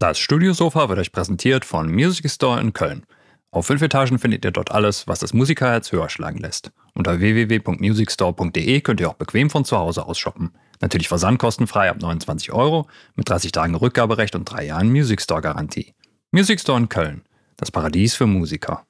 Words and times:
Das 0.00 0.20
Studiosofa 0.20 0.88
wird 0.88 1.00
euch 1.00 1.10
präsentiert 1.10 1.64
von 1.64 1.90
Music 1.92 2.30
Store 2.30 2.60
in 2.60 2.72
Köln. 2.72 3.04
Auf 3.50 3.66
fünf 3.66 3.82
Etagen 3.82 4.20
findet 4.20 4.44
ihr 4.44 4.52
dort 4.52 4.70
alles, 4.70 5.08
was 5.08 5.18
das 5.18 5.34
Musikerherz 5.34 5.90
höher 5.90 6.08
schlagen 6.08 6.38
lässt. 6.38 6.70
Unter 6.94 7.18
www.musicstore.de 7.18 8.80
könnt 8.82 9.00
ihr 9.00 9.10
auch 9.10 9.14
bequem 9.14 9.50
von 9.50 9.64
zu 9.64 9.76
Hause 9.76 10.06
aus 10.06 10.16
shoppen. 10.16 10.52
Natürlich 10.80 11.08
versandkostenfrei 11.08 11.90
ab 11.90 11.96
29 12.00 12.52
Euro, 12.52 12.86
mit 13.16 13.28
30 13.28 13.50
Tagen 13.50 13.74
Rückgaberecht 13.74 14.36
und 14.36 14.44
drei 14.44 14.66
Jahren 14.66 14.88
Music 14.90 15.20
Store 15.20 15.42
Garantie. 15.42 15.94
Music 16.30 16.60
Store 16.60 16.78
in 16.78 16.88
Köln, 16.88 17.22
das 17.56 17.72
Paradies 17.72 18.14
für 18.14 18.26
Musiker. 18.26 18.86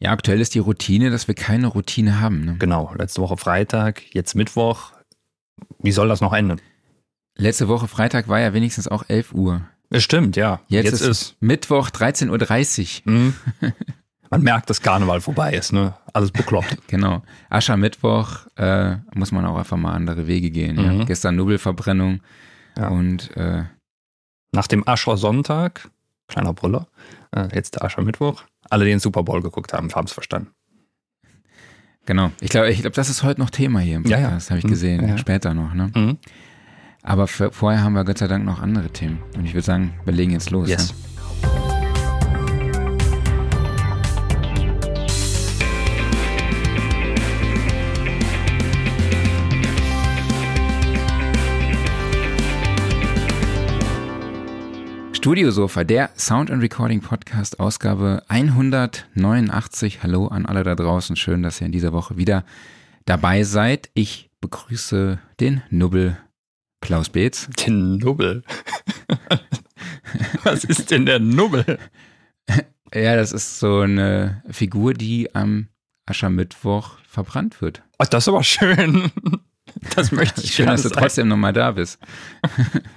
Ja, 0.00 0.10
aktuell 0.10 0.40
ist 0.40 0.56
die 0.56 0.58
Routine, 0.58 1.10
dass 1.10 1.28
wir 1.28 1.36
keine 1.36 1.68
Routine 1.68 2.20
haben. 2.20 2.44
Ne? 2.44 2.56
Genau, 2.58 2.92
letzte 2.98 3.22
Woche 3.22 3.36
Freitag, 3.36 4.12
jetzt 4.12 4.34
Mittwoch. 4.34 4.90
Wie 5.78 5.92
soll 5.92 6.08
das 6.08 6.20
noch 6.20 6.32
enden? 6.32 6.60
Letzte 7.36 7.68
Woche 7.68 7.86
Freitag 7.86 8.26
war 8.26 8.40
ja 8.40 8.52
wenigstens 8.54 8.88
auch 8.88 9.04
11 9.06 9.32
Uhr. 9.34 9.68
Es 9.94 10.02
stimmt, 10.02 10.34
ja. 10.34 10.60
Jetzt, 10.66 10.86
jetzt 10.86 11.00
ist, 11.02 11.06
ist, 11.06 11.36
Mittwoch 11.38 11.88
13.30 11.88 13.06
Uhr. 13.06 13.12
Mhm. 13.12 13.34
Man 14.30 14.42
merkt, 14.42 14.68
dass 14.68 14.82
Karneval 14.82 15.20
vorbei 15.20 15.54
ist, 15.54 15.72
ne? 15.72 15.94
Alles 16.12 16.32
bekloppt. 16.32 16.78
genau. 16.88 17.22
Aschermittwoch 17.48 18.46
äh, 18.56 18.96
muss 19.14 19.30
man 19.30 19.46
auch 19.46 19.56
einfach 19.56 19.76
mal 19.76 19.92
andere 19.92 20.26
Wege 20.26 20.50
gehen. 20.50 20.76
Mhm. 20.76 20.98
Ja? 20.98 21.04
Gestern 21.04 21.36
Nubelverbrennung 21.36 22.20
ja. 22.76 22.88
und 22.88 23.36
äh, 23.36 23.62
nach 24.50 24.66
dem 24.66 24.86
Aschersonntag, 24.88 25.88
kleiner 26.26 26.52
Brüller, 26.52 26.88
äh, 27.30 27.46
jetzt 27.54 27.76
der 27.76 27.84
Aschermittwoch. 27.84 28.42
Alle, 28.68 28.86
die 28.86 28.90
den 28.90 28.98
Super 28.98 29.22
Bowl 29.22 29.42
geguckt 29.42 29.72
haben, 29.72 29.94
haben 29.94 30.06
es 30.06 30.12
verstanden. 30.12 30.50
Genau. 32.06 32.32
Ich 32.40 32.50
glaube, 32.50 32.70
ich 32.70 32.80
glaub, 32.80 32.94
das 32.94 33.08
ist 33.08 33.22
heute 33.22 33.40
noch 33.40 33.50
Thema 33.50 33.78
hier 33.78 33.96
im 33.96 34.02
Podcast, 34.02 34.20
ja, 34.20 34.30
ja. 34.38 34.50
habe 34.50 34.58
ich 34.58 34.64
mhm. 34.64 34.70
gesehen. 34.70 35.08
Ja. 35.08 35.18
Später 35.18 35.54
noch, 35.54 35.72
ne? 35.72 35.92
Mhm. 35.94 36.18
Aber 37.06 37.26
für, 37.26 37.52
vorher 37.52 37.82
haben 37.82 37.92
wir 37.92 38.04
Gott 38.04 38.16
sei 38.16 38.28
Dank 38.28 38.46
noch 38.46 38.62
andere 38.62 38.88
Themen. 38.88 39.22
Und 39.36 39.44
ich 39.44 39.52
würde 39.52 39.66
sagen, 39.66 39.92
wir 40.06 40.14
legen 40.14 40.32
jetzt 40.32 40.50
los. 40.50 40.70
Yes. 40.70 40.94
Ne? 40.94 40.98
Studiosofa, 55.12 55.84
der 55.84 56.10
Sound 56.16 56.50
and 56.50 56.62
Recording 56.62 57.02
Podcast, 57.02 57.60
Ausgabe 57.60 58.22
189. 58.28 60.02
Hallo 60.02 60.28
an 60.28 60.46
alle 60.46 60.64
da 60.64 60.74
draußen. 60.74 61.16
Schön, 61.16 61.42
dass 61.42 61.60
ihr 61.60 61.66
in 61.66 61.72
dieser 61.72 61.92
Woche 61.92 62.16
wieder 62.16 62.44
dabei 63.04 63.42
seid. 63.42 63.90
Ich 63.92 64.30
begrüße 64.40 65.18
den 65.38 65.62
Nubbel 65.68 66.16
Klaus 66.84 67.08
Beetz. 67.08 67.48
Den 67.48 67.96
Nubbel. 67.96 68.44
Was 70.44 70.64
ist 70.64 70.90
denn 70.90 71.06
der 71.06 71.18
Nubbel? 71.18 71.78
Ja, 72.94 73.16
das 73.16 73.32
ist 73.32 73.58
so 73.58 73.80
eine 73.80 74.42
Figur, 74.50 74.92
die 74.92 75.34
am 75.34 75.68
Aschermittwoch 76.04 76.98
verbrannt 77.08 77.62
wird. 77.62 77.82
Ach, 77.96 78.06
das 78.06 78.24
ist 78.24 78.28
aber 78.28 78.44
schön. 78.44 79.10
Das 79.96 80.12
möchte 80.12 80.42
ich 80.42 80.54
Schön, 80.54 80.66
dass 80.66 80.82
du 80.82 80.90
trotzdem 80.90 81.28
nochmal 81.28 81.54
da 81.54 81.72
bist. 81.72 81.98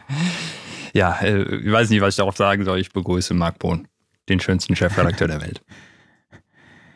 ja, 0.94 1.18
äh, 1.22 1.44
ich 1.44 1.72
weiß 1.72 1.90
nicht, 1.90 2.02
was 2.02 2.16
ich 2.16 2.18
darauf 2.18 2.36
sagen 2.36 2.66
soll. 2.66 2.80
Ich 2.80 2.92
begrüße 2.92 3.34
Marc 3.34 3.58
Bohn, 3.58 3.88
den 4.28 4.42
schönsten 4.42 4.76
Chefredakteur 4.76 5.30
der 5.30 5.42
Welt. 5.42 5.64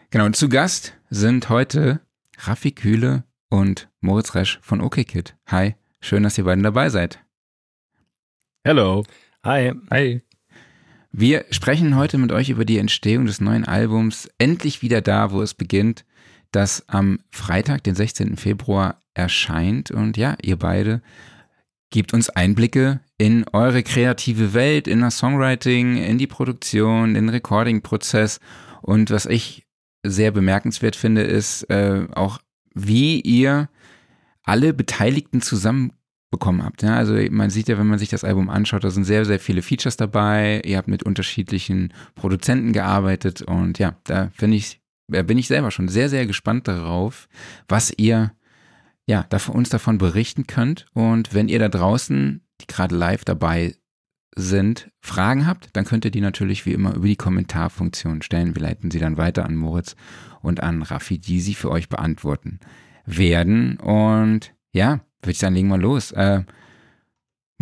Genau, 0.10 0.26
und 0.26 0.36
zu 0.36 0.50
Gast 0.50 0.94
sind 1.10 1.48
heute 1.48 2.02
Raffi 2.38 2.74
Kühle 2.74 3.24
und 3.50 3.90
Moritz 4.02 4.36
Resch 4.36 4.60
von 4.62 4.82
OKKid. 4.82 5.38
Hi. 5.48 5.76
Schön, 6.04 6.24
dass 6.24 6.38
ihr 6.38 6.46
beiden 6.46 6.64
dabei 6.64 6.90
seid. 6.90 7.20
Hello. 8.64 9.04
Hi. 9.44 9.74
Hi. 9.92 10.22
Wir 11.12 11.46
sprechen 11.52 11.96
heute 11.96 12.18
mit 12.18 12.32
euch 12.32 12.50
über 12.50 12.66
die 12.66 12.80
Entstehung 12.80 13.28
des 13.28 13.40
neuen 13.40 13.66
Albums 13.66 14.28
Endlich 14.40 14.82
wieder 14.82 15.02
da, 15.02 15.32
wo 15.32 15.42
es 15.42 15.54
beginnt, 15.54 16.04
das 16.52 16.88
am 16.90 17.20
Freitag, 17.30 17.84
den 17.84 17.94
16. 17.94 18.38
Februar 18.38 19.00
erscheint. 19.14 19.92
Und 19.92 20.18
ja, 20.18 20.36
ihr 20.42 20.58
beide 20.58 21.02
gebt 21.92 22.14
uns 22.14 22.30
Einblicke 22.30 23.02
in 23.20 23.46
eure 23.54 23.84
kreative 23.84 24.56
Welt, 24.56 24.88
in 24.88 25.02
das 25.02 25.20
Songwriting, 25.20 25.98
in 25.98 26.18
die 26.18 26.28
Produktion, 26.28 27.14
den 27.14 27.30
Recording-Prozess. 27.30 28.40
Und 28.82 29.12
was 29.12 29.28
ich 29.28 29.68
sehr 30.04 30.32
bemerkenswert 30.32 30.96
finde, 30.96 31.22
ist 31.22 31.70
äh, 31.70 32.08
auch, 32.16 32.40
wie 32.74 33.20
ihr 33.22 33.70
alle 34.44 34.74
Beteiligten 34.74 35.42
zusammenbekommen 35.42 36.64
habt. 36.64 36.84
Ja, 36.84 36.96
also 36.96 37.16
man 37.30 37.50
sieht 37.50 37.68
ja, 37.68 37.78
wenn 37.78 37.88
man 37.88 38.00
sich 38.00 38.10
das 38.10 38.24
Album 38.24 38.50
anschaut, 38.50 38.84
da 38.84 38.90
sind 38.90 39.04
sehr, 39.04 39.26
sehr 39.26 39.40
viele 39.40 39.62
Features 39.62 39.98
dabei. 39.98 40.62
Ihr 40.66 40.78
habt 40.78 40.88
mit 40.88 41.04
unterschiedlichen 41.04 41.94
Produzenten 42.16 42.74
gearbeitet 42.74 43.42
und 43.42 43.80
ja, 43.80 43.96
da 44.06 44.30
finde 44.34 44.58
ich, 44.58 44.82
da 45.08 45.24
bin 45.24 45.38
ich 45.38 45.48
selber 45.48 45.72
schon 45.72 45.88
sehr, 45.88 46.10
sehr 46.10 46.26
gespannt 46.26 46.68
darauf, 46.68 47.28
was 47.68 47.94
ihr 47.98 48.32
ja, 49.08 49.24
davon, 49.24 49.56
uns 49.56 49.70
davon 49.70 49.98
berichten 49.98 50.48
könnt. 50.48 50.86
Und 50.94 51.34
wenn 51.34 51.50
ihr 51.50 51.60
da 51.60 51.70
draußen, 51.70 52.42
die 52.62 52.68
gerade 52.68 52.96
live 52.96 53.26
dabei 53.26 53.76
sind, 54.36 54.90
Fragen 55.02 55.46
habt, 55.46 55.70
dann 55.74 55.84
könnt 55.84 56.06
ihr 56.06 56.12
die 56.12 56.22
natürlich 56.22 56.66
wie 56.66 56.72
immer 56.72 56.96
über 56.96 57.08
die 57.08 57.18
Kommentarfunktion 57.18 58.22
stellen. 58.22 58.56
Wir 58.56 58.62
leiten 58.62 58.90
sie 58.90 59.00
dann 59.00 59.18
weiter 59.18 59.46
an 59.46 59.56
Moritz 59.56 59.98
und 60.42 60.64
an 60.64 60.82
Raffi, 60.82 61.20
die 61.20 61.42
sie 61.42 61.56
für 61.56 61.70
euch 61.70 61.90
beantworten 61.90 62.60
werden. 63.18 63.78
Und 63.78 64.54
ja, 64.72 65.02
würde 65.22 65.32
ich 65.32 65.40
sagen, 65.40 65.56
legen 65.56 65.70
wir 65.70 65.78
los. 65.78 66.12
Äh, 66.12 66.44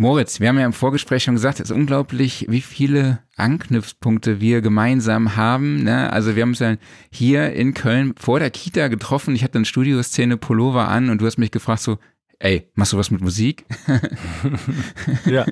Moritz, 0.00 0.40
wir 0.40 0.48
haben 0.48 0.58
ja 0.58 0.64
im 0.64 0.72
Vorgespräch 0.72 1.24
schon 1.24 1.34
gesagt, 1.34 1.60
es 1.60 1.68
ist 1.68 1.76
unglaublich, 1.76 2.46
wie 2.48 2.62
viele 2.62 3.18
Anknüpfpunkte 3.36 4.40
wir 4.40 4.62
gemeinsam 4.62 5.36
haben. 5.36 5.84
Ne? 5.84 6.10
Also 6.10 6.34
wir 6.34 6.42
haben 6.42 6.50
uns 6.50 6.60
ja 6.60 6.76
hier 7.10 7.52
in 7.52 7.74
Köln 7.74 8.14
vor 8.18 8.38
der 8.38 8.50
Kita 8.50 8.88
getroffen. 8.88 9.34
Ich 9.34 9.44
hatte 9.44 9.58
eine 9.58 9.66
Studioszene 9.66 10.38
Pullover 10.38 10.88
an 10.88 11.10
und 11.10 11.20
du 11.20 11.26
hast 11.26 11.36
mich 11.36 11.50
gefragt 11.50 11.82
so, 11.82 11.98
ey, 12.38 12.70
machst 12.74 12.94
du 12.94 12.96
was 12.96 13.10
mit 13.10 13.20
Musik? 13.20 13.66
ja. 15.26 15.44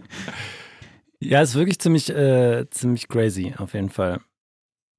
Ja, 1.20 1.42
ist 1.42 1.54
wirklich 1.54 1.78
ziemlich, 1.78 2.09
äh, 2.09 2.70
ziemlich 2.70 3.09
crazy, 3.09 3.53
auf 3.59 3.75
jeden 3.75 3.91
Fall. 3.91 4.20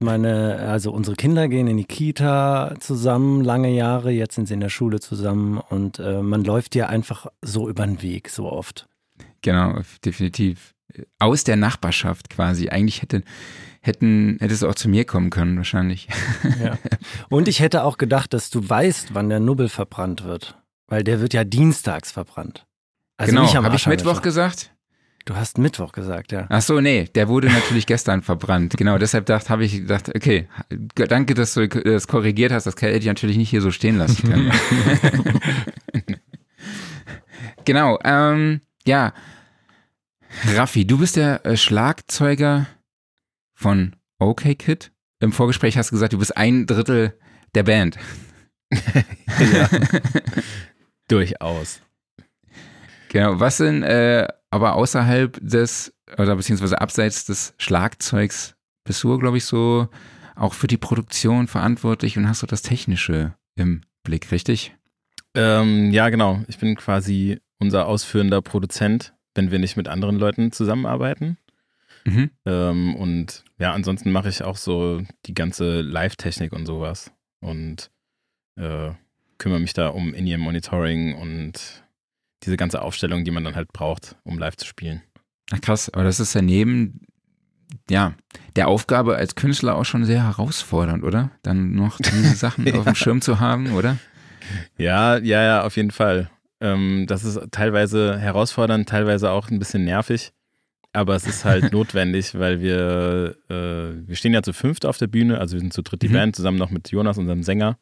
Meine, 0.02 0.60
also 0.60 0.92
unsere 0.94 1.18
Kinder 1.18 1.50
gehen 1.50 1.68
in 1.68 1.76
die 1.76 1.84
Kita 1.84 2.74
zusammen, 2.80 3.44
lange 3.44 3.70
Jahre, 3.70 4.12
jetzt 4.12 4.36
sind 4.36 4.48
sie 4.48 4.54
in 4.54 4.62
der 4.62 4.70
Schule 4.70 5.02
zusammen 5.02 5.58
und 5.58 6.00
äh, 6.00 6.22
man 6.22 6.46
läuft 6.46 6.74
ja 6.76 6.88
einfach 6.88 7.28
so 7.42 7.68
über 7.68 7.86
den 7.86 8.02
Weg, 8.02 8.30
so 8.30 8.50
oft. 8.50 8.88
Genau, 9.42 9.82
definitiv. 10.06 10.74
Aus 11.20 11.44
der 11.44 11.58
Nachbarschaft 11.58 12.30
quasi. 12.30 12.70
Eigentlich 12.70 13.02
hätte, 13.02 13.24
hätten, 13.82 14.38
hättest 14.40 14.64
du 14.64 14.70
auch 14.70 14.76
zu 14.76 14.88
mir 14.88 15.06
kommen 15.06 15.30
können, 15.30 15.58
wahrscheinlich. 15.58 16.08
Ja. 16.64 16.78
Und 17.30 17.48
ich 17.48 17.60
hätte 17.60 17.84
auch 17.84 17.98
gedacht, 17.98 18.34
dass 18.34 18.50
du 18.50 18.68
weißt, 18.68 19.14
wann 19.14 19.30
der 19.30 19.40
Nubbel 19.40 19.70
verbrannt 19.70 20.24
wird. 20.24 20.58
Weil 20.88 21.04
der 21.04 21.20
wird 21.20 21.34
ja 21.34 21.44
dienstags 21.44 22.12
verbrannt. 22.12 22.66
Also 23.18 23.36
genau, 23.36 23.54
habe 23.54 23.76
ich 23.76 23.86
Mittwoch 23.86 24.22
gesagt? 24.22 24.74
Du 25.30 25.36
hast 25.36 25.60
Mittwoch 25.60 25.92
gesagt, 25.92 26.32
ja. 26.32 26.48
Ach 26.50 26.64
so, 26.64 26.82
nee, 26.82 27.04
der 27.04 27.28
wurde 27.28 27.50
natürlich 27.50 27.86
gestern 27.86 28.24
verbrannt. 28.24 28.76
Genau, 28.78 28.98
deshalb 28.98 29.30
habe 29.30 29.64
ich 29.64 29.74
gedacht, 29.74 30.10
okay, 30.16 30.48
danke, 30.96 31.36
dass 31.36 31.54
du 31.54 31.68
das 31.68 32.08
korrigiert 32.08 32.52
hast. 32.52 32.64
Das 32.64 32.74
hätte 32.78 32.98
ich 32.98 33.06
natürlich 33.06 33.38
nicht 33.38 33.52
hier 33.52 33.62
so 33.62 33.70
stehen 33.70 34.00
lassen 34.00 34.28
können. 34.28 34.52
genau, 37.64 38.00
ähm, 38.04 38.62
ja. 38.88 39.14
Raffi, 40.56 40.88
du 40.88 40.98
bist 40.98 41.16
der 41.16 41.46
äh, 41.46 41.58
Schlagzeuger 41.58 42.66
von 43.54 43.96
OK 44.18 44.58
Kid. 44.58 44.92
Im 45.20 45.32
Vorgespräch 45.32 45.78
hast 45.78 45.92
du 45.92 45.96
gesagt, 45.96 46.14
du 46.14 46.18
bist 46.18 46.36
ein 46.38 46.66
Drittel 46.66 47.14
der 47.54 47.62
Band. 47.62 48.00
ja. 48.74 49.70
Durchaus. 51.08 51.82
Genau, 53.10 53.40
was 53.40 53.58
sind 53.58 53.84
äh, 53.84 54.28
aber 54.52 54.76
außerhalb 54.76 55.40
des, 55.42 55.94
oder 56.18 56.36
beziehungsweise 56.36 56.80
abseits 56.82 57.26
des 57.26 57.54
Schlagzeugs 57.58 58.56
bist 58.84 59.04
du, 59.04 59.18
glaube 59.18 59.38
ich, 59.38 59.46
so 59.46 59.90
auch 60.36 60.54
für 60.54 60.68
die 60.68 60.78
Produktion 60.78 61.48
verantwortlich 61.48 62.18
und 62.18 62.28
hast 62.28 62.40
so 62.40 62.48
das 62.48 62.62
Technische 62.62 63.36
im 63.56 63.82
Blick, 64.04 64.32
richtig? 64.32 64.76
Ähm, 65.36 65.92
ja, 65.92 66.10
genau. 66.10 66.44
Ich 66.48 66.58
bin 66.58 66.76
quasi 66.76 67.40
unser 67.60 67.88
ausführender 67.88 68.42
Produzent, 68.42 69.14
wenn 69.36 69.52
wir 69.52 69.60
nicht 69.60 69.78
mit 69.78 69.88
anderen 69.88 70.18
Leuten 70.18 70.52
zusammenarbeiten. 70.52 71.38
Mhm. 72.06 72.32
Ähm, 72.46 72.96
und 72.96 73.44
ja, 73.60 73.74
ansonsten 73.74 74.12
mache 74.12 74.30
ich 74.30 74.44
auch 74.44 74.58
so 74.58 75.02
die 75.26 75.34
ganze 75.34 75.82
Live-Technik 75.82 76.54
und 76.54 76.66
sowas. 76.66 77.12
Und 77.42 77.92
äh, 78.56 78.92
kümmere 79.38 79.60
mich 79.60 79.74
da 79.74 79.90
um 79.90 80.14
In-Ear-Monitoring 80.14 81.16
und 81.16 81.84
diese 82.44 82.58
ganze 82.58 82.82
Aufstellung, 82.82 83.26
die 83.26 83.32
man 83.32 83.44
dann 83.44 83.56
halt 83.56 83.74
braucht, 83.74 84.16
um 84.24 84.38
live 84.40 84.56
zu 84.56 84.66
spielen. 84.66 85.02
Ach 85.52 85.62
krass, 85.62 85.90
aber 85.90 86.04
das 86.04 86.20
ist 86.20 86.34
ja 86.34 86.42
neben 86.42 87.02
ja, 87.90 88.14
der 88.56 88.68
Aufgabe 88.68 89.16
als 89.16 89.36
Künstler 89.36 89.76
auch 89.76 89.86
schon 89.86 90.06
sehr 90.06 90.24
herausfordernd, 90.24 91.04
oder? 91.04 91.32
Dann 91.44 91.74
noch 91.74 91.98
diese 91.98 92.36
Sachen 92.36 92.66
ja. 92.66 92.76
auf 92.76 92.86
dem 92.86 92.96
Schirm 92.96 93.22
zu 93.22 93.40
haben, 93.40 93.74
oder? 93.74 93.98
Ja, 94.78 95.18
ja, 95.18 95.44
ja, 95.44 95.64
auf 95.64 95.76
jeden 95.76 95.92
Fall. 95.92 96.30
Ähm, 96.62 97.06
das 97.08 97.24
ist 97.24 97.40
teilweise 97.52 98.18
herausfordernd, 98.18 98.90
teilweise 98.90 99.32
auch 99.32 99.50
ein 99.50 99.60
bisschen 99.60 99.86
nervig. 99.86 100.32
aber 100.92 101.16
es 101.16 101.28
ist 101.28 101.46
halt 101.46 101.72
notwendig, 101.72 102.38
weil 102.38 102.62
wir, 102.62 103.36
äh, 103.50 104.08
wir 104.08 104.16
stehen 104.16 104.34
ja 104.34 104.42
zu 104.42 104.54
fünft 104.54 104.86
auf 104.86 104.98
der 104.98 105.08
Bühne, 105.08 105.40
also 105.40 105.54
wir 105.54 105.62
sind 105.62 105.74
zu 105.74 105.84
dritt 105.84 106.02
die 106.02 106.10
mhm. 106.10 106.14
Band, 106.14 106.36
zusammen 106.36 106.58
noch 106.58 106.72
mit 106.72 106.90
Jonas, 106.90 107.18
unserem 107.18 107.44
Sänger, 107.44 107.78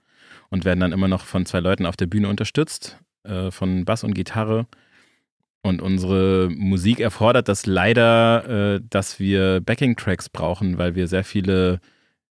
und 0.49 0.65
werden 0.65 0.81
dann 0.81 0.91
immer 0.91 1.07
noch 1.07 1.25
von 1.25 1.45
zwei 1.45 1.59
Leuten 1.59 1.85
auf 1.85 1.95
der 1.95 2.07
Bühne 2.07 2.27
unterstützt, 2.27 2.99
äh, 3.23 3.51
von 3.51 3.85
Bass 3.85 4.03
und 4.03 4.13
Gitarre. 4.13 4.67
Und 5.61 5.81
unsere 5.81 6.49
Musik 6.49 6.99
erfordert 6.99 7.49
das 7.49 7.65
leider, 7.65 8.75
äh, 8.75 8.81
dass 8.89 9.19
wir 9.19 9.59
Backing-Tracks 9.61 10.29
brauchen, 10.29 10.77
weil 10.77 10.95
wir 10.95 11.07
sehr 11.07 11.23
viele 11.23 11.81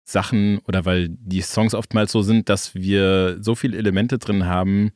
Sachen 0.04 0.58
oder 0.60 0.84
weil 0.84 1.08
die 1.10 1.42
Songs 1.42 1.74
oftmals 1.74 2.12
so 2.12 2.22
sind, 2.22 2.48
dass 2.48 2.74
wir 2.74 3.36
so 3.40 3.54
viele 3.54 3.76
Elemente 3.76 4.18
drin 4.18 4.46
haben, 4.46 4.92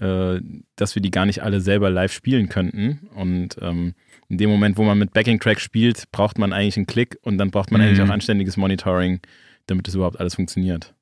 äh, 0.00 0.40
dass 0.76 0.94
wir 0.94 1.02
die 1.02 1.10
gar 1.10 1.24
nicht 1.24 1.42
alle 1.42 1.60
selber 1.60 1.88
live 1.88 2.12
spielen 2.12 2.48
könnten. 2.48 3.08
Und 3.14 3.56
ähm, 3.62 3.94
in 4.28 4.38
dem 4.38 4.50
Moment, 4.50 4.76
wo 4.76 4.82
man 4.82 4.98
mit 4.98 5.12
Backing-Track 5.12 5.60
spielt, 5.60 6.10
braucht 6.10 6.38
man 6.38 6.52
eigentlich 6.52 6.76
einen 6.76 6.86
Klick 6.86 7.18
und 7.22 7.38
dann 7.38 7.50
braucht 7.50 7.70
man 7.70 7.80
mhm. 7.80 7.86
eigentlich 7.86 8.02
auch 8.02 8.12
anständiges 8.12 8.56
Monitoring, 8.56 9.20
damit 9.66 9.86
es 9.88 9.94
überhaupt 9.94 10.18
alles 10.18 10.34
funktioniert. 10.34 10.94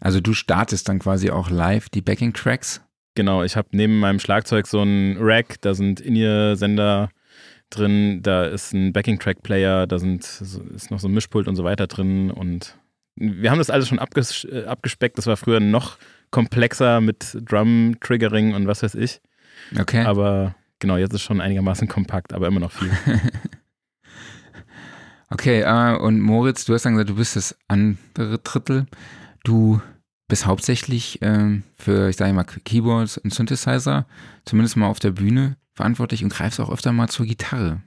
Also 0.00 0.20
du 0.20 0.32
startest 0.32 0.88
dann 0.88 0.98
quasi 0.98 1.30
auch 1.30 1.50
live 1.50 1.88
die 1.88 2.02
Backing-Tracks? 2.02 2.80
Genau, 3.14 3.42
ich 3.42 3.56
habe 3.56 3.68
neben 3.72 4.00
meinem 4.00 4.20
Schlagzeug 4.20 4.66
so 4.66 4.82
ein 4.82 5.16
Rack, 5.18 5.60
da 5.60 5.74
sind 5.74 6.00
In-Ear-Sender 6.00 7.10
drin, 7.68 8.22
da 8.22 8.44
ist 8.44 8.72
ein 8.72 8.92
Backing-Track-Player, 8.92 9.86
da 9.86 9.98
sind, 9.98 10.24
ist 10.24 10.90
noch 10.90 11.00
so 11.00 11.08
ein 11.08 11.14
Mischpult 11.14 11.48
und 11.48 11.56
so 11.56 11.64
weiter 11.64 11.86
drin 11.86 12.30
und 12.30 12.76
wir 13.16 13.50
haben 13.50 13.58
das 13.58 13.70
alles 13.70 13.88
schon 13.88 13.98
abges 13.98 14.44
äh, 14.44 14.64
abgespeckt. 14.64 15.18
Das 15.18 15.26
war 15.26 15.36
früher 15.36 15.60
noch 15.60 15.98
komplexer 16.30 17.00
mit 17.00 17.36
Drum-Triggering 17.44 18.54
und 18.54 18.66
was 18.66 18.82
weiß 18.82 18.94
ich. 18.94 19.20
Okay. 19.78 20.04
Aber 20.04 20.54
genau, 20.78 20.96
jetzt 20.96 21.12
ist 21.12 21.22
schon 21.22 21.40
einigermaßen 21.40 21.88
kompakt, 21.88 22.32
aber 22.32 22.46
immer 22.46 22.60
noch 22.60 22.72
viel. 22.72 22.90
okay, 25.30 25.60
äh, 25.60 25.96
und 25.96 26.20
Moritz, 26.20 26.64
du 26.64 26.74
hast 26.74 26.84
dann 26.84 26.94
gesagt, 26.94 27.10
du 27.10 27.16
bist 27.16 27.36
das 27.36 27.56
andere 27.68 28.38
Drittel. 28.38 28.86
Du 29.44 29.80
bist 30.32 30.46
hauptsächlich 30.46 31.20
äh, 31.20 31.60
für, 31.76 32.08
ich 32.08 32.16
sage 32.16 32.32
mal, 32.32 32.44
Keyboards 32.44 33.18
und 33.18 33.34
Synthesizer, 33.34 34.06
zumindest 34.46 34.78
mal 34.78 34.86
auf 34.86 34.98
der 34.98 35.10
Bühne 35.10 35.58
verantwortlich 35.74 36.24
und 36.24 36.32
greifst 36.32 36.58
auch 36.58 36.70
öfter 36.70 36.90
mal 36.90 37.08
zur 37.08 37.26
Gitarre. 37.26 37.82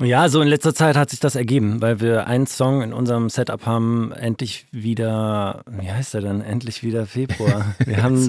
Ja, 0.00 0.28
so 0.28 0.42
in 0.42 0.48
letzter 0.48 0.74
Zeit 0.74 0.96
hat 0.96 1.10
sich 1.10 1.20
das 1.20 1.36
ergeben, 1.36 1.80
weil 1.80 2.00
wir 2.00 2.26
einen 2.26 2.48
Song 2.48 2.82
in 2.82 2.92
unserem 2.92 3.30
Setup 3.30 3.64
haben, 3.64 4.10
endlich 4.10 4.66
wieder, 4.72 5.62
wie 5.70 5.88
heißt 5.88 6.14
der 6.14 6.22
denn? 6.22 6.40
Endlich 6.40 6.82
wieder 6.82 7.06
Februar. 7.06 7.76
Wir 7.84 8.02
haben 8.02 8.28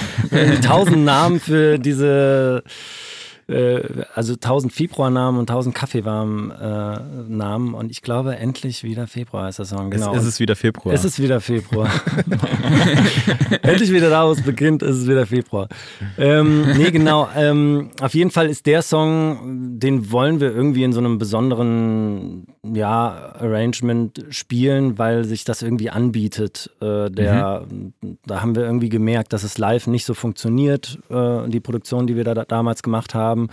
tausend 0.64 1.04
Namen 1.04 1.38
für 1.38 1.78
diese 1.78 2.64
äh, 3.48 4.04
also 4.14 4.34
1000 4.34 4.72
Februarnamen 4.72 5.40
und 5.40 5.50
1000 5.50 5.74
Kaffeewarm-Namen. 5.74 7.74
Äh, 7.74 7.76
und 7.76 7.90
ich 7.90 8.02
glaube, 8.02 8.36
endlich 8.36 8.84
wieder 8.84 9.06
Februar 9.06 9.48
ist 9.48 9.58
der 9.58 9.66
Song. 9.66 9.90
Genau. 9.90 10.14
Es, 10.14 10.22
ist 10.22 10.28
es 10.28 10.40
wieder 10.40 10.56
Februar. 10.56 10.94
Es 10.94 11.04
ist 11.04 11.20
wieder 11.20 11.40
Februar. 11.40 11.88
endlich 13.62 13.92
wieder 13.92 14.10
da, 14.10 14.26
wo 14.26 14.32
es 14.32 14.42
beginnt, 14.42 14.82
ist 14.82 14.96
es 14.96 15.08
wieder 15.08 15.26
Februar. 15.26 15.68
Ähm, 16.18 16.66
nee, 16.76 16.90
genau. 16.90 17.28
Ähm, 17.36 17.90
auf 18.00 18.14
jeden 18.14 18.30
Fall 18.30 18.48
ist 18.48 18.66
der 18.66 18.82
Song, 18.82 19.78
den 19.78 20.10
wollen 20.10 20.40
wir 20.40 20.54
irgendwie 20.54 20.84
in 20.84 20.92
so 20.92 21.00
einem 21.00 21.18
besonderen 21.18 22.46
ja, 22.64 23.34
Arrangement 23.34 24.24
spielen, 24.30 24.98
weil 24.98 25.24
sich 25.24 25.44
das 25.44 25.62
irgendwie 25.62 25.90
anbietet. 25.90 26.70
Äh, 26.80 27.10
der, 27.10 27.66
mhm. 27.68 27.92
Da 28.24 28.40
haben 28.40 28.54
wir 28.54 28.62
irgendwie 28.62 28.88
gemerkt, 28.88 29.32
dass 29.32 29.42
es 29.42 29.58
live 29.58 29.88
nicht 29.88 30.04
so 30.04 30.14
funktioniert, 30.14 30.98
äh, 31.10 31.48
die 31.48 31.60
Produktion, 31.60 32.06
die 32.06 32.16
wir 32.16 32.24
da 32.24 32.34
damals 32.44 32.82
gemacht 32.82 33.14
haben. 33.14 33.48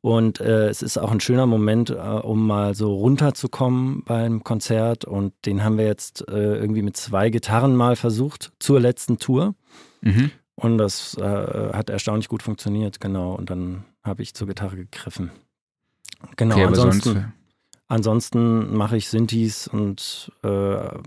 Und 0.00 0.40
äh, 0.40 0.68
es 0.68 0.80
ist 0.80 0.96
auch 0.96 1.10
ein 1.10 1.20
schöner 1.20 1.46
Moment, 1.46 1.90
äh, 1.90 1.94
um 1.94 2.46
mal 2.46 2.74
so 2.74 2.94
runterzukommen 2.94 4.04
beim 4.04 4.44
Konzert. 4.44 5.04
Und 5.04 5.34
den 5.44 5.64
haben 5.64 5.76
wir 5.76 5.86
jetzt 5.86 6.26
äh, 6.28 6.56
irgendwie 6.56 6.82
mit 6.82 6.96
zwei 6.96 7.30
Gitarren 7.30 7.76
mal 7.76 7.96
versucht 7.96 8.52
zur 8.60 8.80
letzten 8.80 9.18
Tour. 9.18 9.54
Mhm. 10.00 10.30
Und 10.54 10.78
das 10.78 11.16
äh, 11.18 11.72
hat 11.72 11.90
erstaunlich 11.90 12.28
gut 12.28 12.42
funktioniert, 12.42 13.00
genau. 13.00 13.34
Und 13.34 13.50
dann 13.50 13.84
habe 14.02 14.22
ich 14.22 14.34
zur 14.34 14.46
Gitarre 14.46 14.76
gegriffen. 14.76 15.30
Genau, 16.36 16.54
okay, 16.56 16.64
ansonsten, 16.64 17.32
ansonsten 17.88 18.76
mache 18.76 18.96
ich 18.96 19.08
Synthes 19.08 19.68
und 19.68 20.32
äh, 20.42 20.98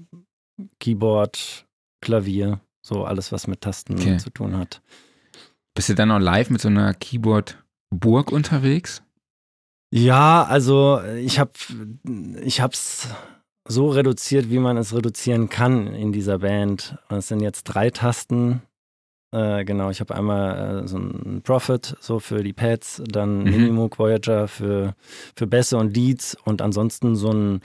Keyboard, 0.80 1.66
Klavier, 2.02 2.60
so 2.86 3.06
alles, 3.06 3.32
was 3.32 3.48
mit 3.48 3.62
Tasten 3.62 3.94
okay. 3.94 4.18
zu 4.18 4.30
tun 4.30 4.58
hat. 4.58 4.82
Bist 5.76 5.90
du 5.90 5.96
dann 5.96 6.12
auch 6.12 6.20
live 6.20 6.50
mit 6.50 6.62
so 6.62 6.68
einer 6.68 6.94
Keyboard- 6.94 7.58
Burg 7.94 8.32
unterwegs? 8.32 9.04
Ja, 9.94 10.44
also 10.44 11.02
ich 11.04 11.40
habe 11.40 11.52
ich 12.42 12.62
hab's 12.62 13.10
so 13.68 13.90
reduziert, 13.90 14.50
wie 14.50 14.60
man 14.60 14.78
es 14.78 14.96
reduzieren 14.96 15.50
kann 15.50 15.88
in 15.88 16.12
dieser 16.12 16.40
Band. 16.40 16.98
Es 17.10 17.28
sind 17.28 17.42
jetzt 17.42 17.64
drei 17.64 17.90
Tasten. 17.90 18.62
Äh, 19.32 19.64
genau, 19.64 19.90
ich 19.90 20.02
habe 20.02 20.14
einmal 20.14 20.84
äh, 20.84 20.88
so 20.88 20.98
ein 20.98 21.42
Prophet, 21.44 21.96
so 22.02 22.20
für 22.20 22.44
die 22.44 22.54
Pads, 22.54 23.02
dann 23.08 23.40
mhm. 23.40 23.52
Minimoog 23.52 23.98
Voyager 23.98 24.48
für, 24.48 24.94
für 25.36 25.48
Bässe 25.48 25.78
und 25.78 25.96
Leads 25.96 26.36
und 26.44 26.62
ansonsten 26.62 27.16
so 27.16 27.32
ein 27.32 27.62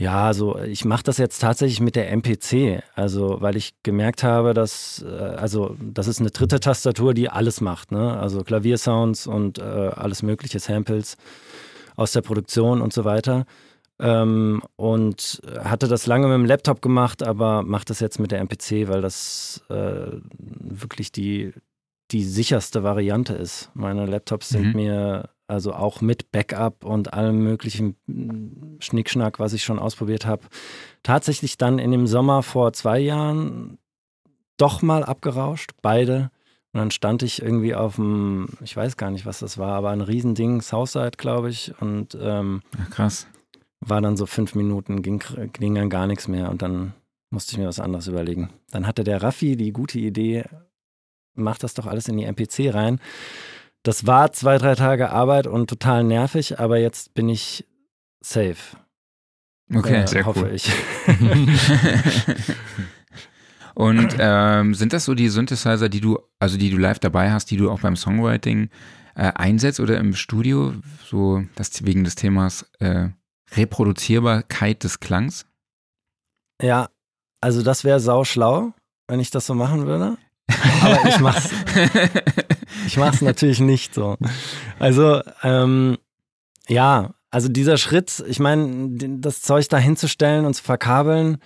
ja, 0.00 0.32
so 0.32 0.56
ich 0.60 0.84
mache 0.84 1.02
das 1.02 1.18
jetzt 1.18 1.40
tatsächlich 1.40 1.80
mit 1.80 1.96
der 1.96 2.12
MPC, 2.12 2.84
also 2.94 3.40
weil 3.40 3.56
ich 3.56 3.74
gemerkt 3.82 4.22
habe, 4.22 4.54
dass 4.54 5.04
äh, 5.04 5.12
also 5.12 5.76
das 5.80 6.06
ist 6.06 6.20
eine 6.20 6.30
dritte 6.30 6.60
Tastatur, 6.60 7.14
die 7.14 7.28
alles 7.28 7.60
macht, 7.60 7.90
ne? 7.90 8.16
Also 8.16 8.44
Klaviersounds 8.44 9.26
und 9.26 9.58
äh, 9.58 9.62
alles 9.62 10.22
mögliche 10.22 10.60
Samples 10.60 11.16
aus 11.96 12.12
der 12.12 12.22
Produktion 12.22 12.80
und 12.80 12.92
so 12.92 13.04
weiter. 13.04 13.44
Ähm, 14.00 14.62
und 14.76 15.42
hatte 15.58 15.88
das 15.88 16.06
lange 16.06 16.28
mit 16.28 16.34
dem 16.34 16.44
Laptop 16.44 16.80
gemacht, 16.82 17.22
aber 17.22 17.62
mache 17.62 17.86
das 17.86 17.98
jetzt 18.00 18.20
mit 18.20 18.30
der 18.30 18.40
MPC, 18.40 18.88
weil 18.88 19.00
das 19.00 19.64
äh, 19.70 20.12
wirklich 20.38 21.10
die 21.10 21.52
die 22.10 22.24
sicherste 22.24 22.82
Variante 22.82 23.34
ist. 23.34 23.70
Meine 23.74 24.06
Laptops 24.06 24.48
sind 24.48 24.68
mhm. 24.68 24.72
mir 24.72 25.28
also 25.46 25.72
auch 25.72 26.00
mit 26.00 26.30
Backup 26.30 26.84
und 26.84 27.14
allem 27.14 27.42
möglichen 27.42 27.96
mm, 28.06 28.80
Schnickschnack, 28.80 29.38
was 29.38 29.54
ich 29.54 29.64
schon 29.64 29.78
ausprobiert 29.78 30.26
habe, 30.26 30.46
tatsächlich 31.02 31.56
dann 31.56 31.78
in 31.78 31.90
dem 31.90 32.06
Sommer 32.06 32.42
vor 32.42 32.72
zwei 32.74 32.98
Jahren 32.98 33.78
doch 34.58 34.82
mal 34.82 35.04
abgerauscht, 35.04 35.72
beide. 35.80 36.30
Und 36.72 36.80
dann 36.80 36.90
stand 36.90 37.22
ich 37.22 37.40
irgendwie 37.40 37.74
auf 37.74 37.96
dem, 37.96 38.48
ich 38.62 38.76
weiß 38.76 38.98
gar 38.98 39.10
nicht, 39.10 39.24
was 39.24 39.38
das 39.38 39.56
war, 39.56 39.72
aber 39.72 39.90
ein 39.90 40.02
Riesending, 40.02 40.60
Southside, 40.60 41.12
glaube 41.16 41.48
ich. 41.48 41.72
Und 41.80 42.16
ähm, 42.20 42.62
ja, 42.76 42.84
krass. 42.90 43.26
War 43.80 44.00
dann 44.00 44.16
so 44.16 44.26
fünf 44.26 44.54
Minuten, 44.54 45.02
ging, 45.02 45.22
ging 45.52 45.74
dann 45.74 45.90
gar 45.90 46.06
nichts 46.06 46.28
mehr 46.28 46.50
und 46.50 46.62
dann 46.62 46.94
musste 47.30 47.52
ich 47.52 47.58
mir 47.58 47.68
was 47.68 47.80
anderes 47.80 48.08
überlegen. 48.08 48.50
Dann 48.70 48.86
hatte 48.86 49.04
der 49.04 49.22
Raffi 49.22 49.56
die 49.56 49.72
gute 49.72 49.98
Idee, 49.98 50.44
mach 51.34 51.58
das 51.58 51.74
doch 51.74 51.86
alles 51.86 52.08
in 52.08 52.16
die 52.16 52.24
MPC 52.24 52.74
rein. 52.74 53.00
Das 53.82 54.06
war 54.06 54.32
zwei, 54.32 54.58
drei 54.58 54.74
Tage 54.74 55.10
Arbeit 55.10 55.46
und 55.46 55.70
total 55.70 56.04
nervig, 56.04 56.58
aber 56.58 56.78
jetzt 56.78 57.14
bin 57.14 57.28
ich 57.28 57.66
safe. 58.20 58.76
Okay, 59.72 60.02
äh, 60.02 60.06
sehr 60.06 60.26
hoffe 60.26 60.46
cool. 60.46 60.54
ich. 60.54 60.70
und 63.74 64.16
ähm, 64.18 64.74
sind 64.74 64.92
das 64.92 65.04
so 65.04 65.14
die 65.14 65.28
Synthesizer, 65.28 65.88
die 65.88 66.00
du, 66.00 66.18
also 66.38 66.58
die 66.58 66.70
du 66.70 66.78
live 66.78 66.98
dabei 66.98 67.30
hast, 67.30 67.50
die 67.50 67.56
du 67.56 67.70
auch 67.70 67.80
beim 67.80 67.96
Songwriting 67.96 68.70
äh, 69.14 69.32
einsetzt 69.34 69.80
oder 69.80 69.98
im 69.98 70.14
Studio, 70.14 70.74
so 71.04 71.44
das 71.54 71.84
wegen 71.84 72.04
des 72.04 72.14
Themas 72.14 72.66
äh, 72.80 73.08
Reproduzierbarkeit 73.56 74.84
des 74.84 75.00
Klangs? 75.00 75.46
Ja, 76.62 76.88
also 77.40 77.62
das 77.62 77.84
wäre 77.84 78.00
sau 78.00 78.24
schlau, 78.24 78.72
wenn 79.06 79.20
ich 79.20 79.30
das 79.30 79.46
so 79.46 79.54
machen 79.54 79.86
würde. 79.86 80.16
Aber 80.82 81.08
ich 81.08 81.18
mach's. 81.20 81.50
ich 82.86 82.96
mach's 82.96 83.20
natürlich 83.20 83.60
nicht 83.60 83.94
so. 83.94 84.16
Also, 84.78 85.22
ähm, 85.42 85.98
ja, 86.68 87.14
also 87.30 87.48
dieser 87.48 87.76
Schritt, 87.76 88.24
ich 88.26 88.40
meine, 88.40 88.90
das 89.20 89.42
Zeug 89.42 89.68
da 89.68 89.78
hinzustellen 89.78 90.46
und 90.46 90.54
zu 90.54 90.62
verkabeln, 90.62 91.38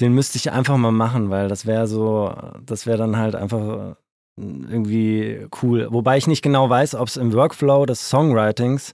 den 0.00 0.12
müsste 0.12 0.38
ich 0.38 0.52
einfach 0.52 0.76
mal 0.76 0.92
machen, 0.92 1.30
weil 1.30 1.48
das 1.48 1.66
wäre 1.66 1.86
so, 1.86 2.34
das 2.64 2.86
wäre 2.86 2.98
dann 2.98 3.16
halt 3.16 3.34
einfach 3.34 3.96
irgendwie 4.38 5.46
cool. 5.62 5.88
Wobei 5.90 6.18
ich 6.18 6.26
nicht 6.26 6.42
genau 6.42 6.68
weiß, 6.68 6.94
ob 6.94 7.08
es 7.08 7.16
im 7.16 7.32
Workflow 7.32 7.86
des 7.86 8.08
Songwritings 8.10 8.92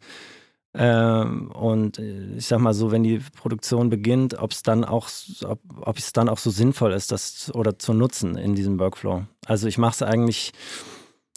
ähm, 0.75 1.51
und 1.51 1.99
äh, 1.99 2.37
ich 2.37 2.47
sag 2.47 2.61
mal 2.61 2.75
so, 2.75 2.91
wenn 2.91 3.03
die 3.03 3.21
Produktion 3.37 3.91
beginnt, 3.91 4.39
ob 4.39 4.53
es 4.53 4.63
dann 4.63 4.85
auch, 4.85 5.09
ob, 5.45 5.61
ob 5.81 5.99
es 5.99 6.13
dann 6.13 6.29
auch 6.29 6.39
so 6.39 6.51
sinnvoll 6.51 6.93
ist, 6.93 7.13
das 7.13 7.55
oder 7.55 7.79
zu 7.79 7.93
nutzen 7.93 8.37
in 8.37 8.55
diesem 8.55 8.79
Workflow. 8.79 9.25
Also 9.47 9.69
ich 9.69 9.79
mache 9.79 9.93
es 9.93 10.03
eigentlich 10.03 10.53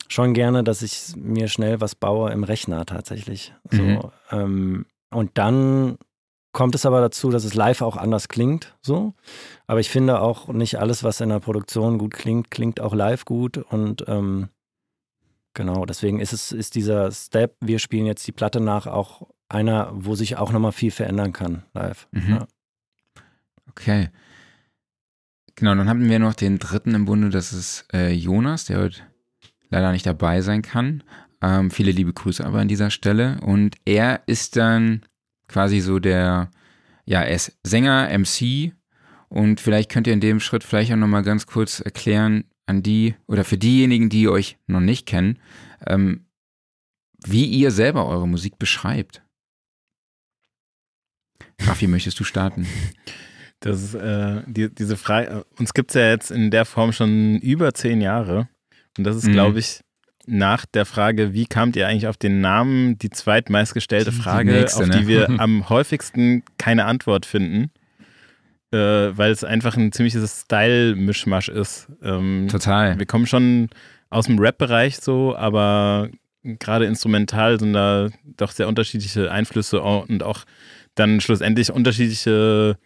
schon 0.07 0.33
gerne, 0.33 0.63
dass 0.63 0.81
ich 0.81 1.15
mir 1.15 1.47
schnell 1.47 1.81
was 1.81 1.95
baue 1.95 2.31
im 2.31 2.43
Rechner 2.43 2.85
tatsächlich. 2.85 3.53
So, 3.71 3.81
mhm. 3.81 4.01
ähm, 4.31 4.85
und 5.09 5.31
dann 5.37 5.97
kommt 6.55 6.73
es 6.73 6.85
aber 6.85 7.01
dazu, 7.01 7.31
dass 7.31 7.43
es 7.43 7.53
live 7.53 7.81
auch 7.81 7.97
anders 7.97 8.29
klingt. 8.29 8.75
So. 8.81 9.13
Aber 9.67 9.81
ich 9.81 9.89
finde 9.89 10.21
auch 10.21 10.47
nicht 10.47 10.79
alles, 10.79 11.03
was 11.03 11.19
in 11.19 11.29
der 11.29 11.39
Produktion 11.39 11.97
gut 11.97 12.13
klingt, 12.13 12.49
klingt 12.49 12.79
auch 12.79 12.93
live 12.93 13.25
gut. 13.25 13.57
Und 13.57 14.05
ähm, 14.07 14.47
Genau, 15.55 15.85
deswegen 15.85 16.19
ist 16.19 16.33
es 16.33 16.51
ist 16.51 16.75
dieser 16.75 17.12
Step, 17.12 17.55
wir 17.62 17.79
spielen 17.79 18.05
jetzt 18.05 18.27
die 18.27 18.33
Platte 18.33 18.59
nach, 18.59 18.88
auch 18.88 19.29
einer, 19.47 19.89
wo 19.93 20.13
sich 20.13 20.35
auch 20.35 20.51
nochmal 20.51 20.74
viel 20.74 20.91
verändern 20.91 21.31
kann 21.31 21.63
live. 21.74 22.07
Mhm. 22.12 22.29
Ja. 22.29 22.47
Okay. 23.69 24.09
Genau, 25.55 25.74
dann 25.74 25.88
haben 25.88 26.09
wir 26.09 26.19
noch 26.19 26.33
den 26.33 26.59
dritten 26.59 26.93
im 26.93 27.05
Bunde, 27.05 27.29
das 27.29 27.53
ist 27.53 27.88
äh, 27.93 28.12
Jonas, 28.12 28.65
der 28.65 28.79
heute 28.79 29.01
leider 29.69 29.93
nicht 29.93 30.05
dabei 30.05 30.41
sein 30.41 30.62
kann. 30.62 31.03
Ähm, 31.41 31.71
viele 31.71 31.91
liebe 31.91 32.12
Grüße 32.12 32.45
aber 32.45 32.59
an 32.59 32.67
dieser 32.67 32.91
Stelle. 32.91 33.39
Und 33.41 33.77
er 33.85 34.24
ist 34.25 34.57
dann 34.57 35.03
quasi 35.47 35.79
so 35.79 36.00
der, 36.00 36.51
ja, 37.05 37.21
er 37.21 37.35
ist 37.35 37.57
Sänger, 37.63 38.09
MC. 38.17 38.74
Und 39.29 39.62
vielleicht 39.62 39.89
könnt 39.89 40.07
ihr 40.07 40.13
in 40.13 40.19
dem 40.19 40.41
Schritt 40.41 40.65
vielleicht 40.65 40.91
auch 40.91 40.97
nochmal 40.97 41.24
ganz 41.24 41.45
kurz 41.45 41.79
erklären 41.79 42.43
an 42.65 42.84
die 42.84 43.15
oder 43.27 43.43
für 43.43 43.57
diejenigen, 43.57 44.10
die 44.10 44.27
euch 44.27 44.57
noch 44.67 44.79
nicht 44.79 45.05
kennen, 45.05 45.39
ähm, 45.86 46.25
wie 47.25 47.45
ihr 47.45 47.72
selber 47.72 48.07
eure 48.07 48.27
Musik 48.27 48.60
beschreibt. 48.60 49.22
Raffi, 51.62 51.88
möchtest 51.88 52.19
du 52.19 52.24
starten? 52.24 52.67
Das 53.62 53.81
ist 53.81 53.95
äh, 53.95 54.43
die, 54.45 54.69
diese 54.69 54.95
Frage. 54.95 55.27
Äh, 55.27 55.60
uns 55.60 55.74
gibt 55.74 55.89
es 55.89 55.95
ja 55.95 56.10
jetzt 56.10 56.29
in 56.29 56.51
der 56.51 56.65
Form 56.65 56.91
schon 56.91 57.39
über 57.39 57.74
zehn 57.74 58.00
Jahre. 58.00 58.48
Und 58.98 59.05
das 59.05 59.15
ist, 59.15 59.27
mhm. 59.27 59.31
glaube 59.31 59.60
ich, 59.60 59.79
nach 60.27 60.65
der 60.65 60.86
Frage, 60.86 61.34
wie 61.34 61.45
kamt 61.45 61.75
ihr 61.75 61.88
eigentlich 61.88 62.07
auf 62.07 62.17
den 62.17 62.41
Namen, 62.41 62.98
die 62.98 63.10
zweitmeistgestellte 63.10 64.12
Frage, 64.12 64.51
die 64.51 64.60
nächste, 64.60 64.84
auf 64.84 64.89
die 64.89 65.01
ne? 65.01 65.07
wir 65.07 65.29
am 65.39 65.67
häufigsten 65.69 66.43
keine 66.57 66.86
Antwort 66.86 67.25
finden. 67.25 67.72
Äh, 68.72 69.15
weil 69.17 69.31
es 69.31 69.43
einfach 69.43 69.77
ein 69.77 69.91
ziemliches 69.91 70.41
Style-Mischmasch 70.41 71.50
ist. 71.50 71.88
Ähm, 72.01 72.48
Total. 72.50 72.98
Wir 72.98 73.05
kommen 73.05 73.27
schon 73.27 73.69
aus 74.10 74.25
dem 74.25 74.39
Rap-Bereich 74.39 74.98
so, 74.98 75.36
aber 75.36 76.10
gerade 76.43 76.86
instrumental 76.86 77.60
sind 77.60 77.74
da 77.74 78.10
doch 78.24 78.51
sehr 78.51 78.67
unterschiedliche 78.67 79.31
Einflüsse 79.31 79.81
und 79.81 80.24
auch 80.24 80.45
dann 80.95 81.22
schlussendlich 81.22 81.72
unterschiedliche 81.72 82.77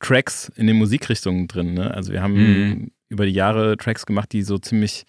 Tracks 0.00 0.52
in 0.56 0.66
den 0.66 0.76
Musikrichtungen 0.76 1.48
drin. 1.48 1.74
Ne? 1.74 1.92
Also 1.92 2.12
wir 2.12 2.22
haben 2.22 2.34
mhm. 2.34 2.90
über 3.08 3.26
die 3.26 3.32
Jahre 3.32 3.76
Tracks 3.76 4.06
gemacht, 4.06 4.32
die 4.32 4.42
so 4.42 4.58
ziemlich 4.58 5.04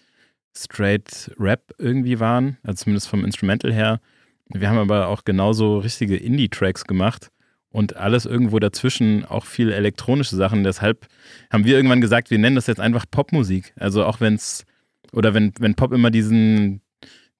straight 0.56 1.30
Rap 1.38 1.72
irgendwie 1.78 2.18
waren, 2.18 2.56
also 2.62 2.84
zumindest 2.84 3.08
vom 3.08 3.24
Instrumental 3.24 3.72
her. 3.72 4.00
Wir 4.48 4.70
haben 4.70 4.78
aber 4.78 5.08
auch 5.08 5.24
genauso 5.24 5.78
richtige 5.78 6.16
Indie-Tracks 6.16 6.84
gemacht 6.84 7.30
und 7.76 7.94
alles 7.96 8.24
irgendwo 8.24 8.58
dazwischen, 8.58 9.26
auch 9.26 9.44
viel 9.44 9.70
elektronische 9.70 10.34
Sachen. 10.34 10.64
Deshalb 10.64 11.06
haben 11.52 11.66
wir 11.66 11.76
irgendwann 11.76 12.00
gesagt, 12.00 12.30
wir 12.30 12.38
nennen 12.38 12.56
das 12.56 12.68
jetzt 12.68 12.80
einfach 12.80 13.04
Popmusik. 13.10 13.74
Also 13.76 14.06
auch 14.06 14.18
wenn 14.18 14.32
es, 14.32 14.64
oder 15.12 15.34
wenn, 15.34 15.52
wenn 15.58 15.74
Pop 15.74 15.92
immer 15.92 16.10
diesen, 16.10 16.80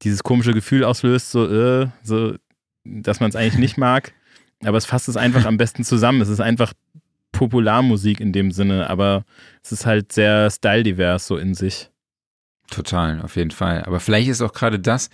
dieses 0.02 0.23
komische 0.23 0.52
Gefühl 0.52 0.85
auslöst, 0.85 1.31
so, 1.31 1.50
äh, 1.50 1.87
so 2.02 2.35
dass 2.85 3.19
man 3.19 3.31
es 3.31 3.35
eigentlich 3.35 3.57
nicht 3.57 3.78
mag. 3.78 4.12
Aber 4.62 4.76
es 4.76 4.85
fasst 4.85 5.09
es 5.09 5.16
einfach 5.16 5.47
am 5.47 5.57
besten 5.57 5.85
zusammen. 5.85 6.21
Es 6.21 6.28
ist 6.28 6.40
einfach 6.40 6.75
Popularmusik 7.33 8.21
in 8.21 8.35
dem 8.35 8.50
Sinne, 8.50 8.90
aber 8.90 9.25
es 9.62 9.73
ist 9.73 9.87
halt 9.87 10.12
sehr 10.12 10.50
styledivers 10.50 11.26
so 11.26 11.38
in 11.38 11.55
sich. 11.55 11.88
Total, 12.69 13.23
auf 13.23 13.37
jeden 13.37 13.52
Fall. 13.52 13.85
Aber 13.85 14.00
vielleicht 14.00 14.28
ist 14.28 14.43
auch 14.43 14.52
gerade 14.52 14.78
das 14.78 15.09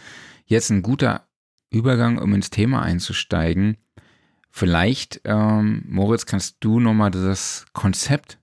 jetzt 0.47 0.71
ein 0.71 0.83
guter 0.83 1.29
Übergang, 1.71 2.19
um 2.19 2.35
ins 2.35 2.51
Thema 2.51 2.83
einzusteigen. 2.83 3.77
Vielleicht, 4.55 5.23
ähm, 5.25 5.83
Moritz, 5.89 6.27
kannst 6.27 6.59
du 6.61 6.79
nochmal 6.79 7.11
das 7.11 7.65
Konzept 7.73 8.39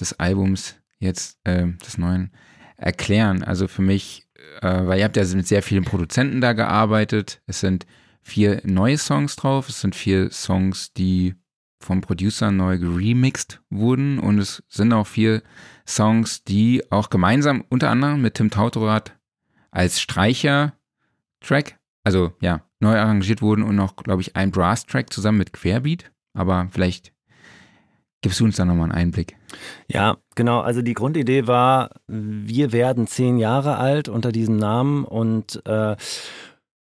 des 0.00 0.18
Albums 0.18 0.74
jetzt, 0.98 1.38
äh, 1.44 1.68
des 1.86 1.98
neuen, 1.98 2.32
erklären. 2.76 3.44
Also 3.44 3.68
für 3.68 3.82
mich, 3.82 4.26
äh, 4.60 4.86
weil 4.86 4.98
ihr 4.98 5.04
habt 5.04 5.16
ja 5.16 5.24
mit 5.34 5.46
sehr 5.46 5.62
vielen 5.62 5.84
Produzenten 5.84 6.40
da 6.40 6.52
gearbeitet. 6.52 7.42
Es 7.46 7.60
sind 7.60 7.86
vier 8.22 8.60
neue 8.64 8.98
Songs 8.98 9.36
drauf. 9.36 9.68
Es 9.68 9.80
sind 9.80 9.94
vier 9.94 10.30
Songs, 10.32 10.92
die 10.94 11.34
vom 11.80 12.00
Producer 12.00 12.50
neu 12.50 12.78
geremixed 12.78 13.62
wurden 13.70 14.18
und 14.18 14.38
es 14.38 14.62
sind 14.68 14.92
auch 14.92 15.06
vier 15.06 15.42
Songs, 15.86 16.44
die 16.44 16.82
auch 16.90 17.08
gemeinsam 17.08 17.64
unter 17.68 17.88
anderem 17.90 18.20
mit 18.20 18.34
Tim 18.34 18.50
Tautorat 18.50 19.18
als 19.70 20.00
Streicher-Track, 20.00 21.78
also 22.04 22.34
ja, 22.40 22.66
neu 22.80 22.98
arrangiert 22.98 23.42
wurden 23.42 23.62
und 23.62 23.76
noch, 23.76 23.96
glaube 23.96 24.22
ich, 24.22 24.36
ein 24.36 24.50
Brass-Track 24.50 25.12
zusammen 25.12 25.38
mit 25.38 25.52
Querbeat. 25.52 26.10
Aber 26.34 26.68
vielleicht 26.70 27.12
gibst 28.22 28.40
du 28.40 28.44
uns 28.44 28.56
da 28.56 28.64
nochmal 28.64 28.84
einen 28.84 28.98
Einblick. 28.98 29.36
Ja, 29.88 30.18
genau. 30.34 30.60
Also 30.60 30.82
die 30.82 30.94
Grundidee 30.94 31.46
war, 31.46 31.90
wir 32.06 32.72
werden 32.72 33.06
zehn 33.06 33.38
Jahre 33.38 33.76
alt 33.76 34.08
unter 34.08 34.32
diesem 34.32 34.56
Namen 34.56 35.04
und 35.04 35.64
äh, 35.66 35.96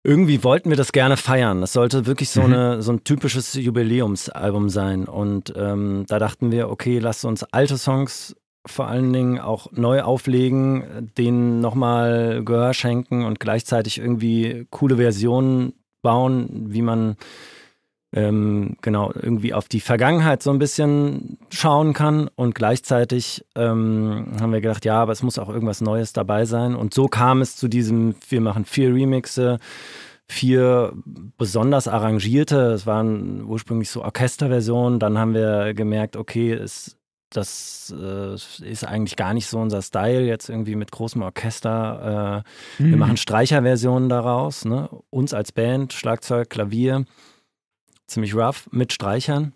irgendwie 0.04 0.44
wollten 0.44 0.70
wir 0.70 0.78
das 0.78 0.92
gerne 0.92 1.18
feiern. 1.18 1.62
Das 1.62 1.74
sollte 1.74 2.06
wirklich 2.06 2.30
so, 2.30 2.42
mhm. 2.42 2.54
eine, 2.54 2.82
so 2.82 2.92
ein 2.94 3.04
typisches 3.04 3.54
Jubiläumsalbum 3.54 4.70
sein. 4.70 5.06
Und 5.06 5.54
ähm, 5.56 6.06
da 6.08 6.20
dachten 6.20 6.52
wir, 6.52 6.70
okay, 6.70 7.00
lasst 7.00 7.26
uns 7.26 7.44
alte 7.44 7.78
Songs 7.78 8.36
vor 8.66 8.88
allen 8.88 9.12
Dingen 9.14 9.40
auch 9.40 9.72
neu 9.72 10.02
auflegen, 10.02 11.12
denen 11.18 11.60
nochmal 11.60 12.44
Gehör 12.44 12.74
schenken 12.74 13.24
und 13.26 13.40
gleichzeitig 13.40 14.00
irgendwie 14.00 14.68
coole 14.70 14.98
Versionen 14.98 15.74
bauen, 16.02 16.68
wie 16.70 16.82
man 16.82 17.16
ähm, 18.12 18.76
genau 18.82 19.12
irgendwie 19.14 19.54
auf 19.54 19.68
die 19.68 19.82
Vergangenheit 19.82 20.42
so 20.42 20.50
ein 20.52 20.60
bisschen 20.60 21.38
schauen 21.52 21.94
kann. 21.94 22.30
Und 22.36 22.56
gleichzeitig 22.56 23.46
ähm, 23.56 24.34
haben 24.40 24.52
wir 24.52 24.62
gedacht, 24.62 24.86
ja, 24.86 25.02
aber 25.02 25.12
es 25.12 25.24
muss 25.24 25.38
auch 25.38 25.50
irgendwas 25.50 25.82
Neues 25.82 26.14
dabei 26.14 26.46
sein. 26.46 26.76
Und 26.76 26.94
so 26.94 27.08
kam 27.08 27.42
es 27.42 27.56
zu 27.56 27.68
diesem, 27.68 28.16
wir 28.30 28.42
machen 28.42 28.66
vier 28.66 28.94
Remixe, 28.94 29.60
vier 30.28 30.94
besonders 31.38 31.88
arrangierte, 31.88 32.72
es 32.72 32.86
waren 32.86 33.44
ursprünglich 33.46 33.90
so 33.90 34.04
Orchesterversionen, 34.04 35.00
dann 35.00 35.18
haben 35.18 35.34
wir 35.34 35.74
gemerkt, 35.74 36.16
okay, 36.16 36.54
es 36.54 36.99
das 37.30 37.94
äh, 37.98 38.34
ist 38.34 38.84
eigentlich 38.86 39.16
gar 39.16 39.34
nicht 39.34 39.48
so 39.48 39.60
unser 39.60 39.82
Style, 39.82 40.26
jetzt 40.26 40.50
irgendwie 40.50 40.76
mit 40.76 40.92
großem 40.92 41.22
Orchester. 41.22 42.44
Äh, 42.80 42.84
mhm. 42.84 42.90
Wir 42.90 42.98
machen 42.98 43.18
Streicherversionen 43.18 44.10
daraus, 44.10 44.66
ne? 44.66 44.90
uns 45.10 45.34
als 45.34 45.52
Band, 45.52 45.94
Schlagzeug, 45.94 46.50
Klavier 46.50 47.06
ziemlich 48.08 48.36
rough 48.36 48.68
mit 48.72 48.92
Streichern. 48.92 49.54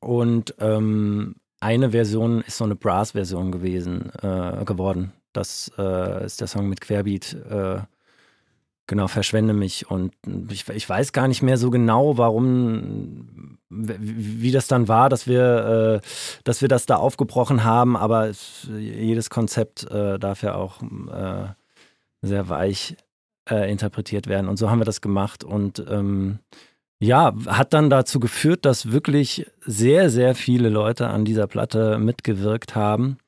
Und 0.00 0.54
ähm, 0.58 1.36
eine 1.60 1.90
Version 1.90 2.42
ist 2.42 2.58
so 2.58 2.64
eine 2.64 2.76
Brass-Version 2.76 3.52
gewesen, 3.52 4.10
äh, 4.22 4.64
geworden. 4.64 5.12
Das 5.32 5.70
äh, 5.78 6.24
ist 6.24 6.40
der 6.40 6.46
Song 6.46 6.68
mit 6.68 6.80
Querbeat. 6.80 7.36
Äh, 8.84 8.86
genau, 8.86 9.08
verschwende 9.08 9.54
mich. 9.54 9.90
Und 9.90 10.14
ich, 10.50 10.68
ich, 10.68 10.88
weiß 10.88 11.12
gar 11.12 11.28
nicht 11.28 11.42
mehr 11.42 11.56
so 11.56 11.70
genau, 11.70 12.18
warum, 12.18 13.58
wie, 13.68 14.52
das 14.52 14.66
dann 14.66 14.88
war, 14.88 15.08
dass 15.08 15.26
wir, 15.26 16.00
äh, 16.02 16.06
dass 16.44 16.60
wir 16.60 16.68
das 16.68 16.86
da 16.86 16.96
aufgebrochen 16.96 17.64
haben. 17.64 17.96
Aber 17.96 18.28
es, 18.28 18.68
jedes 18.78 19.30
Konzept 19.30 19.90
äh, 19.90 20.18
darf 20.18 20.42
ja 20.42 20.54
auch 20.54 20.82
äh, 20.82 21.48
sehr 22.22 22.48
weich 22.48 22.96
interpretiert 23.46 24.26
werden. 24.26 24.48
Und 24.48 24.56
so 24.56 24.70
haben 24.70 24.80
wir 24.80 24.86
das 24.86 25.02
gemacht. 25.02 25.44
Und 25.44 25.84
ähm, 25.90 26.38
ja, 26.98 27.34
hat 27.46 27.74
dann 27.74 27.90
dazu 27.90 28.18
geführt, 28.18 28.64
dass 28.64 28.90
wirklich 28.90 29.46
sehr, 29.60 30.08
sehr 30.08 30.34
viele 30.34 30.70
Leute 30.70 31.08
an 31.08 31.26
dieser 31.26 31.46
Platte 31.46 31.98
mitgewirkt 31.98 32.74
haben. 32.74 33.18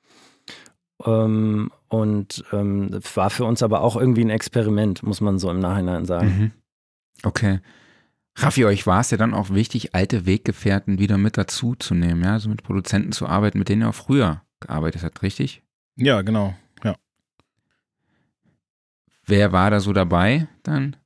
Ähm, 1.04 1.70
und 1.88 2.44
ähm, 2.52 2.90
war 3.14 3.30
für 3.30 3.44
uns 3.44 3.62
aber 3.62 3.80
auch 3.80 3.96
irgendwie 3.96 4.24
ein 4.24 4.30
Experiment, 4.30 5.02
muss 5.02 5.20
man 5.20 5.38
so 5.38 5.50
im 5.50 5.60
Nachhinein 5.60 6.04
sagen. 6.04 6.26
Mhm. 6.26 6.52
Okay. 7.22 7.60
Raffi, 8.36 8.66
euch 8.66 8.86
war 8.86 9.00
es 9.00 9.10
ja 9.10 9.16
dann 9.16 9.32
auch 9.32 9.50
wichtig, 9.50 9.94
alte 9.94 10.26
Weggefährten 10.26 10.98
wieder 10.98 11.16
mit 11.16 11.38
dazu 11.38 11.74
zu 11.74 11.94
nehmen, 11.94 12.22
ja, 12.22 12.34
also 12.34 12.50
mit 12.50 12.62
Produzenten 12.62 13.12
zu 13.12 13.26
arbeiten, 13.26 13.58
mit 13.58 13.68
denen 13.68 13.82
ihr 13.82 13.88
auch 13.88 13.94
früher 13.94 14.42
gearbeitet 14.60 15.02
habt, 15.02 15.22
richtig? 15.22 15.62
Ja, 15.96 16.20
genau, 16.20 16.54
ja. 16.84 16.96
Wer 19.24 19.52
war 19.52 19.70
da 19.70 19.80
so 19.80 19.94
dabei 19.94 20.48
dann? 20.62 20.96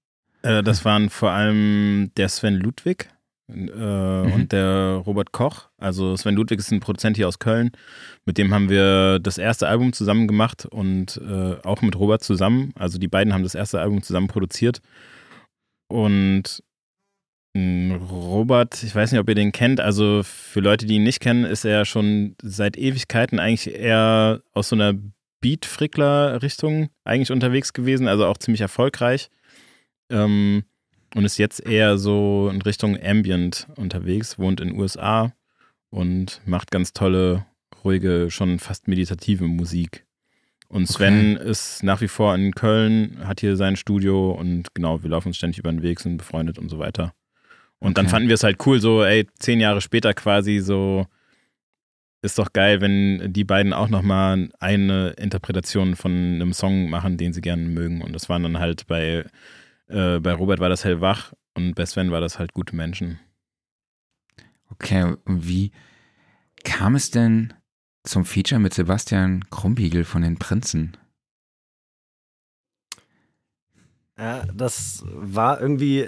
Äh, 0.43 0.65
das 0.65 0.85
waren 0.85 1.09
vor 1.09 1.31
allem 1.31 2.11
der 2.17 2.29
Sven 2.29 2.55
Ludwig 2.55 3.09
mhm. 3.53 4.33
und 4.33 4.53
der 4.53 5.03
Robert 5.07 5.33
Koch. 5.33 5.69
Also 5.79 6.17
Sven 6.17 6.35
Ludwig 6.35 6.59
ist 6.59 6.71
ein 6.71 6.81
Produzent 6.81 7.17
hier 7.17 7.29
aus 7.29 7.39
Köln. 7.39 7.71
Mit 8.25 8.39
dem 8.39 8.53
haben 8.53 8.69
wir 8.69 9.19
das 9.19 9.39
erste 9.39 9.69
Album 9.69 9.93
zusammen 9.93 10.27
gemacht 10.27 10.67
und 10.67 11.21
äh, 11.27 11.57
auch 11.65 11.83
mit 11.83 11.99
Robert 11.99 12.23
zusammen. 12.23 12.73
Also 12.77 12.99
die 12.99 13.09
beiden 13.09 13.33
haben 13.33 13.43
das 13.43 13.55
erste 13.55 13.81
Album 13.81 14.03
zusammen 14.03 14.29
produziert. 14.29 14.81
Und 15.89 16.63
hm, 17.57 17.93
Robert, 18.11 18.83
ich 18.83 18.95
weiß 18.95 19.13
nicht, 19.13 19.21
ob 19.21 19.29
ihr 19.29 19.35
den 19.35 19.53
kennt. 19.53 19.81
Also 19.81 20.23
für 20.23 20.61
Leute, 20.61 20.87
die 20.87 20.97
ihn 20.97 21.05
nicht 21.05 21.21
kennen, 21.21 21.45
ist 21.45 21.65
er 21.65 21.85
schon 21.85 22.37
seit 22.43 22.77
Ewigkeiten 22.77 23.39
eigentlich 23.39 23.75
eher 23.75 24.43
aus 24.53 24.69
so 24.69 24.77
einer 24.77 24.95
Beat-Frickler-Richtung 25.41 26.91
eigentlich 27.05 27.33
unterwegs 27.33 27.73
gewesen, 27.73 28.09
also 28.09 28.27
auch 28.27 28.37
ziemlich 28.37 28.61
erfolgreich 28.61 29.31
ähm, 30.11 30.65
und 31.15 31.25
ist 31.25 31.39
jetzt 31.39 31.67
eher 31.67 31.99
so 31.99 32.49
in 32.53 32.63
Richtung 32.63 32.99
Ambient 33.01 33.67
unterwegs, 33.77 34.39
wohnt 34.39 34.61
in 34.61 34.69
den 34.69 34.79
USA 34.79 35.33
und 35.91 36.41
macht 36.47 36.71
ganz 36.71 36.93
tolle, 36.93 37.47
ruhige, 37.85 38.31
schon 38.31 38.59
fast 38.59 38.89
meditative 38.89 39.45
Musik. 39.45 40.07
Und 40.69 40.87
Sven 40.87 41.37
okay. 41.37 41.51
ist 41.51 41.83
nach 41.83 42.01
wie 42.01 42.09
vor 42.09 42.35
in 42.35 42.55
Köln, 42.55 43.19
hat 43.25 43.41
hier 43.41 43.57
sein 43.57 43.75
Studio 43.75 44.31
und 44.31 44.73
genau, 44.73 45.03
wir 45.03 45.11
laufen 45.11 45.29
uns 45.29 45.37
ständig 45.37 45.59
über 45.59 45.73
den 45.73 45.83
Weg, 45.83 45.99
sind 45.99 46.19
befreundet 46.19 46.59
und 46.59 46.69
so 46.69 46.79
weiter. 46.79 47.13
Und 47.81 47.89
okay. 47.89 47.95
dann 47.95 48.09
fanden 48.09 48.29
wir 48.29 48.35
es 48.35 48.45
halt 48.45 48.65
cool, 48.67 48.81
so, 48.81 49.03
ey, 49.03 49.27
zehn 49.39 49.59
Jahre 49.59 49.81
später 49.81 50.15
quasi 50.15 50.61
so, 50.61 51.07
ist 52.23 52.39
doch 52.39 52.53
geil, 52.53 52.81
wenn 52.81 53.33
die 53.33 53.45
beiden 53.45 53.73
auch 53.73 53.89
nochmal 53.89 54.51
eine 54.61 55.11
Interpretation 55.11 55.97
von 55.97 56.13
einem 56.13 56.53
Song 56.53 56.91
machen, 56.91 57.17
den 57.17 57.33
sie 57.33 57.41
gerne 57.41 57.63
mögen. 57.63 58.03
Und 58.03 58.13
das 58.13 58.29
waren 58.29 58.43
dann 58.43 58.59
halt 58.59 58.87
bei, 58.87 59.25
äh, 59.91 60.21
bei 60.21 60.33
Robert 60.33 60.61
war 60.61 60.69
das 60.69 60.85
hellwach 60.85 61.33
und 61.55 61.75
bei 61.75 61.85
Sven 61.85 62.11
war 62.11 62.21
das 62.21 62.39
halt 62.39 62.55
gute 62.55 62.75
Menschen. 62.77 63.19
Okay, 64.71 65.17
und 65.25 65.49
wie 65.49 65.73
kam 66.65 66.95
es 66.95 67.11
denn 67.11 67.53
zum 68.05 68.25
Feature 68.25 68.61
mit 68.61 68.73
Sebastian 68.73 69.45
Krumbiegel 69.51 70.05
von 70.05 70.23
den 70.23 70.39
Prinzen? 70.39 70.97
Ja, 74.19 74.45
das 74.55 75.03
war 75.07 75.61
irgendwie 75.61 76.07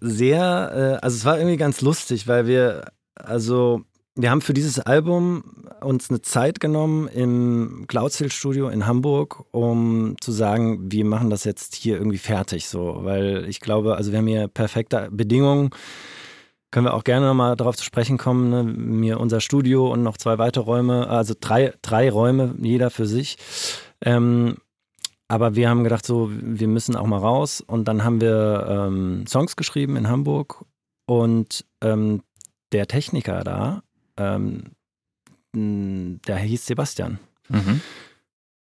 sehr, 0.00 0.98
äh, 1.00 1.04
also 1.04 1.16
es 1.16 1.24
war 1.24 1.38
irgendwie 1.38 1.56
ganz 1.56 1.80
lustig, 1.80 2.28
weil 2.28 2.46
wir, 2.46 2.92
also 3.14 3.84
wir 4.14 4.30
haben 4.30 4.42
für 4.42 4.54
dieses 4.54 4.78
Album 4.78 5.59
uns 5.82 6.10
eine 6.10 6.20
Zeit 6.20 6.60
genommen 6.60 7.08
im 7.08 7.86
Cloudsail 7.88 8.30
Studio 8.30 8.68
in 8.68 8.86
Hamburg, 8.86 9.44
um 9.52 10.16
zu 10.20 10.32
sagen, 10.32 10.90
wir 10.90 11.04
machen 11.04 11.30
das 11.30 11.44
jetzt 11.44 11.74
hier 11.74 11.96
irgendwie 11.96 12.18
fertig, 12.18 12.68
so, 12.68 13.00
weil 13.02 13.46
ich 13.48 13.60
glaube, 13.60 13.96
also 13.96 14.12
wir 14.12 14.18
haben 14.18 14.26
hier 14.26 14.48
perfekte 14.48 15.08
Bedingungen 15.10 15.70
können 16.70 16.86
wir 16.86 16.94
auch 16.94 17.04
gerne 17.04 17.26
nochmal 17.26 17.56
darauf 17.56 17.76
zu 17.76 17.84
sprechen 17.84 18.16
kommen. 18.16 18.50
Ne? 18.50 18.62
Mir 18.62 19.20
unser 19.20 19.40
Studio 19.40 19.92
und 19.92 20.02
noch 20.02 20.16
zwei 20.16 20.38
weitere 20.38 20.64
Räume, 20.64 21.08
also 21.08 21.34
drei, 21.38 21.74
drei 21.82 22.10
Räume, 22.10 22.54
jeder 22.60 22.90
für 22.90 23.06
sich. 23.06 23.38
Ähm, 24.00 24.56
aber 25.28 25.54
wir 25.54 25.68
haben 25.68 25.84
gedacht, 25.84 26.06
so, 26.06 26.30
wir 26.32 26.68
müssen 26.68 26.96
auch 26.96 27.06
mal 27.06 27.18
raus. 27.18 27.60
Und 27.60 27.86
dann 27.86 28.04
haben 28.04 28.20
wir 28.20 28.66
ähm, 28.68 29.26
Songs 29.26 29.56
geschrieben 29.56 29.96
in 29.96 30.08
Hamburg. 30.08 30.64
Und 31.06 31.64
ähm, 31.82 32.22
der 32.72 32.86
Techniker 32.86 33.42
da, 33.42 33.82
ähm, 34.16 34.72
der 35.52 36.36
hieß 36.36 36.66
Sebastian. 36.66 37.18
Mhm. 37.48 37.80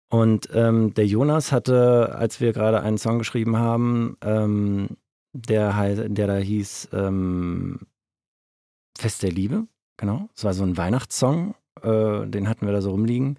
Und 0.10 0.50
ähm, 0.54 0.94
der 0.94 1.08
Jonas 1.08 1.52
hatte, 1.52 2.16
als 2.16 2.40
wir 2.40 2.54
gerade 2.54 2.82
einen 2.82 2.98
Song 2.98 3.18
geschrieben 3.18 3.58
haben, 3.58 4.18
ähm, 4.22 4.90
der, 5.34 6.08
der 6.08 6.28
da 6.28 6.36
hieß 6.38 6.90
Fest 8.98 9.24
der 9.24 9.32
Liebe, 9.32 9.68
genau. 9.98 10.30
Es 10.36 10.44
war 10.44 10.54
so 10.54 10.64
ein 10.64 10.78
Weihnachtssong, 10.78 11.56
äh, 11.82 12.26
den 12.28 12.48
hatten 12.48 12.66
wir 12.66 12.74
da 12.74 12.82
so 12.82 12.92
rumliegen. 12.92 13.38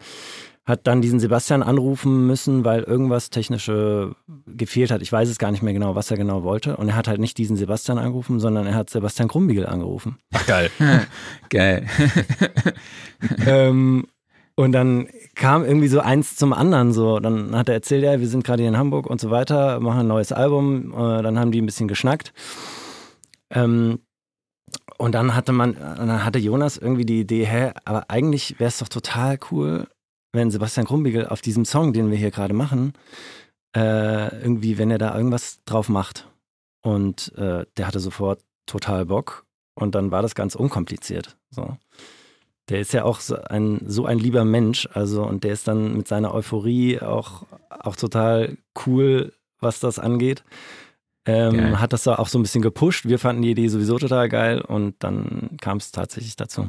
Hat 0.66 0.86
dann 0.86 1.00
diesen 1.00 1.20
Sebastian 1.20 1.62
anrufen 1.62 2.26
müssen, 2.26 2.64
weil 2.64 2.82
irgendwas 2.82 3.30
Technische 3.30 4.16
gefehlt 4.46 4.90
hat. 4.90 5.00
Ich 5.00 5.12
weiß 5.12 5.28
es 5.28 5.38
gar 5.38 5.52
nicht 5.52 5.62
mehr 5.62 5.72
genau, 5.72 5.94
was 5.94 6.10
er 6.10 6.16
genau 6.16 6.42
wollte. 6.42 6.76
Und 6.76 6.88
er 6.88 6.96
hat 6.96 7.06
halt 7.06 7.20
nicht 7.20 7.38
diesen 7.38 7.56
Sebastian 7.56 7.98
angerufen, 7.98 8.40
sondern 8.40 8.66
er 8.66 8.74
hat 8.74 8.90
Sebastian 8.90 9.28
Krumbiegel 9.28 9.66
angerufen. 9.66 10.18
Ach, 10.34 10.44
geil. 10.46 10.70
geil. 11.50 11.86
ähm, 13.46 14.06
und 14.56 14.72
dann 14.72 15.08
kam 15.34 15.64
irgendwie 15.64 15.88
so 15.88 16.00
eins 16.00 16.34
zum 16.34 16.52
anderen 16.52 16.92
so. 16.92 17.20
Dann 17.20 17.54
hat 17.54 17.68
er 17.68 17.74
erzählt, 17.74 18.02
ja, 18.02 18.18
wir 18.18 18.26
sind 18.26 18.42
gerade 18.42 18.62
hier 18.62 18.70
in 18.70 18.78
Hamburg 18.78 19.06
und 19.06 19.20
so 19.20 19.30
weiter, 19.30 19.78
machen 19.80 20.00
ein 20.00 20.08
neues 20.08 20.32
Album. 20.32 20.92
Äh, 20.92 21.22
dann 21.22 21.38
haben 21.38 21.52
die 21.52 21.62
ein 21.62 21.66
bisschen 21.66 21.88
geschnackt. 21.88 22.32
Ähm, 23.50 24.00
und 24.98 25.14
dann 25.14 25.34
hatte 25.34 25.52
man, 25.52 25.74
dann 25.74 26.24
hatte 26.24 26.38
Jonas 26.38 26.78
irgendwie 26.78 27.04
die 27.04 27.20
Idee, 27.20 27.44
hä, 27.44 27.72
aber 27.84 28.10
eigentlich 28.10 28.58
wäre 28.58 28.68
es 28.68 28.78
doch 28.78 28.88
total 28.88 29.38
cool, 29.50 29.86
wenn 30.36 30.52
Sebastian 30.52 30.86
Krumbiegel 30.86 31.26
auf 31.26 31.40
diesem 31.40 31.64
Song, 31.64 31.92
den 31.92 32.10
wir 32.10 32.16
hier 32.16 32.30
gerade 32.30 32.54
machen, 32.54 32.92
äh, 33.74 34.40
irgendwie, 34.40 34.78
wenn 34.78 34.90
er 34.90 34.98
da 34.98 35.16
irgendwas 35.16 35.58
drauf 35.64 35.88
macht. 35.88 36.28
Und 36.82 37.32
äh, 37.36 37.66
der 37.76 37.86
hatte 37.86 37.98
sofort 37.98 38.40
total 38.66 39.06
Bock. 39.06 39.44
Und 39.74 39.94
dann 39.94 40.10
war 40.10 40.22
das 40.22 40.34
ganz 40.34 40.54
unkompliziert. 40.54 41.36
So. 41.50 41.76
Der 42.68 42.80
ist 42.80 42.92
ja 42.92 43.04
auch 43.04 43.20
so 43.20 43.36
ein, 43.36 43.80
so 43.86 44.06
ein 44.06 44.18
lieber 44.18 44.44
Mensch, 44.44 44.88
also 44.92 45.24
und 45.24 45.44
der 45.44 45.52
ist 45.52 45.68
dann 45.68 45.96
mit 45.96 46.08
seiner 46.08 46.34
Euphorie 46.34 47.00
auch, 47.00 47.44
auch 47.68 47.96
total 47.96 48.56
cool, 48.86 49.32
was 49.60 49.80
das 49.80 49.98
angeht. 49.98 50.44
Ähm, 51.26 51.80
hat 51.80 51.92
das 51.92 52.04
da 52.04 52.16
auch 52.16 52.28
so 52.28 52.38
ein 52.38 52.42
bisschen 52.42 52.62
gepusht. 52.62 53.06
Wir 53.06 53.18
fanden 53.18 53.42
die 53.42 53.50
Idee 53.50 53.68
sowieso 53.68 53.98
total 53.98 54.28
geil 54.28 54.60
und 54.60 54.94
dann 55.00 55.56
kam 55.60 55.78
es 55.78 55.92
tatsächlich 55.92 56.36
dazu. 56.36 56.68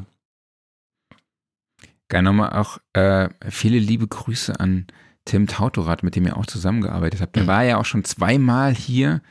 Geil, 2.09 2.21
nochmal 2.21 2.51
auch 2.51 2.77
äh, 2.93 3.29
viele 3.49 3.79
liebe 3.79 4.07
Grüße 4.07 4.59
an 4.59 4.87
Tim 5.25 5.47
Tautorat, 5.47 6.03
mit 6.03 6.15
dem 6.15 6.25
ihr 6.25 6.37
auch 6.37 6.45
zusammengearbeitet 6.45 7.21
habt. 7.21 7.35
Der 7.35 7.43
mhm. 7.43 7.47
war 7.47 7.63
ja 7.63 7.77
auch 7.77 7.85
schon 7.85 8.05
zweimal 8.05 8.73
hier 8.73 9.21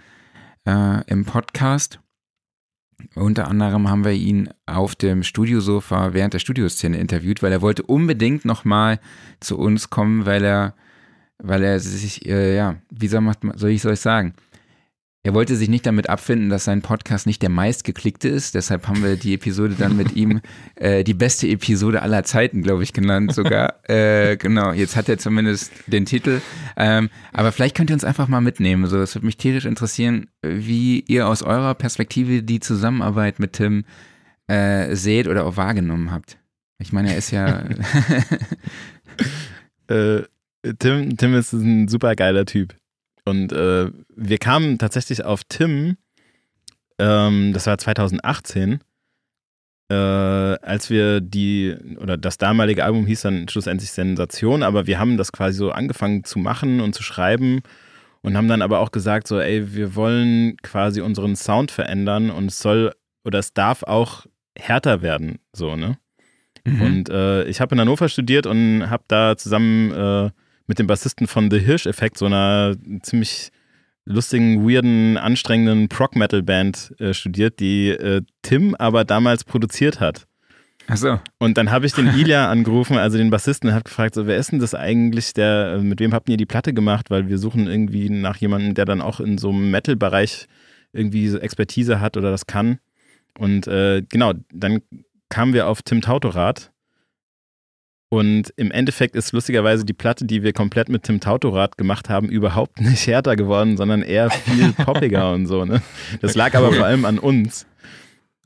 äh, 0.66 1.02
im 1.06 1.24
Podcast. 1.24 2.00
Unter 3.14 3.48
anderem 3.48 3.88
haben 3.88 4.04
wir 4.04 4.12
ihn 4.12 4.50
auf 4.66 4.94
dem 4.94 5.22
Studiosofa 5.22 6.12
während 6.12 6.34
der 6.34 6.38
Studioszene 6.38 6.98
interviewt, 6.98 7.42
weil 7.42 7.52
er 7.52 7.62
wollte 7.62 7.82
unbedingt 7.82 8.44
nochmal 8.44 9.00
zu 9.40 9.58
uns 9.58 9.90
kommen, 9.90 10.26
weil 10.26 10.44
er, 10.44 10.74
weil 11.38 11.62
er 11.62 11.80
sich, 11.80 12.26
äh, 12.26 12.56
ja, 12.56 12.76
wie 12.90 13.08
soll, 13.08 13.22
man, 13.22 13.36
soll 13.54 13.70
ich 13.70 13.84
es 13.84 14.02
sagen? 14.02 14.34
Er 15.26 15.34
wollte 15.34 15.56
sich 15.56 15.68
nicht 15.68 15.84
damit 15.84 16.08
abfinden, 16.08 16.50
dass 16.50 16.66
sein 16.66 16.82
Podcast 16.82 17.26
nicht 17.26 17.42
der 17.42 17.48
meistgeklickte 17.48 18.28
ist. 18.28 18.54
Deshalb 18.54 18.86
haben 18.86 19.02
wir 19.02 19.16
die 19.16 19.34
Episode 19.34 19.74
dann 19.76 19.96
mit 19.96 20.14
ihm 20.14 20.40
äh, 20.76 21.02
die 21.02 21.14
beste 21.14 21.48
Episode 21.48 22.00
aller 22.00 22.22
Zeiten, 22.22 22.62
glaube 22.62 22.84
ich, 22.84 22.92
genannt 22.92 23.34
sogar. 23.34 23.74
äh, 23.90 24.36
genau, 24.36 24.70
jetzt 24.70 24.94
hat 24.94 25.08
er 25.08 25.18
zumindest 25.18 25.72
den 25.88 26.04
Titel. 26.04 26.40
Ähm, 26.76 27.10
aber 27.32 27.50
vielleicht 27.50 27.76
könnt 27.76 27.90
ihr 27.90 27.94
uns 27.94 28.04
einfach 28.04 28.28
mal 28.28 28.40
mitnehmen. 28.40 28.86
So, 28.86 29.00
es 29.00 29.16
würde 29.16 29.26
mich 29.26 29.36
tierisch 29.36 29.64
interessieren, 29.64 30.28
wie 30.42 31.00
ihr 31.00 31.26
aus 31.26 31.42
eurer 31.42 31.74
Perspektive 31.74 32.44
die 32.44 32.60
Zusammenarbeit 32.60 33.40
mit 33.40 33.54
Tim 33.54 33.84
äh, 34.46 34.94
seht 34.94 35.26
oder 35.26 35.44
auch 35.44 35.56
wahrgenommen 35.56 36.12
habt. 36.12 36.38
Ich 36.78 36.92
meine, 36.92 37.10
er 37.10 37.18
ist 37.18 37.32
ja. 37.32 37.64
Äh, 39.88 40.22
Tim, 40.80 41.16
Tim 41.16 41.34
ist 41.34 41.52
ein 41.52 41.86
super 41.86 42.16
geiler 42.16 42.44
Typ. 42.44 42.74
Und 43.26 43.52
äh, 43.52 43.90
wir 44.14 44.38
kamen 44.38 44.78
tatsächlich 44.78 45.24
auf 45.24 45.42
Tim, 45.44 45.96
ähm, 46.98 47.52
das 47.52 47.66
war 47.66 47.76
2018, 47.76 48.78
äh, 49.88 49.94
als 49.94 50.90
wir 50.90 51.20
die, 51.20 51.76
oder 51.98 52.16
das 52.16 52.38
damalige 52.38 52.84
Album 52.84 53.04
hieß 53.04 53.22
dann 53.22 53.48
schlussendlich 53.48 53.90
Sensation, 53.90 54.62
aber 54.62 54.86
wir 54.86 54.98
haben 54.98 55.16
das 55.16 55.32
quasi 55.32 55.58
so 55.58 55.72
angefangen 55.72 56.22
zu 56.22 56.38
machen 56.38 56.80
und 56.80 56.94
zu 56.94 57.02
schreiben 57.02 57.62
und 58.22 58.36
haben 58.36 58.48
dann 58.48 58.62
aber 58.62 58.78
auch 58.78 58.92
gesagt, 58.92 59.26
so, 59.26 59.40
ey, 59.40 59.74
wir 59.74 59.96
wollen 59.96 60.56
quasi 60.62 61.00
unseren 61.00 61.34
Sound 61.34 61.72
verändern 61.72 62.30
und 62.30 62.46
es 62.46 62.60
soll 62.60 62.92
oder 63.24 63.40
es 63.40 63.52
darf 63.52 63.82
auch 63.82 64.26
härter 64.56 65.02
werden, 65.02 65.40
so, 65.52 65.74
ne? 65.74 65.98
Mhm. 66.64 66.82
Und 66.82 67.08
äh, 67.08 67.44
ich 67.44 67.60
habe 67.60 67.74
in 67.74 67.80
Hannover 67.80 68.08
studiert 68.08 68.46
und 68.46 68.88
habe 68.88 69.04
da 69.08 69.36
zusammen 69.36 69.92
äh, 69.92 70.30
mit 70.66 70.78
dem 70.78 70.86
Bassisten 70.86 71.26
von 71.26 71.50
The 71.50 71.58
Hirsch-Effekt, 71.58 72.18
so 72.18 72.26
einer 72.26 72.76
ziemlich 73.02 73.50
lustigen, 74.04 74.68
weirden, 74.68 75.16
anstrengenden 75.16 75.88
Prog-Metal-Band 75.88 76.94
äh, 76.98 77.12
studiert, 77.12 77.60
die 77.60 77.88
äh, 77.90 78.22
Tim 78.42 78.74
aber 78.76 79.04
damals 79.04 79.44
produziert 79.44 80.00
hat. 80.00 80.26
Ach 80.88 80.96
so. 80.96 81.20
Und 81.38 81.58
dann 81.58 81.72
habe 81.72 81.86
ich 81.86 81.92
den 81.92 82.06
Ilya 82.06 82.48
angerufen, 82.50 82.96
also 82.96 83.18
den 83.18 83.30
Bassisten, 83.30 83.68
und 83.68 83.74
habe 83.74 83.84
gefragt, 83.84 84.14
so, 84.14 84.26
wer 84.26 84.36
ist 84.36 84.52
denn 84.52 84.60
das 84.60 84.74
eigentlich, 84.74 85.32
der, 85.32 85.80
mit 85.82 85.98
wem 85.98 86.14
habt 86.14 86.28
ihr 86.28 86.36
die 86.36 86.46
Platte 86.46 86.72
gemacht? 86.72 87.10
Weil 87.10 87.28
wir 87.28 87.38
suchen 87.38 87.66
irgendwie 87.66 88.08
nach 88.08 88.36
jemandem, 88.36 88.74
der 88.74 88.84
dann 88.84 89.02
auch 89.02 89.18
in 89.18 89.38
so 89.38 89.50
einem 89.50 89.70
Metal-Bereich 89.70 90.46
irgendwie 90.92 91.28
so 91.28 91.38
Expertise 91.38 92.00
hat 92.00 92.16
oder 92.16 92.30
das 92.30 92.46
kann. 92.46 92.78
Und 93.38 93.66
äh, 93.66 94.02
genau, 94.08 94.32
dann 94.52 94.80
kamen 95.28 95.52
wir 95.52 95.66
auf 95.66 95.82
Tim 95.82 96.00
Tautorat, 96.00 96.70
und 98.08 98.52
im 98.56 98.70
Endeffekt 98.70 99.16
ist 99.16 99.32
lustigerweise 99.32 99.84
die 99.84 99.92
Platte, 99.92 100.24
die 100.24 100.42
wir 100.42 100.52
komplett 100.52 100.88
mit 100.88 101.02
Tim 101.02 101.18
Tautorat 101.18 101.76
gemacht 101.76 102.08
haben, 102.08 102.28
überhaupt 102.28 102.80
nicht 102.80 103.06
härter 103.06 103.36
geworden, 103.36 103.76
sondern 103.76 104.02
eher 104.02 104.30
viel 104.30 104.72
poppiger 104.84 105.32
und 105.32 105.46
so. 105.46 105.64
Ne? 105.64 105.82
Das 106.20 106.34
lag 106.34 106.54
aber 106.54 106.72
vor 106.72 106.86
allem 106.86 107.04
an 107.04 107.18
uns. 107.18 107.66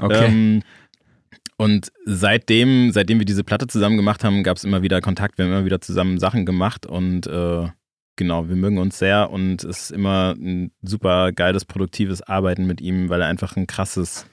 Okay. 0.01 0.27
Ähm, 0.27 0.63
und 1.59 1.93
seitdem, 2.07 2.91
seitdem 2.91 3.19
wir 3.19 3.27
diese 3.27 3.45
Platte 3.45 3.67
zusammen 3.67 3.99
gemacht 3.99 4.25
haben, 4.25 4.43
gab 4.43 4.57
es 4.57 4.65
immer 4.65 4.81
wieder 4.81 5.03
Kontakt. 5.03 5.37
Wir 5.37 5.45
haben 5.45 5.53
immer 5.53 5.67
wieder 5.67 5.83
zusammen 5.83 6.19
Sachen 6.19 6.47
gemacht 6.47 6.87
und 6.87 7.27
äh, 7.27 7.69
genau, 8.17 8.49
wir 8.49 8.57
mögen 8.57 8.79
uns 8.79 8.99
sehr 8.99 9.31
und 9.31 9.63
es 9.63 9.83
ist 9.83 9.91
immer 9.91 10.35
ein 10.39 10.73
super 10.81 11.33
geiles, 11.33 11.67
produktives 11.67 12.23
Arbeiten 12.23 12.67
mit 12.67 12.81
ihm, 12.81 13.11
weil 13.11 13.21
er 13.21 13.27
einfach 13.27 13.57
ein 13.57 13.67
krasses, 13.67 14.25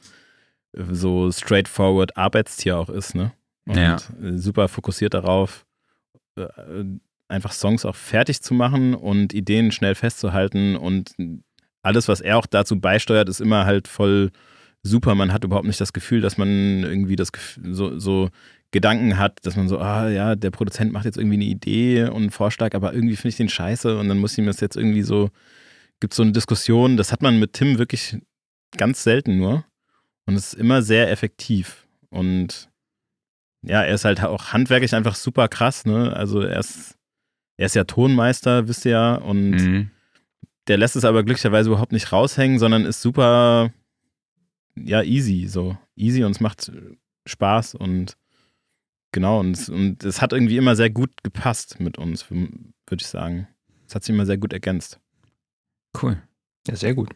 so 0.71 1.29
straightforward 1.29 2.15
Arbeitstier 2.15 2.77
auch 2.77 2.89
ist, 2.89 3.13
ne? 3.13 3.33
Und 3.67 3.77
ja. 3.77 3.97
super 4.37 4.67
fokussiert 4.69 5.13
darauf, 5.13 5.65
äh, 6.35 6.47
einfach 7.27 7.51
Songs 7.51 7.85
auch 7.85 7.95
fertig 7.95 8.41
zu 8.41 8.53
machen 8.53 8.93
und 8.93 9.33
Ideen 9.33 9.71
schnell 9.71 9.95
festzuhalten. 9.95 10.75
Und 10.75 11.13
alles, 11.81 12.07
was 12.07 12.21
er 12.21 12.37
auch 12.37 12.45
dazu 12.45 12.79
beisteuert, 12.79 13.29
ist 13.29 13.41
immer 13.41 13.65
halt 13.65 13.87
voll 13.87 14.31
super. 14.83 15.15
Man 15.15 15.33
hat 15.33 15.43
überhaupt 15.43 15.67
nicht 15.67 15.81
das 15.81 15.93
Gefühl, 15.93 16.21
dass 16.21 16.37
man 16.37 16.83
irgendwie 16.83 17.15
das 17.15 17.31
so, 17.63 17.99
so 17.99 18.29
Gedanken 18.71 19.17
hat, 19.17 19.45
dass 19.45 19.55
man 19.55 19.67
so, 19.67 19.79
ah 19.79 20.09
ja, 20.09 20.35
der 20.35 20.51
Produzent 20.51 20.91
macht 20.91 21.05
jetzt 21.05 21.17
irgendwie 21.17 21.35
eine 21.35 21.45
Idee 21.45 22.03
und 22.03 22.15
einen 22.15 22.31
Vorschlag, 22.31 22.73
aber 22.73 22.93
irgendwie 22.93 23.15
finde 23.15 23.29
ich 23.29 23.37
den 23.37 23.49
scheiße 23.49 23.97
und 23.97 24.09
dann 24.09 24.19
muss 24.19 24.37
ihm 24.37 24.45
das 24.45 24.59
jetzt 24.59 24.75
irgendwie 24.75 25.03
so, 25.03 25.29
gibt 25.99 26.13
so 26.13 26.23
eine 26.23 26.31
Diskussion. 26.31 26.97
Das 26.97 27.11
hat 27.11 27.21
man 27.21 27.39
mit 27.39 27.53
Tim 27.53 27.77
wirklich 27.77 28.17
ganz 28.77 29.03
selten 29.03 29.37
nur. 29.37 29.65
Und 30.25 30.35
es 30.35 30.53
ist 30.53 30.59
immer 30.59 30.81
sehr 30.81 31.09
effektiv. 31.09 31.87
Und 32.09 32.69
ja, 33.63 33.83
er 33.83 33.95
ist 33.95 34.05
halt 34.05 34.23
auch 34.23 34.53
handwerklich 34.53 34.95
einfach 34.95 35.15
super 35.15 35.47
krass, 35.47 35.85
ne? 35.85 36.13
Also 36.15 36.41
er 36.41 36.59
ist, 36.59 36.97
er 37.57 37.65
ist 37.65 37.75
ja 37.75 37.83
Tonmeister, 37.83 38.67
wisst 38.67 38.85
ihr 38.85 38.91
ja, 38.91 39.15
und 39.15 39.51
mhm. 39.51 39.91
der 40.67 40.77
lässt 40.77 40.95
es 40.95 41.05
aber 41.05 41.23
glücklicherweise 41.23 41.69
überhaupt 41.69 41.91
nicht 41.91 42.11
raushängen, 42.11 42.59
sondern 42.59 42.85
ist 42.85 43.01
super, 43.01 43.71
ja, 44.75 45.01
easy, 45.03 45.47
so. 45.47 45.77
Easy 45.95 46.23
und 46.23 46.31
es 46.31 46.39
macht 46.39 46.71
Spaß 47.25 47.75
und 47.75 48.17
genau, 49.11 49.39
und, 49.39 49.69
und 49.69 50.03
es 50.03 50.21
hat 50.21 50.33
irgendwie 50.33 50.57
immer 50.57 50.75
sehr 50.75 50.89
gut 50.89 51.11
gepasst 51.23 51.79
mit 51.79 51.97
uns, 51.97 52.29
würde 52.29 53.01
ich 53.01 53.07
sagen. 53.07 53.47
Es 53.87 53.95
hat 53.95 54.03
sich 54.03 54.13
immer 54.13 54.25
sehr 54.25 54.37
gut 54.37 54.53
ergänzt. 54.53 54.99
Cool. 56.01 56.21
Ja, 56.67 56.75
sehr 56.75 56.93
gut. 56.93 57.09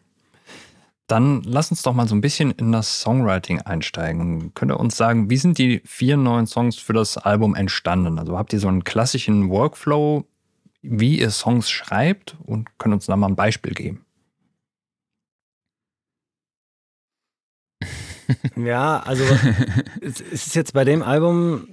Dann 1.08 1.42
lass 1.42 1.70
uns 1.70 1.82
doch 1.82 1.94
mal 1.94 2.08
so 2.08 2.14
ein 2.14 2.20
bisschen 2.20 2.52
in 2.52 2.72
das 2.72 3.00
Songwriting 3.00 3.60
einsteigen. 3.60 4.54
Könnt 4.54 4.72
ihr 4.72 4.80
uns 4.80 4.96
sagen, 4.96 5.28
wie 5.28 5.36
sind 5.36 5.58
die 5.58 5.82
vier 5.84 6.16
neuen 6.16 6.46
Songs 6.46 6.76
für 6.76 6.92
das 6.92 7.18
Album 7.18 7.54
entstanden? 7.54 8.18
Also 8.18 8.38
habt 8.38 8.52
ihr 8.52 8.60
so 8.60 8.68
einen 8.68 8.84
klassischen 8.84 9.50
Workflow, 9.50 10.24
wie 10.80 11.20
ihr 11.20 11.30
Songs 11.30 11.70
schreibt 11.70 12.36
und 12.44 12.68
könnt 12.78 12.94
uns 12.94 13.06
da 13.06 13.16
mal 13.16 13.28
ein 13.28 13.36
Beispiel 13.36 13.74
geben? 13.74 14.04
Ja, 18.56 19.00
also 19.00 19.24
es 20.00 20.20
ist 20.20 20.54
jetzt 20.54 20.72
bei 20.72 20.84
dem 20.84 21.02
Album 21.02 21.68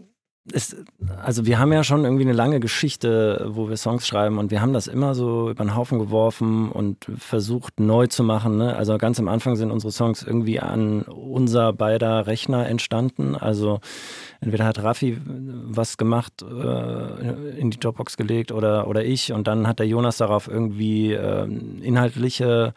ist, 0.51 0.75
also 1.23 1.45
wir 1.45 1.59
haben 1.59 1.71
ja 1.73 1.83
schon 1.83 2.03
irgendwie 2.03 2.23
eine 2.23 2.33
lange 2.33 2.59
Geschichte, 2.59 3.45
wo 3.49 3.69
wir 3.69 3.77
Songs 3.77 4.07
schreiben 4.07 4.37
und 4.37 4.51
wir 4.51 4.61
haben 4.61 4.73
das 4.73 4.87
immer 4.87 5.15
so 5.15 5.49
über 5.49 5.63
den 5.63 5.75
Haufen 5.75 5.99
geworfen 5.99 6.71
und 6.71 7.05
versucht 7.17 7.79
neu 7.79 8.07
zu 8.07 8.23
machen. 8.23 8.57
Ne? 8.57 8.75
Also 8.75 8.97
ganz 8.97 9.19
am 9.19 9.27
Anfang 9.27 9.55
sind 9.55 9.71
unsere 9.71 9.91
Songs 9.91 10.23
irgendwie 10.23 10.59
an 10.59 11.03
unser 11.03 11.73
beider 11.73 12.27
Rechner 12.27 12.67
entstanden. 12.67 13.35
Also 13.35 13.79
entweder 14.41 14.65
hat 14.65 14.81
Raffi 14.81 15.17
was 15.25 15.97
gemacht, 15.97 16.41
äh, 16.41 17.57
in 17.59 17.71
die 17.71 17.79
Dropbox 17.79 18.17
gelegt 18.17 18.51
oder, 18.51 18.87
oder 18.87 19.05
ich 19.05 19.31
und 19.33 19.47
dann 19.47 19.67
hat 19.67 19.79
der 19.79 19.87
Jonas 19.87 20.17
darauf 20.17 20.47
irgendwie 20.47 21.13
äh, 21.13 21.45
inhaltliche 21.81 22.73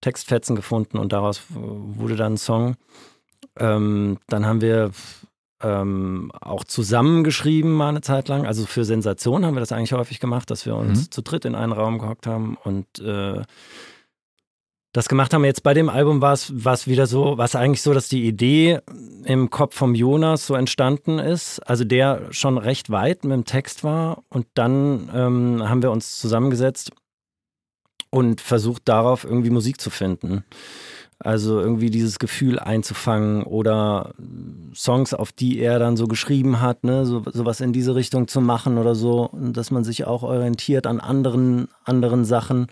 Textfetzen 0.00 0.54
gefunden 0.54 0.98
und 0.98 1.12
daraus 1.12 1.42
wurde 1.48 2.16
dann 2.16 2.34
ein 2.34 2.38
Song. 2.38 2.76
Ähm, 3.58 4.18
dann 4.28 4.46
haben 4.46 4.60
wir 4.60 4.90
ähm, 5.64 6.30
auch 6.40 6.64
zusammengeschrieben 6.64 7.72
mal 7.72 7.88
eine 7.88 8.02
Zeit 8.02 8.28
lang. 8.28 8.46
Also 8.46 8.66
für 8.66 8.84
Sensation 8.84 9.44
haben 9.44 9.54
wir 9.54 9.60
das 9.60 9.72
eigentlich 9.72 9.92
häufig 9.92 10.20
gemacht, 10.20 10.50
dass 10.50 10.66
wir 10.66 10.76
uns 10.76 11.06
mhm. 11.06 11.10
zu 11.10 11.22
dritt 11.22 11.44
in 11.46 11.54
einen 11.54 11.72
Raum 11.72 11.98
gehockt 11.98 12.26
haben 12.26 12.56
und 12.62 12.86
äh, 12.98 13.42
das 14.92 15.08
gemacht 15.08 15.34
haben. 15.34 15.44
Jetzt 15.44 15.62
bei 15.62 15.74
dem 15.74 15.88
Album 15.88 16.20
war 16.20 16.34
es 16.34 16.86
wieder 16.86 17.06
so, 17.06 17.38
war 17.38 17.46
es 17.46 17.56
eigentlich 17.56 17.82
so, 17.82 17.94
dass 17.94 18.08
die 18.08 18.26
Idee 18.26 18.78
im 19.24 19.50
Kopf 19.50 19.74
vom 19.74 19.94
Jonas 19.94 20.46
so 20.46 20.54
entstanden 20.54 21.18
ist, 21.18 21.58
also 21.60 21.84
der 21.84 22.28
schon 22.30 22.58
recht 22.58 22.90
weit 22.90 23.24
mit 23.24 23.32
dem 23.32 23.44
Text 23.44 23.82
war 23.82 24.22
und 24.28 24.46
dann 24.54 25.10
ähm, 25.12 25.68
haben 25.68 25.82
wir 25.82 25.90
uns 25.90 26.18
zusammengesetzt 26.18 26.92
und 28.10 28.40
versucht 28.40 28.82
darauf 28.88 29.24
irgendwie 29.24 29.50
Musik 29.50 29.80
zu 29.80 29.90
finden. 29.90 30.44
Also 31.18 31.60
irgendwie 31.60 31.90
dieses 31.90 32.18
Gefühl 32.18 32.58
einzufangen 32.58 33.44
oder 33.44 34.14
Songs, 34.74 35.14
auf 35.14 35.32
die 35.32 35.58
er 35.58 35.78
dann 35.78 35.96
so 35.96 36.06
geschrieben 36.06 36.60
hat, 36.60 36.84
ne, 36.84 37.06
so, 37.06 37.22
sowas 37.32 37.60
in 37.60 37.72
diese 37.72 37.94
Richtung 37.94 38.28
zu 38.28 38.40
machen 38.40 38.78
oder 38.78 38.94
so, 38.94 39.30
dass 39.32 39.70
man 39.70 39.84
sich 39.84 40.06
auch 40.06 40.22
orientiert 40.22 40.86
an 40.86 41.00
anderen, 41.00 41.68
anderen 41.84 42.24
Sachen, 42.24 42.66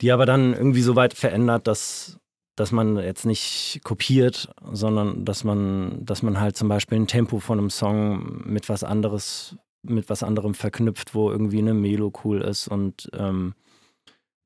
die 0.00 0.12
aber 0.12 0.24
dann 0.24 0.54
irgendwie 0.54 0.82
so 0.82 0.96
weit 0.96 1.14
verändert, 1.14 1.66
dass, 1.66 2.18
dass 2.56 2.70
man 2.72 2.96
jetzt 2.96 3.26
nicht 3.26 3.80
kopiert, 3.82 4.54
sondern 4.72 5.24
dass 5.24 5.42
man, 5.44 6.04
dass 6.04 6.22
man 6.22 6.40
halt 6.40 6.56
zum 6.56 6.68
Beispiel 6.68 6.98
ein 6.98 7.06
Tempo 7.06 7.40
von 7.40 7.58
einem 7.58 7.70
Song 7.70 8.42
mit 8.44 8.68
was 8.68 8.84
anderes, 8.84 9.56
mit 9.82 10.08
was 10.08 10.22
anderem 10.22 10.54
verknüpft, 10.54 11.14
wo 11.14 11.30
irgendwie 11.30 11.58
eine 11.58 11.74
Melo 11.74 12.12
cool 12.24 12.40
ist 12.40 12.68
und 12.68 13.10
ähm, 13.14 13.54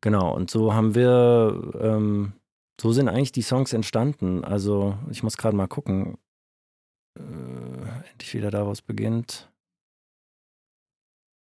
genau, 0.00 0.35
und 0.35 0.50
so 0.50 0.72
haben 0.72 0.94
wir 0.94 1.72
ähm, 1.80 2.32
so 2.81 2.93
sind 2.93 3.09
eigentlich 3.09 3.33
die 3.33 3.43
Songs 3.43 3.73
entstanden. 3.73 4.45
Also 4.45 4.99
ich 5.11 5.23
muss 5.23 5.37
gerade 5.37 5.57
mal 5.57 5.67
gucken. 5.67 6.19
Äh, 7.19 7.23
endlich 8.12 8.35
wieder 8.35 8.51
da, 8.51 8.67
wo 8.67 8.71
es 8.71 8.83
beginnt. 8.83 9.51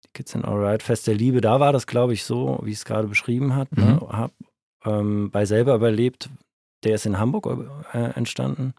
Die 0.05 0.09
Kids 0.12 0.33
sind 0.33 0.45
Alright. 0.45 0.83
Fest 0.83 1.07
der 1.07 1.14
Liebe, 1.14 1.40
da 1.40 1.61
war 1.61 1.73
das, 1.73 1.87
glaube 1.87 2.12
ich, 2.12 2.25
so, 2.25 2.61
wie 2.62 2.73
es 2.73 2.85
gerade 2.85 3.07
beschrieben 3.07 3.55
hat. 3.55 3.71
Ne? 3.77 3.85
Mhm. 3.85 3.90
Ne? 3.90 4.09
Hab 4.09 4.33
ähm, 4.85 5.31
bei 5.31 5.45
selber 5.45 5.75
überlebt, 5.75 6.31
der 6.83 6.97
ist 6.97 7.07
in 7.07 7.19
Hamburg 7.19 7.47
äh, 7.93 7.99
entstanden. 7.99 8.75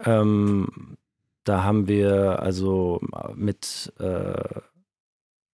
Ähm, 0.00 0.96
da 1.44 1.62
haben 1.62 1.86
wir 1.86 2.40
also 2.42 3.00
mit 3.34 3.92
äh, 3.98 4.60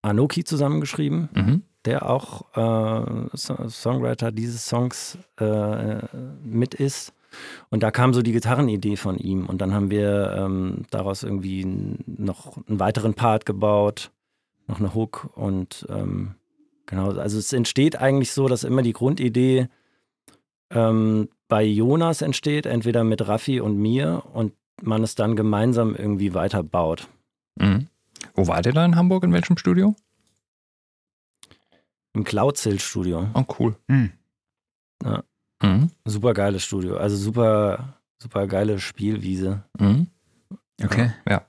Anoki 0.02 0.44
zusammengeschrieben. 0.44 1.28
Mhm 1.34 1.62
der 1.84 2.08
auch 2.08 2.44
äh, 2.56 3.36
Songwriter 3.36 4.32
dieses 4.32 4.66
Songs 4.66 5.18
äh, 5.38 5.98
mit 6.42 6.74
ist. 6.74 7.12
Und 7.70 7.82
da 7.82 7.90
kam 7.90 8.14
so 8.14 8.22
die 8.22 8.32
Gitarrenidee 8.32 8.96
von 8.96 9.18
ihm. 9.18 9.46
Und 9.46 9.60
dann 9.60 9.74
haben 9.74 9.90
wir 9.90 10.34
ähm, 10.36 10.84
daraus 10.90 11.22
irgendwie 11.22 11.64
noch 12.06 12.56
einen 12.68 12.80
weiteren 12.80 13.14
Part 13.14 13.44
gebaut, 13.44 14.10
noch 14.66 14.78
eine 14.78 14.94
Hook. 14.94 15.30
Und 15.34 15.86
ähm, 15.90 16.36
genau, 16.86 17.10
also 17.12 17.38
es 17.38 17.52
entsteht 17.52 18.00
eigentlich 18.00 18.32
so, 18.32 18.48
dass 18.48 18.64
immer 18.64 18.82
die 18.82 18.92
Grundidee 18.92 19.68
ähm, 20.70 21.28
bei 21.48 21.64
Jonas 21.64 22.22
entsteht, 22.22 22.66
entweder 22.66 23.04
mit 23.04 23.26
Raffi 23.26 23.60
und 23.60 23.76
mir 23.76 24.22
und 24.32 24.52
man 24.82 25.02
es 25.02 25.14
dann 25.14 25.36
gemeinsam 25.36 25.94
irgendwie 25.94 26.34
weiterbaut. 26.34 27.08
Mhm. 27.56 27.88
Wo 28.34 28.46
wart 28.46 28.66
ihr 28.66 28.72
da 28.72 28.84
in 28.84 28.96
Hamburg? 28.96 29.24
In 29.24 29.32
welchem 29.32 29.56
Studio? 29.56 29.94
Im 32.14 32.24
Cloud-Zill-Studio. 32.24 33.28
Oh, 33.34 33.44
cool. 33.58 33.76
Mhm. 33.88 34.12
Ja. 35.02 35.24
Mhm. 35.62 35.90
Super 36.04 36.32
geiles 36.32 36.62
Studio. 36.62 36.96
Also 36.96 37.16
super, 37.16 37.98
super 38.18 38.46
geile 38.46 38.78
Spielwiese. 38.78 39.64
Mhm. 39.78 40.06
Okay. 40.82 41.12
Ja. 41.28 41.44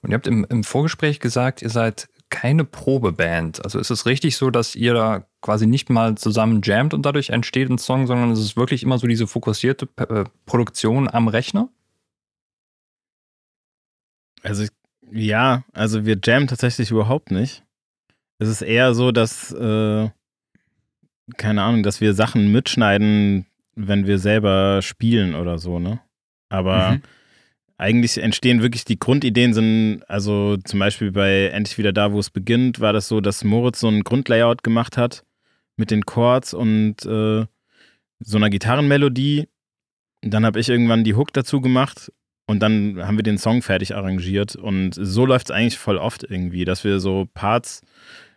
Und 0.00 0.10
ihr 0.10 0.14
habt 0.14 0.26
im, 0.26 0.44
im 0.48 0.64
Vorgespräch 0.64 1.20
gesagt, 1.20 1.62
ihr 1.62 1.70
seid 1.70 2.08
keine 2.28 2.64
Probeband. 2.64 3.62
Also 3.64 3.78
ist 3.78 3.90
es 3.90 4.06
richtig 4.06 4.36
so, 4.36 4.50
dass 4.50 4.74
ihr 4.74 4.94
da 4.94 5.26
quasi 5.42 5.66
nicht 5.66 5.90
mal 5.90 6.16
zusammen 6.16 6.62
jammt 6.64 6.94
und 6.94 7.04
dadurch 7.04 7.30
entsteht 7.30 7.68
ein 7.68 7.78
Song, 7.78 8.06
sondern 8.06 8.30
es 8.30 8.40
ist 8.40 8.56
wirklich 8.56 8.82
immer 8.82 8.98
so 8.98 9.06
diese 9.06 9.26
fokussierte 9.26 9.86
P 9.86 10.04
äh, 10.04 10.24
Produktion 10.46 11.08
am 11.08 11.28
Rechner? 11.28 11.68
Also 14.42 14.66
ja, 15.10 15.64
also 15.72 16.06
wir 16.06 16.18
jammen 16.24 16.48
tatsächlich 16.48 16.90
überhaupt 16.90 17.30
nicht. 17.30 17.62
Es 18.38 18.48
ist 18.48 18.62
eher 18.62 18.94
so, 18.94 19.12
dass, 19.12 19.52
äh, 19.52 20.08
keine 21.36 21.62
Ahnung, 21.62 21.82
dass 21.82 22.00
wir 22.00 22.14
Sachen 22.14 22.50
mitschneiden, 22.50 23.46
wenn 23.74 24.06
wir 24.06 24.18
selber 24.18 24.82
spielen 24.82 25.34
oder 25.34 25.58
so, 25.58 25.78
ne? 25.78 26.00
Aber 26.48 26.92
mhm. 26.92 27.02
eigentlich 27.78 28.18
entstehen 28.18 28.62
wirklich 28.62 28.84
die 28.84 28.98
Grundideen 28.98 29.54
sind, 29.54 30.02
also 30.08 30.56
zum 30.58 30.78
Beispiel 30.80 31.12
bei 31.12 31.46
Endlich 31.46 31.78
wieder 31.78 31.92
da, 31.92 32.12
wo 32.12 32.18
es 32.18 32.30
beginnt, 32.30 32.80
war 32.80 32.92
das 32.92 33.08
so, 33.08 33.20
dass 33.20 33.44
Moritz 33.44 33.80
so 33.80 33.88
ein 33.88 34.04
Grundlayout 34.04 34.62
gemacht 34.62 34.96
hat 34.96 35.24
mit 35.76 35.90
den 35.90 36.04
Chords 36.04 36.52
und 36.52 37.04
äh, 37.06 37.46
so 38.20 38.36
einer 38.36 38.50
Gitarrenmelodie. 38.50 39.48
Dann 40.20 40.44
habe 40.44 40.60
ich 40.60 40.68
irgendwann 40.68 41.04
die 41.04 41.14
Hook 41.14 41.32
dazu 41.32 41.60
gemacht 41.60 42.12
und 42.46 42.60
dann 42.60 42.98
haben 43.06 43.16
wir 43.16 43.22
den 43.22 43.38
Song 43.38 43.62
fertig 43.62 43.94
arrangiert. 43.94 44.56
Und 44.56 44.94
so 44.94 45.26
läuft 45.26 45.48
es 45.48 45.50
eigentlich 45.50 45.78
voll 45.78 45.96
oft 45.96 46.24
irgendwie, 46.28 46.64
dass 46.64 46.84
wir 46.84 47.00
so 47.00 47.28
Parts 47.34 47.82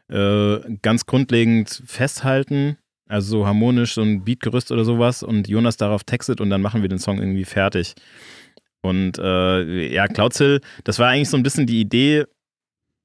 äh, 0.10 0.60
ganz 0.82 1.06
grundlegend 1.06 1.82
festhalten, 1.86 2.78
also 3.08 3.40
so 3.40 3.48
harmonisch, 3.48 3.96
so 3.96 4.02
ein 4.02 4.24
Beatgerüst 4.24 4.72
oder 4.72 4.86
sowas 4.86 5.24
und 5.24 5.48
Jonas 5.48 5.78
darauf 5.78 6.04
textet 6.04 6.42
und 6.42 6.50
dann 6.50 6.62
machen 6.62 6.82
wir 6.82 6.90
den 6.90 7.00
Song 7.00 7.20
irgendwie 7.20 7.46
fertig. 7.46 7.96
Und 8.82 9.18
äh, 9.18 9.94
ja, 9.94 10.08
Cloudsill, 10.08 10.62
das 10.84 11.00
war 11.00 11.10
eigentlich 11.10 11.30
so 11.30 11.38
ein 11.38 11.44
bisschen 11.44 11.66
die 11.66 11.82
Idee, 11.82 12.26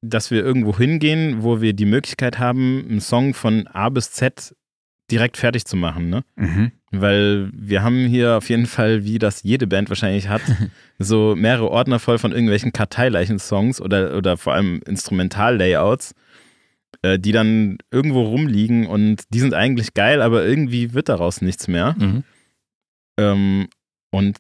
dass 0.02 0.30
wir 0.30 0.44
irgendwo 0.44 0.76
hingehen, 0.76 1.42
wo 1.42 1.60
wir 1.60 1.72
die 1.72 1.86
Möglichkeit 1.86 2.38
haben, 2.38 2.86
einen 2.88 3.00
Song 3.00 3.34
von 3.34 3.66
A 3.66 3.88
bis 3.88 4.12
Z 4.12 4.54
direkt 5.10 5.36
fertig 5.36 5.64
zu 5.64 5.76
machen, 5.76 6.08
ne? 6.08 6.22
Mhm. 6.36 6.72
Weil 6.92 7.50
wir 7.52 7.82
haben 7.82 8.06
hier 8.06 8.36
auf 8.36 8.48
jeden 8.48 8.66
Fall, 8.66 9.04
wie 9.04 9.18
das 9.18 9.42
jede 9.42 9.66
Band 9.66 9.88
wahrscheinlich 9.88 10.28
hat, 10.28 10.42
so 10.98 11.34
mehrere 11.36 11.70
Ordner 11.70 11.98
voll 11.98 12.18
von 12.18 12.32
irgendwelchen 12.32 12.72
Karteileichen-Songs 12.72 13.80
oder, 13.80 14.16
oder 14.16 14.36
vor 14.36 14.54
allem 14.54 14.80
Instrumental-Layouts 14.86 16.14
äh, 17.02 17.18
die 17.18 17.32
dann 17.32 17.78
irgendwo 17.90 18.22
rumliegen 18.22 18.86
und 18.86 19.22
die 19.32 19.40
sind 19.40 19.54
eigentlich 19.54 19.94
geil, 19.94 20.20
aber 20.20 20.44
irgendwie 20.44 20.92
wird 20.92 21.08
daraus 21.08 21.40
nichts 21.40 21.68
mehr. 21.68 21.94
Mhm. 21.98 22.24
Ähm, 23.18 23.68
und 24.10 24.38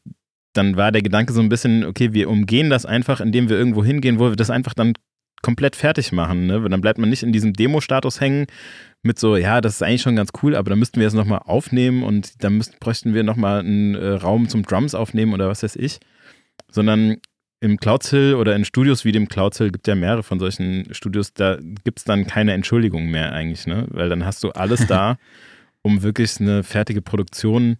dann 0.52 0.76
war 0.76 0.92
der 0.92 1.02
Gedanke 1.02 1.32
so 1.32 1.40
ein 1.40 1.48
bisschen, 1.48 1.84
okay, 1.84 2.12
wir 2.12 2.28
umgehen 2.28 2.70
das 2.70 2.84
einfach, 2.84 3.20
indem 3.20 3.48
wir 3.48 3.56
irgendwo 3.56 3.84
hingehen, 3.84 4.18
wo 4.18 4.28
wir 4.28 4.36
das 4.36 4.50
einfach 4.50 4.74
dann 4.74 4.94
komplett 5.42 5.76
fertig 5.76 6.12
machen. 6.12 6.46
Ne? 6.46 6.68
Dann 6.68 6.80
bleibt 6.80 6.98
man 6.98 7.08
nicht 7.08 7.22
in 7.22 7.32
diesem 7.32 7.52
Demo-Status 7.52 8.20
hängen 8.20 8.46
mit 9.02 9.18
so, 9.18 9.36
ja, 9.36 9.60
das 9.60 9.74
ist 9.74 9.82
eigentlich 9.82 10.02
schon 10.02 10.16
ganz 10.16 10.30
cool, 10.42 10.54
aber 10.54 10.70
dann 10.70 10.78
müssten 10.78 11.00
wir 11.00 11.06
es 11.06 11.14
nochmal 11.14 11.40
aufnehmen 11.44 12.02
und 12.02 12.44
dann 12.44 12.56
müssten, 12.56 12.76
bräuchten 12.80 13.14
wir 13.14 13.22
nochmal 13.22 13.60
einen 13.60 13.94
äh, 13.94 14.08
Raum 14.10 14.48
zum 14.48 14.62
Drums 14.62 14.94
aufnehmen 14.94 15.32
oder 15.32 15.48
was 15.48 15.62
weiß 15.62 15.76
ich. 15.76 15.98
Sondern 16.70 17.16
im 17.60 17.78
Clouds 17.78 18.12
oder 18.12 18.56
in 18.56 18.64
Studios 18.64 19.04
wie 19.04 19.12
dem 19.12 19.28
Clouds 19.28 19.58
gibt 19.58 19.86
ja 19.86 19.94
mehrere 19.94 20.22
von 20.22 20.38
solchen 20.38 20.92
Studios, 20.94 21.32
da 21.34 21.58
gibt 21.84 21.98
es 21.98 22.04
dann 22.04 22.26
keine 22.26 22.52
Entschuldigung 22.52 23.10
mehr 23.10 23.32
eigentlich, 23.32 23.66
ne? 23.66 23.86
Weil 23.90 24.08
dann 24.08 24.24
hast 24.24 24.42
du 24.42 24.50
alles 24.50 24.86
da, 24.86 25.18
um 25.82 26.02
wirklich 26.02 26.40
eine 26.40 26.62
fertige 26.62 27.02
Produktion 27.02 27.76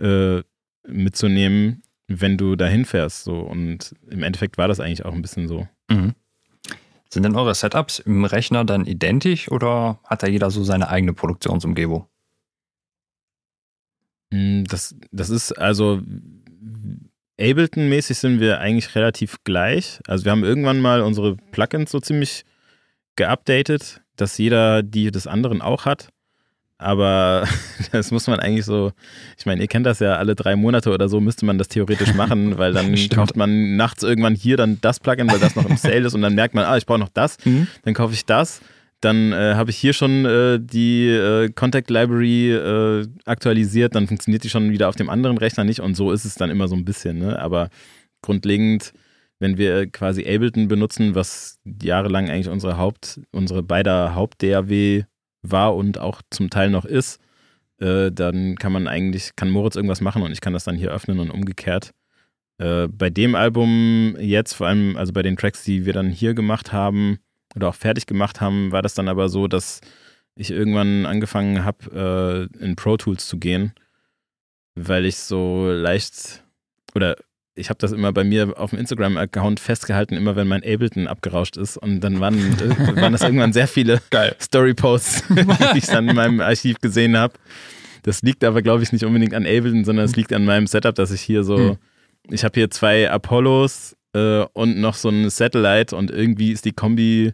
äh, 0.00 0.42
mitzunehmen, 0.86 1.82
wenn 2.06 2.36
du 2.36 2.56
dahin 2.56 2.84
fährst. 2.84 3.24
So. 3.24 3.40
Und 3.40 3.94
im 4.08 4.22
Endeffekt 4.22 4.56
war 4.56 4.68
das 4.68 4.80
eigentlich 4.80 5.04
auch 5.04 5.12
ein 5.12 5.22
bisschen 5.22 5.48
so. 5.48 5.68
Mhm. 5.90 6.14
Sind 7.10 7.22
denn 7.22 7.36
eure 7.36 7.54
Setups 7.54 8.00
im 8.00 8.24
Rechner 8.24 8.64
dann 8.64 8.84
identisch 8.84 9.50
oder 9.50 9.98
hat 10.04 10.22
da 10.22 10.26
jeder 10.26 10.50
so 10.50 10.62
seine 10.62 10.88
eigene 10.88 11.14
Produktionsumgebung? 11.14 12.06
Hm, 14.32 14.64
das, 14.64 14.94
das 15.10 15.30
ist 15.30 15.52
also 15.52 16.02
Ableton-mäßig 17.40 18.18
sind 18.18 18.40
wir 18.40 18.58
eigentlich 18.60 18.94
relativ 18.94 19.42
gleich. 19.44 20.00
Also 20.06 20.24
wir 20.24 20.32
haben 20.32 20.44
irgendwann 20.44 20.80
mal 20.80 21.02
unsere 21.02 21.36
Plugins 21.36 21.90
so 21.90 22.00
ziemlich 22.00 22.44
geupdatet, 23.16 24.02
dass 24.16 24.38
jeder 24.38 24.82
die 24.82 25.10
des 25.10 25.26
anderen 25.26 25.62
auch 25.62 25.84
hat. 25.84 26.08
Aber 26.78 27.46
das 27.92 28.12
muss 28.12 28.28
man 28.28 28.38
eigentlich 28.38 28.64
so, 28.64 28.92
ich 29.36 29.46
meine, 29.46 29.60
ihr 29.60 29.66
kennt 29.66 29.84
das 29.84 29.98
ja, 29.98 30.16
alle 30.16 30.36
drei 30.36 30.54
Monate 30.54 30.90
oder 30.90 31.08
so 31.08 31.20
müsste 31.20 31.44
man 31.44 31.58
das 31.58 31.68
theoretisch 31.68 32.14
machen, 32.14 32.56
weil 32.58 32.72
dann 32.72 32.94
kauft 33.10 33.36
man 33.36 33.76
nachts 33.76 34.04
irgendwann 34.04 34.36
hier 34.36 34.56
dann 34.56 34.80
das 34.80 35.00
Plugin, 35.00 35.30
weil 35.30 35.40
das 35.40 35.56
noch 35.56 35.68
im 35.68 35.76
Sale 35.76 36.06
ist 36.06 36.14
und 36.14 36.22
dann 36.22 36.36
merkt 36.36 36.54
man, 36.54 36.64
ah, 36.64 36.76
ich 36.76 36.86
brauche 36.86 37.00
noch 37.00 37.08
das, 37.08 37.36
mhm. 37.44 37.66
dann 37.82 37.94
kaufe 37.94 38.14
ich 38.14 38.24
das. 38.24 38.60
Dann 39.00 39.32
äh, 39.32 39.54
habe 39.54 39.70
ich 39.70 39.76
hier 39.76 39.92
schon 39.92 40.24
äh, 40.24 40.58
die 40.60 41.06
äh, 41.06 41.50
Contact 41.50 41.88
Library 41.88 42.52
äh, 42.52 43.06
aktualisiert, 43.26 43.94
dann 43.94 44.08
funktioniert 44.08 44.42
die 44.42 44.48
schon 44.48 44.72
wieder 44.72 44.88
auf 44.88 44.96
dem 44.96 45.08
anderen 45.08 45.38
Rechner 45.38 45.62
nicht 45.62 45.80
und 45.80 45.94
so 45.94 46.10
ist 46.10 46.24
es 46.24 46.34
dann 46.34 46.50
immer 46.50 46.66
so 46.66 46.74
ein 46.74 46.84
bisschen. 46.84 47.18
Ne? 47.18 47.38
Aber 47.38 47.68
grundlegend, 48.22 48.92
wenn 49.38 49.56
wir 49.56 49.88
quasi 49.88 50.22
Ableton 50.22 50.66
benutzen, 50.66 51.14
was 51.14 51.60
jahrelang 51.80 52.28
eigentlich 52.28 52.48
unsere 52.48 52.76
Haupt, 52.76 53.20
unsere 53.30 53.62
beider 53.62 54.16
Haupt-DAW 54.16 55.04
war 55.42 55.76
und 55.76 55.98
auch 55.98 56.22
zum 56.30 56.50
Teil 56.50 56.70
noch 56.70 56.84
ist, 56.84 57.20
äh, 57.80 58.10
dann 58.10 58.56
kann 58.56 58.72
man 58.72 58.88
eigentlich, 58.88 59.36
kann 59.36 59.50
Moritz 59.50 59.76
irgendwas 59.76 60.00
machen 60.00 60.22
und 60.22 60.32
ich 60.32 60.40
kann 60.40 60.52
das 60.52 60.64
dann 60.64 60.76
hier 60.76 60.90
öffnen 60.90 61.20
und 61.20 61.30
umgekehrt. 61.30 61.92
Äh, 62.58 62.88
bei 62.88 63.10
dem 63.10 63.34
Album 63.34 64.16
jetzt, 64.18 64.54
vor 64.54 64.66
allem, 64.66 64.96
also 64.96 65.12
bei 65.12 65.22
den 65.22 65.36
Tracks, 65.36 65.62
die 65.62 65.86
wir 65.86 65.92
dann 65.92 66.10
hier 66.10 66.34
gemacht 66.34 66.72
haben 66.72 67.18
oder 67.54 67.68
auch 67.68 67.74
fertig 67.74 68.06
gemacht 68.06 68.40
haben, 68.40 68.72
war 68.72 68.82
das 68.82 68.94
dann 68.94 69.08
aber 69.08 69.28
so, 69.28 69.46
dass 69.46 69.80
ich 70.34 70.50
irgendwann 70.50 71.06
angefangen 71.06 71.64
habe, 71.64 72.50
äh, 72.60 72.64
in 72.64 72.76
Pro 72.76 72.96
Tools 72.96 73.26
zu 73.28 73.38
gehen, 73.38 73.72
weil 74.74 75.06
ich 75.06 75.16
so 75.16 75.70
leicht 75.70 76.44
oder 76.94 77.16
ich 77.58 77.70
habe 77.70 77.78
das 77.78 77.92
immer 77.92 78.12
bei 78.12 78.24
mir 78.24 78.54
auf 78.58 78.70
dem 78.70 78.78
Instagram-Account 78.78 79.60
festgehalten, 79.60 80.14
immer 80.14 80.36
wenn 80.36 80.48
mein 80.48 80.62
Ableton 80.62 81.06
abgerauscht 81.06 81.56
ist. 81.56 81.76
Und 81.76 82.00
dann 82.00 82.20
waren, 82.20 82.38
äh, 82.38 83.00
waren 83.00 83.12
das 83.12 83.22
irgendwann 83.22 83.52
sehr 83.52 83.68
viele 83.68 84.00
Story-Posts, 84.40 85.24
die 85.74 85.78
ich 85.78 85.86
dann 85.86 86.08
in 86.08 86.16
meinem 86.16 86.40
Archiv 86.40 86.80
gesehen 86.80 87.16
habe. 87.16 87.34
Das 88.02 88.22
liegt 88.22 88.44
aber, 88.44 88.62
glaube 88.62 88.82
ich, 88.82 88.92
nicht 88.92 89.04
unbedingt 89.04 89.34
an 89.34 89.44
Ableton, 89.44 89.84
sondern 89.84 90.04
es 90.04 90.16
liegt 90.16 90.32
an 90.32 90.44
meinem 90.44 90.66
Setup, 90.66 90.94
dass 90.94 91.10
ich 91.10 91.20
hier 91.20 91.44
so, 91.44 91.58
hm. 91.58 91.76
ich 92.30 92.44
habe 92.44 92.54
hier 92.54 92.70
zwei 92.70 93.10
Apollos 93.10 93.96
äh, 94.14 94.44
und 94.52 94.80
noch 94.80 94.94
so 94.94 95.08
ein 95.08 95.28
Satellite 95.28 95.94
und 95.94 96.10
irgendwie 96.10 96.52
ist 96.52 96.64
die 96.64 96.72
Kombi 96.72 97.32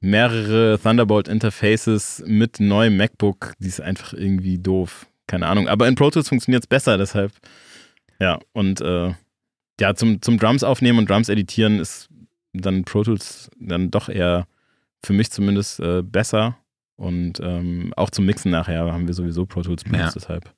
mehrere 0.00 0.78
Thunderbolt-Interfaces 0.82 2.24
mit 2.26 2.58
neuem 2.58 2.96
MacBook, 2.96 3.52
die 3.60 3.68
ist 3.68 3.80
einfach 3.80 4.12
irgendwie 4.12 4.58
doof. 4.58 5.06
Keine 5.28 5.46
Ahnung. 5.46 5.68
Aber 5.68 5.86
in 5.86 5.94
Pro 5.94 6.10
Tools 6.10 6.28
funktioniert 6.28 6.64
es 6.64 6.66
besser, 6.66 6.98
deshalb. 6.98 7.32
Ja, 8.20 8.38
und 8.52 8.80
äh, 8.80 9.12
ja, 9.82 9.96
zum, 9.96 10.22
zum 10.22 10.38
Drums 10.38 10.62
aufnehmen 10.62 11.00
und 11.00 11.10
Drums 11.10 11.28
editieren 11.28 11.80
ist 11.80 12.08
dann 12.52 12.84
Pro 12.84 13.02
Tools 13.02 13.50
dann 13.58 13.90
doch 13.90 14.08
eher 14.08 14.46
für 15.04 15.12
mich 15.12 15.32
zumindest 15.32 15.80
äh, 15.80 16.02
besser. 16.02 16.56
Und 16.94 17.40
ähm, 17.42 17.92
auch 17.96 18.10
zum 18.10 18.24
Mixen 18.24 18.52
nachher 18.52 18.92
haben 18.92 19.08
wir 19.08 19.14
sowieso 19.14 19.44
Pro 19.44 19.62
Tools 19.62 19.82
benutzt, 19.82 20.00
ja. 20.04 20.12
deshalb. 20.14 20.54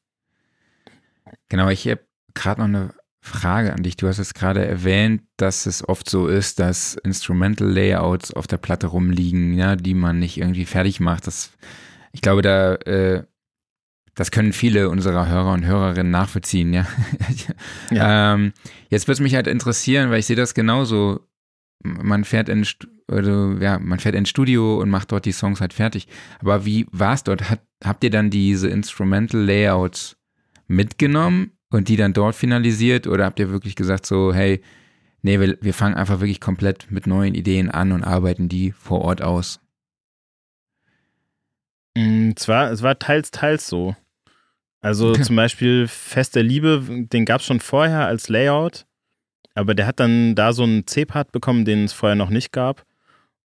Genau, 1.49 1.71
ich 1.71 1.89
habe 1.89 2.03
gerade 2.35 2.61
noch 2.61 2.69
eine 2.69 2.93
Frage 3.23 3.73
an 3.73 3.83
dich. 3.83 3.97
Du 3.97 4.09
hast 4.09 4.19
es 4.19 4.35
gerade 4.35 4.63
erwähnt, 4.67 5.23
dass 5.39 5.65
es 5.65 5.89
oft 5.89 6.11
so 6.11 6.27
ist, 6.27 6.61
dass 6.61 6.95
Instrumental 6.97 7.67
Layouts 7.67 8.35
auf 8.35 8.47
der 8.47 8.59
Platte 8.59 8.89
rumliegen, 8.89 9.57
ja, 9.57 9.75
die 9.75 9.95
man 9.95 10.19
nicht 10.19 10.37
irgendwie 10.37 10.67
fertig 10.67 11.01
macht. 11.01 11.27
Das, 11.27 11.51
ich 12.13 12.21
glaube, 12.21 12.43
da 12.43 12.75
äh, 12.75 13.25
das 14.15 14.31
können 14.31 14.53
viele 14.53 14.89
unserer 14.89 15.29
Hörer 15.29 15.53
und 15.53 15.67
Hörerinnen 15.67 16.11
nachvollziehen, 16.11 16.73
ja. 16.73 16.87
ja. 17.91 18.35
Ähm, 18.35 18.53
jetzt 18.89 19.07
würde 19.07 19.15
es 19.15 19.21
mich 19.21 19.35
halt 19.35 19.47
interessieren, 19.47 20.11
weil 20.11 20.21
ich 20.21 20.27
sehe 20.27 20.37
das 20.37 20.55
genauso. 20.55 21.21
Man 21.83 22.25
fährt 22.25 22.49
in 22.49 22.65
oder, 23.11 23.57
ja, 23.61 23.79
man 23.79 23.99
fährt 23.99 24.15
ins 24.15 24.31
Studio 24.31 24.81
und 24.81 24.89
macht 24.89 25.13
dort 25.13 25.27
die 25.27 25.33
Songs 25.33 25.61
halt 25.61 25.75
fertig. 25.75 26.09
Aber 26.39 26.65
wie 26.65 26.87
war 26.91 27.15
es 27.15 27.25
dort? 27.25 27.51
Hat, 27.51 27.61
habt 27.85 28.05
ihr 28.05 28.11
dann 28.11 28.31
diese 28.31 28.69
Instrumental 28.69 29.41
Layouts 29.41 30.17
mitgenommen 30.67 31.53
und 31.71 31.89
die 31.89 31.97
dann 31.97 32.13
dort 32.15 32.35
finalisiert? 32.35 33.07
Oder 33.07 33.27
habt 33.27 33.39
ihr 33.39 33.51
wirklich 33.51 33.77
gesagt, 33.77 34.07
so, 34.07 34.33
hey, 34.33 34.63
nee, 35.23 35.39
wir, 35.41 35.59
wir 35.61 35.75
fangen 35.75 35.97
einfach 35.97 36.21
wirklich 36.21 36.41
komplett 36.41 36.91
mit 36.91 37.07
neuen 37.07 37.35
Ideen 37.35 37.71
an 37.71 37.93
und 37.93 38.05
arbeiten 38.05 38.49
die 38.49 38.73
vor 38.73 39.03
Ort 39.03 39.21
aus? 39.21 39.61
Mm, 41.97 42.31
zwar, 42.37 42.71
es 42.71 42.83
war 42.83 42.99
teils, 42.99 43.31
teils 43.31 43.67
so. 43.67 43.95
Also 44.85 45.11
okay. 45.11 45.23
zum 45.23 45.37
Beispiel 45.37 45.89
Fest 45.89 46.37
der 46.37 46.43
Liebe, 46.43 46.83
den 46.89 47.25
gab 47.25 47.41
es 47.41 47.47
schon 47.47 47.61
vorher 47.61 48.07
als 48.07 48.29
Layout, 48.29 48.85
aber 49.55 49.75
der 49.75 49.87
hat 49.87 49.99
dann 49.99 50.35
da 50.35 50.53
so 50.53 50.63
einen 50.63 50.87
C-Part 50.87 51.33
bekommen, 51.33 51.65
den 51.65 51.85
es 51.85 51.95
vorher 51.95 52.17
noch 52.17 52.29
nicht 52.29 52.53
gab. 52.53 52.85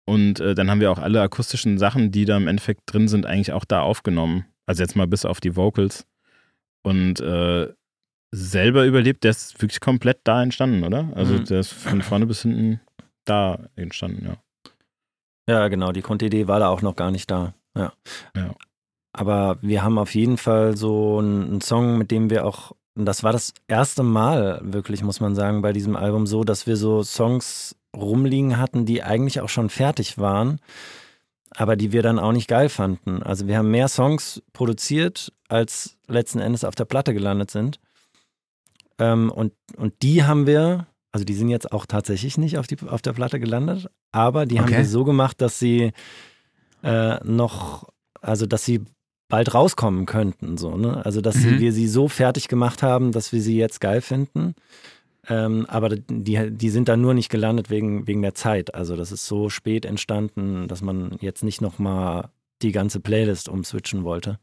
Und 0.06 0.40
äh, 0.42 0.54
dann 0.54 0.70
haben 0.70 0.80
wir 0.80 0.92
auch 0.92 1.00
alle 1.00 1.22
akustischen 1.22 1.80
Sachen, 1.80 2.12
die 2.12 2.26
da 2.26 2.38
im 2.38 2.48
Endeffekt 2.48 2.82
drin 2.86 3.08
sind, 3.08 3.26
eigentlich 3.26 3.52
auch 3.52 3.66
da 3.66 3.82
aufgenommen. 3.82 4.46
Also 4.66 4.84
jetzt 4.84 4.96
mal 4.96 5.08
bis 5.08 5.26
auf 5.26 5.40
die 5.40 5.56
Vocals. 5.56 6.06
Und 6.84 7.20
äh, 7.22 7.74
selber 8.32 8.86
überlebt, 8.86 9.24
der 9.24 9.32
ist 9.32 9.60
wirklich 9.62 9.80
komplett 9.80 10.20
da 10.26 10.44
entstanden, 10.44 10.84
oder? 10.84 11.10
Also 11.16 11.34
mhm. 11.34 11.46
der 11.46 11.62
ist 11.62 11.74
von 11.74 12.02
vorne 12.02 12.28
bis 12.28 12.44
hinten 12.44 12.80
da 13.26 13.70
entstanden, 13.76 14.26
ja. 14.26 14.38
Ja, 15.48 15.68
genau, 15.68 15.92
die 15.92 16.02
Grundidee 16.02 16.48
war 16.48 16.60
da 16.60 16.70
auch 16.70 16.82
noch 16.82 16.96
gar 16.96 17.12
nicht 17.12 17.32
da. 17.32 17.54
Ja. 17.76 17.94
ja. 18.36 18.54
Aber 19.14 19.58
wir 19.62 19.84
haben 19.84 20.00
auf 20.00 20.16
jeden 20.16 20.38
Fall 20.38 20.76
so 20.76 21.20
einen 21.20 21.62
Song, 21.62 21.98
mit 22.00 22.10
dem 22.10 22.32
wir 22.32 22.46
auch, 22.46 22.72
das 22.96 23.24
war 23.24 23.32
das 23.32 23.54
erste 23.68 24.02
Mal 24.02 24.60
wirklich, 24.64 25.04
muss 25.04 25.20
man 25.20 25.36
sagen, 25.36 25.62
bei 25.62 25.72
diesem 25.72 25.96
Album 25.96 26.26
so, 26.26 26.44
dass 26.44 26.66
wir 26.66 26.76
so 26.76 27.04
Songs 27.04 27.76
rumliegen 27.96 28.58
hatten, 28.58 28.86
die 28.86 29.04
eigentlich 29.04 29.40
auch 29.40 29.50
schon 29.50 29.70
fertig 29.70 30.18
waren, 30.18 30.60
aber 31.52 31.76
die 31.76 31.92
wir 31.92 32.02
dann 32.02 32.18
auch 32.18 32.32
nicht 32.32 32.48
geil 32.48 32.70
fanden. 32.70 33.22
Also 33.22 33.48
wir 33.48 33.58
haben 33.58 33.70
mehr 33.70 33.88
Songs 33.88 34.42
produziert, 34.52 35.32
als 35.48 35.96
letzten 36.08 36.40
Endes 36.40 36.64
auf 36.64 36.74
der 36.74 36.86
Platte 36.86 37.14
gelandet 37.14 37.52
sind. 37.52 37.80
Ähm, 38.98 39.30
und, 39.30 39.54
und 39.78 39.94
die 40.02 40.24
haben 40.24 40.48
wir, 40.48 40.88
also 41.12 41.24
die 41.24 41.36
sind 41.36 41.50
jetzt 41.50 41.72
auch 41.72 41.86
tatsächlich 41.86 42.40
nicht 42.40 42.58
auf, 42.58 42.66
die, 42.66 42.78
auf 42.88 43.04
der 43.04 43.14
Platte 43.14 43.40
gelandet, 43.40 43.92
aber 44.12 44.48
die 44.48 44.56
okay. 44.56 44.64
haben 44.64 44.78
wir 44.78 44.86
so 44.86 45.04
gemacht, 45.04 45.40
dass 45.40 45.60
sie 45.60 45.92
äh, 46.82 47.24
noch, 47.24 47.90
also 48.22 48.48
dass 48.48 48.66
sie 48.66 48.84
bald 49.34 49.56
rauskommen 49.56 50.06
könnten. 50.06 50.58
So, 50.60 50.78
ne? 50.78 51.04
Also, 51.04 51.20
dass 51.20 51.38
mhm. 51.38 51.60
wir 51.60 51.74
sie 51.74 51.88
so 51.88 52.08
fertig 52.08 52.50
gemacht 52.50 52.84
haben, 52.84 53.12
dass 53.12 53.34
wir 53.34 53.42
sie 53.42 53.58
jetzt 53.58 53.82
geil 53.82 54.00
finden. 54.00 54.54
Ähm, 55.28 55.66
aber 55.68 55.90
die, 55.90 56.52
die 56.52 56.70
sind 56.70 56.88
dann 56.88 57.02
nur 57.02 57.16
nicht 57.16 57.30
gelandet 57.30 57.72
wegen, 57.72 58.06
wegen 58.06 58.22
der 58.22 58.36
Zeit. 58.36 58.76
Also, 58.76 58.96
das 58.96 59.12
ist 59.12 59.26
so 59.26 59.50
spät 59.50 59.86
entstanden, 59.86 60.68
dass 60.68 60.84
man 60.84 61.18
jetzt 61.20 61.44
nicht 61.44 61.62
nochmal 61.62 62.30
die 62.62 62.72
ganze 62.72 63.00
Playlist 63.00 63.50
umswitchen 63.50 64.04
wollte. 64.04 64.38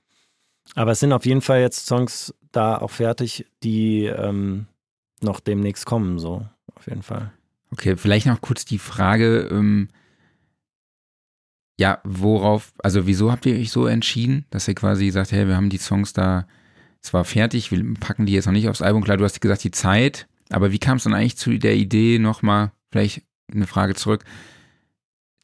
Aber 0.75 0.91
es 0.91 0.99
sind 0.99 1.13
auf 1.13 1.25
jeden 1.25 1.41
Fall 1.41 1.61
jetzt 1.61 1.87
Songs 1.87 2.35
da 2.51 2.77
auch 2.77 2.91
fertig, 2.91 3.47
die 3.63 4.07
ähm, 4.07 4.67
noch 5.21 5.39
demnächst 5.39 5.87
kommen, 5.87 6.19
so 6.19 6.45
auf 6.75 6.89
jeden 6.89 7.05
Fall. 7.05 7.31
Okay, 7.71 7.97
vielleicht 7.97 8.27
noch 8.27 8.41
kurz 8.41 8.65
die 8.65 8.81
Frage, 8.81 9.49
ähm, 9.53 9.89
ja, 11.81 11.99
worauf, 12.05 12.75
also 12.83 13.07
wieso 13.07 13.33
habt 13.33 13.47
ihr 13.47 13.55
euch 13.55 13.71
so 13.71 13.87
entschieden, 13.87 14.45
dass 14.51 14.69
ihr 14.69 14.75
quasi 14.75 15.09
sagt, 15.09 15.33
hey, 15.33 15.49
wir 15.49 15.57
haben 15.57 15.71
die 15.71 15.79
Songs 15.79 16.13
da 16.13 16.47
zwar 17.01 17.25
fertig, 17.25 17.71
wir 17.71 17.95
packen 17.95 18.27
die 18.27 18.35
jetzt 18.35 18.45
noch 18.45 18.53
nicht 18.53 18.69
aufs 18.69 18.83
Album. 18.83 19.03
Klar, 19.03 19.17
du 19.17 19.25
hast 19.25 19.41
gesagt, 19.41 19.65
die 19.65 19.71
Zeit, 19.71 20.29
aber 20.51 20.73
wie 20.73 20.79
kam 20.79 20.99
es 20.99 21.05
dann 21.05 21.15
eigentlich 21.15 21.39
zu 21.39 21.57
der 21.57 21.77
Idee, 21.77 22.19
nochmal, 22.19 22.73
vielleicht 22.91 23.23
eine 23.51 23.67
Frage 23.67 23.95
zurück, 23.95 24.27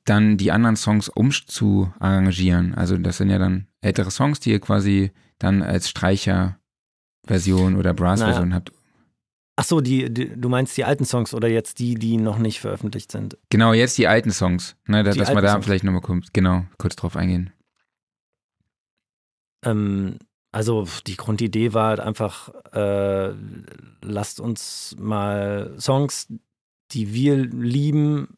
dann 0.05 0.37
die 0.37 0.53
anderen 0.53 0.77
Songs 0.77 1.09
umzuarrangieren? 1.09 2.75
Also 2.75 2.99
das 2.99 3.17
sind 3.17 3.31
ja 3.31 3.39
dann 3.39 3.69
ältere 3.81 4.11
Songs, 4.11 4.39
die 4.39 4.51
ihr 4.51 4.61
quasi 4.61 5.13
dann 5.39 5.63
als 5.63 5.89
Streicher 5.89 6.59
Version 7.27 7.77
oder 7.77 7.95
Brass-Version 7.95 8.51
naja. 8.51 8.57
habt. 8.57 8.73
Ach 9.59 9.65
so, 9.65 9.81
die, 9.81 10.13
die, 10.13 10.39
du 10.39 10.49
meinst 10.51 10.77
die 10.77 10.85
alten 10.85 11.07
Songs 11.07 11.33
oder 11.33 11.49
jetzt 11.49 11.79
die, 11.79 11.95
die 11.95 12.19
noch 12.19 12.37
nicht 12.37 12.61
veröffentlicht 12.61 13.11
sind? 13.11 13.39
Genau, 13.49 13.73
jetzt 13.73 13.97
die 13.97 14.07
alten 14.07 14.31
Songs. 14.31 14.77
Ne, 14.87 15.03
dass 15.03 15.17
man 15.17 15.43
da 15.43 15.53
Songs. 15.53 15.65
vielleicht 15.65 15.85
nochmal 15.85 16.03
kurz, 16.03 16.27
genau, 16.33 16.67
kurz 16.77 16.95
drauf 16.95 17.17
eingehen. 17.17 17.51
Ähm, 19.65 20.19
also 20.53 20.87
die 21.07 21.17
Grundidee 21.17 21.73
war 21.73 21.89
halt 21.89 22.01
einfach, 22.01 22.51
äh, 22.73 23.35
lasst 24.03 24.41
uns 24.41 24.95
mal 24.99 25.75
Songs, 25.79 26.29
die 26.93 27.15
wir 27.15 27.37
lieben, 27.37 28.37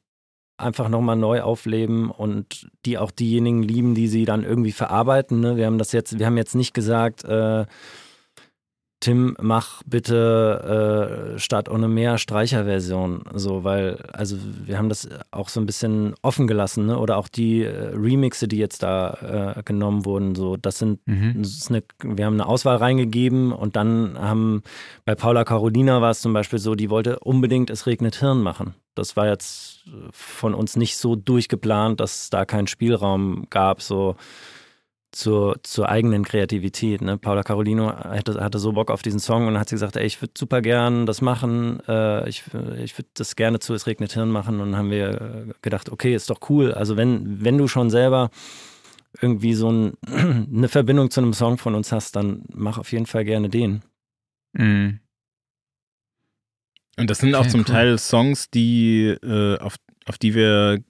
einfach 0.56 0.88
nochmal 0.88 1.16
neu 1.16 1.42
aufleben 1.42 2.10
und 2.10 2.68
die 2.84 2.98
auch 2.98 3.10
diejenigen 3.10 3.62
lieben, 3.62 3.94
die 3.94 4.08
sie 4.08 4.24
dann 4.24 4.44
irgendwie 4.44 4.72
verarbeiten. 4.72 5.40
Ne? 5.40 5.56
Wir 5.56 5.66
haben 5.66 5.78
das 5.78 5.92
jetzt, 5.92 6.18
wir 6.18 6.26
haben 6.26 6.36
jetzt 6.36 6.54
nicht 6.54 6.74
gesagt, 6.74 7.24
äh, 7.24 7.66
Tim, 9.00 9.36
mach 9.40 9.82
bitte 9.86 11.34
äh, 11.34 11.38
statt 11.38 11.68
ohne 11.68 11.86
mehr 11.86 12.18
Streicherversion. 12.18 13.22
So, 13.32 13.62
weil, 13.62 13.98
also 14.12 14.36
wir 14.64 14.76
haben 14.76 14.88
das 14.88 15.08
auch 15.30 15.48
so 15.48 15.60
ein 15.60 15.66
bisschen 15.66 16.14
offen 16.22 16.48
gelassen, 16.48 16.86
ne? 16.86 16.98
Oder 16.98 17.16
auch 17.16 17.28
die 17.28 17.62
äh, 17.62 17.90
Remixe, 17.94 18.48
die 18.48 18.56
jetzt 18.56 18.82
da 18.82 19.54
äh, 19.56 19.62
genommen 19.62 20.04
wurden, 20.04 20.34
so, 20.34 20.56
das 20.56 20.78
sind, 20.78 21.06
mhm. 21.06 21.34
das 21.38 21.68
eine, 21.68 21.84
wir 22.02 22.26
haben 22.26 22.34
eine 22.34 22.46
Auswahl 22.46 22.76
reingegeben 22.76 23.52
und 23.52 23.76
dann 23.76 24.18
haben 24.18 24.62
bei 25.04 25.14
Paula 25.14 25.44
Carolina 25.44 26.02
war 26.02 26.10
es 26.10 26.20
zum 26.20 26.32
Beispiel 26.32 26.58
so, 26.58 26.74
die 26.74 26.90
wollte 26.90 27.20
unbedingt 27.20 27.70
Es 27.70 27.86
regnet 27.86 28.16
Hirn 28.16 28.42
machen. 28.42 28.74
Das 28.96 29.16
war 29.16 29.28
jetzt 29.28 29.84
von 30.10 30.54
uns 30.54 30.74
nicht 30.74 30.96
so 30.96 31.14
durchgeplant, 31.14 32.00
dass 32.00 32.22
es 32.22 32.30
da 32.30 32.44
keinen 32.44 32.66
Spielraum 32.66 33.46
gab, 33.48 33.80
so 33.80 34.16
zur, 35.10 35.56
zur 35.62 35.88
eigenen 35.88 36.24
Kreativität. 36.24 37.00
Ne? 37.00 37.16
Paula 37.16 37.42
Carolino 37.42 37.92
hatte, 37.92 38.42
hatte 38.42 38.58
so 38.58 38.72
Bock 38.72 38.90
auf 38.90 39.02
diesen 39.02 39.20
Song 39.20 39.46
und 39.46 39.58
hat 39.58 39.68
sie 39.68 39.74
gesagt, 39.74 39.96
ey, 39.96 40.06
ich 40.06 40.20
würde 40.20 40.34
super 40.36 40.60
gern 40.60 41.06
das 41.06 41.22
machen, 41.22 41.80
äh, 41.88 42.28
ich, 42.28 42.44
ich 42.82 42.98
würde 42.98 43.08
das 43.14 43.36
gerne 43.36 43.58
zu 43.58 43.74
Es 43.74 43.86
regnet 43.86 44.12
Hirn 44.12 44.30
machen 44.30 44.60
und 44.60 44.72
dann 44.72 44.76
haben 44.76 44.90
wir 44.90 45.54
gedacht, 45.62 45.90
okay, 45.90 46.14
ist 46.14 46.30
doch 46.30 46.40
cool. 46.50 46.72
Also 46.72 46.96
wenn, 46.96 47.42
wenn 47.42 47.56
du 47.58 47.68
schon 47.68 47.90
selber 47.90 48.30
irgendwie 49.20 49.54
so 49.54 49.70
ein, 49.70 49.92
eine 50.06 50.68
Verbindung 50.68 51.10
zu 51.10 51.20
einem 51.20 51.32
Song 51.32 51.58
von 51.58 51.74
uns 51.74 51.90
hast, 51.92 52.14
dann 52.14 52.44
mach 52.52 52.78
auf 52.78 52.92
jeden 52.92 53.06
Fall 53.06 53.24
gerne 53.24 53.48
den. 53.48 53.82
Mhm. 54.52 55.00
Und 56.98 57.08
das 57.08 57.18
sind 57.18 57.34
auch 57.34 57.46
zum 57.46 57.60
cool. 57.60 57.66
Teil 57.66 57.98
Songs, 57.98 58.50
die, 58.50 59.06
äh, 59.22 59.58
auf, 59.58 59.76
auf 60.06 60.18
die 60.18 60.34
wir 60.34 60.82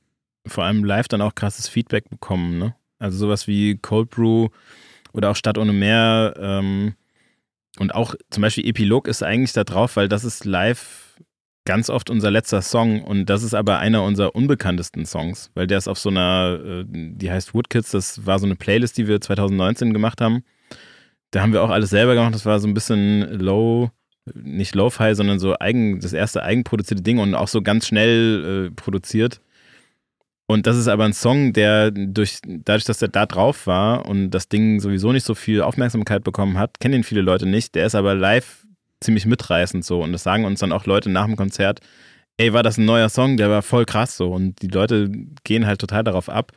vor 0.46 0.64
allem 0.64 0.83
live 0.83 1.09
dann 1.09 1.20
auch 1.20 1.35
krasses 1.35 1.68
Feedback 1.68 2.09
bekommen, 2.09 2.59
ne? 2.59 2.74
Also 2.98 3.18
sowas 3.18 3.46
wie 3.46 3.78
Cold 3.78 4.11
Brew 4.11 4.48
oder 5.12 5.30
auch 5.30 5.37
Stadt 5.37 5.58
ohne 5.58 5.72
Meer. 5.72 6.34
Ähm, 6.38 6.94
und 7.78 7.94
auch 7.94 8.14
zum 8.30 8.42
Beispiel 8.42 8.66
Epilog 8.66 9.08
ist 9.08 9.22
eigentlich 9.22 9.52
da 9.52 9.64
drauf, 9.64 9.96
weil 9.96 10.08
das 10.08 10.24
ist 10.24 10.44
live 10.44 11.08
ganz 11.68 11.90
oft 11.90 12.08
unser 12.08 12.30
letzter 12.30 12.62
Song 12.62 13.04
und 13.04 13.26
das 13.26 13.42
ist 13.42 13.52
aber 13.52 13.78
einer 13.78 14.02
unserer 14.02 14.34
unbekanntesten 14.34 15.04
Songs, 15.04 15.50
weil 15.54 15.66
der 15.66 15.76
ist 15.76 15.87
auf 15.87 15.98
so 15.98 16.08
einer, 16.08 16.58
äh, 16.64 16.84
die 16.88 17.30
heißt 17.30 17.52
Woodkids, 17.52 17.90
das 17.90 18.24
war 18.24 18.38
so 18.38 18.46
eine 18.46 18.56
Playlist, 18.56 18.96
die 18.96 19.06
wir 19.06 19.20
2019 19.20 19.92
gemacht 19.92 20.22
haben. 20.22 20.44
Da 21.30 21.42
haben 21.42 21.52
wir 21.52 21.62
auch 21.62 21.68
alles 21.68 21.90
selber 21.90 22.14
gemacht, 22.14 22.34
das 22.34 22.46
war 22.46 22.58
so 22.58 22.66
ein 22.66 22.72
bisschen 22.72 23.38
low, 23.38 23.90
nicht 24.34 24.74
low-fi, 24.74 25.14
sondern 25.14 25.38
so 25.38 25.58
eigen, 25.58 26.00
das 26.00 26.14
erste 26.14 26.42
eigenproduzierte 26.42 27.02
Ding 27.02 27.18
und 27.18 27.34
auch 27.34 27.48
so 27.48 27.61
ganz 27.61 27.87
schnell 27.87 28.68
äh, 28.68 28.74
produziert. 28.74 29.42
Und 30.50 30.66
das 30.66 30.78
ist 30.78 30.88
aber 30.88 31.04
ein 31.04 31.12
Song, 31.12 31.52
der 31.52 31.90
durch, 31.90 32.38
dadurch, 32.42 32.84
dass 32.84 33.02
er 33.02 33.08
da 33.08 33.26
drauf 33.26 33.66
war 33.66 34.06
und 34.06 34.30
das 34.30 34.48
Ding 34.48 34.80
sowieso 34.80 35.12
nicht 35.12 35.26
so 35.26 35.34
viel 35.34 35.61
Aufmerksamkeit 35.61 36.24
bekommen 36.24 36.58
hat, 36.58 36.80
kennen 36.80 36.94
ihn 36.94 37.04
viele 37.04 37.20
Leute 37.20 37.44
nicht. 37.44 37.74
Der 37.74 37.84
ist 37.84 37.94
aber 37.94 38.14
live 38.14 38.64
ziemlich 39.00 39.26
mitreißend 39.26 39.84
so. 39.84 40.02
Und 40.02 40.12
das 40.12 40.22
sagen 40.22 40.46
uns 40.46 40.61
dann 40.61 40.72
auch 40.72 40.87
Leute 40.87 41.11
nach 41.11 41.26
dem 41.26 41.37
Konzert, 41.37 41.80
ey, 42.38 42.54
war 42.54 42.62
das 42.62 42.78
ein 42.78 42.87
neuer 42.87 43.11
Song, 43.11 43.37
der 43.37 43.50
war 43.50 43.61
voll 43.61 43.84
krass 43.84 44.16
so. 44.16 44.32
Und 44.32 44.62
die 44.62 44.68
Leute 44.68 45.11
gehen 45.44 45.66
halt 45.66 45.82
total 45.82 46.02
darauf 46.02 46.30
ab. 46.30 46.52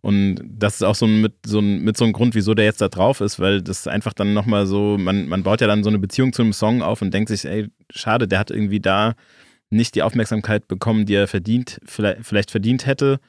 Und 0.00 0.40
das 0.44 0.76
ist 0.76 0.82
auch 0.82 0.96
so 0.96 1.06
mit, 1.06 1.34
so 1.46 1.60
mit 1.62 1.96
so 1.96 2.04
einem 2.04 2.14
Grund, 2.14 2.34
wieso 2.34 2.54
der 2.54 2.64
jetzt 2.64 2.80
da 2.80 2.88
drauf 2.88 3.20
ist, 3.20 3.38
weil 3.38 3.62
das 3.62 3.86
einfach 3.86 4.12
dann 4.12 4.34
nochmal 4.34 4.66
so, 4.66 4.98
man, 4.98 5.28
man 5.28 5.44
baut 5.44 5.60
ja 5.60 5.68
dann 5.68 5.84
so 5.84 5.88
eine 5.88 6.00
Beziehung 6.00 6.32
zu 6.32 6.42
einem 6.42 6.52
Song 6.52 6.82
auf 6.82 7.00
und 7.00 7.14
denkt 7.14 7.28
sich, 7.28 7.44
ey, 7.44 7.68
schade, 7.90 8.26
der 8.26 8.40
hat 8.40 8.50
irgendwie 8.50 8.80
da 8.80 9.14
nicht 9.70 9.94
die 9.94 10.02
Aufmerksamkeit 10.02 10.66
bekommen, 10.66 11.06
die 11.06 11.14
er 11.14 11.28
verdient, 11.28 11.80
vielleicht, 11.84 12.24
vielleicht 12.24 12.50
verdient 12.50 12.86
hätte. 12.86 13.20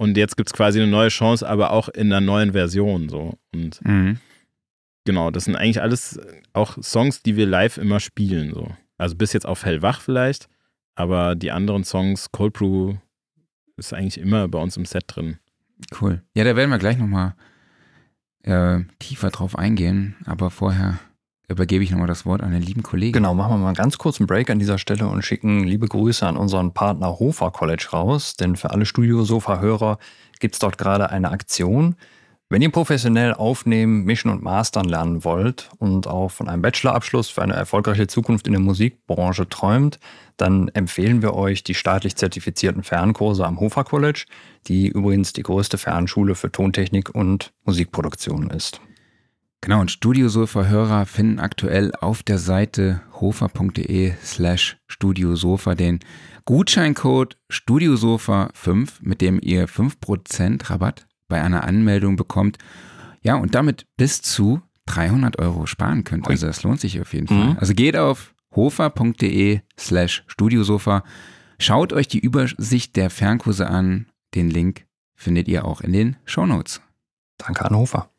Und 0.00 0.16
jetzt 0.16 0.38
gibt 0.38 0.48
es 0.48 0.54
quasi 0.54 0.80
eine 0.80 0.90
neue 0.90 1.10
Chance, 1.10 1.46
aber 1.46 1.72
auch 1.72 1.90
in 1.90 2.10
einer 2.10 2.22
neuen 2.22 2.52
Version. 2.52 3.10
So. 3.10 3.34
Und 3.52 3.84
mhm. 3.84 4.18
genau, 5.04 5.30
das 5.30 5.44
sind 5.44 5.56
eigentlich 5.56 5.82
alles 5.82 6.18
auch 6.54 6.82
Songs, 6.82 7.22
die 7.22 7.36
wir 7.36 7.44
live 7.44 7.76
immer 7.76 8.00
spielen. 8.00 8.54
So. 8.54 8.74
Also 8.96 9.14
bis 9.14 9.34
jetzt 9.34 9.44
auf 9.44 9.66
Hellwach 9.66 10.00
vielleicht, 10.00 10.48
aber 10.94 11.34
die 11.34 11.50
anderen 11.50 11.84
Songs, 11.84 12.32
Cold 12.32 12.54
Brew, 12.54 12.94
ist 13.76 13.92
eigentlich 13.92 14.16
immer 14.16 14.48
bei 14.48 14.58
uns 14.58 14.78
im 14.78 14.86
Set 14.86 15.04
drin. 15.06 15.36
Cool. 16.00 16.22
Ja, 16.34 16.44
da 16.44 16.56
werden 16.56 16.70
wir 16.70 16.78
gleich 16.78 16.96
nochmal 16.96 17.34
äh, 18.44 18.80
tiefer 19.00 19.28
drauf 19.28 19.58
eingehen, 19.58 20.16
aber 20.24 20.50
vorher 20.50 20.98
übergebe 21.50 21.84
ich 21.84 21.90
nochmal 21.90 22.06
das 22.06 22.24
Wort 22.24 22.42
an 22.42 22.52
den 22.52 22.62
lieben 22.62 22.82
Kollegen. 22.82 23.12
Genau, 23.12 23.34
machen 23.34 23.52
wir 23.52 23.58
mal 23.58 23.66
einen 23.68 23.74
ganz 23.74 23.98
kurzen 23.98 24.26
Break 24.26 24.50
an 24.50 24.58
dieser 24.58 24.78
Stelle 24.78 25.06
und 25.06 25.22
schicken 25.22 25.64
liebe 25.64 25.86
Grüße 25.86 26.26
an 26.26 26.36
unseren 26.36 26.72
Partner 26.72 27.18
Hofer 27.18 27.50
College 27.50 27.88
raus, 27.92 28.34
denn 28.36 28.56
für 28.56 28.70
alle 28.70 28.86
Studiosofa-Hörer 28.86 29.98
gibt 30.38 30.54
es 30.54 30.58
dort 30.58 30.78
gerade 30.78 31.10
eine 31.10 31.30
Aktion. 31.30 31.96
Wenn 32.52 32.62
ihr 32.62 32.72
professionell 32.72 33.32
aufnehmen, 33.32 34.02
mischen 34.04 34.28
und 34.28 34.42
mastern 34.42 34.88
lernen 34.88 35.22
wollt 35.22 35.70
und 35.78 36.08
auch 36.08 36.32
von 36.32 36.48
einem 36.48 36.62
Bachelorabschluss 36.62 37.28
für 37.28 37.42
eine 37.42 37.52
erfolgreiche 37.52 38.08
Zukunft 38.08 38.48
in 38.48 38.54
der 38.54 38.60
Musikbranche 38.60 39.48
träumt, 39.48 40.00
dann 40.36 40.66
empfehlen 40.68 41.22
wir 41.22 41.34
euch 41.34 41.62
die 41.62 41.74
staatlich 41.74 42.16
zertifizierten 42.16 42.82
Fernkurse 42.82 43.46
am 43.46 43.60
Hofer 43.60 43.84
College, 43.84 44.24
die 44.66 44.88
übrigens 44.88 45.32
die 45.32 45.44
größte 45.44 45.78
Fernschule 45.78 46.34
für 46.34 46.50
Tontechnik 46.50 47.14
und 47.14 47.52
Musikproduktion 47.64 48.50
ist. 48.50 48.80
Genau, 49.62 49.80
und 49.80 49.90
Studiosofa-Hörer 49.90 51.04
finden 51.04 51.38
aktuell 51.38 51.92
auf 52.00 52.22
der 52.22 52.38
Seite 52.38 53.02
hofer.de 53.20 54.14
slash 54.22 54.78
Studiosofa 54.86 55.74
den 55.74 56.00
Gutscheincode 56.46 57.36
Studiosofa5, 57.52 58.88
mit 59.02 59.20
dem 59.20 59.38
ihr 59.42 59.68
5% 59.68 60.70
Rabatt 60.70 61.06
bei 61.28 61.42
einer 61.42 61.64
Anmeldung 61.64 62.16
bekommt. 62.16 62.56
Ja, 63.22 63.36
und 63.36 63.54
damit 63.54 63.86
bis 63.98 64.22
zu 64.22 64.62
300 64.86 65.38
Euro 65.38 65.66
sparen 65.66 66.04
könnt. 66.04 66.26
Also 66.26 66.46
das 66.46 66.62
lohnt 66.62 66.80
sich 66.80 66.98
auf 67.00 67.12
jeden 67.12 67.28
Fall. 67.28 67.50
Mhm. 67.50 67.56
Also 67.58 67.74
geht 67.74 67.96
auf 67.96 68.34
hofer.de 68.56 69.60
slash 69.78 70.24
Studiosofa. 70.26 71.04
Schaut 71.58 71.92
euch 71.92 72.08
die 72.08 72.18
Übersicht 72.18 72.96
der 72.96 73.10
Fernkurse 73.10 73.68
an. 73.68 74.06
Den 74.34 74.48
Link 74.48 74.86
findet 75.14 75.48
ihr 75.48 75.66
auch 75.66 75.82
in 75.82 75.92
den 75.92 76.16
Shownotes. 76.24 76.80
Danke 77.36 77.64
an 77.64 77.76
Hofer. 77.76 78.10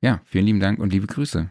Ja, 0.00 0.20
vielen 0.24 0.46
lieben 0.46 0.60
Dank 0.60 0.78
und 0.78 0.92
liebe 0.92 1.06
Grüße. 1.06 1.50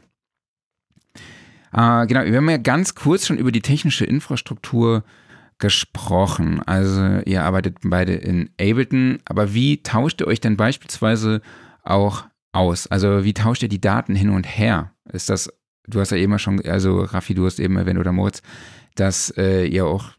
Äh, 1.72 2.08
genau, 2.08 2.26
wir 2.26 2.38
haben 2.38 2.50
ja 2.50 2.58
ganz 2.58 2.96
kurz 2.96 3.28
schon 3.28 3.38
über 3.38 3.52
die 3.52 3.62
technische 3.62 4.06
Infrastruktur 4.06 5.04
gesprochen. 5.60 6.62
Also 6.66 7.22
ihr 7.26 7.44
arbeitet 7.44 7.78
beide 7.84 8.14
in 8.14 8.50
Ableton, 8.60 9.20
aber 9.26 9.54
wie 9.54 9.84
tauscht 9.84 10.22
ihr 10.22 10.28
euch 10.28 10.40
denn 10.40 10.58
beispielsweise 10.58 11.42
auch 11.84 12.26
aus? 12.54 12.88
Also 12.88 13.24
wie 13.24 13.34
tauscht 13.34 13.62
ihr 13.62 13.70
die 13.70 13.82
Daten 13.82 14.16
hin 14.16 14.30
und 14.30 14.46
her? 14.46 14.94
Ist 15.12 15.30
das, 15.30 15.52
du 15.86 16.00
hast 16.00 16.12
ja 16.12 16.18
eben 16.18 16.40
schon, 16.40 16.62
also 16.66 17.02
Raffi, 17.02 17.34
du 17.34 17.46
hast 17.46 17.60
eben 17.60 17.78
erwähnt 17.78 18.00
oder 18.00 18.14
Moritz, 18.14 18.42
dass 18.96 19.32
äh, 19.38 19.66
ihr 19.66 19.86
auch 19.86 20.14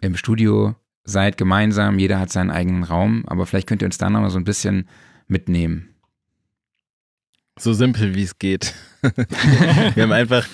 im 0.00 0.16
Studio 0.16 0.74
seid 1.02 1.36
gemeinsam, 1.36 1.98
jeder 1.98 2.18
hat 2.18 2.30
seinen 2.30 2.50
eigenen 2.50 2.84
Raum, 2.84 3.24
aber 3.26 3.46
vielleicht 3.46 3.68
könnt 3.68 3.82
ihr 3.82 3.86
uns 3.86 3.98
da 3.98 4.08
nochmal 4.08 4.30
so 4.30 4.38
ein 4.38 4.44
bisschen 4.44 4.88
mitnehmen. 5.26 5.93
So 7.58 7.72
simpel 7.72 8.14
wie 8.14 8.24
es 8.24 8.38
geht. 8.38 8.74
wir 9.02 10.02
haben 10.02 10.12
einfach, 10.12 10.46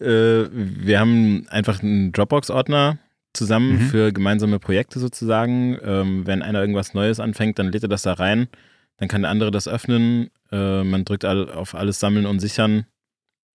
äh, 0.00 0.46
wir 0.50 1.00
haben 1.00 1.46
einfach 1.48 1.82
einen 1.82 2.12
Dropbox-Ordner 2.12 2.98
zusammen 3.32 3.74
mhm. 3.74 3.80
für 3.88 4.12
gemeinsame 4.12 4.58
Projekte 4.58 4.98
sozusagen. 4.98 5.78
Ähm, 5.82 6.26
wenn 6.26 6.42
einer 6.42 6.60
irgendwas 6.60 6.94
Neues 6.94 7.20
anfängt, 7.20 7.58
dann 7.58 7.72
lädt 7.72 7.82
er 7.82 7.88
das 7.88 8.02
da 8.02 8.12
rein. 8.12 8.48
Dann 8.96 9.08
kann 9.08 9.22
der 9.22 9.30
andere 9.30 9.50
das 9.50 9.68
öffnen. 9.68 10.30
Äh, 10.50 10.84
man 10.84 11.04
drückt 11.04 11.24
all, 11.24 11.50
auf 11.50 11.74
alles 11.74 12.00
sammeln 12.00 12.26
und 12.26 12.40
sichern. 12.40 12.86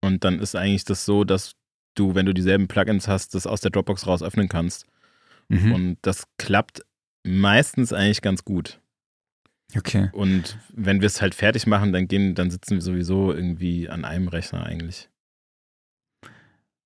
Und 0.01 0.23
dann 0.23 0.39
ist 0.39 0.55
eigentlich 0.55 0.85
das 0.85 1.05
so, 1.05 1.23
dass 1.23 1.53
du, 1.95 2.15
wenn 2.15 2.25
du 2.25 2.33
dieselben 2.33 2.67
Plugins 2.67 3.07
hast, 3.07 3.35
das 3.35 3.47
aus 3.47 3.61
der 3.61 3.71
Dropbox 3.71 4.07
raus 4.07 4.23
öffnen 4.23 4.49
kannst. 4.49 4.85
Mhm. 5.49 5.73
Und 5.73 5.97
das 6.01 6.23
klappt 6.37 6.81
meistens 7.23 7.93
eigentlich 7.93 8.21
ganz 8.21 8.43
gut. 8.43 8.79
Okay. 9.75 10.09
Und 10.13 10.57
wenn 10.73 11.01
wir 11.01 11.05
es 11.05 11.21
halt 11.21 11.35
fertig 11.35 11.67
machen, 11.67 11.93
dann 11.93 12.07
gehen, 12.07 12.33
dann 12.33 12.49
sitzen 12.49 12.75
wir 12.75 12.81
sowieso 12.81 13.31
irgendwie 13.31 13.87
an 13.87 14.03
einem 14.03 14.27
Rechner 14.27 14.65
eigentlich. 14.65 15.09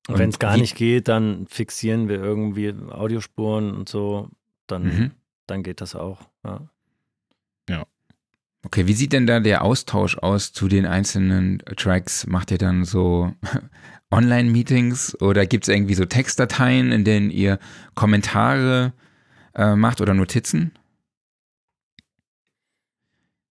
Und, 0.09 0.19
wenn 0.19 0.29
es 0.29 0.39
gar 0.39 0.57
nicht 0.57 0.75
geht, 0.75 1.07
dann 1.07 1.47
fixieren 1.47 2.09
wir 2.09 2.21
irgendwie 2.21 2.73
Audiospuren 2.89 3.73
und 3.73 3.87
so. 3.87 4.29
Dann, 4.67 4.83
mhm. 4.83 5.11
dann 5.47 5.63
geht 5.63 5.79
das 5.79 5.95
auch. 5.95 6.27
Ja. 6.43 6.67
ja. 7.69 7.85
Okay, 8.65 8.85
wie 8.87 8.93
sieht 8.93 9.13
denn 9.13 9.27
da 9.27 9.39
der 9.39 9.63
Austausch 9.63 10.17
aus 10.17 10.51
zu 10.51 10.67
den 10.67 10.85
einzelnen 10.85 11.59
Tracks? 11.77 12.27
Macht 12.27 12.51
ihr 12.51 12.57
dann 12.57 12.83
so 12.83 13.33
Online-Meetings 14.11 15.21
oder 15.21 15.45
gibt 15.45 15.65
es 15.65 15.73
irgendwie 15.73 15.95
so 15.95 16.03
Textdateien, 16.03 16.91
in 16.91 17.05
denen 17.05 17.31
ihr 17.31 17.59
Kommentare 17.95 18.91
äh, 19.55 19.75
macht 19.75 20.01
oder 20.01 20.13
Notizen? 20.13 20.73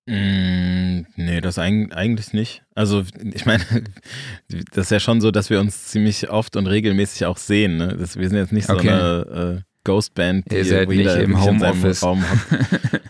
Mm, 0.07 1.07
nee, 1.15 1.41
das 1.41 1.59
eigentlich 1.59 2.33
nicht. 2.33 2.63
Also, 2.75 3.05
ich 3.23 3.47
meine, 3.47 3.65
das 4.73 4.87
ist 4.87 4.91
ja 4.91 5.01
schon 5.01 5.21
so, 5.21 5.31
dass 5.31 5.49
wir 5.49 5.61
uns 5.61 5.87
ziemlich 5.87 6.29
oft 6.31 6.57
und 6.57 6.67
regelmäßig 6.67 7.27
auch 7.27 7.37
sehen. 7.37 7.77
Ne? 7.77 7.97
Das, 7.99 8.17
wir 8.17 8.29
sind 8.29 8.39
jetzt 8.39 8.53
nicht 8.53 8.67
so 8.67 8.75
okay. 8.75 8.91
eine 8.91 9.61
äh, 9.61 9.63
Ghostband, 9.85 10.51
die 10.51 10.57
Ihr 10.57 10.65
seid 10.65 10.89
nicht 10.89 11.17
im 11.17 11.41
Homeoffice. 11.41 12.03
Raum 12.03 12.23
hat. 12.23 12.39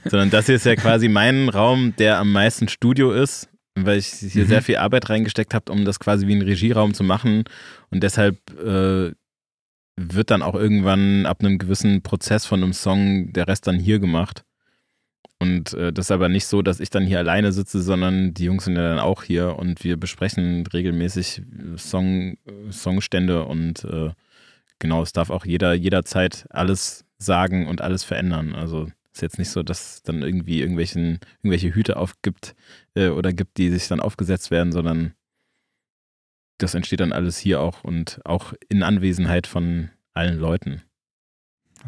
Sondern 0.10 0.30
das 0.30 0.46
hier 0.46 0.56
ist 0.56 0.66
ja 0.66 0.76
quasi 0.76 1.08
mein 1.08 1.48
Raum, 1.48 1.94
der 1.98 2.18
am 2.18 2.32
meisten 2.32 2.68
Studio 2.68 3.12
ist, 3.12 3.48
weil 3.74 3.98
ich 3.98 4.08
hier 4.08 4.44
mhm. 4.44 4.48
sehr 4.48 4.62
viel 4.62 4.76
Arbeit 4.76 5.08
reingesteckt 5.08 5.54
habe, 5.54 5.72
um 5.72 5.84
das 5.84 5.98
quasi 5.98 6.26
wie 6.26 6.32
einen 6.32 6.42
Regieraum 6.42 6.92
zu 6.92 7.04
machen. 7.04 7.44
Und 7.90 8.02
deshalb 8.02 8.36
äh, 8.60 9.12
wird 9.96 10.30
dann 10.30 10.42
auch 10.42 10.54
irgendwann 10.54 11.26
ab 11.26 11.40
einem 11.40 11.58
gewissen 11.58 12.02
Prozess 12.02 12.44
von 12.44 12.62
einem 12.62 12.72
Song 12.72 13.32
der 13.32 13.48
Rest 13.48 13.66
dann 13.66 13.78
hier 13.78 13.98
gemacht. 13.98 14.44
Und 15.42 15.74
äh, 15.74 15.92
das 15.92 16.06
ist 16.06 16.10
aber 16.12 16.28
nicht 16.28 16.46
so, 16.46 16.62
dass 16.62 16.78
ich 16.78 16.88
dann 16.88 17.04
hier 17.04 17.18
alleine 17.18 17.50
sitze, 17.50 17.82
sondern 17.82 18.32
die 18.32 18.44
Jungs 18.44 18.66
sind 18.66 18.76
ja 18.76 18.90
dann 18.90 19.00
auch 19.00 19.24
hier 19.24 19.58
und 19.58 19.82
wir 19.82 19.96
besprechen 19.96 20.64
regelmäßig 20.68 21.42
Song, 21.76 22.36
Songstände 22.70 23.44
und 23.44 23.82
äh, 23.82 24.10
genau, 24.78 25.02
es 25.02 25.12
darf 25.12 25.30
auch 25.30 25.44
jeder 25.44 25.74
jederzeit 25.74 26.46
alles 26.50 27.04
sagen 27.18 27.66
und 27.66 27.80
alles 27.80 28.04
verändern. 28.04 28.54
Also 28.54 28.92
ist 29.12 29.20
jetzt 29.20 29.40
nicht 29.40 29.50
so, 29.50 29.64
dass 29.64 30.04
dann 30.04 30.22
irgendwie 30.22 30.60
irgendwelchen, 30.60 31.18
irgendwelche 31.38 31.74
Hüte 31.74 31.96
aufgibt 31.96 32.54
äh, 32.94 33.08
oder 33.08 33.32
gibt, 33.32 33.58
die 33.58 33.68
sich 33.70 33.88
dann 33.88 33.98
aufgesetzt 33.98 34.52
werden, 34.52 34.70
sondern 34.70 35.12
das 36.58 36.74
entsteht 36.74 37.00
dann 37.00 37.12
alles 37.12 37.36
hier 37.36 37.60
auch 37.60 37.82
und 37.82 38.20
auch 38.24 38.54
in 38.68 38.84
Anwesenheit 38.84 39.48
von 39.48 39.90
allen 40.14 40.38
Leuten. 40.38 40.82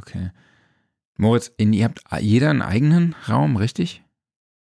Okay. 0.01 0.33
Moritz, 1.17 1.53
in, 1.57 1.73
ihr 1.73 1.85
habt 1.85 2.01
jeder 2.21 2.51
einen 2.51 2.62
eigenen 2.62 3.15
Raum, 3.29 3.57
richtig? 3.57 4.03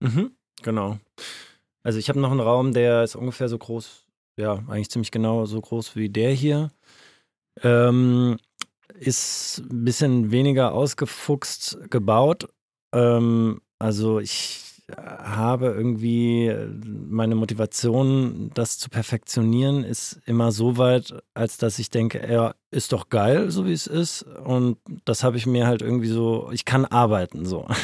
Mhm, 0.00 0.32
genau. 0.62 0.98
Also 1.82 1.98
ich 1.98 2.08
habe 2.08 2.20
noch 2.20 2.30
einen 2.30 2.40
Raum, 2.40 2.72
der 2.72 3.04
ist 3.04 3.16
ungefähr 3.16 3.48
so 3.48 3.58
groß, 3.58 4.06
ja, 4.36 4.62
eigentlich 4.68 4.90
ziemlich 4.90 5.10
genau 5.10 5.46
so 5.46 5.60
groß 5.60 5.96
wie 5.96 6.08
der 6.08 6.32
hier. 6.32 6.70
Ähm, 7.62 8.38
ist 8.94 9.58
ein 9.70 9.84
bisschen 9.84 10.30
weniger 10.30 10.72
ausgefuchst 10.72 11.78
gebaut. 11.90 12.48
Ähm, 12.92 13.60
also 13.78 14.18
ich 14.18 14.69
habe 14.96 15.66
irgendwie 15.66 16.54
meine 16.84 17.34
Motivation, 17.34 18.50
das 18.54 18.78
zu 18.78 18.90
perfektionieren, 18.90 19.84
ist 19.84 20.20
immer 20.26 20.52
so 20.52 20.78
weit, 20.78 21.14
als 21.34 21.58
dass 21.58 21.78
ich 21.78 21.90
denke, 21.90 22.20
er 22.20 22.54
ist 22.70 22.92
doch 22.92 23.08
geil, 23.08 23.50
so 23.50 23.66
wie 23.66 23.72
es 23.72 23.86
ist. 23.86 24.22
Und 24.22 24.78
das 25.04 25.24
habe 25.24 25.36
ich 25.36 25.46
mir 25.46 25.66
halt 25.66 25.82
irgendwie 25.82 26.08
so, 26.08 26.50
ich 26.52 26.64
kann 26.64 26.84
arbeiten 26.84 27.44
so. 27.44 27.66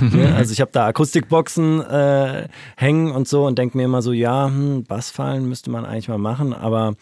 Ne? 0.00 0.34
also 0.34 0.52
ich 0.52 0.60
habe 0.60 0.72
da 0.72 0.86
Akustikboxen 0.86 1.80
äh, 1.82 2.48
hängen 2.76 3.12
und 3.12 3.28
so 3.28 3.46
und 3.46 3.58
denke 3.58 3.76
mir 3.76 3.84
immer 3.84 4.02
so, 4.02 4.12
ja, 4.12 4.46
hm, 4.46 4.84
Bassfallen 4.84 5.48
müsste 5.48 5.70
man 5.70 5.84
eigentlich 5.84 6.08
mal 6.08 6.18
machen, 6.18 6.52
aber 6.52 6.94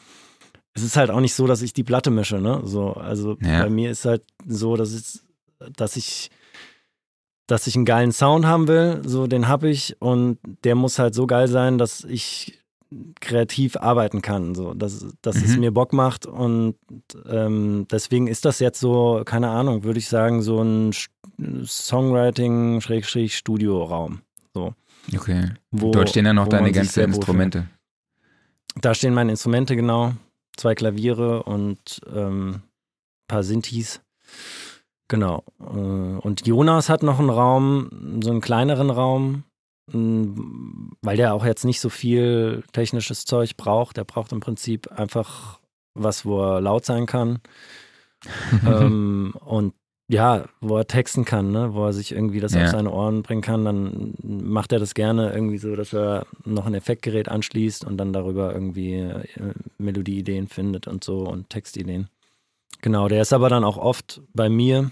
es 0.74 0.82
ist 0.82 0.96
halt 0.96 1.10
auch 1.10 1.20
nicht 1.20 1.34
so, 1.34 1.46
dass 1.46 1.62
ich 1.62 1.72
die 1.72 1.84
Platte 1.84 2.10
mische, 2.10 2.40
ne? 2.40 2.62
So, 2.64 2.92
also 2.92 3.36
ja. 3.40 3.62
bei 3.62 3.70
mir 3.70 3.90
ist 3.90 4.04
halt 4.04 4.22
so, 4.46 4.76
dass 4.76 4.94
ich, 4.94 5.20
dass 5.76 5.96
ich 5.96 6.30
dass 7.52 7.66
ich 7.66 7.76
einen 7.76 7.84
geilen 7.84 8.12
Sound 8.12 8.46
haben 8.46 8.66
will, 8.66 9.02
so 9.04 9.26
den 9.26 9.46
habe 9.46 9.68
ich 9.68 10.00
und 10.00 10.38
der 10.64 10.74
muss 10.74 10.98
halt 10.98 11.14
so 11.14 11.26
geil 11.26 11.48
sein, 11.48 11.76
dass 11.76 12.02
ich 12.02 12.62
kreativ 13.20 13.76
arbeiten 13.76 14.22
kann, 14.22 14.54
so 14.54 14.72
dass, 14.72 15.04
dass 15.20 15.36
mhm. 15.36 15.44
es 15.44 15.58
mir 15.58 15.70
Bock 15.70 15.92
macht 15.92 16.24
und 16.24 16.76
ähm, 17.28 17.86
deswegen 17.90 18.26
ist 18.26 18.46
das 18.46 18.58
jetzt 18.58 18.80
so, 18.80 19.20
keine 19.26 19.50
Ahnung, 19.50 19.84
würde 19.84 19.98
ich 19.98 20.08
sagen, 20.08 20.40
so 20.40 20.62
ein 20.62 20.94
Songwriting-Studio-Raum. 21.66 24.22
So. 24.54 24.72
Okay. 25.14 25.50
Wo, 25.70 25.90
Dort 25.90 26.08
stehen 26.08 26.24
ja 26.24 26.32
noch 26.32 26.48
deine 26.48 26.72
ganzen 26.72 27.04
Instrumente. 27.04 27.68
Da 28.80 28.94
stehen 28.94 29.12
meine 29.12 29.32
Instrumente, 29.32 29.76
genau. 29.76 30.14
Zwei 30.56 30.74
Klaviere 30.74 31.42
und 31.42 32.00
ähm, 32.14 32.54
ein 32.54 32.62
paar 33.28 33.42
Sintis. 33.42 34.00
Genau. 35.12 35.44
Äh, 35.60 35.64
und 35.66 36.46
Jonas 36.46 36.88
hat 36.88 37.02
noch 37.02 37.18
einen 37.18 37.28
Raum, 37.28 38.20
so 38.22 38.30
einen 38.30 38.40
kleineren 38.40 38.88
Raum, 38.88 39.44
weil 39.92 41.18
der 41.18 41.34
auch 41.34 41.44
jetzt 41.44 41.66
nicht 41.66 41.80
so 41.80 41.90
viel 41.90 42.64
technisches 42.72 43.26
Zeug 43.26 43.58
braucht. 43.58 43.98
Der 43.98 44.04
braucht 44.04 44.32
im 44.32 44.40
Prinzip 44.40 44.90
einfach 44.90 45.60
was, 45.92 46.24
wo 46.24 46.40
er 46.42 46.62
laut 46.62 46.86
sein 46.86 47.04
kann. 47.04 47.40
ähm, 48.66 49.34
und 49.44 49.74
ja, 50.08 50.46
wo 50.62 50.78
er 50.78 50.86
texten 50.86 51.26
kann, 51.26 51.52
ne? 51.52 51.74
wo 51.74 51.84
er 51.84 51.92
sich 51.92 52.12
irgendwie 52.12 52.40
das 52.40 52.54
ja. 52.54 52.64
auf 52.64 52.70
seine 52.70 52.90
Ohren 52.90 53.22
bringen 53.22 53.42
kann, 53.42 53.66
dann 53.66 54.14
macht 54.22 54.72
er 54.72 54.78
das 54.78 54.94
gerne 54.94 55.34
irgendwie 55.34 55.58
so, 55.58 55.76
dass 55.76 55.92
er 55.92 56.26
noch 56.46 56.64
ein 56.64 56.74
Effektgerät 56.74 57.28
anschließt 57.28 57.84
und 57.84 57.98
dann 57.98 58.14
darüber 58.14 58.54
irgendwie 58.54 58.94
äh, 58.94 59.24
Melodieideen 59.76 60.48
findet 60.48 60.88
und 60.88 61.04
so 61.04 61.18
und 61.18 61.50
Textideen. 61.50 62.08
Genau, 62.80 63.08
der 63.08 63.20
ist 63.20 63.34
aber 63.34 63.50
dann 63.50 63.64
auch 63.64 63.76
oft 63.76 64.22
bei 64.32 64.48
mir 64.48 64.90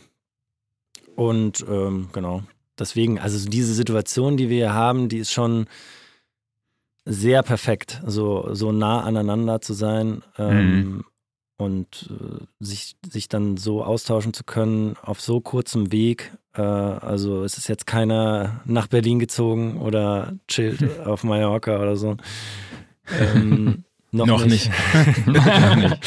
und 1.17 1.65
ähm, 1.69 2.09
genau, 2.13 2.43
deswegen, 2.79 3.19
also 3.19 3.49
diese 3.49 3.75
Situation, 3.75 4.37
die 4.37 4.49
wir 4.49 4.57
hier 4.57 4.75
haben, 4.75 5.09
die 5.09 5.19
ist 5.19 5.33
schon 5.33 5.67
sehr 7.05 7.43
perfekt, 7.43 8.01
so, 8.07 8.49
so 8.53 8.73
nah 8.73 9.03
aneinander 9.03 9.61
zu 9.61 9.73
sein 9.73 10.23
ähm, 10.39 10.81
mhm. 10.81 11.05
und 11.57 12.11
äh, 12.11 12.45
sich, 12.61 12.97
sich 13.09 13.29
dann 13.29 13.57
so 13.57 13.83
austauschen 13.83 14.33
zu 14.33 14.45
können 14.45 14.97
auf 15.03 15.21
so 15.21 15.41
kurzem 15.41 15.93
Weg. 15.93 16.33
Äh, 16.55 16.63
also 16.63 17.43
es 17.45 17.59
ist 17.59 17.69
jetzt 17.69 17.87
keiner 17.87 18.61
nach 18.65 18.87
Berlin 18.87 19.19
gezogen 19.19 19.81
oder 19.81 20.35
chillt 20.47 21.01
auf 21.07 21.25
Mallorca 21.25 21.81
oder 21.81 21.97
so. 21.97 22.17
Ähm, 23.19 23.83
noch, 24.13 24.27
noch, 24.27 24.47
nicht. 24.47 24.71
nicht. 24.71 25.27
noch 25.27 25.75
nicht. 25.75 26.01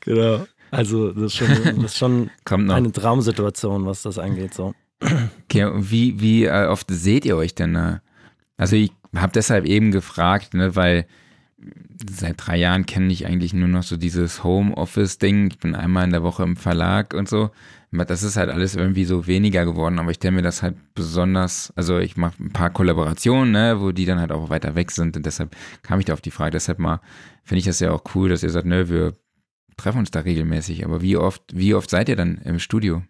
Genau. 0.00 0.46
Also 0.70 1.12
das 1.12 1.24
ist 1.24 1.34
schon, 1.36 1.48
das 1.76 1.92
ist 1.92 1.98
schon 1.98 2.30
eine 2.70 2.92
Traumsituation, 2.92 3.86
was 3.86 4.02
das 4.02 4.18
angeht. 4.18 4.54
So. 4.54 4.74
Okay, 5.44 5.70
wie, 5.76 6.20
wie 6.20 6.44
äh, 6.44 6.66
oft 6.66 6.86
seht 6.90 7.24
ihr 7.24 7.36
euch 7.36 7.54
denn? 7.54 8.00
Also 8.56 8.76
ich 8.76 8.92
habe 9.14 9.32
deshalb 9.32 9.64
eben 9.66 9.92
gefragt, 9.92 10.54
ne, 10.54 10.74
weil 10.76 11.06
seit 12.10 12.34
drei 12.38 12.56
Jahren 12.56 12.86
kenne 12.86 13.12
ich 13.12 13.26
eigentlich 13.26 13.54
nur 13.54 13.68
noch 13.68 13.82
so 13.82 13.96
dieses 13.96 14.44
Homeoffice-Ding. 14.44 15.48
Ich 15.50 15.58
bin 15.58 15.74
einmal 15.74 16.04
in 16.04 16.10
der 16.10 16.22
Woche 16.22 16.42
im 16.42 16.56
Verlag 16.56 17.14
und 17.14 17.28
so. 17.28 17.50
Das 17.92 18.22
ist 18.22 18.36
halt 18.36 18.50
alles 18.50 18.74
irgendwie 18.74 19.04
so 19.06 19.26
weniger 19.26 19.64
geworden, 19.64 19.98
aber 19.98 20.10
ich 20.10 20.16
stelle 20.16 20.36
mir 20.36 20.42
das 20.42 20.62
halt 20.62 20.76
besonders, 20.94 21.72
also 21.76 21.98
ich 21.98 22.18
mache 22.18 22.42
ein 22.42 22.52
paar 22.52 22.68
Kollaborationen, 22.68 23.52
ne, 23.52 23.80
wo 23.80 23.92
die 23.92 24.04
dann 24.04 24.20
halt 24.20 24.32
auch 24.32 24.50
weiter 24.50 24.74
weg 24.74 24.90
sind 24.90 25.16
und 25.16 25.24
deshalb 25.24 25.56
kam 25.82 25.98
ich 25.98 26.04
da 26.04 26.12
auf 26.12 26.20
die 26.20 26.30
Frage. 26.30 26.50
Deshalb 26.50 26.78
mal 26.78 27.00
finde 27.42 27.60
ich 27.60 27.64
das 27.64 27.80
ja 27.80 27.92
auch 27.92 28.02
cool, 28.14 28.28
dass 28.28 28.42
ihr 28.42 28.50
sagt, 28.50 28.66
ne, 28.66 28.90
wir 28.90 29.14
treffen 29.76 29.98
uns 29.98 30.10
da 30.10 30.20
regelmäßig, 30.20 30.84
aber 30.84 31.02
wie 31.02 31.16
oft, 31.16 31.42
wie 31.52 31.74
oft 31.74 31.90
seid 31.90 32.08
ihr 32.08 32.16
dann 32.16 32.38
im 32.38 32.58
Studio? 32.58 33.02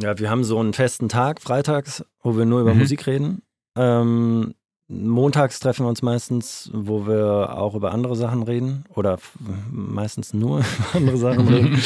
Ja, 0.00 0.18
wir 0.18 0.30
haben 0.30 0.44
so 0.44 0.58
einen 0.58 0.72
festen 0.72 1.08
Tag, 1.08 1.40
freitags, 1.40 2.04
wo 2.22 2.36
wir 2.36 2.44
nur 2.44 2.60
über 2.60 2.74
mhm. 2.74 2.80
Musik 2.80 3.06
reden. 3.06 3.42
Ähm, 3.76 4.54
montags 4.88 5.60
treffen 5.60 5.84
wir 5.84 5.88
uns 5.88 6.02
meistens, 6.02 6.70
wo 6.72 7.06
wir 7.06 7.56
auch 7.56 7.74
über 7.74 7.92
andere 7.92 8.16
Sachen 8.16 8.42
reden 8.42 8.84
oder 8.94 9.18
meistens 9.70 10.34
nur 10.34 10.58
über 10.78 10.94
andere 10.94 11.16
Sachen 11.16 11.48
reden. 11.48 11.82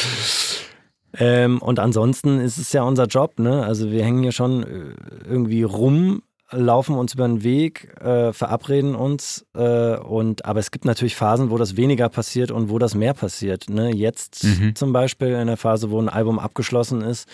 ähm, 1.14 1.60
und 1.60 1.78
ansonsten 1.78 2.40
ist 2.40 2.58
es 2.58 2.72
ja 2.72 2.82
unser 2.82 3.06
Job, 3.06 3.38
ne? 3.38 3.64
Also 3.64 3.90
wir 3.90 4.04
hängen 4.04 4.22
hier 4.22 4.32
schon 4.32 4.62
äh, 4.62 4.94
irgendwie 5.26 5.62
rum 5.62 6.22
laufen 6.51 6.96
uns 6.96 7.14
über 7.14 7.26
den 7.28 7.42
Weg, 7.42 7.94
äh, 8.01 8.32
verabreden 8.32 8.94
uns 8.94 9.46
äh, 9.55 9.96
und 9.96 10.44
aber 10.44 10.61
es 10.61 10.70
gibt 10.70 10.84
natürlich 10.84 11.16
Phasen, 11.16 11.51
wo 11.51 11.59
das 11.59 11.76
weniger 11.76 12.09
passiert 12.09 12.51
und 12.51 12.70
wo 12.70 12.78
das 12.78 12.94
mehr 12.94 13.14
passiert. 13.14 13.68
Ne? 13.68 13.94
Jetzt 13.94 14.44
mhm. 14.44 14.74
zum 14.74 14.92
Beispiel 14.92 15.28
in 15.28 15.46
der 15.46 15.57
Phase, 15.57 15.90
wo 15.90 16.01
ein 16.01 16.09
Album 16.09 16.38
abgeschlossen 16.38 17.03
ist, 17.03 17.28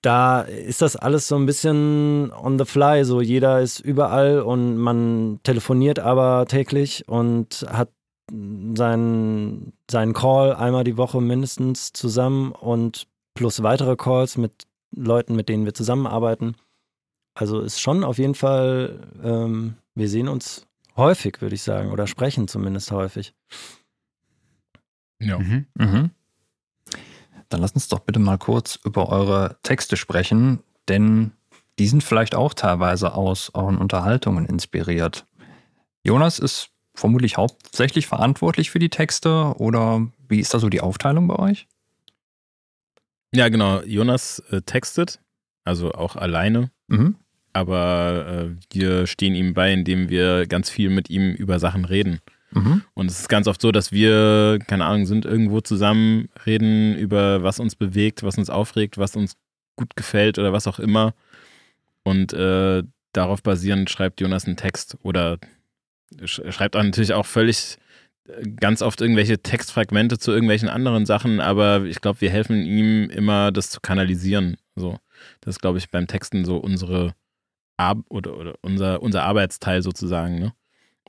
da 0.00 0.42
ist 0.42 0.80
das 0.80 0.96
alles 0.96 1.28
so 1.28 1.36
ein 1.36 1.46
bisschen 1.46 2.32
on 2.32 2.58
the 2.58 2.64
fly. 2.64 3.04
So 3.04 3.20
jeder 3.20 3.60
ist 3.60 3.80
überall 3.80 4.40
und 4.40 4.76
man 4.76 5.40
telefoniert 5.42 5.98
aber 5.98 6.46
täglich 6.46 7.08
und 7.08 7.66
hat 7.68 7.90
seinen, 8.30 9.72
seinen 9.90 10.12
Call 10.12 10.54
einmal 10.54 10.84
die 10.84 10.96
Woche 10.96 11.20
mindestens 11.20 11.92
zusammen 11.92 12.52
und 12.52 13.06
plus 13.34 13.62
weitere 13.62 13.96
Calls 13.96 14.36
mit 14.36 14.66
Leuten, 14.94 15.34
mit 15.34 15.48
denen 15.48 15.64
wir 15.64 15.74
zusammenarbeiten. 15.74 16.54
Also 17.38 17.60
ist 17.60 17.80
schon 17.80 18.02
auf 18.02 18.18
jeden 18.18 18.34
Fall, 18.34 18.98
ähm, 19.22 19.76
wir 19.94 20.08
sehen 20.08 20.26
uns 20.26 20.66
häufig, 20.96 21.40
würde 21.40 21.54
ich 21.54 21.62
sagen, 21.62 21.92
oder 21.92 22.08
sprechen 22.08 22.48
zumindest 22.48 22.90
häufig. 22.90 23.32
Ja. 25.20 25.38
Mhm. 25.38 25.66
Mhm. 25.74 26.10
Dann 27.48 27.60
lasst 27.60 27.76
uns 27.76 27.86
doch 27.86 28.00
bitte 28.00 28.18
mal 28.18 28.38
kurz 28.38 28.76
über 28.84 29.08
eure 29.08 29.56
Texte 29.62 29.96
sprechen, 29.96 30.64
denn 30.88 31.30
die 31.78 31.86
sind 31.86 32.02
vielleicht 32.02 32.34
auch 32.34 32.54
teilweise 32.54 33.14
aus 33.14 33.54
euren 33.54 33.78
Unterhaltungen 33.78 34.44
inspiriert. 34.44 35.24
Jonas 36.02 36.40
ist 36.40 36.70
vermutlich 36.96 37.36
hauptsächlich 37.36 38.08
verantwortlich 38.08 38.72
für 38.72 38.80
die 38.80 38.90
Texte 38.90 39.54
oder 39.58 40.04
wie 40.28 40.40
ist 40.40 40.54
da 40.54 40.58
so 40.58 40.68
die 40.68 40.80
Aufteilung 40.80 41.28
bei 41.28 41.36
euch? 41.36 41.68
Ja, 43.32 43.48
genau. 43.48 43.80
Jonas 43.82 44.40
äh, 44.50 44.60
textet, 44.62 45.20
also 45.64 45.92
auch 45.92 46.16
alleine. 46.16 46.72
Mhm. 46.88 47.14
Aber 47.52 48.50
äh, 48.52 48.74
wir 48.74 49.06
stehen 49.06 49.34
ihm 49.34 49.54
bei, 49.54 49.72
indem 49.72 50.08
wir 50.08 50.46
ganz 50.46 50.70
viel 50.70 50.90
mit 50.90 51.10
ihm 51.10 51.32
über 51.32 51.58
Sachen 51.58 51.84
reden. 51.84 52.20
Mhm. 52.50 52.82
Und 52.94 53.10
es 53.10 53.20
ist 53.20 53.28
ganz 53.28 53.46
oft 53.46 53.60
so, 53.60 53.72
dass 53.72 53.92
wir, 53.92 54.58
keine 54.66 54.86
Ahnung, 54.86 55.06
sind 55.06 55.24
irgendwo 55.24 55.60
zusammen, 55.60 56.28
reden 56.46 56.96
über 56.96 57.42
was 57.42 57.60
uns 57.60 57.76
bewegt, 57.76 58.22
was 58.22 58.38
uns 58.38 58.50
aufregt, 58.50 58.98
was 58.98 59.16
uns 59.16 59.36
gut 59.76 59.96
gefällt 59.96 60.38
oder 60.38 60.52
was 60.52 60.66
auch 60.66 60.78
immer. 60.78 61.14
Und 62.04 62.32
äh, 62.32 62.82
darauf 63.12 63.42
basierend 63.42 63.90
schreibt 63.90 64.20
Jonas 64.20 64.46
einen 64.46 64.56
Text 64.56 64.96
oder 65.02 65.38
schreibt 66.24 66.76
auch 66.76 66.82
natürlich 66.82 67.12
auch 67.12 67.26
völlig 67.26 67.76
äh, 68.28 68.48
ganz 68.48 68.82
oft 68.82 69.00
irgendwelche 69.00 69.38
Textfragmente 69.38 70.18
zu 70.18 70.32
irgendwelchen 70.32 70.68
anderen 70.68 71.04
Sachen, 71.06 71.40
aber 71.40 71.84
ich 71.84 72.00
glaube, 72.00 72.20
wir 72.20 72.30
helfen 72.30 72.64
ihm 72.64 73.10
immer, 73.10 73.52
das 73.52 73.70
zu 73.70 73.80
kanalisieren. 73.80 74.56
So, 74.74 74.98
das 75.40 75.56
ist, 75.56 75.60
glaube 75.60 75.78
ich, 75.78 75.90
beim 75.90 76.06
Texten 76.06 76.44
so 76.44 76.56
unsere 76.56 77.14
Ar 77.78 78.02
oder, 78.08 78.36
oder 78.36 78.54
unser, 78.60 79.02
unser 79.02 79.22
Arbeitsteil 79.22 79.82
sozusagen. 79.82 80.38
Ne? 80.38 80.52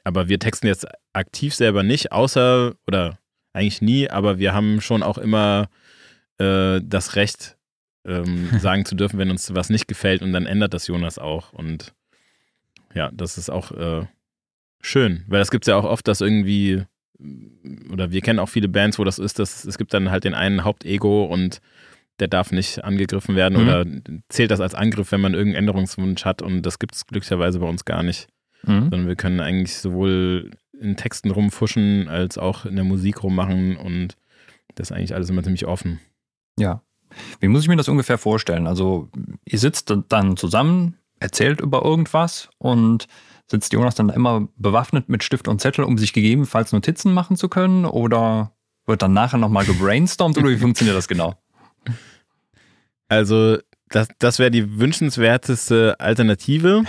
Aber 0.04 0.30
wir 0.30 0.40
texten 0.40 0.68
jetzt 0.68 0.88
aktiv 1.14 1.54
selber 1.54 1.84
nicht, 1.84 2.12
außer 2.12 2.76
oder 2.88 3.20
eigentlich 3.54 3.82
nie, 3.82 4.10
aber 4.10 4.40
wir 4.40 4.54
haben 4.54 4.80
schon 4.80 5.04
auch 5.04 5.18
immer 5.18 5.70
äh, 6.38 6.80
das 6.84 7.16
Recht, 7.16 7.58
ähm, 8.06 8.50
sagen 8.60 8.86
zu 8.86 8.96
dürfen, 8.96 9.20
wenn 9.20 9.32
uns 9.32 9.54
was 9.54 9.70
nicht 9.70 9.88
gefällt 9.88 10.22
und 10.22 10.32
dann 10.32 10.46
ändert 10.46 10.74
das 10.74 10.88
Jonas 10.88 11.18
auch. 11.18 11.52
Und 11.54 11.94
ja, 12.94 13.12
das 13.14 13.38
ist 13.38 13.50
auch 13.50 13.72
äh, 13.72 14.06
schön, 14.82 15.26
weil 15.28 15.42
es 15.42 15.52
gibt 15.52 15.68
ja 15.68 15.76
auch 15.76 15.86
oft, 15.86 16.08
dass 16.08 16.22
irgendwie, 16.22 16.84
oder 17.92 18.12
wir 18.12 18.22
kennen 18.22 18.40
auch 18.40 18.50
viele 18.50 18.70
Bands, 18.70 19.00
wo 19.00 19.04
das 19.04 19.20
ist, 19.20 19.40
dass 19.40 19.66
es 19.66 19.78
gibt 19.78 19.94
dann 19.94 20.12
halt 20.12 20.24
den 20.24 20.34
einen 20.34 20.64
Hauptego 20.64 21.26
und 21.26 21.62
der 22.20 22.28
darf 22.28 22.52
nicht 22.52 22.84
angegriffen 22.84 23.36
werden 23.36 23.62
mhm. 23.62 23.68
oder 23.68 23.86
zählt 24.30 24.52
das 24.52 24.60
als 24.60 24.76
Angriff, 24.76 25.12
wenn 25.12 25.22
man 25.22 25.34
irgendeinen 25.34 25.68
Änderungswunsch 25.68 26.26
hat 26.26 26.42
und 26.42 26.62
das 26.64 26.80
gibt 26.80 26.96
es 26.96 27.06
glücklicherweise 27.06 27.60
bei 27.60 27.68
uns 27.68 27.86
gar 27.86 28.04
nicht. 28.04 28.28
Mhm. 28.64 28.84
Sondern 28.90 29.08
wir 29.08 29.16
können 29.16 29.40
eigentlich 29.40 29.78
sowohl 29.78 30.52
in 30.80 30.98
Texten 30.98 31.32
rumfuschen 31.32 32.08
als 32.08 32.38
auch 32.38 32.66
in 32.66 32.76
der 32.76 32.86
Musik 32.86 33.24
rummachen 33.24 33.78
und 33.78 34.16
das 34.76 34.90
ist 34.90 34.96
eigentlich 34.96 35.14
alles 35.14 35.30
immer 35.30 35.44
ziemlich 35.44 35.66
offen. 35.66 36.00
Ja. 36.58 36.82
Wie 37.40 37.48
muss 37.48 37.64
ich 37.64 37.68
mir 37.68 37.76
das 37.76 37.90
ungefähr 37.90 38.18
vorstellen? 38.18 38.68
Also, 38.68 39.10
ihr 39.46 39.60
sitzt 39.60 39.94
dann 40.10 40.38
zusammen, 40.38 40.96
erzählt 41.20 41.60
über 41.60 41.84
irgendwas 41.84 42.50
und 42.60 43.08
sitzt 43.48 43.74
Jonas 43.74 43.96
dann 43.96 44.10
immer 44.10 44.48
bewaffnet 44.58 45.10
mit 45.10 45.24
Stift 45.24 45.48
und 45.48 45.60
Zettel, 45.60 45.84
um 45.84 45.98
sich 45.98 46.14
gegebenenfalls 46.14 46.72
Notizen 46.72 47.14
machen 47.14 47.36
zu 47.36 47.50
können? 47.50 47.86
Oder 47.86 48.52
wird 48.86 49.02
dann 49.02 49.14
nachher 49.14 49.38
nochmal 49.38 49.66
gebrainstormt 49.66 50.38
oder 50.38 50.50
wie 50.50 50.58
funktioniert 50.60 50.96
das 50.96 51.08
genau? 51.08 51.36
Also, 53.08 53.58
das, 53.90 54.08
das 54.20 54.40
wäre 54.40 54.52
die 54.52 54.80
wünschenswerteste 54.80 56.00
Alternative. 56.00 56.84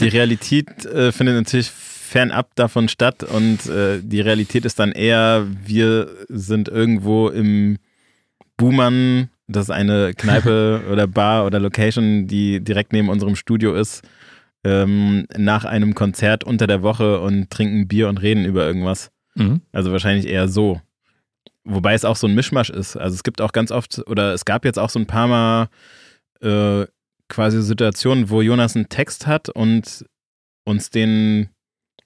die 0.00 0.08
Realität 0.08 0.86
äh, 0.86 1.12
findet 1.12 1.36
natürlich 1.36 1.70
fernab 1.70 2.54
davon 2.54 2.88
statt 2.88 3.24
und 3.24 3.66
äh, 3.66 4.00
die 4.00 4.20
Realität 4.20 4.64
ist 4.64 4.78
dann 4.78 4.92
eher, 4.92 5.46
wir 5.64 6.08
sind 6.28 6.68
irgendwo 6.68 7.28
im 7.28 7.78
Buhmann, 8.56 9.30
das 9.48 9.64
ist 9.64 9.70
eine 9.70 10.14
Kneipe 10.14 10.82
oder 10.92 11.06
Bar 11.06 11.44
oder 11.44 11.58
Location, 11.58 12.26
die 12.26 12.62
direkt 12.62 12.92
neben 12.92 13.08
unserem 13.08 13.36
Studio 13.36 13.74
ist, 13.74 14.02
ähm, 14.64 15.26
nach 15.36 15.64
einem 15.64 15.94
Konzert 15.94 16.44
unter 16.44 16.66
der 16.66 16.82
Woche 16.82 17.20
und 17.20 17.50
trinken 17.50 17.88
Bier 17.88 18.08
und 18.08 18.22
reden 18.22 18.44
über 18.44 18.64
irgendwas. 18.66 19.10
Mhm. 19.34 19.60
Also 19.72 19.92
wahrscheinlich 19.92 20.26
eher 20.26 20.48
so. 20.48 20.80
Wobei 21.66 21.94
es 21.94 22.04
auch 22.04 22.16
so 22.16 22.26
ein 22.26 22.34
Mischmasch 22.34 22.70
ist. 22.70 22.96
Also 22.96 23.14
es 23.14 23.22
gibt 23.22 23.40
auch 23.40 23.52
ganz 23.52 23.70
oft, 23.70 24.02
oder 24.06 24.34
es 24.34 24.44
gab 24.44 24.64
jetzt 24.64 24.78
auch 24.78 24.90
so 24.90 24.98
ein 24.98 25.06
paar 25.06 25.28
Mal 25.28 25.68
äh, 26.40 26.86
quasi 27.28 27.62
Situationen, 27.62 28.28
wo 28.28 28.42
Jonas 28.42 28.76
einen 28.76 28.88
Text 28.88 29.26
hat 29.26 29.48
und 29.48 30.04
uns 30.66 30.90
den 30.90 31.48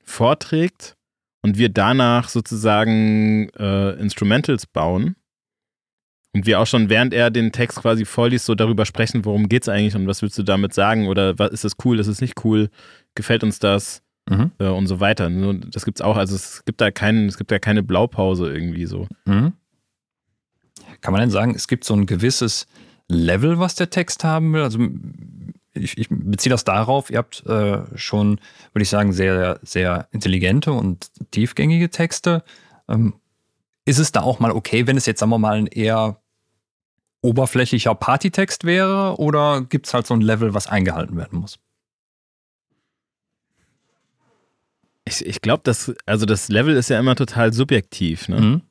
vorträgt 0.04 0.96
und 1.42 1.58
wir 1.58 1.68
danach 1.68 2.28
sozusagen 2.28 3.48
äh, 3.50 3.90
Instrumentals 3.98 4.66
bauen. 4.66 5.16
Und 6.34 6.46
wir 6.46 6.60
auch 6.60 6.66
schon, 6.66 6.88
während 6.88 7.14
er 7.14 7.30
den 7.30 7.52
Text 7.52 7.80
quasi 7.80 8.04
vorliest, 8.04 8.44
so 8.44 8.54
darüber 8.54 8.84
sprechen, 8.84 9.24
worum 9.24 9.48
geht 9.48 9.62
es 9.62 9.68
eigentlich 9.68 9.96
und 9.96 10.06
was 10.06 10.22
willst 10.22 10.38
du 10.38 10.42
damit 10.42 10.74
sagen 10.74 11.08
oder 11.08 11.38
was, 11.38 11.50
ist 11.50 11.64
das 11.64 11.72
cool, 11.84 11.98
ist 11.98 12.06
es 12.06 12.20
nicht 12.20 12.44
cool, 12.44 12.68
gefällt 13.14 13.42
uns 13.42 13.58
das 13.58 14.02
mhm. 14.28 14.50
äh, 14.58 14.68
und 14.68 14.86
so 14.86 15.00
weiter. 15.00 15.30
Das 15.70 15.84
gibt 15.84 15.98
es 15.98 16.02
auch, 16.04 16.16
also 16.16 16.34
es 16.34 16.64
gibt 16.64 16.80
da 16.80 16.90
keinen, 16.90 17.28
es 17.28 17.38
gibt 17.38 17.50
da 17.50 17.58
keine 17.58 17.82
Blaupause 17.82 18.52
irgendwie 18.52 18.86
so. 18.86 19.06
Mhm. 19.24 19.52
Kann 21.00 21.12
man 21.12 21.20
denn 21.20 21.30
sagen, 21.30 21.54
es 21.54 21.68
gibt 21.68 21.84
so 21.84 21.94
ein 21.94 22.06
gewisses 22.06 22.66
Level, 23.08 23.58
was 23.58 23.74
der 23.74 23.90
Text 23.90 24.24
haben 24.24 24.52
will? 24.52 24.62
Also 24.62 24.80
ich, 25.74 25.96
ich 25.96 26.08
beziehe 26.10 26.50
das 26.50 26.64
darauf, 26.64 27.10
ihr 27.10 27.18
habt 27.18 27.46
äh, 27.46 27.82
schon, 27.96 28.40
würde 28.72 28.82
ich 28.82 28.88
sagen, 28.88 29.12
sehr, 29.12 29.60
sehr 29.62 30.08
intelligente 30.10 30.72
und 30.72 31.10
tiefgängige 31.30 31.90
Texte. 31.90 32.42
Ähm, 32.88 33.14
ist 33.84 33.98
es 33.98 34.12
da 34.12 34.22
auch 34.22 34.40
mal 34.40 34.50
okay, 34.50 34.86
wenn 34.86 34.96
es 34.96 35.06
jetzt, 35.06 35.20
sagen 35.20 35.30
wir 35.30 35.38
mal, 35.38 35.56
ein 35.56 35.66
eher 35.66 36.20
oberflächlicher 37.22 37.94
Partytext 37.94 38.64
wäre 38.64 39.18
oder 39.18 39.62
gibt 39.62 39.86
es 39.86 39.94
halt 39.94 40.06
so 40.06 40.14
ein 40.14 40.20
Level, 40.20 40.54
was 40.54 40.66
eingehalten 40.66 41.16
werden 41.16 41.40
muss? 41.40 41.58
Ich, 45.08 45.24
ich 45.24 45.40
glaube, 45.40 45.62
das, 45.64 45.94
also 46.06 46.26
das 46.26 46.48
Level 46.48 46.76
ist 46.76 46.90
ja 46.90 46.98
immer 46.98 47.16
total 47.16 47.52
subjektiv, 47.52 48.28
ne? 48.28 48.40
Mhm. 48.40 48.62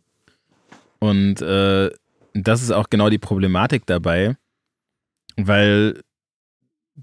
Und 1.00 1.42
äh, 1.42 1.92
das 2.34 2.62
ist 2.62 2.72
auch 2.72 2.90
genau 2.90 3.10
die 3.10 3.18
Problematik 3.18 3.86
dabei, 3.86 4.36
weil 5.36 6.02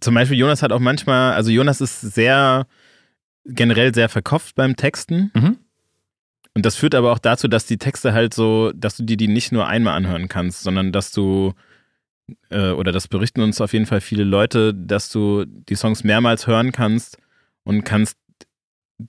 zum 0.00 0.14
Beispiel 0.14 0.38
Jonas 0.38 0.62
hat 0.62 0.72
auch 0.72 0.80
manchmal, 0.80 1.34
also 1.34 1.50
Jonas 1.50 1.80
ist 1.80 2.00
sehr 2.00 2.66
generell 3.44 3.94
sehr 3.94 4.08
verkopft 4.08 4.54
beim 4.54 4.76
Texten. 4.76 5.30
Mhm. 5.34 5.58
Und 6.54 6.64
das 6.64 6.76
führt 6.76 6.94
aber 6.94 7.12
auch 7.12 7.18
dazu, 7.18 7.48
dass 7.48 7.66
die 7.66 7.78
Texte 7.78 8.12
halt 8.12 8.32
so, 8.32 8.72
dass 8.74 8.96
du 8.96 9.02
dir 9.02 9.16
die 9.16 9.28
nicht 9.28 9.52
nur 9.52 9.66
einmal 9.66 9.94
anhören 9.94 10.28
kannst, 10.28 10.62
sondern 10.62 10.92
dass 10.92 11.10
du, 11.10 11.52
äh, 12.50 12.70
oder 12.70 12.92
das 12.92 13.08
berichten 13.08 13.40
uns 13.40 13.60
auf 13.60 13.72
jeden 13.72 13.86
Fall 13.86 14.00
viele 14.00 14.24
Leute, 14.24 14.72
dass 14.72 15.10
du 15.10 15.44
die 15.46 15.74
Songs 15.74 16.04
mehrmals 16.04 16.46
hören 16.46 16.70
kannst 16.72 17.18
und 17.64 17.84
kannst 17.84 18.16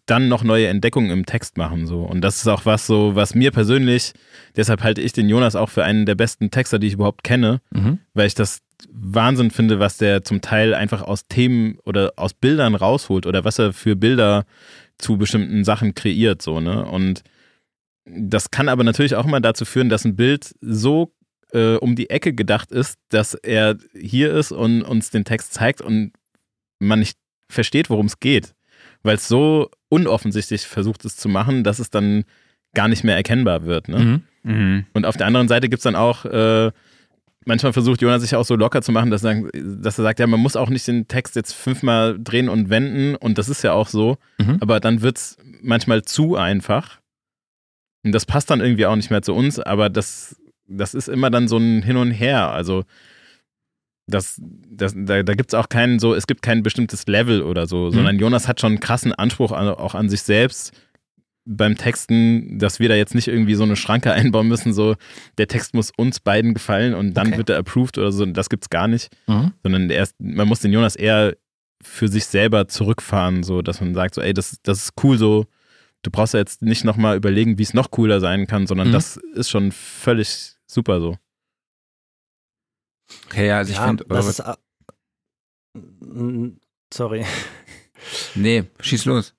dann 0.05 0.27
noch 0.27 0.43
neue 0.43 0.67
Entdeckungen 0.67 1.11
im 1.11 1.25
Text 1.25 1.57
machen. 1.57 1.87
So. 1.87 2.03
Und 2.03 2.21
das 2.21 2.37
ist 2.37 2.47
auch 2.47 2.65
was 2.65 2.87
so, 2.87 3.15
was 3.15 3.35
mir 3.35 3.51
persönlich, 3.51 4.13
deshalb 4.55 4.83
halte 4.83 5.01
ich 5.01 5.13
den 5.13 5.29
Jonas 5.29 5.55
auch 5.55 5.69
für 5.69 5.83
einen 5.83 6.05
der 6.05 6.15
besten 6.15 6.51
Texter, 6.51 6.79
die 6.79 6.87
ich 6.87 6.93
überhaupt 6.93 7.23
kenne, 7.23 7.61
mhm. 7.71 7.99
weil 8.13 8.27
ich 8.27 8.35
das 8.35 8.61
Wahnsinn 8.91 9.51
finde, 9.51 9.79
was 9.79 9.97
der 9.97 10.23
zum 10.23 10.41
Teil 10.41 10.73
einfach 10.73 11.01
aus 11.01 11.27
Themen 11.27 11.77
oder 11.85 12.13
aus 12.17 12.33
Bildern 12.33 12.75
rausholt 12.75 13.25
oder 13.25 13.45
was 13.45 13.59
er 13.59 13.73
für 13.73 13.95
Bilder 13.95 14.45
zu 14.97 15.17
bestimmten 15.17 15.63
Sachen 15.63 15.93
kreiert, 15.93 16.41
so, 16.41 16.59
ne? 16.59 16.85
Und 16.85 17.23
das 18.05 18.51
kann 18.51 18.69
aber 18.69 18.83
natürlich 18.83 19.15
auch 19.15 19.25
mal 19.25 19.41
dazu 19.41 19.65
führen, 19.65 19.89
dass 19.89 20.05
ein 20.05 20.15
Bild 20.15 20.53
so 20.61 21.11
äh, 21.51 21.75
um 21.75 21.95
die 21.95 22.09
Ecke 22.09 22.33
gedacht 22.33 22.71
ist, 22.71 22.99
dass 23.09 23.33
er 23.33 23.77
hier 23.93 24.33
ist 24.33 24.51
und 24.51 24.83
uns 24.83 25.09
den 25.09 25.25
Text 25.25 25.53
zeigt 25.53 25.81
und 25.81 26.11
man 26.79 26.99
nicht 26.99 27.17
versteht, 27.49 27.89
worum 27.89 28.05
es 28.05 28.19
geht. 28.19 28.53
Weil 29.05 29.15
es 29.15 29.27
so 29.27 29.69
unoffensichtlich 29.89 30.65
versucht 30.65 31.05
es 31.05 31.15
zu 31.15 31.29
machen, 31.29 31.63
dass 31.63 31.79
es 31.79 31.89
dann 31.89 32.23
gar 32.73 32.87
nicht 32.87 33.03
mehr 33.03 33.15
erkennbar 33.15 33.65
wird. 33.65 33.87
Ne? 33.87 33.99
Mhm. 34.43 34.51
Mhm. 34.51 34.85
Und 34.93 35.05
auf 35.05 35.15
der 35.15 35.27
anderen 35.27 35.47
Seite 35.47 35.69
gibt 35.69 35.79
es 35.79 35.83
dann 35.83 35.95
auch, 35.95 36.25
äh, 36.25 36.71
manchmal 37.45 37.71
versucht 37.71 38.01
Jonas 38.01 38.21
sich 38.21 38.35
auch 38.35 38.43
so 38.45 38.55
locker 38.55 38.81
zu 38.81 38.91
machen, 38.91 39.11
dass 39.11 39.23
er, 39.23 39.43
dass 39.53 39.99
er 39.99 40.03
sagt, 40.03 40.19
ja, 40.19 40.27
man 40.27 40.39
muss 40.39 40.55
auch 40.55 40.69
nicht 40.69 40.87
den 40.87 41.07
Text 41.07 41.35
jetzt 41.35 41.53
fünfmal 41.53 42.17
drehen 42.19 42.49
und 42.49 42.69
wenden 42.69 43.15
und 43.15 43.37
das 43.37 43.47
ist 43.47 43.63
ja 43.63 43.73
auch 43.73 43.87
so, 43.87 44.17
mhm. 44.39 44.57
aber 44.59 44.79
dann 44.79 45.01
wird 45.01 45.17
es 45.17 45.37
manchmal 45.61 46.01
zu 46.01 46.35
einfach 46.35 46.99
und 48.03 48.11
das 48.11 48.25
passt 48.25 48.49
dann 48.49 48.61
irgendwie 48.61 48.85
auch 48.85 48.95
nicht 48.95 49.11
mehr 49.11 49.21
zu 49.21 49.33
uns, 49.33 49.59
aber 49.59 49.89
das, 49.89 50.35
das 50.67 50.93
ist 50.93 51.09
immer 51.09 51.29
dann 51.29 51.47
so 51.47 51.57
ein 51.57 51.81
Hin 51.81 51.97
und 51.97 52.11
Her. 52.11 52.51
Also 52.51 52.83
das, 54.07 54.39
das, 54.41 54.93
da, 54.95 55.23
da 55.23 55.33
gibt 55.33 55.51
es 55.51 55.53
auch 55.53 55.69
keinen 55.69 55.99
so, 55.99 56.13
es 56.13 56.27
gibt 56.27 56.41
kein 56.41 56.63
bestimmtes 56.63 57.07
Level 57.07 57.41
oder 57.41 57.67
so, 57.67 57.87
mhm. 57.87 57.91
sondern 57.91 58.19
Jonas 58.19 58.47
hat 58.47 58.61
schon 58.61 58.73
einen 58.73 58.79
krassen 58.79 59.13
Anspruch 59.13 59.51
an, 59.51 59.67
auch 59.69 59.95
an 59.95 60.09
sich 60.09 60.21
selbst 60.21 60.73
beim 61.45 61.77
Texten, 61.77 62.57
dass 62.57 62.79
wir 62.79 62.89
da 62.89 62.95
jetzt 62.95 63.13
nicht 63.15 63.27
irgendwie 63.27 63.55
so 63.55 63.63
eine 63.63 63.75
Schranke 63.75 64.11
einbauen 64.13 64.47
müssen, 64.47 64.73
so 64.73 64.95
der 65.37 65.47
Text 65.47 65.73
muss 65.73 65.91
uns 65.95 66.19
beiden 66.19 66.53
gefallen 66.53 66.93
und 66.93 67.13
dann 67.13 67.27
okay. 67.27 67.37
wird 67.37 67.49
er 67.49 67.57
approved 67.57 67.97
oder 67.97 68.11
so, 68.11 68.25
das 68.25 68.49
gibt 68.49 68.65
es 68.65 68.69
gar 68.69 68.87
nicht, 68.87 69.09
mhm. 69.27 69.53
sondern 69.63 69.89
erst, 69.89 70.15
man 70.19 70.47
muss 70.47 70.59
den 70.59 70.73
Jonas 70.73 70.95
eher 70.95 71.35
für 71.81 72.07
sich 72.07 72.25
selber 72.25 72.67
zurückfahren, 72.67 73.43
so 73.43 73.61
dass 73.61 73.79
man 73.81 73.93
sagt, 73.93 74.15
so 74.15 74.21
ey, 74.21 74.33
das, 74.33 74.57
das 74.63 74.83
ist 74.83 74.93
cool 75.03 75.17
so, 75.17 75.45
du 76.01 76.11
brauchst 76.11 76.33
ja 76.33 76.39
jetzt 76.39 76.61
nicht 76.61 76.83
nochmal 76.83 77.17
überlegen, 77.17 77.57
wie 77.57 77.63
es 77.63 77.73
noch 77.73 77.91
cooler 77.91 78.19
sein 78.19 78.47
kann, 78.47 78.67
sondern 78.67 78.89
mhm. 78.89 78.93
das 78.93 79.17
ist 79.17 79.49
schon 79.49 79.71
völlig 79.71 80.53
super 80.67 80.99
so. 80.99 81.17
Okay, 83.27 83.47
ja, 83.47 83.57
also 83.57 83.71
ich 83.71 83.77
ja, 83.77 83.87
finde. 83.87 84.05
Das 84.07 84.27
ist. 84.27 84.43
Sorry. 86.93 87.25
Nee, 88.35 88.65
schieß 88.81 89.05
los. 89.05 89.33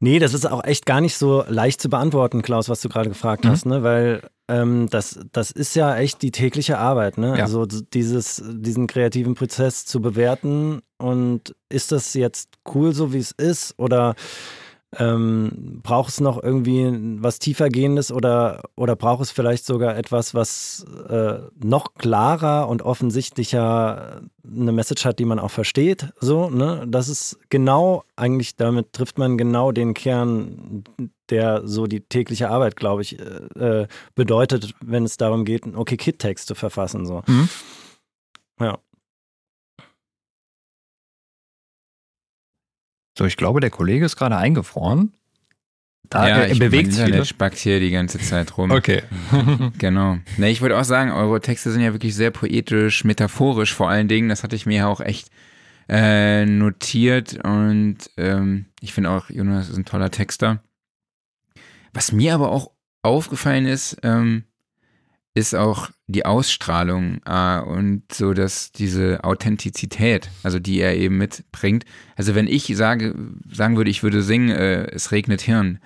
Nee, 0.00 0.18
das 0.18 0.34
ist 0.34 0.46
auch 0.46 0.64
echt 0.64 0.86
gar 0.86 1.00
nicht 1.00 1.16
so 1.16 1.44
leicht 1.46 1.80
zu 1.80 1.88
beantworten, 1.88 2.42
Klaus, 2.42 2.68
was 2.68 2.80
du 2.80 2.88
gerade 2.88 3.08
gefragt 3.08 3.44
mhm. 3.44 3.48
hast, 3.48 3.66
ne? 3.66 3.82
Weil 3.82 4.22
ähm, 4.48 4.88
das, 4.90 5.20
das 5.30 5.50
ist 5.50 5.76
ja 5.76 5.96
echt 5.96 6.22
die 6.22 6.32
tägliche 6.32 6.78
Arbeit, 6.78 7.18
ne? 7.18 7.36
Ja. 7.36 7.44
Also 7.44 7.66
dieses, 7.66 8.42
diesen 8.44 8.86
kreativen 8.88 9.34
Prozess 9.34 9.84
zu 9.84 10.00
bewerten 10.00 10.80
und 10.98 11.54
ist 11.68 11.92
das 11.92 12.14
jetzt 12.14 12.48
cool, 12.74 12.92
so 12.94 13.12
wie 13.12 13.18
es 13.18 13.30
ist? 13.30 13.74
Oder 13.78 14.16
ähm, 14.98 15.80
braucht 15.82 16.10
es 16.10 16.20
noch 16.20 16.42
irgendwie 16.42 16.90
was 17.22 17.38
tiefergehendes 17.38 18.12
oder, 18.12 18.62
oder 18.76 18.94
braucht 18.94 19.22
es 19.22 19.30
vielleicht 19.30 19.64
sogar 19.64 19.96
etwas, 19.96 20.34
was 20.34 20.84
äh, 21.08 21.38
noch 21.62 21.94
klarer 21.94 22.68
und 22.68 22.82
offensichtlicher 22.82 24.20
eine 24.44 24.72
Message 24.72 25.04
hat, 25.04 25.18
die 25.18 25.24
man 25.24 25.38
auch 25.38 25.50
versteht? 25.50 26.12
So, 26.20 26.50
ne? 26.50 26.84
Das 26.86 27.08
ist 27.08 27.38
genau, 27.48 28.04
eigentlich 28.16 28.56
damit 28.56 28.92
trifft 28.92 29.18
man 29.18 29.38
genau 29.38 29.72
den 29.72 29.94
Kern, 29.94 30.84
der 31.30 31.66
so 31.66 31.86
die 31.86 32.00
tägliche 32.00 32.50
Arbeit, 32.50 32.76
glaube 32.76 33.00
ich, 33.00 33.18
äh, 33.18 33.86
bedeutet, 34.14 34.74
wenn 34.82 35.04
es 35.04 35.16
darum 35.16 35.46
geht, 35.46 35.64
einen 35.64 35.76
okay 35.76 35.96
Kid-Text 35.96 36.48
zu 36.48 36.54
verfassen. 36.54 37.06
So. 37.06 37.22
Mhm. 37.26 37.48
Ja. 38.60 38.78
So, 43.16 43.24
ich 43.24 43.36
glaube, 43.36 43.60
der 43.60 43.70
Kollege 43.70 44.04
ist 44.04 44.16
gerade 44.16 44.36
eingefroren. 44.36 45.12
Da, 46.08 46.28
ja, 46.28 46.36
er, 46.36 46.48
er 46.48 46.56
bewegt 46.56 46.92
sich 46.92 47.06
wieder. 47.06 47.24
spackt 47.24 47.56
hier 47.56 47.80
die 47.80 47.90
ganze 47.90 48.18
Zeit 48.18 48.58
rum. 48.58 48.70
Okay. 48.70 49.02
genau. 49.78 50.18
Ne, 50.36 50.50
ich 50.50 50.60
würde 50.60 50.78
auch 50.78 50.84
sagen, 50.84 51.10
eure 51.10 51.40
Texte 51.40 51.70
sind 51.70 51.80
ja 51.80 51.92
wirklich 51.92 52.14
sehr 52.14 52.30
poetisch, 52.30 53.04
metaphorisch 53.04 53.72
vor 53.72 53.88
allen 53.88 54.08
Dingen. 54.08 54.28
Das 54.28 54.42
hatte 54.42 54.56
ich 54.56 54.66
mir 54.66 54.76
ja 54.76 54.86
auch 54.88 55.00
echt 55.00 55.30
äh, 55.88 56.44
notiert 56.44 57.38
und 57.44 57.98
ähm, 58.16 58.66
ich 58.80 58.92
finde 58.92 59.10
auch, 59.10 59.30
Jonas 59.30 59.68
ist 59.68 59.76
ein 59.76 59.84
toller 59.84 60.10
Texter. 60.10 60.62
Was 61.92 62.12
mir 62.12 62.34
aber 62.34 62.50
auch 62.50 62.70
aufgefallen 63.02 63.66
ist, 63.66 63.96
ähm, 64.02 64.44
ist 65.34 65.54
auch 65.54 65.90
die 66.06 66.26
Ausstrahlung 66.26 67.20
äh, 67.24 67.60
und 67.60 68.12
so, 68.12 68.34
dass 68.34 68.72
diese 68.72 69.24
Authentizität, 69.24 70.28
also 70.42 70.58
die 70.58 70.80
er 70.80 70.96
eben 70.96 71.16
mitbringt. 71.16 71.84
Also 72.16 72.34
wenn 72.34 72.46
ich 72.46 72.66
sage, 72.76 73.14
sagen 73.50 73.76
würde, 73.76 73.90
ich 73.90 74.02
würde 74.02 74.22
singen, 74.22 74.50
äh, 74.50 74.84
es 74.90 75.10
regnet 75.10 75.40
Hirn, 75.40 75.78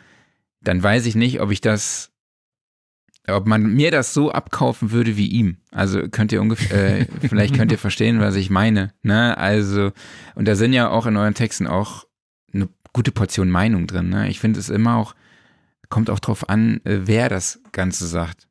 dann 0.62 0.82
weiß 0.82 1.06
ich 1.06 1.14
nicht, 1.14 1.40
ob 1.40 1.52
ich 1.52 1.60
das, 1.60 2.10
ob 3.28 3.46
man 3.46 3.62
mir 3.62 3.92
das 3.92 4.12
so 4.12 4.32
abkaufen 4.32 4.90
würde 4.90 5.16
wie 5.16 5.28
ihm. 5.28 5.58
Also 5.70 6.08
könnt 6.08 6.32
ihr 6.32 6.42
ungefähr, 6.42 7.00
äh, 7.00 7.06
vielleicht 7.28 7.54
könnt 7.54 7.70
ihr 7.70 7.78
verstehen, 7.78 8.18
was 8.20 8.34
ich 8.34 8.50
meine. 8.50 8.92
Ne? 9.02 9.38
Also, 9.38 9.92
und 10.34 10.48
da 10.48 10.56
sind 10.56 10.72
ja 10.72 10.90
auch 10.90 11.06
in 11.06 11.16
euren 11.16 11.34
Texten 11.34 11.68
auch 11.68 12.04
eine 12.52 12.68
gute 12.92 13.12
Portion 13.12 13.50
Meinung 13.50 13.86
drin. 13.86 14.08
Ne? 14.08 14.28
Ich 14.28 14.40
finde 14.40 14.58
es 14.58 14.70
immer 14.70 14.96
auch, 14.96 15.14
kommt 15.88 16.10
auch 16.10 16.18
drauf 16.18 16.48
an, 16.48 16.80
äh, 16.84 17.02
wer 17.04 17.28
das 17.28 17.60
Ganze 17.70 18.08
sagt. 18.08 18.48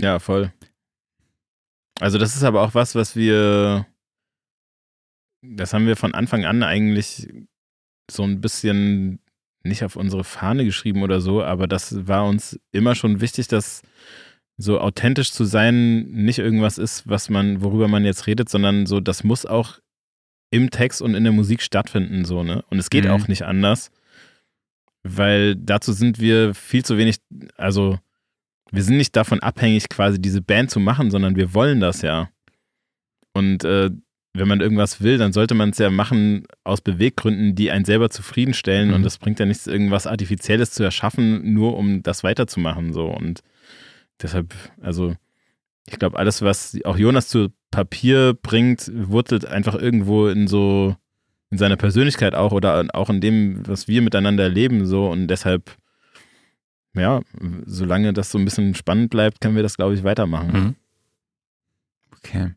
Ja, 0.00 0.18
voll. 0.18 0.52
Also 2.00 2.18
das 2.18 2.36
ist 2.36 2.44
aber 2.44 2.62
auch 2.62 2.74
was, 2.74 2.94
was 2.94 3.16
wir, 3.16 3.86
das 5.42 5.72
haben 5.72 5.86
wir 5.86 5.96
von 5.96 6.14
Anfang 6.14 6.44
an 6.44 6.62
eigentlich 6.62 7.28
so 8.10 8.22
ein 8.22 8.40
bisschen 8.40 9.20
nicht 9.64 9.84
auf 9.84 9.96
unsere 9.96 10.24
Fahne 10.24 10.64
geschrieben 10.64 11.02
oder 11.02 11.20
so, 11.20 11.42
aber 11.42 11.66
das 11.66 12.06
war 12.06 12.26
uns 12.26 12.58
immer 12.72 12.94
schon 12.94 13.20
wichtig, 13.20 13.48
dass 13.48 13.82
so 14.56 14.80
authentisch 14.80 15.32
zu 15.32 15.44
sein 15.44 16.10
nicht 16.10 16.38
irgendwas 16.38 16.78
ist, 16.78 17.08
was 17.08 17.28
man, 17.28 17.62
worüber 17.62 17.88
man 17.88 18.04
jetzt 18.04 18.26
redet, 18.26 18.48
sondern 18.48 18.86
so, 18.86 19.00
das 19.00 19.24
muss 19.24 19.46
auch 19.46 19.78
im 20.50 20.70
Text 20.70 21.02
und 21.02 21.14
in 21.14 21.24
der 21.24 21.32
Musik 21.32 21.62
stattfinden, 21.62 22.24
so, 22.24 22.42
ne? 22.42 22.64
Und 22.70 22.78
es 22.78 22.90
geht 22.90 23.04
mhm. 23.04 23.10
auch 23.10 23.28
nicht 23.28 23.42
anders, 23.42 23.90
weil 25.04 25.54
dazu 25.54 25.92
sind 25.92 26.18
wir 26.18 26.54
viel 26.54 26.84
zu 26.84 26.96
wenig, 26.96 27.18
also 27.56 27.98
wir 28.70 28.82
sind 28.82 28.96
nicht 28.96 29.16
davon 29.16 29.40
abhängig, 29.40 29.88
quasi 29.88 30.20
diese 30.20 30.42
Band 30.42 30.70
zu 30.70 30.80
machen, 30.80 31.10
sondern 31.10 31.36
wir 31.36 31.54
wollen 31.54 31.80
das 31.80 32.02
ja. 32.02 32.28
Und 33.32 33.64
äh, 33.64 33.90
wenn 34.34 34.48
man 34.48 34.60
irgendwas 34.60 35.02
will, 35.02 35.18
dann 35.18 35.32
sollte 35.32 35.54
man 35.54 35.70
es 35.70 35.78
ja 35.78 35.90
machen 35.90 36.44
aus 36.64 36.80
Beweggründen, 36.80 37.54
die 37.54 37.70
einen 37.70 37.84
selber 37.84 38.10
zufriedenstellen. 38.10 38.88
Mhm. 38.88 38.94
Und 38.94 39.02
das 39.02 39.18
bringt 39.18 39.40
ja 39.40 39.46
nichts, 39.46 39.66
irgendwas 39.66 40.06
Artifizielles 40.06 40.70
zu 40.70 40.82
erschaffen, 40.82 41.54
nur 41.54 41.76
um 41.76 42.02
das 42.02 42.24
weiterzumachen. 42.24 42.92
So. 42.92 43.06
Und 43.06 43.40
deshalb, 44.20 44.54
also, 44.80 45.14
ich 45.88 45.98
glaube, 45.98 46.18
alles, 46.18 46.42
was 46.42 46.78
auch 46.84 46.96
Jonas 46.96 47.28
zu 47.28 47.48
Papier 47.70 48.34
bringt, 48.40 48.90
wurzelt 48.94 49.46
einfach 49.46 49.74
irgendwo 49.74 50.28
in 50.28 50.46
so, 50.46 50.96
in 51.50 51.58
seiner 51.58 51.76
Persönlichkeit 51.76 52.34
auch 52.34 52.52
oder 52.52 52.86
auch 52.92 53.10
in 53.10 53.20
dem, 53.20 53.66
was 53.66 53.88
wir 53.88 54.02
miteinander 54.02 54.44
erleben. 54.44 54.86
So. 54.86 55.08
Und 55.08 55.28
deshalb 55.28 55.76
ja, 56.94 57.20
solange 57.66 58.12
das 58.12 58.30
so 58.30 58.38
ein 58.38 58.44
bisschen 58.44 58.74
spannend 58.74 59.10
bleibt, 59.10 59.40
können 59.40 59.56
wir 59.56 59.62
das, 59.62 59.76
glaube 59.76 59.94
ich, 59.94 60.04
weitermachen. 60.04 60.52
Mhm. 60.52 60.74
Okay. 62.16 62.52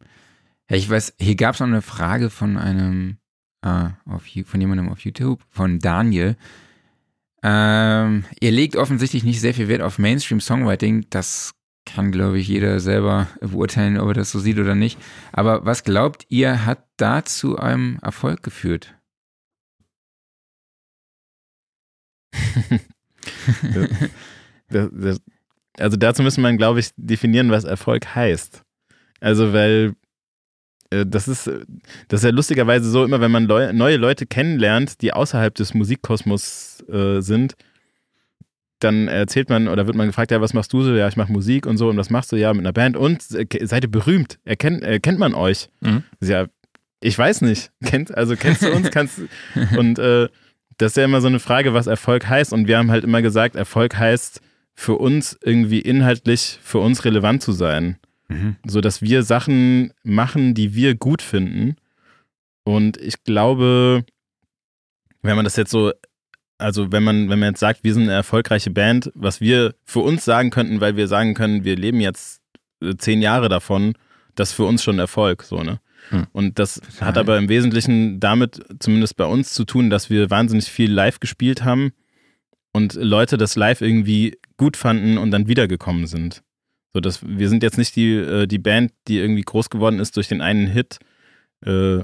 Ja, 0.69 0.75
ich 0.77 0.89
weiß, 0.89 1.15
hier 1.19 1.35
gab 1.35 1.55
es 1.55 1.59
noch 1.59 1.67
eine 1.67 1.81
Frage 1.81 2.29
von 2.29 2.57
einem, 2.57 3.17
äh, 3.61 3.89
auf, 4.05 4.23
von 4.45 4.61
jemandem 4.61 4.89
auf 4.89 4.99
YouTube, 5.01 5.43
von 5.49 5.79
Daniel. 5.79 6.37
Ähm, 7.43 8.25
ihr 8.39 8.51
legt 8.51 8.75
offensichtlich 8.75 9.23
nicht 9.23 9.41
sehr 9.41 9.53
viel 9.53 9.67
Wert 9.67 9.81
auf 9.81 9.99
Mainstream-Songwriting. 9.99 11.07
Das 11.09 11.53
kann, 11.85 12.11
glaube 12.11 12.39
ich, 12.39 12.47
jeder 12.47 12.79
selber 12.79 13.27
beurteilen, 13.39 13.97
ob 13.97 14.09
er 14.09 14.13
das 14.13 14.31
so 14.31 14.39
sieht 14.39 14.59
oder 14.59 14.75
nicht. 14.75 14.99
Aber 15.31 15.65
was 15.65 15.83
glaubt 15.83 16.25
ihr, 16.29 16.65
hat 16.65 16.87
da 16.97 17.25
zu 17.25 17.57
einem 17.57 17.99
Erfolg 18.01 18.43
geführt? 18.43 18.95
also 25.77 25.97
dazu 25.97 26.23
müssen 26.23 26.41
man, 26.41 26.57
glaube 26.57 26.79
ich, 26.79 26.91
definieren, 26.95 27.51
was 27.51 27.63
Erfolg 27.63 28.15
heißt. 28.15 28.63
Also, 29.19 29.53
weil 29.53 29.93
äh, 30.89 31.05
das 31.05 31.27
ist, 31.27 31.49
das 32.07 32.21
ist 32.21 32.23
ja 32.23 32.31
lustigerweise 32.31 32.89
so, 32.89 33.03
immer 33.03 33.21
wenn 33.21 33.31
man 33.31 33.45
Leu 33.45 33.71
neue 33.73 33.97
Leute 33.97 34.25
kennenlernt, 34.25 35.01
die 35.01 35.13
außerhalb 35.13 35.53
des 35.55 35.73
Musikkosmos 35.73 36.83
äh, 36.89 37.21
sind, 37.21 37.55
dann 38.79 39.07
erzählt 39.07 39.49
man 39.49 39.67
oder 39.67 39.85
wird 39.87 39.95
man 39.95 40.07
gefragt, 40.07 40.31
ja, 40.31 40.41
was 40.41 40.53
machst 40.53 40.73
du 40.73 40.81
so? 40.81 40.95
Ja, 40.95 41.07
ich 41.07 41.15
mache 41.15 41.31
Musik 41.31 41.65
und 41.65 41.77
so. 41.77 41.89
Und 41.89 41.97
was 41.97 42.09
machst 42.09 42.31
du? 42.31 42.35
Ja, 42.35 42.53
mit 42.53 42.61
einer 42.61 42.73
Band. 42.73 42.97
Und 42.97 43.23
äh, 43.31 43.65
seid 43.65 43.83
ihr 43.83 43.91
berühmt? 43.91 44.39
Erkennt, 44.43 44.83
äh, 44.83 44.99
kennt 44.99 45.19
man 45.19 45.33
euch? 45.33 45.69
Mhm. 45.81 46.03
Ja, 46.21 46.47
ich 46.99 47.17
weiß 47.17 47.41
nicht. 47.41 47.71
Kennt, 47.83 48.15
also 48.15 48.35
kennst 48.35 48.61
du 48.61 48.71
uns? 48.71 48.91
Kannst, 48.91 49.21
und 49.75 49.97
äh, 49.97 50.29
das 50.81 50.93
ist 50.93 50.97
ja 50.97 51.05
immer 51.05 51.21
so 51.21 51.27
eine 51.27 51.39
Frage, 51.39 51.73
was 51.73 51.85
Erfolg 51.85 52.27
heißt. 52.27 52.53
Und 52.53 52.67
wir 52.67 52.77
haben 52.77 52.89
halt 52.89 53.03
immer 53.03 53.21
gesagt, 53.21 53.55
Erfolg 53.55 53.97
heißt 53.97 54.41
für 54.73 54.95
uns 54.95 55.37
irgendwie 55.43 55.79
inhaltlich 55.79 56.59
für 56.63 56.79
uns 56.79 57.05
relevant 57.05 57.43
zu 57.43 57.51
sein. 57.51 57.97
Mhm. 58.29 58.55
So 58.65 58.81
dass 58.81 59.01
wir 59.01 59.21
Sachen 59.21 59.93
machen, 60.03 60.55
die 60.55 60.73
wir 60.73 60.95
gut 60.95 61.21
finden. 61.21 61.75
Und 62.63 62.97
ich 62.97 63.23
glaube, 63.23 64.05
wenn 65.21 65.35
man 65.35 65.45
das 65.45 65.55
jetzt 65.55 65.71
so, 65.71 65.91
also 66.57 66.91
wenn 66.91 67.03
man, 67.03 67.29
wenn 67.29 67.39
man 67.39 67.49
jetzt 67.49 67.59
sagt, 67.59 67.83
wir 67.83 67.93
sind 67.93 68.03
eine 68.03 68.13
erfolgreiche 68.13 68.71
Band, 68.71 69.11
was 69.13 69.39
wir 69.39 69.75
für 69.83 69.99
uns 69.99 70.25
sagen 70.25 70.49
könnten, 70.49 70.81
weil 70.81 70.95
wir 70.95 71.07
sagen 71.07 71.35
können, 71.35 71.63
wir 71.63 71.75
leben 71.75 71.99
jetzt 71.99 72.41
äh, 72.81 72.95
zehn 72.95 73.21
Jahre 73.21 73.49
davon, 73.49 73.93
das 74.33 74.49
ist 74.49 74.55
für 74.55 74.65
uns 74.65 74.81
schon 74.81 74.97
Erfolg, 74.97 75.43
so, 75.43 75.61
ne? 75.61 75.79
Hm. 76.11 76.27
Und 76.31 76.59
das 76.59 76.75
Total. 76.75 77.07
hat 77.07 77.17
aber 77.17 77.37
im 77.37 77.49
Wesentlichen 77.49 78.19
damit, 78.19 78.61
zumindest 78.79 79.17
bei 79.17 79.25
uns, 79.25 79.53
zu 79.53 79.63
tun, 79.65 79.89
dass 79.89 80.09
wir 80.09 80.29
wahnsinnig 80.29 80.65
viel 80.65 80.91
live 80.91 81.19
gespielt 81.19 81.63
haben 81.63 81.93
und 82.73 82.93
Leute 82.95 83.37
das 83.37 83.55
live 83.55 83.81
irgendwie 83.81 84.37
gut 84.57 84.77
fanden 84.77 85.17
und 85.17 85.31
dann 85.31 85.47
wiedergekommen 85.47 86.05
sind. 86.07 86.43
So, 86.93 86.99
dass 86.99 87.25
wir 87.25 87.47
sind 87.47 87.63
jetzt 87.63 87.77
nicht 87.77 87.95
die, 87.95 88.13
äh, 88.13 88.47
die 88.47 88.59
Band, 88.59 88.91
die 89.07 89.17
irgendwie 89.17 89.43
groß 89.43 89.69
geworden 89.69 89.99
ist 89.99 90.17
durch 90.17 90.27
den 90.27 90.41
einen 90.41 90.67
Hit 90.67 90.99
äh, 91.65 91.99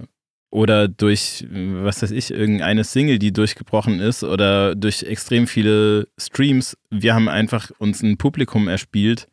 oder 0.49 0.87
durch, 0.87 1.45
was 1.51 2.01
weiß 2.01 2.11
ich, 2.11 2.31
irgendeine 2.31 2.85
Single, 2.85 3.19
die 3.19 3.33
durchgebrochen 3.33 3.99
ist 3.99 4.23
oder 4.23 4.75
durch 4.75 5.03
extrem 5.03 5.45
viele 5.45 6.07
Streams. 6.17 6.77
Wir 6.89 7.13
haben 7.13 7.27
einfach 7.27 7.71
uns 7.79 8.01
ein 8.01 8.17
Publikum 8.17 8.69
erspielt, 8.69 9.27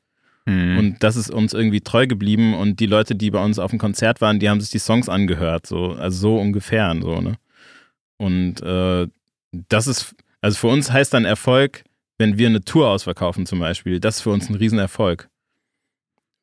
Mhm. 0.46 0.78
Und 0.78 1.02
das 1.02 1.16
ist 1.16 1.30
uns 1.30 1.54
irgendwie 1.54 1.80
treu 1.80 2.06
geblieben 2.06 2.54
und 2.54 2.80
die 2.80 2.86
Leute, 2.86 3.14
die 3.14 3.30
bei 3.30 3.42
uns 3.42 3.58
auf 3.58 3.70
dem 3.70 3.78
Konzert 3.78 4.20
waren, 4.20 4.38
die 4.38 4.48
haben 4.48 4.60
sich 4.60 4.70
die 4.70 4.78
Songs 4.78 5.08
angehört, 5.08 5.66
so, 5.66 5.92
also 5.92 6.18
so 6.18 6.36
ungefähr, 6.38 6.94
so, 7.00 7.20
ne? 7.20 7.36
Und 8.16 8.62
äh, 8.62 9.08
das 9.68 9.86
ist, 9.86 10.14
also 10.40 10.56
für 10.58 10.68
uns 10.68 10.92
heißt 10.92 11.14
dann 11.14 11.24
Erfolg, 11.24 11.84
wenn 12.18 12.38
wir 12.38 12.48
eine 12.48 12.64
Tour 12.64 12.88
ausverkaufen 12.88 13.46
zum 13.46 13.58
Beispiel, 13.58 14.00
das 14.00 14.16
ist 14.16 14.22
für 14.22 14.30
uns 14.30 14.48
ein 14.48 14.54
Riesenerfolg. 14.54 15.28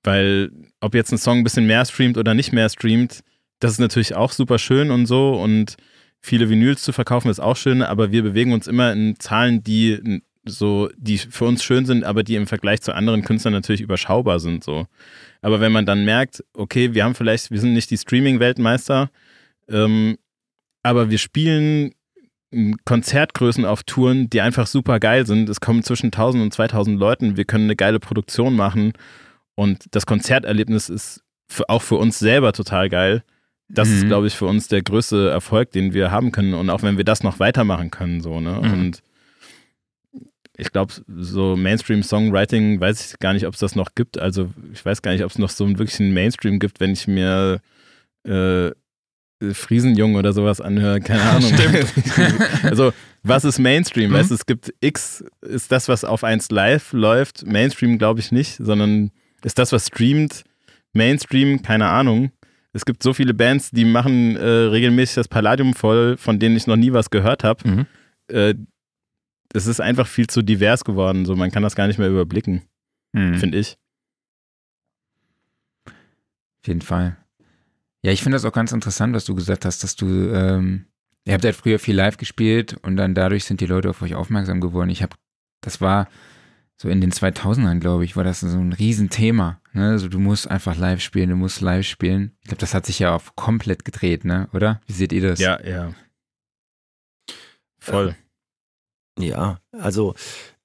Weil 0.04 0.52
ob 0.80 0.96
jetzt 0.96 1.12
ein 1.12 1.18
Song 1.18 1.40
ein 1.40 1.44
bisschen 1.44 1.68
mehr 1.68 1.86
streamt 1.86 2.18
oder 2.18 2.34
nicht 2.34 2.52
mehr 2.52 2.70
streamt, 2.70 3.22
das 3.60 3.74
ist 3.74 3.80
natürlich 3.80 4.16
auch 4.16 4.32
super 4.32 4.58
schön 4.58 4.90
und 4.90 5.06
so 5.06 5.40
und 5.40 5.78
viele 6.20 6.50
Vinyls 6.50 6.82
zu 6.82 6.92
verkaufen 6.92 7.30
ist 7.30 7.40
auch 7.40 7.56
schön, 7.56 7.82
aber 7.84 8.12
wir 8.12 8.24
bewegen 8.24 8.54
uns 8.54 8.68
immer 8.68 8.92
in 8.92 9.20
Zahlen, 9.20 9.64
die 9.64 10.22
so, 10.46 10.90
die 10.98 11.18
für 11.18 11.46
uns 11.46 11.64
schön 11.64 11.86
sind, 11.86 12.04
aber 12.04 12.24
die 12.24 12.36
im 12.36 12.48
Vergleich 12.48 12.82
zu 12.82 12.94
anderen 12.94 13.24
Künstlern 13.24 13.54
natürlich 13.54 13.82
überschaubar 13.82 14.40
sind, 14.40 14.64
so. 14.64 14.88
Aber 15.42 15.60
wenn 15.60 15.72
man 15.72 15.86
dann 15.86 16.06
merkt, 16.06 16.44
okay, 16.54 16.94
wir 16.94 17.04
haben 17.04 17.16
vielleicht, 17.16 17.52
wir 17.52 17.60
sind 17.60 17.74
nicht 17.74 17.92
die 17.92 17.98
Streaming-Weltmeister, 17.98 19.10
ähm, 19.70 20.18
aber 20.84 21.10
wir 21.10 21.18
spielen 21.18 21.94
Konzertgrößen 22.86 23.66
auf 23.66 23.84
Touren, 23.84 24.30
die 24.30 24.42
einfach 24.42 24.68
super 24.68 25.00
geil 25.00 25.26
sind. 25.26 25.48
Es 25.48 25.62
kommen 25.62 25.84
zwischen 25.84 26.08
1000 26.08 26.44
und 26.44 26.54
2000 26.54 27.00
Leuten. 27.00 27.38
Wir 27.38 27.46
können 27.46 27.66
eine 27.66 27.76
geile 27.76 28.00
Produktion 28.00 28.56
machen 28.56 28.94
und 29.56 29.86
das 29.92 30.06
Konzerterlebnis 30.06 30.90
ist 30.90 31.24
für, 31.48 31.70
auch 31.70 31.82
für 31.82 31.96
uns 31.96 32.20
selber 32.20 32.52
total 32.52 32.90
geil. 32.90 33.24
Das 33.70 33.88
mhm. 33.88 33.96
ist, 33.96 34.06
glaube 34.08 34.28
ich, 34.28 34.36
für 34.36 34.48
uns 34.48 34.68
der 34.68 34.82
größte 34.82 35.30
Erfolg, 35.30 35.72
den 35.72 35.94
wir 35.94 36.12
haben 36.12 36.32
können. 36.32 36.54
Und 36.54 36.70
auch 36.70 36.84
wenn 36.84 36.98
wir 36.98 37.06
das 37.06 37.24
noch 37.24 37.40
weitermachen 37.40 37.90
können, 37.90 38.22
so, 38.22 38.42
ne? 38.42 38.60
Mhm. 38.62 38.74
Und 38.74 39.04
ich 40.58 40.72
glaube, 40.72 40.94
so 41.08 41.56
Mainstream-Songwriting, 41.56 42.80
weiß 42.80 43.14
ich 43.14 43.20
gar 43.20 43.34
nicht, 43.34 43.48
ob 43.48 43.54
es 43.54 43.60
das 43.60 43.76
noch 43.76 43.96
gibt. 43.96 44.20
Also 44.20 44.52
ich 44.74 44.84
weiß 44.86 45.02
gar 45.02 45.12
nicht, 45.12 45.24
ob 45.24 45.32
es 45.32 45.38
noch 45.38 45.50
so 45.50 45.64
einen 45.64 45.80
wirklichen 45.80 46.14
Mainstream 46.14 46.60
gibt, 46.60 46.80
wenn 46.80 46.92
ich 46.92 47.08
mir 47.08 47.62
äh, 48.28 48.72
Friesenjung 49.54 50.16
oder 50.16 50.34
sowas 50.34 50.62
anhöre, 50.62 51.00
keine 51.00 51.22
Ahnung. 51.30 51.52
Stimmt. 51.54 51.88
also, 52.64 52.94
was 53.24 53.44
ist 53.44 53.60
Mainstream? 53.60 54.12
Mhm. 54.12 54.16
Weißt 54.16 54.32
du, 54.32 54.36
es 54.36 54.46
gibt 54.46 54.74
X, 54.82 55.24
ist 55.42 55.72
das, 55.72 55.88
was 55.88 56.04
auf 56.04 56.24
1 56.24 56.52
live 56.52 56.94
läuft. 56.94 57.46
Mainstream 57.46 57.98
glaube 57.98 58.20
ich 58.20 58.32
nicht, 58.32 58.58
sondern 58.58 59.12
ist 59.44 59.58
das, 59.58 59.72
was 59.72 59.88
streamt. 59.88 60.44
Mainstream, 60.94 61.62
keine 61.62 61.88
Ahnung. 61.88 62.32
Es 62.74 62.86
gibt 62.86 63.04
so 63.04 63.14
viele 63.14 63.34
Bands, 63.34 63.72
die 63.72 63.86
machen 63.86 64.36
äh, 64.38 64.46
regelmäßig 64.46 65.16
das 65.16 65.28
Palladium 65.28 65.74
voll, 65.74 66.18
von 66.18 66.40
denen 66.40 66.56
ich 66.56 66.68
noch 66.68 66.78
nie 66.78 66.94
was 66.94 67.10
gehört 67.10 67.44
habe. 67.44 67.68
Mhm. 67.68 67.86
Es 69.54 69.68
ist 69.68 69.82
einfach 69.82 70.08
viel 70.08 70.28
zu 70.28 70.42
divers 70.42 70.84
geworden, 70.84 71.26
so 71.26 71.36
man 71.36 71.52
kann 71.52 71.64
das 71.64 71.76
gar 71.76 71.88
nicht 71.88 72.00
mehr 72.00 72.10
überblicken, 72.10 72.64
mhm. 73.14 73.36
finde 73.38 73.58
ich. 73.58 73.78
Auf 75.88 76.68
jeden 76.68 76.82
Fall. 76.82 77.18
Ja, 78.04 78.12
ich 78.12 78.24
finde 78.24 78.36
das 78.36 78.46
auch 78.46 78.54
ganz 78.54 78.72
interessant, 78.72 79.14
was 79.14 79.26
du 79.26 79.36
gesagt 79.36 79.66
hast, 79.66 79.84
dass 79.84 79.96
du, 79.96 80.06
ähm, 80.34 80.86
ihr 81.26 81.34
habt 81.34 81.44
halt 81.44 81.56
früher 81.56 81.80
viel 81.80 81.96
live 81.96 82.18
gespielt 82.18 82.78
und 82.82 82.96
dann 82.98 83.14
dadurch 83.14 83.46
sind 83.46 83.62
die 83.62 83.66
Leute 83.66 83.90
auf 83.90 84.02
euch 84.02 84.16
aufmerksam 84.16 84.62
geworden. 84.62 84.90
Ich 84.90 85.04
habe, 85.04 85.16
das 85.62 85.82
war 85.82 86.08
so 86.78 86.90
in 86.90 87.00
den 87.00 87.12
2000ern, 87.12 87.80
glaube 87.80 88.06
ich, 88.06 88.16
war 88.16 88.24
das 88.24 88.40
so 88.40 88.58
ein 88.58 88.74
Riesenthema. 88.74 89.62
Ne? 89.74 89.90
Also 89.92 90.08
du 90.08 90.20
musst 90.20 90.50
einfach 90.50 90.76
live 90.76 91.00
spielen, 91.02 91.30
du 91.30 91.36
musst 91.36 91.62
live 91.62 91.86
spielen. 91.86 92.32
Ich 92.42 92.48
glaube, 92.48 92.62
das 92.62 92.74
hat 92.74 92.88
sich 92.88 92.98
ja 92.98 93.14
auf 93.14 93.36
komplett 93.36 93.86
gedreht, 93.86 94.26
ne? 94.26 94.50
Oder? 94.52 94.82
Wie 94.88 94.94
seht 94.94 95.14
ihr 95.14 95.22
das? 95.22 95.40
Ja, 95.40 95.64
ja. 95.64 95.94
Voll. 97.78 98.16
Ja, 99.20 99.58
also 99.72 100.14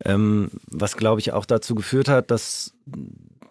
ähm, 0.05 0.51
was 0.71 0.97
glaube 0.97 1.21
ich 1.21 1.33
auch 1.33 1.47
dazu 1.47 1.75
geführt 1.75 2.09
hat, 2.09 2.31
dass 2.31 2.75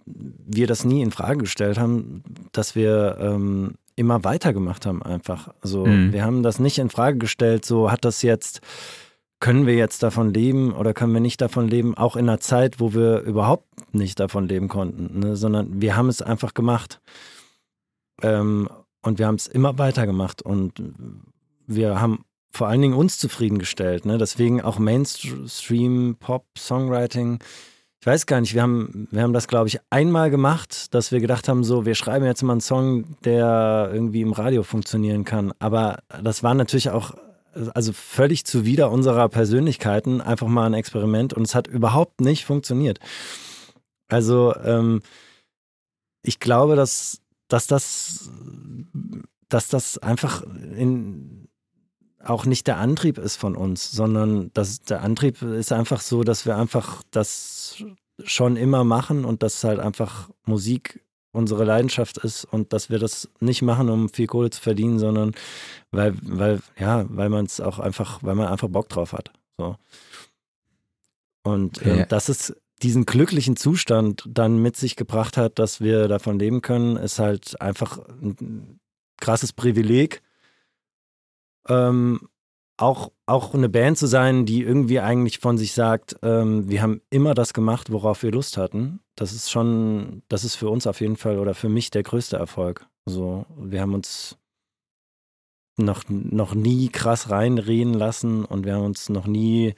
wir 0.06 0.68
das 0.68 0.86
nie 0.86 1.02
in 1.02 1.12
Frage 1.12 1.39
gestellt 1.39 1.78
haben, 1.78 2.24
dass 2.52 2.76
wir 2.76 3.18
ähm, 3.20 3.76
immer 3.96 4.24
weitergemacht 4.24 4.86
haben 4.86 5.02
einfach. 5.04 5.54
Also 5.62 5.86
mhm. 5.86 6.14
wir 6.14 6.24
haben 6.24 6.43
das 6.43 6.60
nicht 6.60 6.78
in 6.80 6.89
Frage 6.89 7.18
gestellt, 7.18 7.66
so 7.66 7.91
hat 7.91 8.06
das 8.06 8.22
jetzt, 8.22 8.62
können 9.39 9.66
wir 9.66 9.76
jetzt 9.76 10.04
davon 10.04 10.34
leben 10.34 10.74
oder 10.74 10.93
können 10.93 11.14
wir 11.14 11.22
nicht 11.22 11.41
davon 11.41 11.68
leben, 11.68 11.96
auch 11.98 12.16
in 12.16 12.30
einer 12.30 12.39
Zeit, 12.39 12.80
wo 12.80 12.93
wir 12.93 13.22
überhaupt 13.22 13.93
nicht 13.93 14.20
davon 14.20 14.48
leben 14.48 14.68
konnten, 14.68 15.20
ne? 15.20 15.36
sondern 15.36 15.82
wir 15.82 15.96
haben 15.96 16.10
es 16.10 16.22
einfach 16.22 16.54
gemacht. 16.54 17.02
Ähm, 18.22 18.70
und 19.02 19.20
wir 19.20 19.28
haben 19.28 19.36
es 19.36 19.48
immer 19.48 19.78
weitergemacht 19.78 20.41
und 20.41 20.82
wir 21.68 22.02
haben 22.02 22.26
vor 22.56 22.68
allen 22.68 22.82
Dingen 22.82 22.93
uns 22.93 23.18
zufriedengestellt. 23.18 24.06
Ne? 24.06 24.18
Deswegen 24.18 24.62
auch 24.62 24.80
Mainstream, 24.80 26.18
Pop, 26.20 26.45
Songwriting 26.58 27.39
ich 28.06 28.08
weiß 28.08 28.28
gar 28.28 28.39
nicht, 28.39 28.53
wir 28.53 28.62
haben, 28.62 29.08
wir 29.10 29.24
haben 29.24 29.34
das, 29.34 29.47
glaube 29.47 29.68
ich, 29.68 29.80
einmal 29.89 30.30
gemacht, 30.30 30.93
dass 30.93 31.12
wir 31.12 31.20
gedacht 31.20 31.49
haben, 31.49 31.64
so, 31.64 31.88
wir 31.88 31.95
schreiben 31.95 32.24
jetzt 32.24 32.43
mal 32.43 32.51
einen 32.51 32.62
Song, 32.62 33.18
der 33.24 33.89
irgendwie 33.91 34.22
im 34.22 34.32
Radio 34.32 34.62
funktionieren 34.62 35.26
kann. 35.26 35.53
Aber 35.58 35.97
das 36.22 36.43
war 36.43 36.53
natürlich 36.53 36.91
auch, 36.91 37.16
also 37.74 37.93
völlig 37.93 38.45
zuwider 38.45 38.91
unserer 38.91 39.28
Persönlichkeiten, 39.28 40.22
einfach 40.22 40.45
mal 40.45 40.68
ein 40.68 40.76
Experiment 40.76 41.34
und 41.34 41.47
es 41.47 41.56
hat 41.56 41.66
überhaupt 41.66 42.22
nicht 42.22 42.45
funktioniert. 42.45 42.99
Also, 44.08 44.56
ähm, 44.64 45.01
ich 46.22 46.39
glaube, 46.39 46.76
dass, 46.76 47.22
dass 47.47 47.66
das, 47.66 48.30
dass 49.49 49.68
das 49.68 49.97
einfach 49.97 50.43
in, 50.78 51.45
auch 52.26 52.46
nicht 52.46 52.68
der 52.68 52.78
Antrieb 52.78 53.18
ist 53.18 53.38
von 53.38 53.56
uns, 53.56 53.92
sondern 53.92 54.52
dass 54.54 54.82
der 54.82 55.02
Antrieb 55.02 55.42
ist 55.42 55.72
einfach 55.72 56.02
so, 56.02 56.24
dass 56.24 56.46
wir 56.46 56.58
einfach 56.58 57.04
das 57.12 57.84
schon 58.24 58.58
immer 58.58 58.84
machen 58.84 59.26
und 59.26 59.44
dass 59.44 59.64
halt 59.64 59.80
einfach 59.80 60.30
Musik 60.46 61.02
unsere 61.32 61.66
Leidenschaft 61.66 62.18
ist 62.18 62.46
und 62.46 62.72
dass 62.72 62.90
wir 62.90 62.98
das 62.98 63.30
nicht 63.42 63.62
machen, 63.62 63.90
um 63.90 64.10
viel 64.10 64.28
Kohle 64.28 64.50
zu 64.50 64.62
verdienen, 64.62 65.00
sondern 65.00 65.34
weil, 65.92 66.16
weil, 66.22 66.62
ja, 66.80 67.06
weil 67.10 67.30
man 67.30 67.46
es 67.46 67.60
auch 67.60 67.80
einfach, 67.80 68.24
weil 68.24 68.36
man 68.36 68.48
einfach 68.48 68.70
Bock 68.70 68.90
drauf 68.90 69.12
hat. 69.12 69.32
So. 69.58 69.76
Und 71.44 71.82
äh, 71.82 72.08
dass 72.08 72.30
es 72.30 72.56
diesen 72.82 73.06
glücklichen 73.06 73.56
Zustand 73.56 74.24
dann 74.28 74.62
mit 74.62 74.78
sich 74.78 74.96
gebracht 74.96 75.38
hat, 75.38 75.60
dass 75.60 75.82
wir 75.82 76.08
davon 76.08 76.40
leben 76.40 76.62
können, 76.62 76.98
ist 76.98 77.20
halt 77.20 77.60
einfach 77.62 78.00
ein 78.22 78.80
krasses 79.18 79.54
Privileg. 79.54 80.22
Ähm, 81.68 82.28
auch, 82.78 83.11
auch 83.26 83.53
eine 83.53 83.70
Band 83.70 83.97
zu 83.97 84.05
sein, 84.05 84.45
die 84.45 84.61
irgendwie 84.61 84.99
eigentlich 84.99 85.39
von 85.39 85.57
sich 85.57 85.74
sagt, 85.74 86.18
ähm, 86.24 86.70
wir 86.70 86.82
haben 86.82 87.01
immer 87.09 87.34
das 87.34 87.53
gemacht, 87.53 87.91
worauf 87.91 88.22
wir 88.24 88.32
Lust 88.32 88.57
hatten. 88.57 88.99
Das 89.16 89.32
ist 89.32 89.49
schon, 89.49 90.24
das 90.28 90.43
ist 90.43 90.55
für 90.55 90.70
uns 90.70 90.86
auf 90.86 90.99
jeden 90.99 91.16
Fall 91.16 91.39
oder 91.39 91.53
für 91.53 91.70
mich 91.70 91.89
der 91.89 92.03
größte 92.03 92.36
Erfolg. 92.36 92.88
So, 93.05 93.45
wir 93.57 93.82
haben 93.82 93.93
uns 93.93 94.38
noch, 95.78 96.03
noch 96.09 96.53
nie 96.53 96.89
krass 96.89 97.30
reinreden 97.30 97.93
lassen 97.93 98.45
und 98.45 98.66
wir 98.66 98.76
haben 98.76 98.86
uns 98.86 99.09
noch 99.09 99.28
nie 99.28 99.74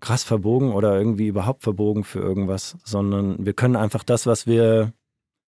krass 0.00 0.24
verbogen 0.24 0.72
oder 0.72 0.96
irgendwie 0.98 1.28
überhaupt 1.28 1.62
verbogen 1.62 2.04
für 2.04 2.20
irgendwas, 2.20 2.76
sondern 2.84 3.44
wir 3.44 3.52
können 3.52 3.76
einfach 3.76 4.02
das, 4.02 4.26
was 4.26 4.46
wir 4.46 4.92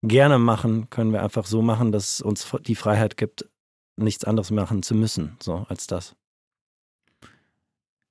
gerne 0.03 0.37
machen, 0.37 0.89
können 0.89 1.11
wir 1.11 1.23
einfach 1.23 1.45
so 1.45 1.61
machen, 1.61 1.91
dass 1.91 2.13
es 2.13 2.21
uns 2.21 2.47
die 2.65 2.75
Freiheit 2.75 3.17
gibt, 3.17 3.49
nichts 3.97 4.23
anderes 4.23 4.51
machen 4.51 4.83
zu 4.83 4.95
müssen, 4.95 5.37
so 5.41 5.65
als 5.69 5.87
das. 5.87 6.15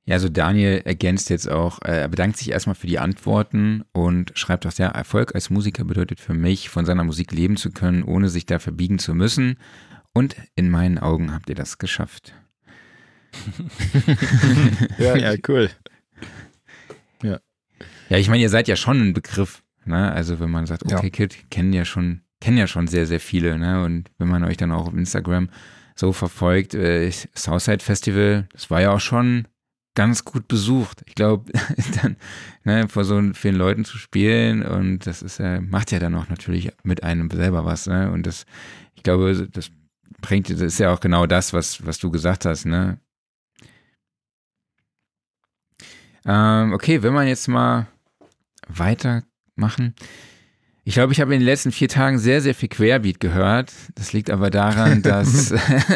Ja, 0.07 0.14
also 0.14 0.28
Daniel 0.28 0.82
ergänzt 0.84 1.30
jetzt 1.30 1.51
auch, 1.51 1.82
äh, 1.82 2.03
er 2.03 2.09
bedankt 2.09 2.37
sich 2.37 2.51
erstmal 2.51 2.76
für 2.76 2.87
die 2.87 3.01
Antworten 3.01 3.84
und 3.93 4.30
schreibt 4.39 4.64
auch, 4.64 4.72
ja, 4.74 4.87
Erfolg 4.87 5.34
als 5.34 5.51
Musiker 5.51 5.84
bedeutet 5.84 6.20
für 6.20 6.32
mich, 6.34 6.68
von 6.68 6.87
seiner 6.87 7.03
Musik 7.03 7.32
leben 7.32 7.57
zu 7.57 7.72
können, 7.72 8.05
ohne 8.05 8.28
sich 8.28 8.47
da 8.47 8.61
verbiegen 8.61 9.01
zu 9.01 9.14
müssen. 9.14 9.59
Und 10.12 10.37
in 10.55 10.70
meinen 10.70 10.99
Augen 10.99 11.34
habt 11.34 11.49
ihr 11.49 11.57
das 11.57 11.78
geschafft. 11.78 12.34
ja, 14.99 15.16
ja, 15.32 15.34
cool. 15.49 15.70
Ja. 17.22 17.41
Ja, 18.09 18.18
ich 18.18 18.28
meine, 18.28 18.43
ihr 18.43 18.49
seid 18.49 18.68
ja 18.68 18.76
schon 18.76 19.09
ein 19.09 19.12
Begriff, 19.12 19.64
ne? 19.84 20.12
Also 20.12 20.39
wenn 20.39 20.51
man 20.51 20.66
sagt, 20.66 20.84
okay, 20.84 21.07
ja. 21.07 21.11
Kid, 21.11 21.51
kennen 21.51 21.72
ja 21.72 21.84
schon, 21.84 22.22
kennen 22.41 22.59
ja 22.59 22.68
schon 22.68 22.87
sehr, 22.87 23.07
sehr 23.07 23.20
viele, 23.20 23.59
ne? 23.59 23.82
Und 23.82 24.12
wenn 24.18 24.28
man 24.28 24.45
euch 24.45 24.57
dann 24.57 24.70
auch 24.70 24.87
auf 24.87 24.95
Instagram 24.95 25.49
so 25.97 26.12
verfolgt, 26.12 26.74
äh, 26.74 27.11
Southside 27.34 27.82
Festival, 27.82 28.47
das 28.53 28.70
war 28.70 28.80
ja 28.80 28.92
auch 28.92 29.01
schon 29.01 29.49
ganz 29.94 30.24
gut 30.24 30.47
besucht. 30.47 31.03
Ich 31.07 31.14
glaube, 31.14 31.51
ne, 32.64 32.86
vor 32.88 33.05
so 33.05 33.20
vielen 33.32 33.57
Leuten 33.57 33.84
zu 33.84 33.99
spielen 33.99 34.62
und 34.62 35.07
das 35.07 35.22
ist 35.22 35.38
ja, 35.38 35.61
macht 35.61 35.90
ja 35.90 35.99
dann 35.99 36.14
auch 36.14 36.28
natürlich 36.28 36.70
mit 36.84 37.03
einem 37.03 37.30
selber 37.30 37.64
was, 37.64 37.86
ne? 37.86 38.12
Und 38.12 38.26
das, 38.26 38.44
ich 38.94 39.03
glaube, 39.03 39.49
das 39.51 39.70
bringt, 40.20 40.51
das 40.51 40.61
ist 40.61 40.78
ja 40.78 40.92
auch 40.92 41.01
genau 41.01 41.26
das, 41.26 41.53
was, 41.53 41.84
was 41.84 41.99
du 41.99 42.11
gesagt 42.11 42.44
hast, 42.44 42.66
ne? 42.66 43.01
Ähm, 46.26 46.72
okay, 46.72 47.03
wenn 47.03 47.14
man 47.14 47.26
jetzt 47.26 47.49
mal 47.49 47.86
weitermachen. 48.68 49.94
Ich 50.89 50.95
glaube, 50.95 51.12
ich 51.12 51.20
habe 51.20 51.34
in 51.34 51.41
den 51.41 51.47
letzten 51.47 51.72
vier 51.72 51.89
Tagen 51.89 52.16
sehr, 52.20 52.41
sehr 52.41 52.55
viel 52.55 52.68
Querbeat 52.68 53.18
gehört. 53.18 53.72
Das 53.97 54.12
liegt 54.12 54.30
aber 54.30 54.51
daran, 54.51 55.03
dass 55.03 55.53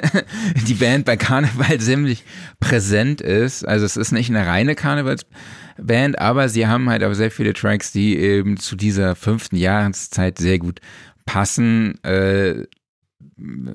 die 0.66 0.74
Band 0.74 1.04
bei 1.04 1.16
Karneval 1.16 1.78
ziemlich 1.78 2.24
präsent 2.58 3.20
ist. 3.20 3.64
Also 3.64 3.86
es 3.86 3.96
ist 3.96 4.10
nicht 4.10 4.30
eine 4.30 4.48
reine 4.48 4.74
Karnevalsband, 4.74 6.18
aber 6.18 6.48
sie 6.48 6.66
haben 6.66 6.90
halt 6.90 7.04
auch 7.04 7.14
sehr 7.14 7.30
viele 7.30 7.52
Tracks, 7.52 7.92
die 7.92 8.18
eben 8.18 8.56
zu 8.56 8.74
dieser 8.74 9.14
fünften 9.14 9.54
Jahreszeit 9.54 10.38
sehr 10.38 10.58
gut 10.58 10.80
passen. 11.24 12.02
Äh, 12.02 12.64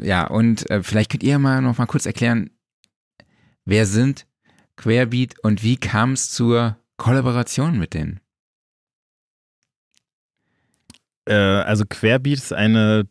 ja, 0.03 0.27
und 0.27 0.69
äh, 0.69 0.83
vielleicht 0.83 1.11
könnt 1.11 1.23
ihr 1.23 1.39
mal 1.39 1.61
noch 1.61 1.77
mal 1.77 1.85
kurz 1.85 2.05
erklären, 2.05 2.49
wer 3.63 3.85
sind 3.85 4.27
Querbeat 4.75 5.35
und 5.43 5.63
wie 5.63 5.77
kam 5.77 6.11
es 6.11 6.29
zur 6.29 6.75
Kollaboration 6.97 7.79
mit 7.79 7.93
denen? 7.93 8.19
Äh, 11.25 11.33
also 11.33 11.85
Querbeat 11.87 12.37
ist 12.37 12.53
eine 12.53 13.07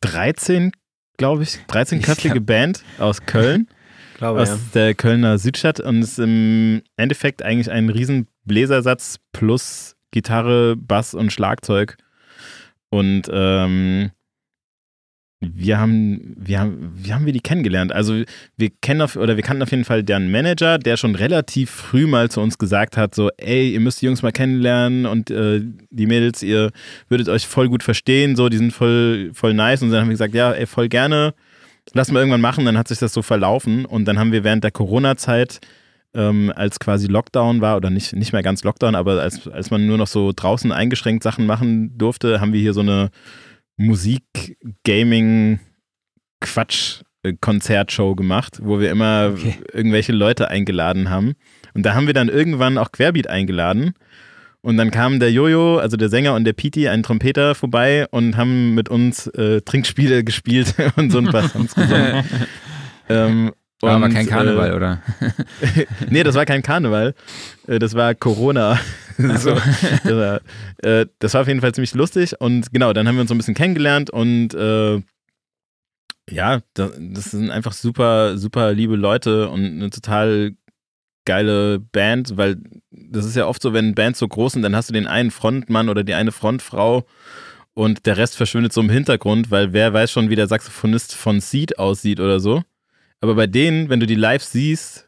13, 0.00 0.72
glaube 1.16 1.42
ich, 1.42 1.58
13-köpfige 1.68 2.40
Band 2.40 2.82
aus 2.98 3.24
Köln. 3.26 3.68
glaube, 4.16 4.40
aus 4.40 4.48
ja. 4.48 4.58
der 4.74 4.94
Kölner 4.94 5.38
Südstadt 5.38 5.80
und 5.80 6.02
ist 6.02 6.18
im 6.18 6.82
Endeffekt 6.96 7.42
eigentlich 7.42 7.70
ein 7.70 7.88
riesen 7.88 8.26
Bläsersatz 8.44 9.18
plus 9.32 9.96
Gitarre, 10.10 10.76
Bass 10.76 11.14
und 11.14 11.32
Schlagzeug. 11.32 11.96
Und 12.90 13.24
ähm, 13.30 14.10
wir 15.40 15.78
haben, 15.78 16.34
wir 16.38 16.60
haben, 16.60 16.92
wie 16.96 17.12
haben 17.12 17.26
wir 17.26 17.32
die 17.32 17.40
kennengelernt? 17.40 17.92
Also 17.92 18.22
wir 18.56 18.70
kennen 18.80 19.02
auf, 19.02 19.16
oder 19.16 19.36
wir 19.36 19.42
kannten 19.42 19.62
auf 19.62 19.70
jeden 19.70 19.84
Fall 19.84 20.02
deren 20.02 20.30
Manager, 20.30 20.78
der 20.78 20.96
schon 20.96 21.14
relativ 21.14 21.70
früh 21.70 22.06
mal 22.06 22.30
zu 22.30 22.40
uns 22.40 22.56
gesagt 22.56 22.96
hat, 22.96 23.14
so, 23.14 23.28
ey, 23.36 23.70
ihr 23.70 23.80
müsst 23.80 24.00
die 24.00 24.06
Jungs 24.06 24.22
mal 24.22 24.32
kennenlernen 24.32 25.04
und 25.04 25.30
äh, 25.30 25.60
die 25.90 26.06
Mädels, 26.06 26.42
ihr 26.42 26.70
würdet 27.08 27.28
euch 27.28 27.46
voll 27.46 27.68
gut 27.68 27.82
verstehen, 27.82 28.34
so, 28.34 28.48
die 28.48 28.56
sind 28.56 28.72
voll, 28.72 29.30
voll 29.34 29.52
nice. 29.52 29.82
Und 29.82 29.90
dann 29.90 30.00
haben 30.00 30.08
wir 30.08 30.14
gesagt, 30.14 30.34
ja, 30.34 30.52
ey, 30.52 30.66
voll 30.66 30.88
gerne, 30.88 31.34
lass 31.92 32.10
mal 32.10 32.20
irgendwann 32.20 32.40
machen. 32.40 32.64
Dann 32.64 32.78
hat 32.78 32.88
sich 32.88 32.98
das 32.98 33.12
so 33.12 33.20
verlaufen 33.20 33.84
und 33.84 34.06
dann 34.06 34.18
haben 34.18 34.32
wir 34.32 34.42
während 34.42 34.64
der 34.64 34.70
Corona-Zeit 34.70 35.60
ähm, 36.14 36.50
als 36.56 36.80
quasi 36.80 37.08
Lockdown 37.08 37.60
war, 37.60 37.76
oder 37.76 37.90
nicht, 37.90 38.16
nicht 38.16 38.32
mehr 38.32 38.42
ganz 38.42 38.64
Lockdown, 38.64 38.94
aber 38.94 39.20
als, 39.20 39.46
als 39.48 39.70
man 39.70 39.86
nur 39.86 39.98
noch 39.98 40.06
so 40.06 40.32
draußen 40.34 40.72
eingeschränkt 40.72 41.22
Sachen 41.22 41.44
machen 41.44 41.98
durfte, 41.98 42.40
haben 42.40 42.54
wir 42.54 42.60
hier 42.60 42.72
so 42.72 42.80
eine 42.80 43.10
Musik, 43.76 44.58
Gaming, 44.84 45.60
Quatsch. 46.40 47.02
Konzertshow 47.40 48.14
gemacht, 48.14 48.60
wo 48.62 48.78
wir 48.78 48.90
immer 48.90 49.32
okay. 49.34 49.56
irgendwelche 49.72 50.12
Leute 50.12 50.48
eingeladen 50.48 51.10
haben. 51.10 51.34
Und 51.74 51.84
da 51.84 51.94
haben 51.94 52.06
wir 52.06 52.14
dann 52.14 52.28
irgendwann 52.28 52.78
auch 52.78 52.92
Querbeat 52.92 53.28
eingeladen. 53.28 53.94
Und 54.60 54.76
dann 54.76 54.90
kamen 54.90 55.20
der 55.20 55.30
Jojo, 55.30 55.78
also 55.78 55.96
der 55.96 56.08
Sänger 56.08 56.34
und 56.34 56.44
der 56.44 56.52
Piti, 56.52 56.88
ein 56.88 57.02
Trompeter, 57.02 57.54
vorbei 57.54 58.06
und 58.10 58.36
haben 58.36 58.74
mit 58.74 58.88
uns 58.88 59.28
äh, 59.28 59.60
Trinkspiele 59.60 60.24
gespielt 60.24 60.74
und 60.96 61.10
so 61.10 61.18
ein 61.18 61.26
paar 61.26 61.48
Songs 61.48 61.74
gesungen. 61.74 62.24
ähm, 63.08 63.52
war 63.86 63.96
und, 63.96 64.04
aber 64.04 64.12
kein 64.12 64.26
Karneval, 64.26 64.70
äh, 64.70 64.74
oder? 64.74 65.02
nee, 66.10 66.22
das 66.22 66.34
war 66.34 66.44
kein 66.44 66.62
Karneval. 66.62 67.14
Äh, 67.66 67.78
das 67.78 67.94
war 67.94 68.14
Corona. 68.14 68.78
so, 69.16 69.54
das, 69.54 70.04
war, 70.04 70.40
äh, 70.82 71.06
das, 71.18 71.32
war, 71.32 71.40
auf 71.40 71.48
jeden 71.48 71.60
Fall 71.60 71.72
ziemlich 71.72 71.94
lustig. 71.94 72.38
Und 72.38 72.72
genau, 72.72 72.92
dann 72.92 73.08
haben 73.08 73.16
wir 73.16 73.22
uns 73.22 73.28
so 73.28 73.34
ein 73.34 73.38
bisschen 73.38 73.54
kennengelernt 73.54 74.10
und 74.10 74.52
äh, 74.54 75.00
ja, 76.28 76.60
das, 76.74 76.92
das, 76.98 77.24
sind 77.30 77.50
einfach 77.50 77.72
super, 77.72 78.36
super 78.36 78.72
liebe 78.72 78.96
Leute 78.96 79.48
und 79.48 79.64
eine 79.64 79.90
total 79.90 80.52
geile 81.24 81.78
Band, 81.78 82.36
weil 82.36 82.56
das 82.90 83.24
ist 83.24 83.36
ja 83.36 83.46
oft 83.46 83.62
so, 83.62 83.72
wenn 83.72 83.94
Bands 83.94 84.18
so 84.18 84.28
groß 84.28 84.54
sind, 84.54 84.62
dann 84.62 84.76
hast 84.76 84.90
du 84.90 84.92
den 84.92 85.06
einen 85.06 85.30
Frontmann 85.30 85.88
oder 85.88 86.04
die 86.04 86.14
eine 86.14 86.32
Frontfrau 86.32 87.04
und 87.74 88.06
der 88.06 88.16
Rest 88.16 88.36
verschwindet 88.36 88.72
so 88.72 88.80
im 88.80 88.90
Hintergrund, 88.90 89.50
weil 89.50 89.72
wer 89.72 89.92
weiß 89.92 90.10
schon, 90.10 90.30
wie 90.30 90.36
der 90.36 90.46
Saxophonist 90.46 91.14
von 91.14 91.40
Seed 91.40 91.78
aussieht 91.78 92.20
oder 92.20 92.40
so. 92.40 92.62
Aber 93.20 93.34
bei 93.34 93.46
denen, 93.46 93.88
wenn 93.88 94.00
du 94.00 94.06
die 94.06 94.14
live 94.14 94.42
siehst, 94.42 95.06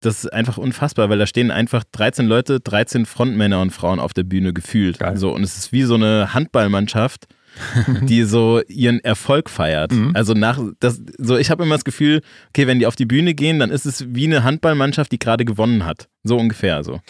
das 0.00 0.24
ist 0.24 0.32
einfach 0.32 0.56
unfassbar, 0.56 1.10
weil 1.10 1.18
da 1.18 1.26
stehen 1.26 1.50
einfach 1.50 1.84
13 1.92 2.26
Leute, 2.26 2.60
13 2.60 3.04
Frontmänner 3.04 3.60
und 3.60 3.70
Frauen 3.70 4.00
auf 4.00 4.14
der 4.14 4.22
Bühne 4.22 4.52
gefühlt. 4.52 4.98
Geil. 4.98 5.16
So, 5.16 5.32
und 5.34 5.42
es 5.42 5.56
ist 5.56 5.72
wie 5.72 5.82
so 5.82 5.94
eine 5.94 6.32
Handballmannschaft, 6.32 7.26
die 8.02 8.22
so 8.22 8.62
ihren 8.66 9.00
Erfolg 9.00 9.50
feiert. 9.50 9.92
Mhm. 9.92 10.12
Also 10.14 10.32
nach 10.32 10.58
das, 10.80 11.02
so 11.18 11.36
ich 11.36 11.50
habe 11.50 11.64
immer 11.64 11.74
das 11.74 11.84
Gefühl, 11.84 12.22
okay, 12.48 12.66
wenn 12.66 12.78
die 12.78 12.86
auf 12.86 12.96
die 12.96 13.04
Bühne 13.04 13.34
gehen, 13.34 13.58
dann 13.58 13.70
ist 13.70 13.84
es 13.84 14.14
wie 14.14 14.26
eine 14.26 14.42
Handballmannschaft, 14.42 15.12
die 15.12 15.18
gerade 15.18 15.44
gewonnen 15.44 15.84
hat. 15.84 16.08
So 16.22 16.38
ungefähr 16.38 16.82
so. 16.82 17.00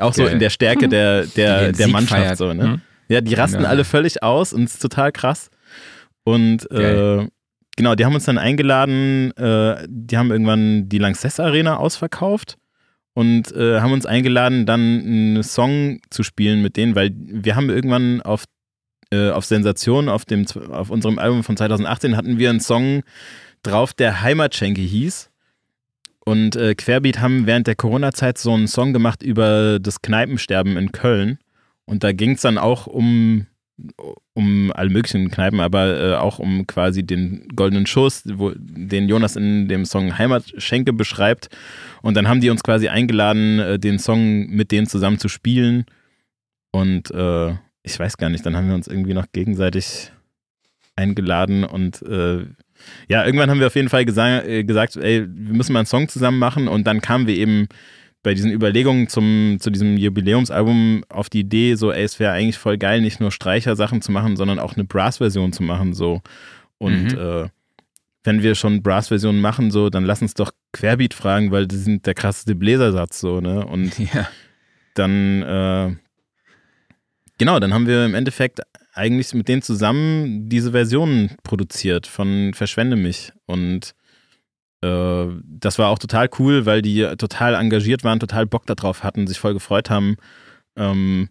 Auch 0.00 0.08
okay. 0.08 0.24
so 0.24 0.26
in 0.26 0.40
der 0.40 0.50
Stärke 0.50 0.88
der, 0.88 1.26
der, 1.26 1.70
der 1.70 1.88
Mannschaft. 1.88 2.36
So, 2.36 2.52
ne? 2.52 2.66
Mhm. 2.66 2.80
Ja, 3.08 3.20
die 3.20 3.34
rasten 3.34 3.62
ja. 3.62 3.68
alle 3.68 3.84
völlig 3.84 4.22
aus 4.22 4.52
und 4.52 4.64
es 4.64 4.74
ist 4.74 4.82
total 4.82 5.12
krass. 5.12 5.50
Und 6.24 6.70
äh, 6.70 7.26
genau, 7.76 7.94
die 7.94 8.04
haben 8.04 8.14
uns 8.14 8.24
dann 8.24 8.38
eingeladen, 8.38 9.32
äh, 9.36 9.86
die 9.88 10.16
haben 10.16 10.30
irgendwann 10.30 10.88
die 10.88 10.98
Lanxess 10.98 11.40
Arena 11.40 11.76
ausverkauft 11.76 12.56
und 13.14 13.52
äh, 13.52 13.80
haben 13.80 13.92
uns 13.92 14.06
eingeladen, 14.06 14.66
dann 14.66 14.80
einen 14.80 15.42
Song 15.42 16.00
zu 16.10 16.22
spielen 16.22 16.62
mit 16.62 16.76
denen, 16.76 16.94
weil 16.94 17.12
wir 17.14 17.56
haben 17.56 17.70
irgendwann 17.70 18.22
auf, 18.22 18.44
äh, 19.10 19.30
auf 19.30 19.44
Sensation, 19.44 20.08
auf, 20.08 20.24
dem, 20.24 20.46
auf 20.70 20.90
unserem 20.90 21.18
Album 21.18 21.42
von 21.42 21.56
2018 21.56 22.16
hatten 22.16 22.38
wir 22.38 22.50
einen 22.50 22.60
Song 22.60 23.02
drauf, 23.62 23.92
der 23.92 24.22
Heimatschenke 24.22 24.80
hieß. 24.80 25.30
Und 26.24 26.54
äh, 26.54 26.74
Querbeat 26.74 27.20
haben 27.20 27.46
während 27.46 27.66
der 27.66 27.74
Corona-Zeit 27.74 28.38
so 28.38 28.52
einen 28.52 28.68
Song 28.68 28.92
gemacht 28.92 29.22
über 29.22 29.78
das 29.80 30.02
Kneipensterben 30.02 30.76
in 30.76 30.92
Köln. 30.92 31.38
Und 31.86 32.04
da 32.04 32.12
ging 32.12 32.32
es 32.32 32.42
dann 32.42 32.58
auch 32.58 32.86
um 32.86 33.46
um 34.34 34.72
alle 34.74 34.90
möglichen 34.90 35.30
Kneipen, 35.30 35.60
aber 35.60 36.00
äh, 36.00 36.14
auch 36.14 36.38
um 36.38 36.66
quasi 36.66 37.04
den 37.04 37.48
goldenen 37.54 37.86
Schuss, 37.86 38.22
wo, 38.26 38.52
den 38.56 39.08
Jonas 39.08 39.36
in 39.36 39.68
dem 39.68 39.84
Song 39.84 40.18
Heimatschenke 40.18 40.92
beschreibt. 40.92 41.48
Und 42.02 42.16
dann 42.16 42.28
haben 42.28 42.40
die 42.40 42.50
uns 42.50 42.62
quasi 42.62 42.88
eingeladen, 42.88 43.58
äh, 43.58 43.78
den 43.78 43.98
Song 43.98 44.46
mit 44.48 44.72
denen 44.72 44.86
zusammen 44.86 45.18
zu 45.18 45.28
spielen. 45.28 45.84
Und 46.70 47.10
äh, 47.10 47.54
ich 47.82 47.98
weiß 47.98 48.16
gar 48.16 48.30
nicht, 48.30 48.44
dann 48.46 48.56
haben 48.56 48.68
wir 48.68 48.74
uns 48.74 48.88
irgendwie 48.88 49.14
noch 49.14 49.26
gegenseitig 49.32 50.12
eingeladen 50.96 51.64
und 51.64 52.02
äh, 52.02 52.44
ja, 53.08 53.24
irgendwann 53.24 53.50
haben 53.50 53.60
wir 53.60 53.66
auf 53.66 53.74
jeden 53.74 53.88
Fall 53.88 54.02
äh, 54.02 54.64
gesagt, 54.64 54.96
ey, 54.96 55.26
wir 55.26 55.54
müssen 55.54 55.72
mal 55.72 55.80
einen 55.80 55.86
Song 55.86 56.08
zusammen 56.08 56.38
machen 56.38 56.68
und 56.68 56.86
dann 56.86 57.00
kamen 57.00 57.26
wir 57.26 57.36
eben 57.36 57.68
bei 58.22 58.34
diesen 58.34 58.52
Überlegungen 58.52 59.08
zum, 59.08 59.56
zu 59.60 59.70
diesem 59.70 59.96
Jubiläumsalbum 59.96 61.04
auf 61.08 61.30
die 61.30 61.40
Idee, 61.40 61.74
so, 61.74 61.90
ey, 61.90 62.04
es 62.04 62.20
wäre 62.20 62.32
eigentlich 62.32 62.58
voll 62.58 62.76
geil, 62.76 63.00
nicht 63.00 63.20
nur 63.20 63.30
Streicher-Sachen 63.32 64.02
zu 64.02 64.12
machen, 64.12 64.36
sondern 64.36 64.58
auch 64.58 64.74
eine 64.74 64.84
Brass-Version 64.84 65.52
zu 65.52 65.62
machen, 65.62 65.94
so. 65.94 66.20
Und 66.78 67.12
mhm. 67.12 67.18
äh, 67.18 67.48
wenn 68.24 68.42
wir 68.42 68.54
schon 68.54 68.82
Brass-Versionen 68.82 69.40
machen, 69.40 69.70
so, 69.70 69.88
dann 69.88 70.04
lass 70.04 70.20
uns 70.20 70.34
doch 70.34 70.52
Querbeat 70.72 71.14
fragen, 71.14 71.50
weil 71.50 71.66
die 71.66 71.76
sind 71.76 72.06
der 72.06 72.14
krasseste 72.14 72.54
Bläsersatz, 72.54 73.20
so, 73.20 73.40
ne? 73.40 73.64
Und 73.64 73.98
ja. 74.14 74.28
dann, 74.94 75.42
äh, 75.42 75.96
genau, 77.38 77.58
dann 77.58 77.72
haben 77.72 77.86
wir 77.86 78.04
im 78.04 78.14
Endeffekt 78.14 78.60
eigentlich 78.92 79.32
mit 79.32 79.48
denen 79.48 79.62
zusammen 79.62 80.48
diese 80.48 80.72
Versionen 80.72 81.36
produziert 81.42 82.06
von 82.06 82.52
Verschwende 82.54 82.96
mich. 82.96 83.32
Und 83.46 83.94
äh, 84.82 85.26
das 85.44 85.78
war 85.78 85.88
auch 85.88 85.98
total 85.98 86.28
cool, 86.38 86.66
weil 86.66 86.82
die 86.82 87.02
total 87.18 87.54
engagiert 87.54 88.04
waren, 88.04 88.20
total 88.20 88.46
Bock 88.46 88.66
darauf 88.66 89.02
hatten, 89.02 89.26
sich 89.26 89.38
voll 89.38 89.54
gefreut 89.54 89.90
haben. 89.90 90.16
Ähm, 90.76 91.28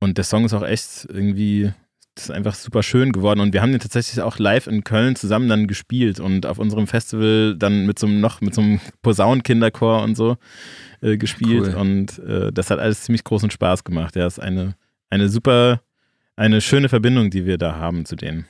und 0.00 0.18
der 0.18 0.24
Song 0.24 0.44
ist 0.44 0.54
auch 0.54 0.64
echt 0.64 1.06
irgendwie, 1.08 1.72
das 2.14 2.24
ist 2.24 2.30
einfach 2.30 2.54
super 2.54 2.82
schön 2.82 3.12
geworden. 3.12 3.40
Und 3.40 3.52
wir 3.52 3.62
haben 3.62 3.72
den 3.72 3.80
tatsächlich 3.80 4.20
auch 4.20 4.38
live 4.38 4.66
in 4.66 4.84
Köln 4.84 5.16
zusammen 5.16 5.48
dann 5.48 5.66
gespielt 5.66 6.20
und 6.20 6.46
auf 6.46 6.58
unserem 6.58 6.86
Festival 6.86 7.56
dann 7.56 7.86
mit 7.86 7.98
so 7.98 8.06
einem 8.06 8.20
noch, 8.20 8.40
mit 8.40 8.54
so 8.54 8.60
einem 8.60 8.80
Posaunenkinderchor 9.02 10.02
und 10.02 10.16
so 10.16 10.36
äh, 11.00 11.16
gespielt. 11.16 11.68
Cool. 11.68 11.74
Und 11.74 12.18
äh, 12.18 12.52
das 12.52 12.70
hat 12.70 12.80
alles 12.80 13.02
ziemlich 13.02 13.24
großen 13.24 13.50
Spaß 13.50 13.84
gemacht. 13.84 14.16
Ja, 14.16 14.26
ist 14.26 14.40
eine, 14.40 14.74
eine 15.08 15.28
super, 15.28 15.80
eine 16.36 16.60
schöne 16.60 16.88
Verbindung, 16.88 17.30
die 17.30 17.46
wir 17.46 17.58
da 17.58 17.76
haben 17.76 18.04
zu 18.04 18.16
denen. 18.16 18.46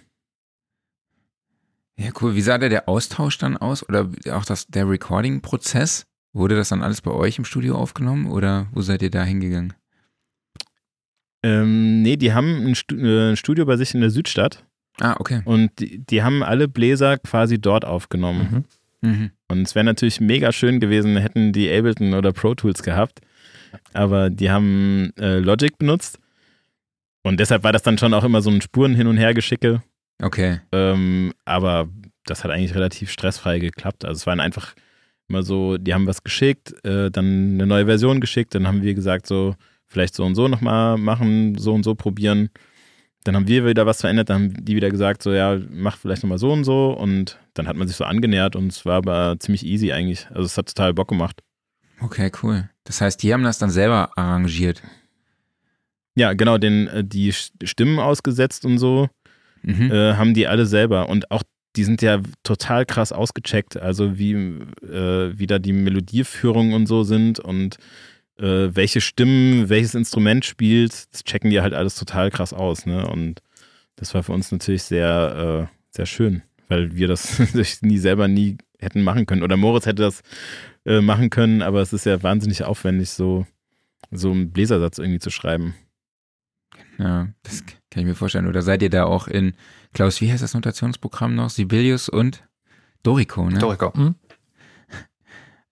Ja, 1.96 2.10
cool. 2.20 2.34
Wie 2.34 2.40
sah 2.40 2.58
der, 2.58 2.68
der 2.68 2.88
Austausch 2.88 3.38
dann 3.38 3.56
aus? 3.56 3.88
Oder 3.88 4.10
auch 4.32 4.44
das, 4.44 4.66
der 4.66 4.88
Recording-Prozess? 4.88 6.06
Wurde 6.32 6.56
das 6.56 6.70
dann 6.70 6.82
alles 6.82 7.00
bei 7.00 7.12
euch 7.12 7.38
im 7.38 7.44
Studio 7.44 7.76
aufgenommen 7.76 8.26
oder 8.26 8.66
wo 8.72 8.80
seid 8.80 9.02
ihr 9.02 9.10
da 9.10 9.22
hingegangen? 9.22 9.72
Ähm, 11.44 12.02
nee, 12.02 12.16
die 12.16 12.32
haben 12.32 12.66
ein, 12.66 12.98
äh, 12.98 13.36
Studio 13.36 13.66
bei 13.66 13.76
sich 13.76 13.94
in 13.94 14.00
der 14.00 14.10
Südstadt. 14.10 14.64
Ah, 14.98 15.14
okay. 15.18 15.42
Und 15.44 15.78
die, 15.78 16.04
die 16.04 16.22
haben 16.22 16.42
alle 16.42 16.66
Bläser 16.66 17.18
quasi 17.18 17.60
dort 17.60 17.84
aufgenommen. 17.84 18.64
Mhm. 19.00 19.08
Mhm. 19.08 19.30
Und 19.48 19.62
es 19.62 19.74
wäre 19.74 19.84
natürlich 19.84 20.20
mega 20.20 20.50
schön 20.50 20.80
gewesen, 20.80 21.16
hätten 21.16 21.52
die 21.52 21.70
Ableton 21.70 22.14
oder 22.14 22.32
Pro 22.32 22.54
Tools 22.54 22.82
gehabt. 22.82 23.20
Aber 23.92 24.30
die 24.30 24.50
haben 24.50 25.12
äh, 25.18 25.38
Logic 25.38 25.76
benutzt. 25.78 26.18
Und 27.22 27.38
deshalb 27.38 27.62
war 27.62 27.72
das 27.72 27.82
dann 27.82 27.98
schon 27.98 28.14
auch 28.14 28.24
immer 28.24 28.42
so 28.42 28.50
ein 28.50 28.60
Spuren 28.60 28.94
hin 28.94 29.06
und 29.06 29.18
her 29.18 29.34
geschicke. 29.34 29.82
Okay. 30.22 30.60
Ähm, 30.72 31.32
aber 31.44 31.88
das 32.24 32.44
hat 32.44 32.50
eigentlich 32.50 32.74
relativ 32.74 33.10
stressfrei 33.10 33.58
geklappt. 33.58 34.04
Also 34.04 34.18
es 34.18 34.26
waren 34.26 34.40
einfach 34.40 34.74
immer 35.28 35.42
so, 35.42 35.78
die 35.78 35.94
haben 35.94 36.06
was 36.06 36.22
geschickt, 36.22 36.74
äh, 36.84 37.10
dann 37.10 37.54
eine 37.54 37.66
neue 37.66 37.86
Version 37.86 38.20
geschickt, 38.20 38.54
dann 38.54 38.66
haben 38.66 38.82
wir 38.82 38.94
gesagt, 38.94 39.26
so, 39.26 39.54
vielleicht 39.86 40.14
so 40.14 40.24
und 40.24 40.34
so 40.34 40.48
nochmal 40.48 40.98
machen, 40.98 41.56
so 41.56 41.72
und 41.72 41.82
so 41.82 41.94
probieren. 41.94 42.50
Dann 43.24 43.36
haben 43.36 43.48
wir 43.48 43.64
wieder 43.64 43.86
was 43.86 44.02
verändert, 44.02 44.28
dann 44.28 44.42
haben 44.42 44.64
die 44.64 44.76
wieder 44.76 44.90
gesagt, 44.90 45.22
so, 45.22 45.32
ja, 45.32 45.58
mach 45.70 45.96
vielleicht 45.96 46.22
nochmal 46.22 46.38
so 46.38 46.52
und 46.52 46.64
so. 46.64 46.90
Und 46.90 47.38
dann 47.54 47.66
hat 47.66 47.76
man 47.76 47.88
sich 47.88 47.96
so 47.96 48.04
angenähert 48.04 48.54
und 48.54 48.66
es 48.66 48.84
war 48.84 48.96
aber 48.96 49.36
ziemlich 49.38 49.64
easy 49.64 49.92
eigentlich. 49.92 50.26
Also 50.28 50.42
es 50.42 50.58
hat 50.58 50.66
total 50.66 50.92
Bock 50.92 51.08
gemacht. 51.08 51.42
Okay, 52.00 52.30
cool. 52.42 52.68
Das 52.84 53.00
heißt, 53.00 53.22
die 53.22 53.32
haben 53.32 53.44
das 53.44 53.58
dann 53.58 53.70
selber 53.70 54.10
arrangiert. 54.18 54.82
Ja, 56.16 56.34
genau, 56.34 56.58
den, 56.58 56.86
äh, 56.88 57.02
die 57.02 57.32
Stimmen 57.32 57.98
ausgesetzt 57.98 58.66
und 58.66 58.76
so 58.76 59.08
mhm. 59.64 59.90
äh, 59.90 60.14
haben 60.14 60.34
die 60.34 60.46
alle 60.46 60.66
selber. 60.66 61.08
Und 61.08 61.30
auch 61.30 61.42
die 61.76 61.84
sind 61.84 62.02
ja 62.02 62.20
total 62.42 62.86
krass 62.86 63.12
ausgecheckt, 63.12 63.76
also 63.76 64.16
wie, 64.16 64.32
äh, 64.32 65.32
wie 65.36 65.46
da 65.46 65.58
die 65.58 65.72
Melodieführung 65.72 66.72
und 66.72 66.86
so 66.86 67.02
sind 67.02 67.40
und 67.40 67.78
äh, 68.38 68.74
welche 68.74 69.00
Stimmen, 69.00 69.68
welches 69.68 69.94
Instrument 69.94 70.44
spielt, 70.44 71.12
das 71.12 71.24
checken 71.24 71.50
die 71.50 71.60
halt 71.60 71.74
alles 71.74 71.96
total 71.96 72.30
krass 72.30 72.52
aus. 72.52 72.86
Ne? 72.86 73.06
Und 73.06 73.42
das 73.96 74.14
war 74.14 74.22
für 74.22 74.32
uns 74.32 74.52
natürlich 74.52 74.84
sehr, 74.84 75.68
äh, 75.70 75.76
sehr 75.90 76.06
schön, 76.06 76.42
weil 76.68 76.94
wir 76.94 77.08
das 77.08 77.40
nie 77.82 77.98
selber 77.98 78.28
nie 78.28 78.58
hätten 78.78 79.02
machen 79.02 79.26
können. 79.26 79.42
Oder 79.42 79.56
Moritz 79.56 79.86
hätte 79.86 80.02
das 80.02 80.22
äh, 80.84 81.00
machen 81.00 81.30
können, 81.30 81.62
aber 81.62 81.80
es 81.80 81.92
ist 81.92 82.06
ja 82.06 82.22
wahnsinnig 82.22 82.64
aufwendig, 82.64 83.10
so, 83.10 83.46
so 84.10 84.30
einen 84.30 84.50
Bläsersatz 84.50 84.98
irgendwie 84.98 85.20
zu 85.20 85.30
schreiben. 85.30 85.74
Ja, 86.98 87.28
das 87.42 87.64
Kann 87.94 88.02
ich 88.02 88.08
mir 88.08 88.16
vorstellen. 88.16 88.48
Oder 88.48 88.62
seid 88.62 88.82
ihr 88.82 88.90
da 88.90 89.04
auch 89.04 89.28
in, 89.28 89.54
Klaus, 89.92 90.20
wie 90.20 90.32
heißt 90.32 90.42
das 90.42 90.54
Notationsprogramm 90.54 91.36
noch? 91.36 91.48
Sibelius 91.48 92.08
und 92.08 92.42
Dorico, 93.04 93.48
ne? 93.48 93.60
Dorico. 93.60 93.94
Hm? 93.94 94.16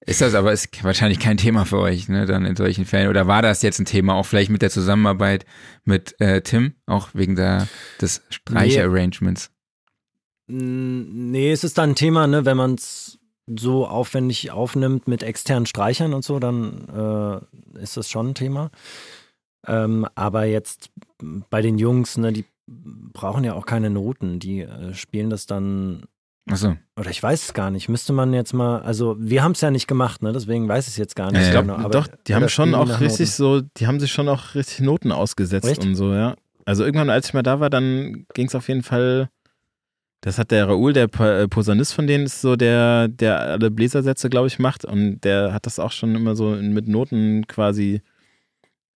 Ist 0.06 0.20
das 0.20 0.34
aber 0.34 0.52
ist 0.52 0.84
wahrscheinlich 0.84 1.18
kein 1.18 1.36
Thema 1.36 1.64
für 1.64 1.78
euch, 1.78 2.08
ne, 2.08 2.26
dann 2.26 2.44
in 2.44 2.54
solchen 2.54 2.84
Fällen? 2.84 3.08
Oder 3.08 3.26
war 3.26 3.42
das 3.42 3.62
jetzt 3.62 3.80
ein 3.80 3.86
Thema, 3.86 4.14
auch 4.14 4.24
vielleicht 4.24 4.50
mit 4.50 4.62
der 4.62 4.70
Zusammenarbeit 4.70 5.46
mit 5.84 6.20
äh, 6.20 6.42
Tim, 6.42 6.74
auch 6.86 7.08
wegen 7.12 7.34
der, 7.34 7.66
des 8.00 8.22
Streicherarrangements? 8.30 9.50
Nee, 10.46 11.50
es 11.50 11.64
ist 11.64 11.78
dann 11.78 11.90
ein 11.90 11.96
Thema, 11.96 12.28
ne, 12.28 12.44
wenn 12.44 12.56
man 12.56 12.74
es 12.74 13.18
so 13.48 13.86
aufwendig 13.86 14.52
aufnimmt 14.52 15.08
mit 15.08 15.24
externen 15.24 15.66
Streichern 15.66 16.14
und 16.14 16.24
so, 16.24 16.38
dann 16.38 17.42
äh, 17.76 17.80
ist 17.82 17.96
das 17.96 18.08
schon 18.08 18.30
ein 18.30 18.34
Thema. 18.34 18.70
Ähm, 19.66 20.06
aber 20.14 20.44
jetzt 20.44 20.90
bei 21.50 21.62
den 21.62 21.78
Jungs, 21.78 22.16
ne, 22.16 22.32
die 22.32 22.44
brauchen 22.66 23.44
ja 23.44 23.54
auch 23.54 23.66
keine 23.66 23.90
Noten, 23.90 24.38
die 24.38 24.60
äh, 24.60 24.94
spielen 24.94 25.30
das 25.30 25.46
dann 25.46 26.04
Ach 26.50 26.56
so. 26.56 26.76
Oder 26.98 27.10
ich 27.10 27.22
weiß 27.22 27.44
es 27.44 27.54
gar 27.54 27.70
nicht. 27.70 27.88
Müsste 27.88 28.12
man 28.12 28.32
jetzt 28.32 28.52
mal, 28.52 28.80
also 28.82 29.16
wir 29.18 29.42
haben 29.42 29.52
es 29.52 29.60
ja 29.60 29.70
nicht 29.70 29.86
gemacht, 29.86 30.22
ne? 30.22 30.32
Deswegen 30.32 30.68
weiß 30.68 30.86
ich 30.86 30.94
es 30.94 30.96
jetzt 30.96 31.14
gar 31.14 31.30
nicht. 31.30 31.40
ich 31.40 31.46
so 31.46 31.62
glaube, 31.62 31.88
doch, 31.90 32.08
die 32.26 32.34
haben 32.34 32.48
schon 32.48 32.74
auch 32.74 33.00
richtig 33.00 33.30
so, 33.30 33.60
die 33.76 33.86
haben 33.86 34.00
sich 34.00 34.12
schon 34.12 34.28
auch 34.28 34.54
richtig 34.54 34.80
Noten 34.80 35.12
ausgesetzt 35.12 35.68
Echt? 35.68 35.84
und 35.84 35.94
so, 35.94 36.12
ja. 36.12 36.34
Also 36.64 36.84
irgendwann, 36.84 37.10
als 37.10 37.28
ich 37.28 37.34
mal 37.34 37.42
da 37.42 37.60
war, 37.60 37.70
dann 37.70 38.26
ging 38.34 38.46
es 38.46 38.54
auf 38.54 38.68
jeden 38.68 38.82
Fall. 38.82 39.28
Das 40.20 40.38
hat 40.38 40.52
der 40.52 40.68
Raoul, 40.68 40.92
der 40.92 41.08
äh, 41.20 41.48
Posaunist 41.48 41.94
von 41.94 42.06
denen, 42.06 42.26
ist 42.26 42.40
so 42.40 42.54
der, 42.54 43.08
der 43.08 43.40
alle 43.40 43.70
Bläsersätze, 43.72 44.30
glaube 44.30 44.46
ich, 44.46 44.60
macht. 44.60 44.84
Und 44.84 45.20
der 45.22 45.52
hat 45.52 45.66
das 45.66 45.80
auch 45.80 45.90
schon 45.90 46.14
immer 46.14 46.36
so 46.36 46.50
mit 46.50 46.86
Noten 46.86 47.46
quasi 47.48 48.02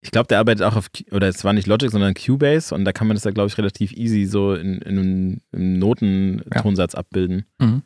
ich 0.05 0.11
glaube, 0.11 0.27
der 0.27 0.39
arbeitet 0.39 0.67
auch 0.67 0.77
auf, 0.77 0.91
oder 1.13 1.29
es 1.29 1.45
war 1.45 1.55
nicht 1.55 1.67
Logic, 1.67 1.91
sondern 1.91 2.13
Cubase 2.13 2.75
und 2.75 2.85
da 2.85 2.93
kann 2.93 3.07
man 3.07 3.17
das 3.17 3.25
ja, 3.25 3.31
glaube 3.31 3.49
ich, 3.49 3.57
relativ 3.57 3.93
easy 3.93 4.27
so 4.27 4.53
in, 4.53 4.83
in 4.83 4.99
einem, 4.99 5.41
einem 5.51 5.79
Notentonsatz 5.79 6.93
ja. 6.93 6.99
abbilden. 6.99 7.47
Mhm. 7.59 7.83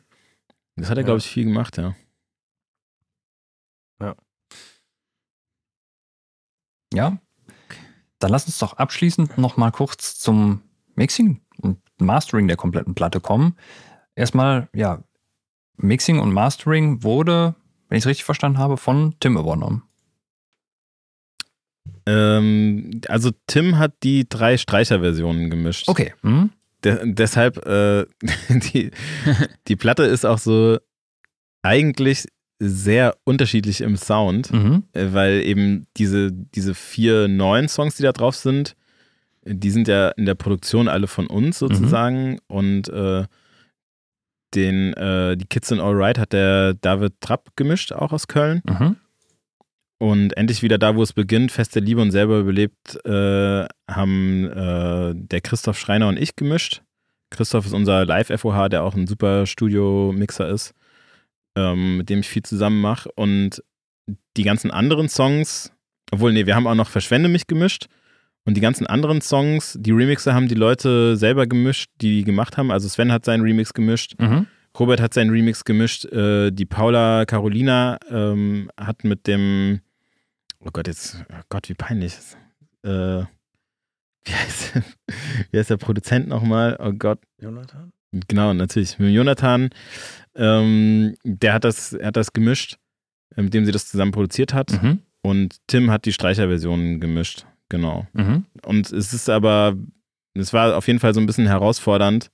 Das 0.75 0.89
hat 0.89 0.97
er, 0.97 1.05
glaube 1.05 1.19
ich, 1.19 1.27
viel 1.27 1.45
gemacht, 1.45 1.77
ja. 1.77 1.95
Ja. 4.01 4.15
Ja. 6.93 7.17
Dann 8.19 8.31
lass 8.31 8.47
uns 8.47 8.59
doch 8.59 8.73
abschließend 8.73 9.37
nochmal 9.37 9.71
kurz 9.71 10.19
zum 10.19 10.61
Mixing 10.95 11.39
und 11.61 11.79
Mastering 11.99 12.49
der 12.49 12.57
kompletten 12.57 12.95
Platte 12.95 13.21
kommen. 13.21 13.55
Erstmal, 14.15 14.67
ja, 14.75 15.05
Mixing 15.77 16.19
und 16.19 16.33
Mastering 16.33 17.01
wurde, 17.01 17.55
wenn 17.87 17.97
ich 17.97 18.03
es 18.03 18.07
richtig 18.07 18.25
verstanden 18.25 18.57
habe, 18.57 18.75
von 18.75 19.15
Tim 19.21 19.37
übernommen. 19.37 19.88
Ähm, 22.09 23.01
also 23.07 23.31
Tim 23.47 23.77
hat 23.77 23.93
die 24.03 24.27
drei 24.27 24.57
Streicherversionen 24.57 25.49
gemischt. 25.49 25.87
Okay. 25.87 26.13
Mhm. 26.23 26.49
De 26.83 27.13
deshalb, 27.13 27.65
äh, 27.65 28.05
die, 28.49 28.91
die 29.67 29.75
Platte 29.75 30.03
ist 30.03 30.25
auch 30.25 30.39
so 30.39 30.77
eigentlich 31.61 32.25
sehr 32.59 33.15
unterschiedlich 33.25 33.81
im 33.81 33.95
Sound, 33.95 34.51
mhm. 34.51 34.83
Äh, 34.93 35.07
weil 35.11 35.41
eben 35.43 35.85
diese, 35.97 36.31
diese 36.31 36.73
vier 36.73 37.27
neuen 37.27 37.67
Songs, 37.67 37.95
die 37.95 38.03
da 38.03 38.11
drauf 38.11 38.35
sind, 38.35 38.75
die 39.45 39.71
sind 39.71 39.87
ja 39.87 40.09
in 40.09 40.25
der 40.25 40.35
Produktion 40.35 40.87
alle 40.87 41.07
von 41.07 41.27
uns 41.27 41.59
sozusagen 41.59 42.31
mhm. 42.31 42.39
und 42.47 42.89
äh, 42.89 43.25
den, 44.55 44.93
äh, 44.93 45.37
die 45.37 45.45
Kids 45.45 45.71
in 45.71 45.79
Alright 45.79 46.17
hat 46.17 46.33
der 46.33 46.73
David 46.73 47.13
Trapp 47.21 47.55
gemischt, 47.55 47.93
auch 47.93 48.11
aus 48.11 48.27
Köln. 48.27 48.61
Mhm. 48.65 48.95
Und 49.99 50.35
endlich 50.37 50.63
wieder 50.63 50.77
da, 50.77 50.95
wo 50.95 51.03
es 51.03 51.11
beginnt, 51.11 51.51
Feste 51.51 51.81
Liebe 51.81 52.01
und 52.01 52.11
selber 52.11 52.39
überlebt, 52.39 52.95
äh, 53.05 53.65
haben 53.89 54.45
äh, 54.45 55.13
der 55.13 55.41
Christoph 55.41 55.77
Schreiner 55.77 56.07
und 56.07 56.17
ich 56.17 56.37
gemischt. 56.37 56.81
Christoph 57.31 57.65
ist 57.65 57.73
unser 57.73 58.05
Live-FOH, 58.05 58.69
der 58.69 58.83
auch 58.83 58.95
ein 58.95 59.07
super 59.07 59.45
Studio-Mixer 59.45 60.47
ist, 60.47 60.73
ähm, 61.55 61.97
mit 61.97 62.09
dem 62.09 62.21
ich 62.21 62.29
viel 62.29 62.43
zusammen 62.43 62.79
mache. 62.79 63.11
Und 63.13 63.61
die 64.37 64.43
ganzen 64.43 64.71
anderen 64.71 65.09
Songs, 65.09 65.73
obwohl, 66.11 66.31
nee, 66.31 66.45
wir 66.45 66.55
haben 66.55 66.65
auch 66.65 66.75
noch 66.75 66.89
Verschwende 66.89 67.27
mich 67.27 67.45
gemischt. 67.45 67.87
Und 68.45 68.55
die 68.55 68.61
ganzen 68.61 68.87
anderen 68.87 69.21
Songs, 69.21 69.77
die 69.79 69.91
Remixe 69.91 70.33
haben 70.33 70.47
die 70.47 70.55
Leute 70.55 71.17
selber 71.17 71.45
gemischt, 71.45 71.91
die, 72.01 72.19
die 72.19 72.23
gemacht 72.23 72.57
haben. 72.57 72.71
Also 72.71 72.87
Sven 72.87 73.11
hat 73.11 73.25
seinen 73.25 73.41
Remix 73.41 73.73
gemischt. 73.73 74.15
Mhm. 74.17 74.47
Robert 74.79 75.01
hat 75.01 75.13
seinen 75.13 75.29
Remix 75.29 75.65
gemischt. 75.65 76.05
Äh, 76.05 76.51
die 76.51 76.65
Paula 76.65 77.25
Carolina 77.25 77.97
ähm, 78.09 78.71
hat 78.77 79.03
mit 79.03 79.27
dem 79.27 79.81
oh 80.63 80.69
Gott, 80.71 80.87
jetzt, 80.87 81.17
oh 81.31 81.41
Gott, 81.49 81.69
wie 81.69 81.73
peinlich. 81.73 82.13
Äh, 82.83 83.23
wie, 84.25 84.33
heißt, 84.33 84.73
wie 85.51 85.57
heißt 85.57 85.69
der 85.69 85.77
Produzent 85.77 86.27
nochmal? 86.27 86.77
Oh 86.79 86.91
Gott. 86.91 87.19
Jonathan? 87.41 87.91
Genau, 88.27 88.53
natürlich. 88.53 88.97
Mit 88.99 89.13
Jonathan. 89.13 89.69
Ähm, 90.35 91.15
der 91.23 91.53
hat 91.53 91.63
das, 91.63 91.93
er 91.93 92.07
hat 92.07 92.15
das 92.15 92.33
gemischt, 92.33 92.77
äh, 93.35 93.41
mit 93.41 93.53
dem 93.53 93.65
sie 93.65 93.71
das 93.71 93.87
zusammen 93.87 94.11
produziert 94.11 94.53
hat. 94.53 94.71
Mhm. 94.71 94.99
Und 95.21 95.57
Tim 95.67 95.91
hat 95.91 96.05
die 96.05 96.13
Streicherversion 96.13 96.99
gemischt. 96.99 97.45
Genau. 97.69 98.07
Mhm. 98.13 98.45
Und 98.65 98.91
es 98.91 99.13
ist 99.13 99.29
aber, 99.29 99.75
es 100.33 100.53
war 100.53 100.75
auf 100.75 100.87
jeden 100.87 100.99
Fall 100.99 101.13
so 101.13 101.19
ein 101.19 101.25
bisschen 101.25 101.47
herausfordernd. 101.47 102.31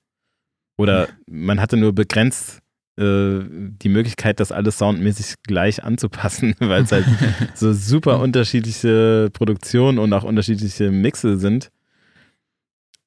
Oder 0.78 1.08
man 1.26 1.60
hatte 1.60 1.76
nur 1.76 1.94
begrenzt 1.94 2.60
die 2.98 3.88
Möglichkeit, 3.90 4.40
das 4.40 4.52
alles 4.52 4.78
soundmäßig 4.78 5.34
gleich 5.42 5.84
anzupassen, 5.84 6.54
weil 6.60 6.84
es 6.84 6.92
halt 6.92 7.04
so 7.54 7.72
super 7.72 8.20
unterschiedliche 8.20 9.28
Produktionen 9.32 9.98
und 9.98 10.12
auch 10.14 10.24
unterschiedliche 10.24 10.90
Mixe 10.90 11.36
sind. 11.36 11.70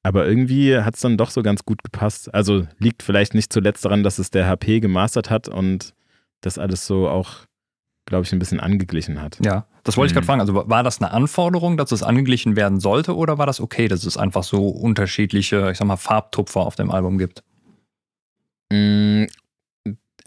Aber 0.02 0.26
irgendwie 0.26 0.78
hat 0.78 0.94
es 0.94 1.00
dann 1.00 1.18
doch 1.18 1.30
so 1.30 1.42
ganz 1.42 1.64
gut 1.64 1.82
gepasst. 1.82 2.32
Also 2.32 2.66
liegt 2.78 3.02
vielleicht 3.02 3.34
nicht 3.34 3.52
zuletzt 3.52 3.84
daran, 3.84 4.02
dass 4.02 4.18
es 4.18 4.30
der 4.30 4.46
HP 4.46 4.80
gemastert 4.80 5.28
hat 5.28 5.48
und 5.48 5.92
das 6.40 6.56
alles 6.56 6.86
so 6.86 7.08
auch, 7.08 7.40
glaube 8.06 8.24
ich, 8.24 8.32
ein 8.32 8.38
bisschen 8.38 8.60
angeglichen 8.60 9.20
hat. 9.20 9.38
Ja, 9.44 9.66
das 9.82 9.96
wollte 9.96 10.12
ich 10.12 10.14
gerade 10.14 10.24
mhm. 10.24 10.26
fragen. 10.26 10.40
Also 10.40 10.54
war 10.54 10.82
das 10.84 11.02
eine 11.02 11.10
Anforderung, 11.10 11.76
dass 11.76 11.92
es 11.92 12.02
angeglichen 12.02 12.54
werden 12.54 12.80
sollte 12.80 13.14
oder 13.14 13.38
war 13.38 13.46
das 13.46 13.60
okay, 13.60 13.88
dass 13.88 14.04
es 14.04 14.16
einfach 14.16 14.44
so 14.44 14.68
unterschiedliche, 14.68 15.70
ich 15.70 15.78
sag 15.78 15.86
mal, 15.86 15.96
Farbtupfer 15.96 16.60
auf 16.60 16.76
dem 16.76 16.90
Album 16.90 17.18
gibt? 17.18 17.42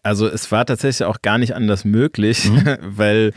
Also 0.03 0.27
es 0.27 0.51
war 0.51 0.65
tatsächlich 0.65 1.05
auch 1.05 1.21
gar 1.21 1.37
nicht 1.37 1.55
anders 1.55 1.85
möglich, 1.85 2.49
mhm. 2.49 2.77
weil 2.81 3.33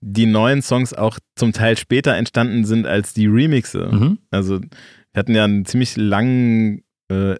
die 0.00 0.26
neuen 0.26 0.62
Songs 0.62 0.92
auch 0.92 1.18
zum 1.36 1.52
Teil 1.52 1.78
später 1.78 2.14
entstanden 2.14 2.64
sind 2.64 2.86
als 2.86 3.14
die 3.14 3.26
Remixe. 3.26 3.88
Mhm. 3.90 4.18
Also 4.30 4.60
wir 4.60 5.18
hatten 5.18 5.34
ja 5.34 5.44
einen 5.44 5.64
ziemlich 5.64 5.96
langen 5.96 6.82
äh, 7.08 7.36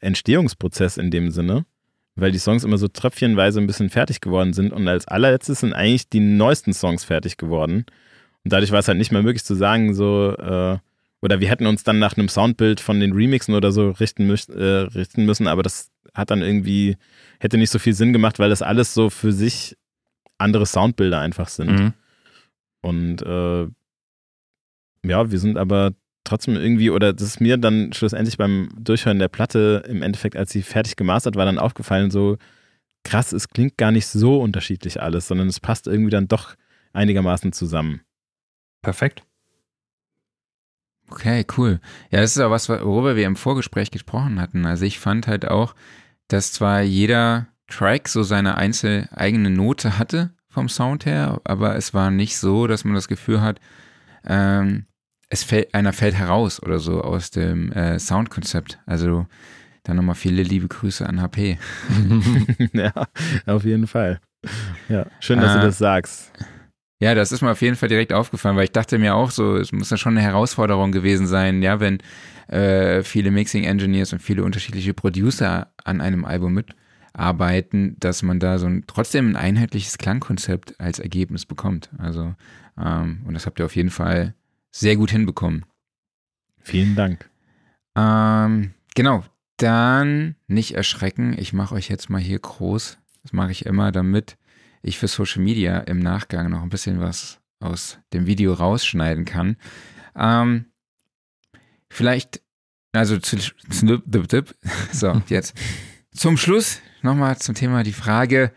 Entstehungsprozess 0.00 0.98
in 0.98 1.10
dem 1.10 1.30
Sinne, 1.30 1.64
weil 2.16 2.30
die 2.30 2.38
Songs 2.38 2.64
immer 2.64 2.78
so 2.78 2.88
tröpfchenweise 2.88 3.60
ein 3.60 3.66
bisschen 3.66 3.90
fertig 3.90 4.20
geworden 4.20 4.52
sind 4.52 4.72
und 4.72 4.86
als 4.88 5.08
allerletztes 5.08 5.60
sind 5.60 5.72
eigentlich 5.72 6.08
die 6.10 6.20
neuesten 6.20 6.74
Songs 6.74 7.04
fertig 7.04 7.38
geworden. 7.38 7.86
Und 8.44 8.52
dadurch 8.52 8.72
war 8.72 8.78
es 8.78 8.88
halt 8.88 8.98
nicht 8.98 9.12
mehr 9.12 9.22
möglich 9.22 9.44
zu 9.44 9.54
sagen, 9.54 9.94
so, 9.94 10.34
äh, 10.36 10.78
oder 11.20 11.40
wir 11.40 11.48
hätten 11.48 11.66
uns 11.66 11.82
dann 11.84 11.98
nach 11.98 12.16
einem 12.16 12.28
Soundbild 12.28 12.80
von 12.80 13.00
den 13.00 13.12
Remixen 13.12 13.54
oder 13.54 13.72
so 13.72 13.90
richten, 13.90 14.26
mü 14.26 14.36
äh, 14.54 14.86
richten 14.94 15.24
müssen, 15.24 15.46
aber 15.46 15.62
das 15.62 15.90
hat 16.14 16.30
dann 16.30 16.42
irgendwie 16.42 16.96
hätte 17.40 17.58
nicht 17.58 17.70
so 17.70 17.78
viel 17.78 17.94
Sinn 17.94 18.12
gemacht, 18.12 18.38
weil 18.38 18.50
das 18.50 18.62
alles 18.62 18.94
so 18.94 19.10
für 19.10 19.32
sich 19.32 19.76
andere 20.38 20.66
Soundbilder 20.66 21.20
einfach 21.20 21.48
sind. 21.48 21.70
Mhm. 21.70 21.92
Und 22.80 23.22
äh, 23.22 23.66
ja, 25.04 25.30
wir 25.30 25.38
sind 25.38 25.58
aber 25.58 25.92
trotzdem 26.24 26.56
irgendwie, 26.56 26.90
oder 26.90 27.12
das 27.12 27.26
ist 27.26 27.40
mir 27.40 27.56
dann 27.56 27.92
schlussendlich 27.92 28.36
beim 28.36 28.68
Durchhören 28.78 29.18
der 29.18 29.28
Platte 29.28 29.84
im 29.88 30.02
Endeffekt, 30.02 30.36
als 30.36 30.50
sie 30.52 30.62
fertig 30.62 30.96
gemastert 30.96 31.36
war, 31.36 31.46
dann 31.46 31.58
aufgefallen, 31.58 32.10
so 32.10 32.36
krass, 33.04 33.32
es 33.32 33.48
klingt 33.48 33.78
gar 33.78 33.92
nicht 33.92 34.06
so 34.06 34.40
unterschiedlich 34.40 35.00
alles, 35.00 35.28
sondern 35.28 35.48
es 35.48 35.60
passt 35.60 35.86
irgendwie 35.86 36.10
dann 36.10 36.28
doch 36.28 36.54
einigermaßen 36.92 37.52
zusammen. 37.52 38.02
Perfekt. 38.82 39.22
Okay, 41.10 41.44
cool. 41.56 41.80
Ja, 42.10 42.20
das 42.20 42.36
ist 42.36 42.42
auch 42.42 42.50
was, 42.50 42.68
worüber 42.68 43.16
wir 43.16 43.26
im 43.26 43.36
Vorgespräch 43.36 43.90
gesprochen 43.90 44.40
hatten. 44.40 44.66
Also 44.66 44.84
ich 44.84 44.98
fand 44.98 45.26
halt 45.26 45.48
auch, 45.48 45.74
dass 46.28 46.52
zwar 46.52 46.82
jeder 46.82 47.46
Track 47.66 48.08
so 48.08 48.22
seine 48.22 48.56
einzelne 48.56 49.08
eigene 49.12 49.50
Note 49.50 49.98
hatte 49.98 50.30
vom 50.48 50.68
Sound 50.68 51.06
her, 51.06 51.40
aber 51.44 51.76
es 51.76 51.94
war 51.94 52.10
nicht 52.10 52.36
so, 52.38 52.66
dass 52.66 52.84
man 52.84 52.94
das 52.94 53.08
Gefühl 53.08 53.40
hat, 53.40 53.60
ähm, 54.26 54.86
es 55.28 55.44
fällt, 55.44 55.74
einer 55.74 55.92
fällt 55.92 56.14
heraus 56.14 56.62
oder 56.62 56.78
so 56.78 57.02
aus 57.02 57.30
dem 57.30 57.72
äh, 57.72 57.98
Soundkonzept. 57.98 58.78
Also 58.86 59.26
dann 59.84 59.96
nochmal 59.96 60.14
viele 60.14 60.42
liebe 60.42 60.68
Grüße 60.68 61.06
an 61.06 61.20
HP. 61.20 61.58
ja, 62.72 62.92
auf 63.46 63.64
jeden 63.64 63.86
Fall. 63.86 64.20
Ja, 64.88 65.06
schön, 65.20 65.40
dass 65.40 65.52
äh, 65.56 65.60
du 65.60 65.66
das 65.66 65.78
sagst. 65.78 66.32
Ja, 67.00 67.14
das 67.14 67.30
ist 67.30 67.42
mir 67.42 67.52
auf 67.52 67.62
jeden 67.62 67.76
Fall 67.76 67.88
direkt 67.88 68.12
aufgefallen, 68.12 68.56
weil 68.56 68.64
ich 68.64 68.72
dachte 68.72 68.98
mir 68.98 69.14
auch 69.14 69.30
so, 69.30 69.56
es 69.56 69.70
muss 69.70 69.90
ja 69.90 69.96
schon 69.96 70.18
eine 70.18 70.26
Herausforderung 70.26 70.90
gewesen 70.90 71.28
sein, 71.28 71.62
ja, 71.62 71.78
wenn 71.78 71.98
äh, 72.48 73.04
viele 73.04 73.30
Mixing 73.30 73.64
Engineers 73.64 74.12
und 74.12 74.20
viele 74.20 74.42
unterschiedliche 74.42 74.94
Producer 74.94 75.72
an 75.84 76.00
einem 76.00 76.24
Album 76.24 76.54
mitarbeiten, 76.54 77.96
dass 78.00 78.24
man 78.24 78.40
da 78.40 78.58
so 78.58 78.66
ein 78.66 78.84
trotzdem 78.88 79.30
ein 79.30 79.36
einheitliches 79.36 79.98
Klangkonzept 79.98 80.80
als 80.80 80.98
Ergebnis 80.98 81.46
bekommt. 81.46 81.90
Also, 81.98 82.34
ähm, 82.76 83.22
und 83.26 83.34
das 83.34 83.46
habt 83.46 83.60
ihr 83.60 83.66
auf 83.66 83.76
jeden 83.76 83.90
Fall 83.90 84.34
sehr 84.72 84.96
gut 84.96 85.12
hinbekommen. 85.12 85.66
Vielen 86.62 86.96
Dank. 86.96 87.30
Ähm, 87.96 88.72
genau, 88.96 89.24
dann 89.58 90.36
nicht 90.46 90.74
erschrecken. 90.74 91.36
Ich 91.38 91.52
mache 91.52 91.74
euch 91.74 91.88
jetzt 91.88 92.10
mal 92.10 92.20
hier 92.20 92.38
groß. 92.38 92.98
Das 93.22 93.32
mache 93.32 93.52
ich 93.52 93.66
immer, 93.66 93.92
damit 93.92 94.37
ich 94.82 94.98
für 94.98 95.08
Social 95.08 95.42
Media 95.42 95.78
im 95.80 95.98
Nachgang 95.98 96.50
noch 96.50 96.62
ein 96.62 96.68
bisschen 96.68 97.00
was 97.00 97.40
aus 97.60 97.98
dem 98.12 98.26
Video 98.26 98.52
rausschneiden 98.52 99.24
kann. 99.24 99.56
Ähm, 100.16 100.66
vielleicht, 101.88 102.42
also 102.92 103.18
zu, 103.18 103.36
so, 104.92 105.22
jetzt. 105.28 105.54
Zum 106.12 106.36
Schluss 106.36 106.80
nochmal 107.02 107.38
zum 107.38 107.54
Thema 107.54 107.82
die 107.82 107.92
Frage, 107.92 108.52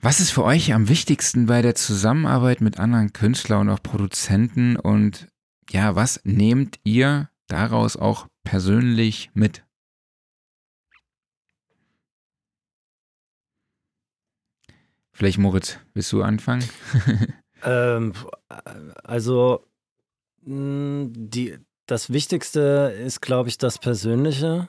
was 0.00 0.20
ist 0.20 0.32
für 0.32 0.44
euch 0.44 0.74
am 0.74 0.88
wichtigsten 0.88 1.46
bei 1.46 1.62
der 1.62 1.74
Zusammenarbeit 1.74 2.60
mit 2.60 2.78
anderen 2.78 3.12
Künstlern 3.12 3.68
und 3.68 3.70
auch 3.70 3.82
Produzenten 3.82 4.76
und 4.76 5.28
ja, 5.70 5.94
was 5.94 6.20
nehmt 6.24 6.80
ihr 6.82 7.30
daraus 7.46 7.96
auch 7.96 8.26
persönlich 8.42 9.30
mit? 9.34 9.64
Vielleicht 15.12 15.38
Moritz, 15.38 15.78
willst 15.94 16.12
du 16.12 16.22
anfangen? 16.22 16.64
ähm, 17.64 18.12
also 19.04 19.66
die, 20.44 21.58
das 21.86 22.12
Wichtigste 22.12 22.94
ist, 22.98 23.20
glaube 23.20 23.48
ich, 23.48 23.58
das 23.58 23.78
Persönliche 23.78 24.68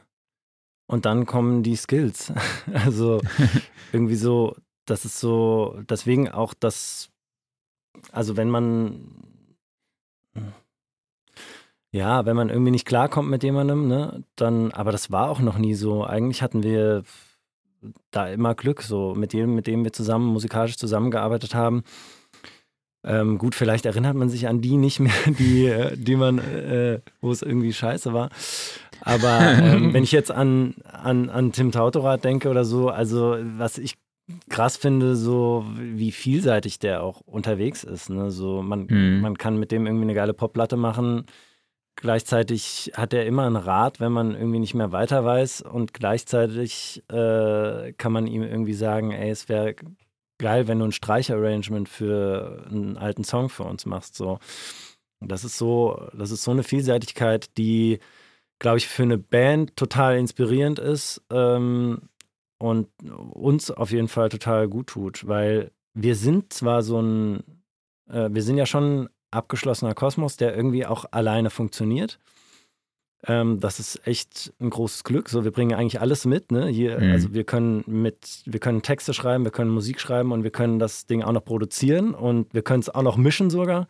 und 0.87 1.05
dann 1.05 1.25
kommen 1.25 1.63
die 1.63 1.75
Skills. 1.75 2.31
Also 2.73 3.21
irgendwie 3.91 4.15
so, 4.15 4.55
das 4.85 5.05
ist 5.05 5.19
so, 5.19 5.79
deswegen 5.89 6.29
auch 6.29 6.53
das, 6.53 7.09
also 8.11 8.35
wenn 8.37 8.49
man 8.49 9.23
ja, 11.93 12.25
wenn 12.25 12.35
man 12.35 12.49
irgendwie 12.49 12.71
nicht 12.71 12.87
klarkommt 12.87 13.29
mit 13.29 13.43
jemandem, 13.43 13.87
ne, 13.87 14.23
dann, 14.35 14.71
aber 14.71 14.91
das 14.91 15.11
war 15.11 15.29
auch 15.29 15.39
noch 15.39 15.59
nie 15.59 15.75
so. 15.75 16.03
Eigentlich 16.03 16.41
hatten 16.41 16.63
wir 16.63 17.03
da 18.11 18.27
immer 18.27 18.55
Glück, 18.55 18.81
so 18.81 19.13
mit 19.15 19.34
jedem, 19.34 19.55
mit 19.55 19.67
dem 19.67 19.84
wir 19.84 19.93
zusammen 19.93 20.27
musikalisch 20.27 20.77
zusammengearbeitet 20.77 21.55
haben. 21.55 21.84
Ähm, 23.05 23.38
gut, 23.38 23.53
vielleicht 23.53 23.86
erinnert 23.86 24.15
man 24.15 24.29
sich 24.29 24.47
an 24.47 24.61
die 24.61 24.77
nicht 24.77 24.99
mehr, 24.99 25.11
die, 25.39 25.65
äh, 25.65 25.97
die 25.97 26.15
man, 26.15 26.39
äh, 26.39 27.01
wo 27.21 27.31
es 27.31 27.41
irgendwie 27.41 27.73
scheiße 27.73 28.13
war. 28.13 28.29
Aber 29.01 29.41
ähm, 29.41 29.93
wenn 29.93 30.03
ich 30.03 30.13
jetzt 30.13 30.31
an, 30.31 30.75
an, 30.84 31.29
an 31.29 31.51
Tim 31.51 31.71
Tautorat 31.71 32.23
denke 32.23 32.49
oder 32.49 32.63
so, 32.63 32.89
also 32.89 33.38
was 33.57 33.77
ich 33.77 33.95
krass 34.49 34.77
finde, 34.77 35.17
so 35.17 35.65
wie 35.77 36.11
vielseitig 36.11 36.79
der 36.79 37.03
auch 37.03 37.19
unterwegs 37.21 37.84
ist. 37.84 38.09
Ne? 38.09 38.31
So, 38.31 38.61
man, 38.61 38.88
mhm. 38.89 39.19
man 39.19 39.38
kann 39.38 39.57
mit 39.57 39.71
dem 39.71 39.86
irgendwie 39.86 40.05
eine 40.05 40.13
geile 40.13 40.34
Popplatte 40.34 40.77
machen 40.77 41.25
Gleichzeitig 41.95 42.91
hat 42.95 43.13
er 43.13 43.25
immer 43.25 43.45
einen 43.45 43.55
Rat, 43.55 43.99
wenn 43.99 44.11
man 44.11 44.35
irgendwie 44.35 44.59
nicht 44.59 44.73
mehr 44.73 44.91
weiter 44.91 45.23
weiß. 45.23 45.61
Und 45.61 45.93
gleichzeitig 45.93 47.03
äh, 47.09 47.93
kann 47.93 48.11
man 48.11 48.27
ihm 48.27 48.43
irgendwie 48.43 48.73
sagen, 48.73 49.11
ey, 49.11 49.29
es 49.29 49.47
wäre 49.47 49.75
geil, 50.39 50.67
wenn 50.67 50.79
du 50.79 50.85
ein 50.85 50.91
Streicherarrangement 50.91 51.87
für 51.87 52.65
einen 52.69 52.97
alten 52.97 53.23
Song 53.23 53.49
für 53.49 53.63
uns 53.63 53.85
machst. 53.85 54.15
So. 54.15 54.39
Das 55.21 55.43
ist 55.43 55.57
so, 55.57 56.09
das 56.13 56.31
ist 56.31 56.43
so 56.43 56.51
eine 56.51 56.63
Vielseitigkeit, 56.63 57.57
die, 57.57 57.99
glaube 58.59 58.79
ich, 58.79 58.87
für 58.87 59.03
eine 59.03 59.17
Band 59.17 59.75
total 59.75 60.17
inspirierend 60.17 60.79
ist 60.79 61.21
ähm, 61.31 62.09
und 62.57 62.87
uns 63.31 63.71
auf 63.71 63.91
jeden 63.91 64.07
Fall 64.07 64.29
total 64.29 64.67
gut 64.67 64.87
tut, 64.87 65.27
weil 65.27 65.71
wir 65.93 66.15
sind 66.15 66.51
zwar 66.53 66.81
so 66.81 66.99
ein, 67.01 67.43
äh, 68.09 68.29
wir 68.31 68.41
sind 68.41 68.57
ja 68.57 68.65
schon 68.65 69.09
abgeschlossener 69.34 69.93
Kosmos, 69.93 70.38
der 70.38 70.55
irgendwie 70.55 70.86
auch 70.86 71.05
alleine 71.11 71.49
funktioniert. 71.49 72.19
Ähm, 73.25 73.59
das 73.59 73.79
ist 73.79 74.05
echt 74.05 74.53
ein 74.59 74.69
großes 74.69 75.03
Glück. 75.03 75.29
So, 75.29 75.43
wir 75.43 75.51
bringen 75.51 75.73
eigentlich 75.73 76.01
alles 76.01 76.25
mit. 76.25 76.51
Ne? 76.51 76.67
Hier, 76.67 76.99
mhm. 76.99 77.11
Also 77.11 77.34
wir 77.34 77.45
können 77.45 77.84
mit, 77.88 78.41
wir 78.45 78.59
können 78.59 78.81
Texte 78.81 79.13
schreiben, 79.13 79.45
wir 79.45 79.51
können 79.51 79.69
Musik 79.69 79.99
schreiben 79.99 80.31
und 80.31 80.43
wir 80.43 80.51
können 80.51 80.79
das 80.79 81.05
Ding 81.05 81.23
auch 81.23 81.31
noch 81.31 81.45
produzieren 81.45 82.13
und 82.13 82.53
wir 82.53 82.63
können 82.63 82.81
es 82.81 82.89
auch 82.89 83.01
noch 83.01 83.15
mischen 83.17 83.49
sogar. 83.49 83.88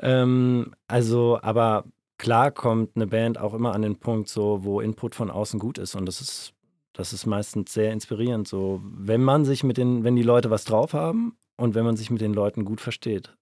Ähm, 0.00 0.74
also, 0.86 1.38
aber 1.42 1.84
klar 2.18 2.52
kommt 2.52 2.92
eine 2.94 3.06
Band 3.08 3.38
auch 3.38 3.54
immer 3.54 3.74
an 3.74 3.82
den 3.82 3.96
Punkt, 3.96 4.28
so, 4.28 4.62
wo 4.62 4.80
Input 4.80 5.14
von 5.14 5.30
außen 5.30 5.58
gut 5.58 5.78
ist. 5.78 5.96
Und 5.96 6.06
das 6.06 6.20
ist, 6.20 6.52
das 6.92 7.12
ist 7.12 7.26
meistens 7.26 7.72
sehr 7.72 7.92
inspirierend. 7.92 8.46
So, 8.46 8.80
wenn 8.84 9.24
man 9.24 9.44
sich 9.44 9.64
mit 9.64 9.76
den, 9.76 10.04
wenn 10.04 10.14
die 10.14 10.22
Leute 10.22 10.50
was 10.50 10.64
drauf 10.64 10.92
haben 10.92 11.36
und 11.56 11.74
wenn 11.74 11.84
man 11.84 11.96
sich 11.96 12.10
mit 12.10 12.20
den 12.20 12.32
Leuten 12.32 12.64
gut 12.64 12.80
versteht. 12.80 13.36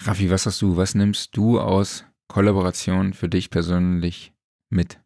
Raffi, 0.00 0.30
was 0.30 0.46
hast 0.46 0.60
du, 0.60 0.76
was 0.76 0.94
nimmst 0.94 1.36
du 1.36 1.60
aus 1.60 2.04
Kollaboration 2.28 3.12
für 3.12 3.28
dich 3.28 3.50
persönlich 3.50 4.32
mit? 4.70 5.00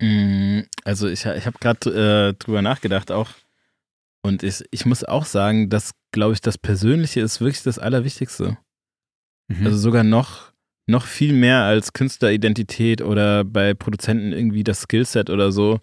Mm, 0.00 0.60
also 0.84 1.08
ich, 1.08 1.24
ich 1.24 1.46
habe 1.46 1.58
gerade 1.60 2.30
äh, 2.30 2.34
drüber 2.34 2.62
nachgedacht 2.62 3.10
auch 3.10 3.30
und 4.24 4.42
ich, 4.42 4.64
ich 4.70 4.86
muss 4.86 5.04
auch 5.04 5.24
sagen, 5.24 5.68
dass, 5.68 5.92
glaube 6.12 6.34
ich, 6.34 6.40
das 6.40 6.58
Persönliche 6.58 7.20
ist 7.20 7.40
wirklich 7.40 7.62
das 7.62 7.78
Allerwichtigste. 7.78 8.58
Mhm. 9.48 9.66
Also 9.66 9.78
sogar 9.78 10.04
noch, 10.04 10.52
noch 10.86 11.06
viel 11.06 11.32
mehr 11.32 11.62
als 11.62 11.92
Künstleridentität 11.92 13.02
oder 13.02 13.44
bei 13.44 13.74
Produzenten 13.74 14.32
irgendwie 14.32 14.64
das 14.64 14.82
Skillset 14.82 15.30
oder 15.30 15.50
so 15.50 15.80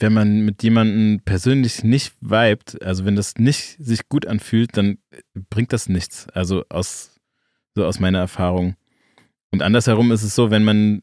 wenn 0.00 0.12
man 0.12 0.40
mit 0.42 0.62
jemandem 0.62 1.20
persönlich 1.24 1.82
nicht 1.82 2.14
vibet, 2.20 2.82
also 2.82 3.04
wenn 3.04 3.16
das 3.16 3.36
nicht 3.36 3.76
sich 3.78 4.08
gut 4.08 4.26
anfühlt, 4.26 4.76
dann 4.76 4.98
bringt 5.50 5.72
das 5.72 5.88
nichts. 5.88 6.28
Also 6.30 6.64
aus, 6.68 7.16
so 7.74 7.84
aus 7.84 7.98
meiner 7.98 8.18
Erfahrung. 8.18 8.76
Und 9.50 9.62
andersherum 9.62 10.12
ist 10.12 10.22
es 10.22 10.34
so, 10.34 10.50
wenn 10.50 10.64
man 10.64 11.02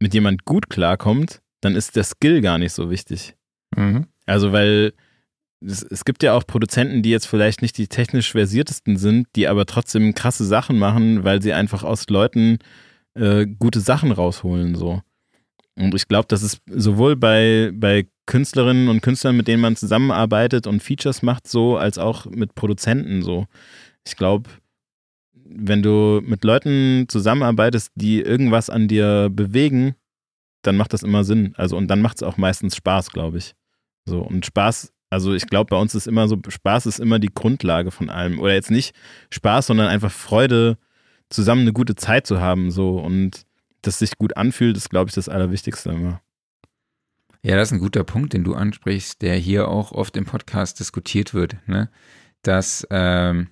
mit 0.00 0.14
jemand 0.14 0.44
gut 0.44 0.70
klarkommt, 0.70 1.42
dann 1.60 1.74
ist 1.74 1.96
der 1.96 2.04
Skill 2.04 2.40
gar 2.40 2.58
nicht 2.58 2.72
so 2.72 2.90
wichtig. 2.90 3.34
Mhm. 3.76 4.06
Also, 4.26 4.52
weil 4.52 4.92
es, 5.60 5.82
es, 5.82 6.04
gibt 6.04 6.22
ja 6.22 6.34
auch 6.34 6.46
Produzenten, 6.46 7.02
die 7.02 7.10
jetzt 7.10 7.26
vielleicht 7.26 7.62
nicht 7.62 7.76
die 7.78 7.88
technisch 7.88 8.32
versiertesten 8.32 8.96
sind, 8.96 9.28
die 9.34 9.48
aber 9.48 9.66
trotzdem 9.66 10.14
krasse 10.14 10.44
Sachen 10.44 10.78
machen, 10.78 11.24
weil 11.24 11.42
sie 11.42 11.52
einfach 11.52 11.82
aus 11.82 12.08
Leuten 12.08 12.58
äh, 13.14 13.46
gute 13.46 13.80
Sachen 13.80 14.12
rausholen, 14.12 14.74
so. 14.74 15.02
Und 15.76 15.94
ich 15.94 16.06
glaube, 16.06 16.26
das 16.28 16.42
ist 16.42 16.60
sowohl 16.68 17.16
bei, 17.16 17.72
bei 17.74 18.06
Künstlerinnen 18.26 18.88
und 18.88 19.02
Künstlern, 19.02 19.36
mit 19.36 19.48
denen 19.48 19.60
man 19.60 19.76
zusammenarbeitet 19.76 20.66
und 20.66 20.82
Features 20.82 21.22
macht, 21.22 21.46
so, 21.46 21.76
als 21.76 21.98
auch 21.98 22.26
mit 22.26 22.54
Produzenten 22.54 23.22
so. 23.22 23.46
Ich 24.06 24.16
glaube, 24.16 24.50
wenn 25.32 25.82
du 25.82 26.20
mit 26.24 26.44
Leuten 26.44 27.06
zusammenarbeitest, 27.08 27.92
die 27.94 28.20
irgendwas 28.20 28.70
an 28.70 28.88
dir 28.88 29.28
bewegen, 29.30 29.94
dann 30.62 30.76
macht 30.76 30.92
das 30.92 31.02
immer 31.02 31.24
Sinn. 31.24 31.54
Also, 31.56 31.76
und 31.76 31.88
dann 31.88 32.00
macht 32.00 32.16
es 32.16 32.22
auch 32.22 32.36
meistens 32.36 32.76
Spaß, 32.76 33.10
glaube 33.10 33.38
ich. 33.38 33.54
So, 34.06 34.20
und 34.20 34.46
Spaß, 34.46 34.92
also 35.10 35.34
ich 35.34 35.46
glaube, 35.46 35.68
bei 35.70 35.76
uns 35.76 35.94
ist 35.94 36.06
immer 36.06 36.28
so, 36.28 36.38
Spaß 36.46 36.86
ist 36.86 36.98
immer 36.98 37.18
die 37.18 37.32
Grundlage 37.32 37.90
von 37.90 38.10
allem. 38.10 38.40
Oder 38.40 38.54
jetzt 38.54 38.70
nicht 38.70 38.94
Spaß, 39.30 39.66
sondern 39.66 39.88
einfach 39.88 40.10
Freude, 40.10 40.78
zusammen 41.30 41.62
eine 41.62 41.72
gute 41.72 41.94
Zeit 41.94 42.26
zu 42.26 42.40
haben, 42.40 42.70
so. 42.70 42.98
Und 42.98 43.42
das 43.82 43.98
sich 43.98 44.16
gut 44.16 44.36
anfühlt, 44.36 44.76
ist, 44.76 44.90
glaube 44.90 45.08
ich, 45.08 45.14
das 45.14 45.28
Allerwichtigste 45.28 45.90
immer. 45.90 46.20
Ja, 47.44 47.56
das 47.56 47.68
ist 47.68 47.72
ein 47.72 47.80
guter 47.80 48.04
Punkt, 48.04 48.32
den 48.32 48.42
du 48.42 48.54
ansprichst, 48.54 49.20
der 49.20 49.36
hier 49.36 49.68
auch 49.68 49.92
oft 49.92 50.16
im 50.16 50.24
Podcast 50.24 50.80
diskutiert 50.80 51.34
wird, 51.34 51.56
ne? 51.68 51.90
dass 52.40 52.86
ähm, 52.88 53.48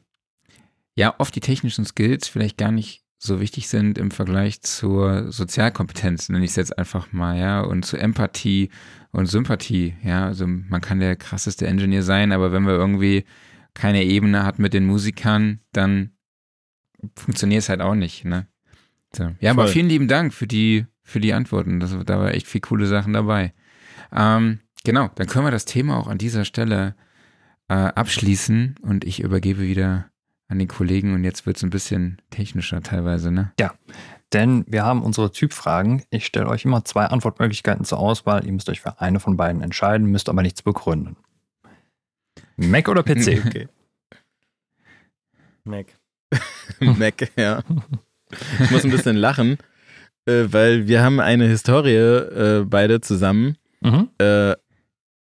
ja 0.94 1.14
oft 1.18 1.36
die 1.36 1.40
technischen 1.40 1.84
Skills 1.84 2.26
vielleicht 2.26 2.56
gar 2.56 2.72
nicht 2.72 3.04
so 3.18 3.38
wichtig 3.38 3.68
sind 3.68 3.98
im 3.98 4.10
Vergleich 4.10 4.62
zur 4.62 5.30
Sozialkompetenz, 5.30 6.30
nenne 6.30 6.42
ich 6.42 6.52
es 6.52 6.56
jetzt 6.56 6.78
einfach 6.78 7.12
mal, 7.12 7.38
ja, 7.38 7.60
und 7.60 7.84
zur 7.84 8.00
Empathie 8.00 8.70
und 9.10 9.26
Sympathie, 9.26 9.94
ja, 10.02 10.24
also 10.24 10.46
man 10.46 10.80
kann 10.80 10.98
der 10.98 11.14
krasseste 11.14 11.66
Engineer 11.66 12.02
sein, 12.02 12.32
aber 12.32 12.50
wenn 12.50 12.66
wir 12.66 12.72
irgendwie 12.72 13.26
keine 13.74 14.04
Ebene 14.04 14.42
hat 14.42 14.58
mit 14.58 14.72
den 14.72 14.86
Musikern, 14.86 15.60
dann 15.72 16.12
funktioniert 17.14 17.62
es 17.62 17.68
halt 17.68 17.82
auch 17.82 17.94
nicht, 17.94 18.24
ne? 18.24 18.46
So. 19.14 19.24
Ja, 19.24 19.52
Voll. 19.52 19.64
aber 19.64 19.68
vielen 19.68 19.90
lieben 19.90 20.08
Dank 20.08 20.32
für 20.32 20.46
die, 20.46 20.86
für 21.02 21.20
die 21.20 21.34
Antworten. 21.34 21.78
Das, 21.78 21.94
da 22.06 22.18
war 22.18 22.32
echt 22.32 22.46
viel 22.46 22.62
coole 22.62 22.86
Sachen 22.86 23.12
dabei. 23.12 23.52
Ähm, 24.14 24.60
genau, 24.84 25.10
dann 25.14 25.26
können 25.26 25.46
wir 25.46 25.50
das 25.50 25.64
Thema 25.64 25.98
auch 25.98 26.06
an 26.06 26.18
dieser 26.18 26.44
Stelle 26.44 26.94
äh, 27.68 27.74
abschließen 27.74 28.76
und 28.82 29.04
ich 29.04 29.20
übergebe 29.20 29.62
wieder 29.62 30.10
an 30.48 30.58
den 30.58 30.68
Kollegen 30.68 31.14
und 31.14 31.24
jetzt 31.24 31.46
wird 31.46 31.56
es 31.56 31.62
ein 31.62 31.70
bisschen 31.70 32.20
technischer 32.30 32.82
teilweise, 32.82 33.30
ne? 33.30 33.52
Ja, 33.58 33.72
denn 34.32 34.64
wir 34.66 34.84
haben 34.84 35.02
unsere 35.02 35.30
Typfragen. 35.30 36.02
Ich 36.10 36.26
stelle 36.26 36.48
euch 36.48 36.64
immer 36.64 36.84
zwei 36.84 37.06
Antwortmöglichkeiten 37.06 37.84
zur 37.84 37.98
Auswahl. 37.98 38.44
Ihr 38.46 38.52
müsst 38.52 38.68
euch 38.68 38.80
für 38.80 39.00
eine 39.00 39.20
von 39.20 39.36
beiden 39.36 39.62
entscheiden, 39.62 40.06
müsst 40.08 40.28
aber 40.28 40.42
nichts 40.42 40.62
begründen. 40.62 41.16
Mac 42.56 42.88
oder 42.88 43.02
PC? 43.02 43.44
Okay. 43.46 43.68
Mac. 45.64 45.86
Mac, 46.80 47.30
ja. 47.36 47.62
Ich 48.60 48.70
muss 48.70 48.84
ein 48.84 48.90
bisschen 48.90 49.16
lachen, 49.16 49.58
äh, 50.26 50.44
weil 50.46 50.88
wir 50.88 51.02
haben 51.02 51.20
eine 51.20 51.46
Historie 51.46 51.94
äh, 51.94 52.64
beide 52.66 53.00
zusammen. 53.00 53.56
Mhm. 53.82 54.08
Äh, 54.18 54.54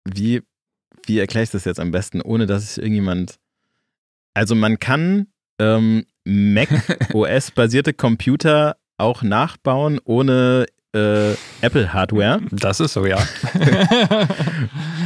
wie, 0.06 0.42
wie 1.06 1.20
erkläre 1.20 1.44
ich 1.44 1.50
das 1.50 1.66
jetzt 1.66 1.80
am 1.80 1.92
besten, 1.92 2.22
ohne 2.22 2.46
dass 2.46 2.76
sich 2.76 2.84
irgendjemand. 2.84 3.36
Also 4.34 4.56
man 4.56 4.80
kann 4.80 5.28
ähm, 5.60 6.06
Mac 6.24 6.70
OS-basierte 7.14 7.94
Computer 7.94 8.78
auch 8.98 9.24
nachbauen 9.24 10.00
ohne 10.04 10.68
äh, 10.94 11.34
Apple 11.62 11.94
Hardware. 11.94 12.42
Das 12.52 12.80
ist 12.80 12.94
so, 12.94 13.06
ja. 13.06 13.18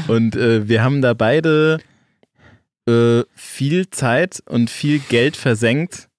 und 0.08 0.36
äh, 0.36 0.68
wir 0.68 0.84
haben 0.84 1.02
da 1.02 1.14
beide 1.14 1.80
äh, 2.88 3.24
viel 3.34 3.90
Zeit 3.90 4.44
und 4.48 4.70
viel 4.70 5.00
Geld 5.00 5.38
versenkt 5.38 6.10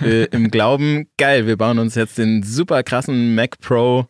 äh, 0.00 0.24
im 0.26 0.50
Glauben, 0.50 1.08
geil, 1.18 1.46
wir 1.46 1.56
bauen 1.56 1.78
uns 1.78 1.94
jetzt 1.94 2.18
den 2.18 2.42
super 2.42 2.82
krassen 2.82 3.34
Mac 3.34 3.58
Pro, 3.60 4.06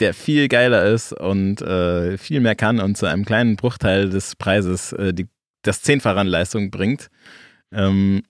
der 0.00 0.14
viel 0.14 0.48
geiler 0.48 0.84
ist 0.84 1.12
und 1.12 1.60
äh, 1.62 2.18
viel 2.18 2.40
mehr 2.40 2.54
kann 2.54 2.80
und 2.80 2.96
zu 2.96 3.06
einem 3.06 3.24
kleinen 3.24 3.56
Bruchteil 3.56 4.10
des 4.10 4.36
Preises 4.36 4.92
äh, 4.92 5.12
die, 5.12 5.28
das 5.62 5.82
Zehnfache 5.82 6.18
an 6.18 6.26
Leistung 6.26 6.70
bringt. 6.70 7.08
Ähm, 7.72 8.22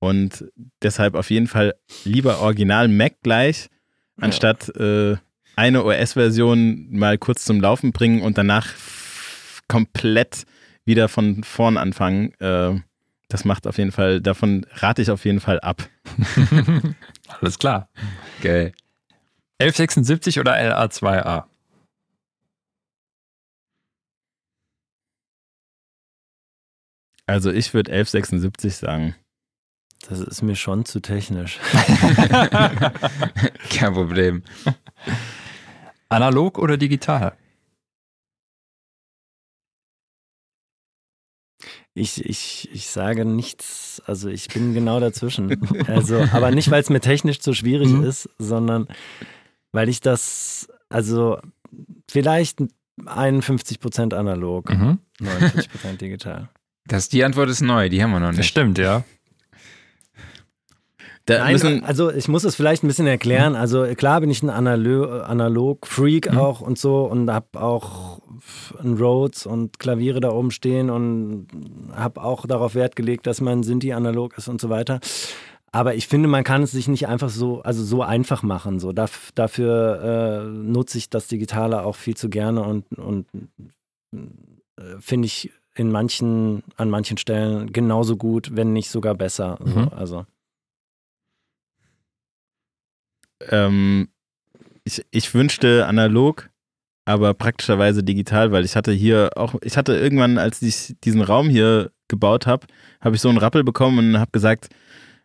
und 0.00 0.44
deshalb 0.82 1.14
auf 1.14 1.30
jeden 1.30 1.46
Fall 1.46 1.74
lieber 2.04 2.40
Original 2.40 2.88
Mac 2.88 3.22
gleich, 3.22 3.68
anstatt 4.20 4.72
ja. 4.76 5.12
äh, 5.12 5.16
eine 5.54 5.84
OS-Version 5.84 6.88
mal 6.90 7.18
kurz 7.18 7.44
zum 7.44 7.60
Laufen 7.60 7.92
bringen 7.92 8.20
und 8.22 8.36
danach 8.36 8.68
komplett 9.68 10.44
wieder 10.84 11.08
von 11.08 11.44
vorn 11.44 11.76
anfangen. 11.76 12.32
Äh, 12.40 12.80
das 13.28 13.44
macht 13.44 13.66
auf 13.66 13.78
jeden 13.78 13.92
Fall, 13.92 14.20
davon 14.20 14.66
rate 14.72 15.02
ich 15.02 15.10
auf 15.10 15.24
jeden 15.24 15.40
Fall 15.40 15.60
ab. 15.60 15.88
Alles 17.40 17.58
klar. 17.58 17.88
Geil. 18.42 18.72
1176 19.62 20.40
oder 20.40 20.54
LA2A? 20.56 21.44
Also 27.26 27.52
ich 27.52 27.72
würde 27.72 27.92
1176 27.92 28.76
sagen. 28.76 29.14
Das 30.08 30.18
ist 30.18 30.42
mir 30.42 30.56
schon 30.56 30.84
zu 30.84 30.98
technisch. 31.00 31.60
Kein 33.70 33.94
Problem. 33.94 34.42
Analog 36.08 36.58
oder 36.58 36.76
digital? 36.76 37.36
Ich, 41.94 42.24
ich, 42.24 42.68
ich 42.72 42.88
sage 42.88 43.24
nichts, 43.24 44.02
also 44.06 44.28
ich 44.28 44.48
bin 44.48 44.74
genau 44.74 44.98
dazwischen. 44.98 45.86
Also, 45.86 46.26
aber 46.32 46.50
nicht, 46.50 46.70
weil 46.70 46.82
es 46.82 46.90
mir 46.90 47.00
technisch 47.00 47.38
zu 47.38 47.54
schwierig 47.54 47.88
mhm. 47.88 48.02
ist, 48.02 48.28
sondern 48.38 48.88
weil 49.72 49.88
ich 49.88 50.00
das, 50.00 50.68
also 50.88 51.38
vielleicht 52.10 52.60
51% 53.00 54.14
analog, 54.14 54.70
mhm. 54.70 54.98
49% 55.20 55.96
digital. 55.96 56.48
Das, 56.84 57.08
die 57.08 57.22
Antwort 57.22 57.48
ist 57.48 57.60
neu, 57.60 57.88
die 57.88 58.02
haben 58.02 58.10
wir 58.10 58.18
noch 58.18 58.30
nicht. 58.30 58.40
Das 58.40 58.46
stimmt, 58.48 58.76
ja. 58.76 59.04
Nein, 61.28 61.84
also 61.84 62.10
ich 62.10 62.26
muss 62.26 62.42
es 62.42 62.56
vielleicht 62.56 62.82
ein 62.82 62.88
bisschen 62.88 63.06
erklären. 63.06 63.54
Also 63.54 63.84
klar 63.94 64.20
bin 64.20 64.30
ich 64.30 64.42
ein 64.42 64.50
Analog-Freak 64.50 66.32
mhm. 66.32 66.38
auch 66.38 66.60
und 66.60 66.78
so 66.78 67.04
und 67.04 67.30
habe 67.30 67.62
auch 67.62 68.20
ein 68.82 68.94
Rhodes 68.94 69.46
und 69.46 69.78
Klaviere 69.78 70.20
da 70.20 70.30
oben 70.30 70.50
stehen 70.50 70.90
und 70.90 71.46
habe 71.94 72.22
auch 72.22 72.46
darauf 72.46 72.74
Wert 72.74 72.96
gelegt, 72.96 73.28
dass 73.28 73.40
mein 73.40 73.62
Sinti 73.62 73.92
analog 73.92 74.36
ist 74.36 74.48
und 74.48 74.60
so 74.60 74.68
weiter. 74.68 74.98
Aber 75.74 75.94
ich 75.94 76.06
finde, 76.06 76.28
man 76.28 76.44
kann 76.44 76.62
es 76.62 76.70
sich 76.70 76.86
nicht 76.86 77.08
einfach 77.08 77.30
so, 77.30 77.62
also 77.62 77.82
so 77.82 78.02
einfach 78.02 78.42
machen. 78.42 78.78
So 78.78 78.92
dafür 78.92 80.44
äh, 80.44 80.46
nutze 80.46 80.98
ich 80.98 81.08
das 81.08 81.28
Digitale 81.28 81.82
auch 81.82 81.96
viel 81.96 82.14
zu 82.14 82.28
gerne 82.28 82.62
und, 82.62 82.92
und 82.98 83.26
äh, 84.12 85.00
finde 85.00 85.26
ich 85.26 85.50
in 85.74 85.90
manchen, 85.90 86.62
an 86.76 86.90
manchen 86.90 87.16
Stellen 87.16 87.72
genauso 87.72 88.18
gut, 88.18 88.54
wenn 88.54 88.74
nicht 88.74 88.90
sogar 88.90 89.14
besser. 89.14 89.58
Mhm. 89.64 89.70
So, 89.70 89.80
also. 89.96 90.26
Ähm, 93.48 94.08
ich, 94.84 95.04
ich 95.10 95.32
wünschte 95.32 95.86
analog, 95.86 96.50
aber 97.06 97.32
praktischerweise 97.32 98.02
digital, 98.02 98.52
weil 98.52 98.66
ich 98.66 98.76
hatte 98.76 98.92
hier 98.92 99.30
auch, 99.36 99.54
ich 99.62 99.78
hatte 99.78 99.96
irgendwann, 99.96 100.36
als 100.36 100.60
ich 100.60 100.96
diesen 101.02 101.22
Raum 101.22 101.48
hier 101.48 101.90
gebaut 102.08 102.46
habe, 102.46 102.66
habe 103.00 103.16
ich 103.16 103.22
so 103.22 103.30
einen 103.30 103.38
Rappel 103.38 103.64
bekommen 103.64 103.98
und 103.98 104.20
habe 104.20 104.30
gesagt, 104.32 104.68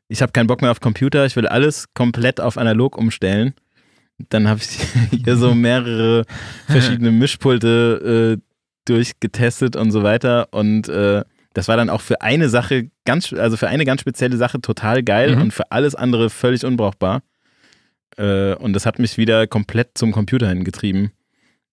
ich 0.07 0.21
habe 0.21 0.31
keinen 0.31 0.47
Bock 0.47 0.61
mehr 0.61 0.71
auf 0.71 0.79
Computer, 0.79 1.25
ich 1.25 1.35
will 1.35 1.47
alles 1.47 1.93
komplett 1.93 2.39
auf 2.39 2.57
analog 2.57 2.97
umstellen. 2.97 3.53
Dann 4.29 4.47
habe 4.47 4.61
ich 4.61 4.79
hier 5.23 5.37
so 5.37 5.53
mehrere 5.53 6.25
verschiedene 6.67 7.11
Mischpulte 7.11 8.37
äh, 8.37 8.41
durchgetestet 8.85 9.75
und 9.75 9.91
so 9.91 10.03
weiter 10.03 10.47
und 10.51 10.87
äh, 10.89 11.23
das 11.57 11.67
war 11.67 11.75
dann 11.75 11.89
auch 11.89 12.01
für 12.01 12.21
eine 12.21 12.49
Sache 12.49 12.91
ganz, 13.03 13.33
also 13.33 13.57
für 13.57 13.67
eine 13.67 13.83
ganz 13.83 14.01
spezielle 14.01 14.37
Sache 14.37 14.61
total 14.61 15.01
geil 15.01 15.35
mhm. 15.35 15.41
und 15.41 15.53
für 15.53 15.71
alles 15.71 15.95
andere 15.95 16.29
völlig 16.29 16.63
unbrauchbar. 16.63 17.23
Äh, 18.15 18.53
und 18.53 18.73
das 18.73 18.85
hat 18.85 18.99
mich 18.99 19.17
wieder 19.17 19.47
komplett 19.47 19.97
zum 19.97 20.11
Computer 20.11 20.47
hingetrieben. 20.49 21.11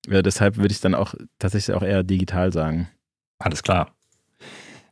Äh, 0.08 0.22
deshalb 0.22 0.56
würde 0.56 0.72
ich 0.72 0.80
dann 0.80 0.94
auch 0.94 1.14
tatsächlich 1.38 1.76
auch 1.76 1.82
eher 1.82 2.02
digital 2.02 2.50
sagen. 2.50 2.88
Alles 3.38 3.62
klar. 3.62 3.94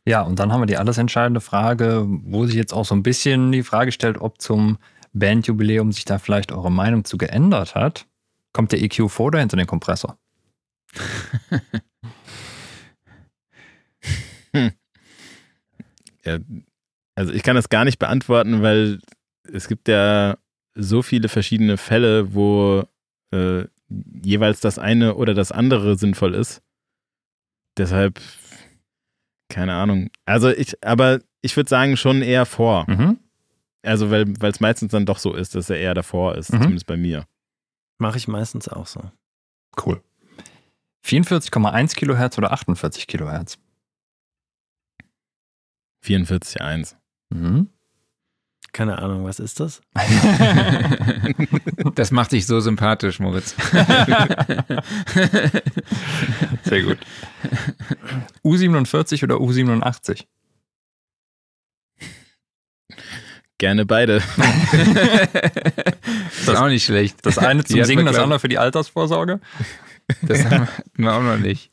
Ja, 0.05 0.21
und 0.21 0.39
dann 0.39 0.51
haben 0.51 0.61
wir 0.61 0.65
die 0.65 0.77
alles 0.77 0.97
entscheidende 0.97 1.39
Frage, 1.39 2.05
wo 2.07 2.45
sich 2.45 2.55
jetzt 2.55 2.73
auch 2.73 2.85
so 2.85 2.93
ein 2.93 3.03
bisschen 3.03 3.51
die 3.51 3.63
Frage 3.63 3.91
stellt, 3.91 4.19
ob 4.19 4.41
zum 4.41 4.77
Bandjubiläum 5.13 5.91
sich 5.91 6.05
da 6.05 6.19
vielleicht 6.19 6.51
eure 6.51 6.71
Meinung 6.71 7.05
zu 7.05 7.17
geändert 7.17 7.75
hat. 7.75 8.05
Kommt 8.51 8.71
der 8.71 8.81
EQ 8.81 9.09
vor 9.09 9.27
oder 9.27 9.39
hinter 9.39 9.57
den 9.57 9.67
Kompressor? 9.67 10.17
ja, 16.25 16.39
also 17.15 17.31
ich 17.31 17.43
kann 17.43 17.55
das 17.55 17.69
gar 17.69 17.85
nicht 17.85 17.99
beantworten, 17.99 18.61
weil 18.61 18.99
es 19.51 19.67
gibt 19.67 19.87
ja 19.87 20.37
so 20.75 21.01
viele 21.01 21.29
verschiedene 21.29 21.77
Fälle, 21.77 22.33
wo 22.33 22.83
äh, 23.31 23.65
jeweils 24.23 24.59
das 24.59 24.79
eine 24.79 25.15
oder 25.15 25.33
das 25.33 25.51
andere 25.51 25.97
sinnvoll 25.97 26.33
ist. 26.33 26.61
Deshalb, 27.77 28.19
keine 29.53 29.73
Ahnung. 29.73 30.09
Also 30.25 30.49
ich, 30.49 30.83
aber 30.83 31.19
ich 31.41 31.55
würde 31.55 31.69
sagen, 31.69 31.95
schon 31.95 32.21
eher 32.21 32.45
vor. 32.45 32.89
Mhm. 32.89 33.19
Also, 33.83 34.09
weil 34.09 34.33
es 34.41 34.59
meistens 34.59 34.91
dann 34.91 35.05
doch 35.05 35.19
so 35.19 35.33
ist, 35.33 35.55
dass 35.55 35.69
er 35.69 35.77
eher 35.77 35.93
davor 35.93 36.35
ist, 36.35 36.51
mhm. 36.51 36.57
zumindest 36.61 36.87
bei 36.87 36.97
mir. 36.97 37.25
Mache 37.99 38.17
ich 38.17 38.27
meistens 38.27 38.67
auch 38.67 38.87
so. 38.87 39.11
Cool. 39.85 40.01
44,1 41.05 41.95
Kilohertz 41.95 42.37
oder 42.37 42.51
48 42.51 43.07
Kilohertz? 43.07 43.59
44,1. 46.03 46.95
Mhm. 47.29 47.69
Keine 48.73 48.99
Ahnung, 48.99 49.23
was 49.23 49.39
ist 49.39 49.59
das? 49.59 49.81
das 51.95 52.09
macht 52.09 52.31
dich 52.31 52.47
so 52.47 52.59
sympathisch, 52.59 53.19
Moritz. 53.19 53.51
Sehr 56.63 56.81
gut. 56.81 56.97
U47 58.43 59.23
oder 59.23 59.35
U87? 59.35 60.25
Gerne 63.59 63.85
beide. 63.85 64.23
das 64.37 66.39
ist 66.41 66.55
auch 66.55 66.67
nicht 66.67 66.83
schlecht. 66.83 67.17
Das 67.21 67.37
eine 67.37 67.63
zum 67.63 67.83
Singen, 67.83 68.07
das 68.07 68.17
andere 68.17 68.39
für 68.39 68.49
die 68.49 68.57
Altersvorsorge? 68.57 69.39
Das 70.23 70.45
haben 70.45 70.67
wir 70.95 71.13
auch 71.13 71.21
noch 71.21 71.37
nicht. 71.37 71.69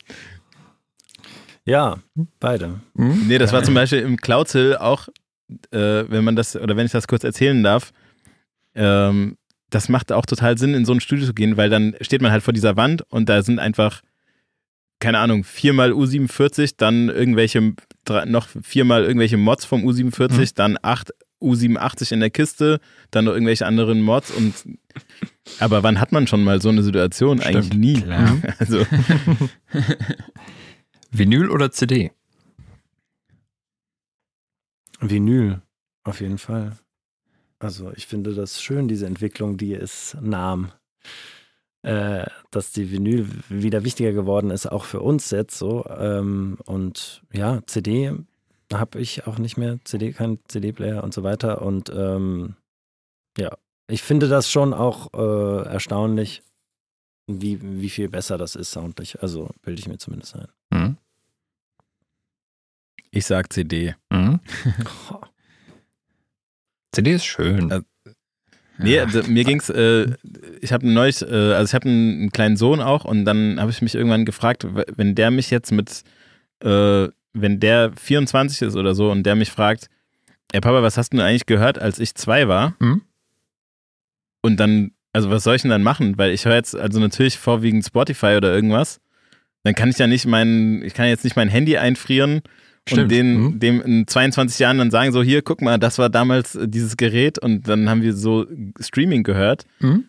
Ja, 1.64 1.97
beide. 2.40 2.81
Hm? 2.94 3.27
Nee, 3.27 3.39
das 3.39 3.55
war 3.55 3.62
zum 3.62 3.72
Beispiel 3.72 4.01
im 4.01 4.18
Cloud 4.18 4.51
Hill 4.51 4.77
auch 4.77 5.09
äh, 5.70 6.05
wenn 6.09 6.24
man 6.24 6.36
das, 6.36 6.56
oder 6.56 6.77
wenn 6.77 6.86
ich 6.86 6.93
das 6.93 7.09
kurz 7.09 7.24
erzählen 7.24 7.62
darf, 7.62 7.93
ähm, 8.74 9.36
das 9.70 9.89
macht 9.89 10.12
auch 10.12 10.27
total 10.27 10.59
Sinn, 10.59 10.74
in 10.74 10.85
so 10.85 10.93
ein 10.93 11.01
Studio 11.01 11.27
zu 11.27 11.35
gehen, 11.35 11.56
weil 11.56 11.70
dann 11.70 11.94
steht 12.01 12.22
man 12.22 12.32
halt 12.32 12.43
vor 12.43 12.52
dieser 12.52 12.77
Wand 12.77 13.02
und 13.10 13.28
da 13.28 13.43
sind 13.43 13.59
einfach, 13.59 14.02
keine 14.98 15.18
Ahnung, 15.18 15.44
viermal 15.44 15.93
U47, 15.93 16.74
dann 16.77 17.09
irgendwelche, 17.09 17.74
noch 18.27 18.48
viermal 18.62 19.05
irgendwelche 19.05 19.36
Mods 19.36 19.64
vom 19.64 19.85
U47, 19.85 20.32
mhm. 20.32 20.48
dann 20.56 20.78
acht 20.82 21.12
U87 21.40 22.12
in 22.12 22.20
der 22.20 22.31
Kiste, 22.31 22.81
dann 23.10 23.24
noch 23.24 23.32
irgendwelche 23.32 23.66
anderen 23.66 24.02
Mods 24.02 24.31
und 24.31 24.55
aber 25.59 25.82
wann 25.82 26.01
hat 26.01 26.12
man 26.12 26.27
schon 26.27 26.44
mal 26.44 26.60
so 26.60 26.68
eine 26.68 26.82
Situation? 26.82 27.40
Stimmt, 27.40 27.56
Eigentlich 27.56 27.74
nie. 27.74 28.01
Klar. 28.01 28.39
Also. 28.59 28.86
Vinyl 31.10 31.51
oder 31.51 31.72
CD? 31.72 32.12
Vinyl, 35.01 35.62
auf 36.05 36.20
jeden 36.20 36.39
Fall. 36.39 36.77
Also 37.59 37.93
ich 37.94 38.06
finde 38.06 38.35
das 38.35 38.62
schön, 38.62 38.89
diese 38.89 39.06
Entwicklung, 39.06 39.56
die 39.56 39.74
es 39.74 40.16
nahm. 40.20 40.72
Äh, 41.82 42.27
dass 42.51 42.72
die 42.72 42.90
Vinyl 42.90 43.27
wieder 43.48 43.85
wichtiger 43.85 44.12
geworden 44.12 44.51
ist, 44.51 44.66
auch 44.66 44.85
für 44.85 45.01
uns 45.01 45.31
jetzt 45.31 45.56
so. 45.59 45.86
Ähm, 45.86 46.59
und 46.66 47.22
ja, 47.32 47.60
CD 47.66 48.12
habe 48.72 49.01
ich 49.01 49.27
auch 49.27 49.39
nicht 49.39 49.56
mehr, 49.56 49.78
CD, 49.85 50.12
kein 50.12 50.39
CD-Player 50.47 51.02
und 51.02 51.14
so 51.14 51.22
weiter. 51.22 51.62
Und 51.62 51.90
ähm, 51.94 52.55
ja, 53.39 53.56
ich 53.89 54.02
finde 54.02 54.28
das 54.28 54.51
schon 54.51 54.74
auch 54.74 55.12
äh, 55.14 55.68
erstaunlich, 55.68 56.43
wie, 57.27 57.59
wie 57.62 57.90
viel 57.90 58.09
besser 58.09 58.36
das 58.36 58.56
ist 58.56 58.72
soundlich. 58.72 59.22
Also 59.22 59.48
bilde 59.62 59.81
ich 59.81 59.89
mir 59.89 59.98
zumindest 59.98 60.36
ein. 60.36 60.48
Mhm. 60.70 60.97
Ich 63.11 63.27
sag 63.27 63.53
CD. 63.53 63.95
Mhm. 64.11 64.41
CD 66.93 67.12
ist 67.12 67.24
schön. 67.24 67.85
Nee, 68.78 68.99
also, 68.99 69.23
mir 69.24 69.45
ging's, 69.45 69.69
äh, 69.69 70.07
ich 70.61 70.73
habe 70.73 70.89
neulich, 70.89 71.23
äh, 71.23 71.53
also 71.53 71.70
ich 71.70 71.74
habe 71.74 71.89
einen, 71.89 72.20
einen, 72.20 72.32
kleinen 72.32 72.57
Sohn 72.57 72.81
auch 72.81 73.05
und 73.05 73.24
dann 73.24 73.61
habe 73.61 73.70
ich 73.70 73.82
mich 73.82 73.95
irgendwann 73.95 74.24
gefragt, 74.24 74.66
wenn 74.97 75.15
der 75.15 75.31
mich 75.31 75.51
jetzt 75.51 75.70
mit, 75.70 76.03
äh, 76.62 77.09
wenn 77.32 77.61
der 77.61 77.93
24 77.93 78.62
ist 78.62 78.77
oder 78.77 78.95
so 78.95 79.11
und 79.11 79.24
der 79.24 79.35
mich 79.35 79.51
fragt, 79.51 79.89
ey 80.53 80.61
Papa, 80.61 80.82
was 80.82 80.97
hast 80.97 81.12
du 81.12 81.23
eigentlich 81.23 81.47
gehört, 81.47 81.78
als 81.78 81.99
ich 81.99 82.15
zwei 82.15 82.49
war? 82.49 82.74
Mhm. 82.78 83.03
Und 84.43 84.59
dann, 84.59 84.93
also 85.12 85.31
was 85.31 85.45
soll 85.45 85.57
ich 85.57 85.62
denn 85.62 85.70
dann 85.70 85.82
machen? 85.82 86.16
Weil 86.16 86.31
ich 86.31 86.47
höre 86.47 86.55
jetzt, 86.55 86.74
also 86.74 87.01
natürlich 87.01 87.39
vorwiegend 87.39 87.85
Spotify 87.85 88.37
oder 88.37 88.55
irgendwas. 88.55 89.01
Dann 89.62 89.74
kann 89.74 89.91
ich 89.91 89.99
ja 89.99 90.07
nicht 90.07 90.27
mein, 90.27 90.82
ich 90.82 90.95
kann 90.95 91.07
jetzt 91.07 91.24
nicht 91.24 91.37
mein 91.37 91.49
Handy 91.49 91.77
einfrieren 91.77 92.41
Stimmt. 92.89 93.02
und 93.02 93.09
den, 93.11 93.40
mhm. 93.40 93.61
dem 93.61 93.82
in 93.82 94.07
22 94.07 94.59
Jahren 94.59 94.78
dann 94.78 94.90
sagen, 94.90 95.12
so 95.12 95.23
hier, 95.23 95.43
guck 95.43 95.62
mal, 95.62 95.78
das 95.78 95.98
war 95.98 96.09
damals 96.09 96.55
äh, 96.55 96.66
dieses 96.66 96.97
Gerät 96.97 97.39
und 97.39 97.69
dann 97.69 97.89
haben 97.89 98.02
wir 98.02 98.15
so 98.15 98.47
Streaming 98.81 99.23
gehört. 99.23 99.65
Mhm. 99.81 100.05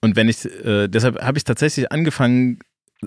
Und 0.00 0.16
wenn 0.16 0.28
ich, 0.28 0.44
äh, 0.64 0.88
deshalb 0.88 1.20
habe 1.22 1.38
ich 1.38 1.44
tatsächlich 1.44 1.90
angefangen, 1.90 2.58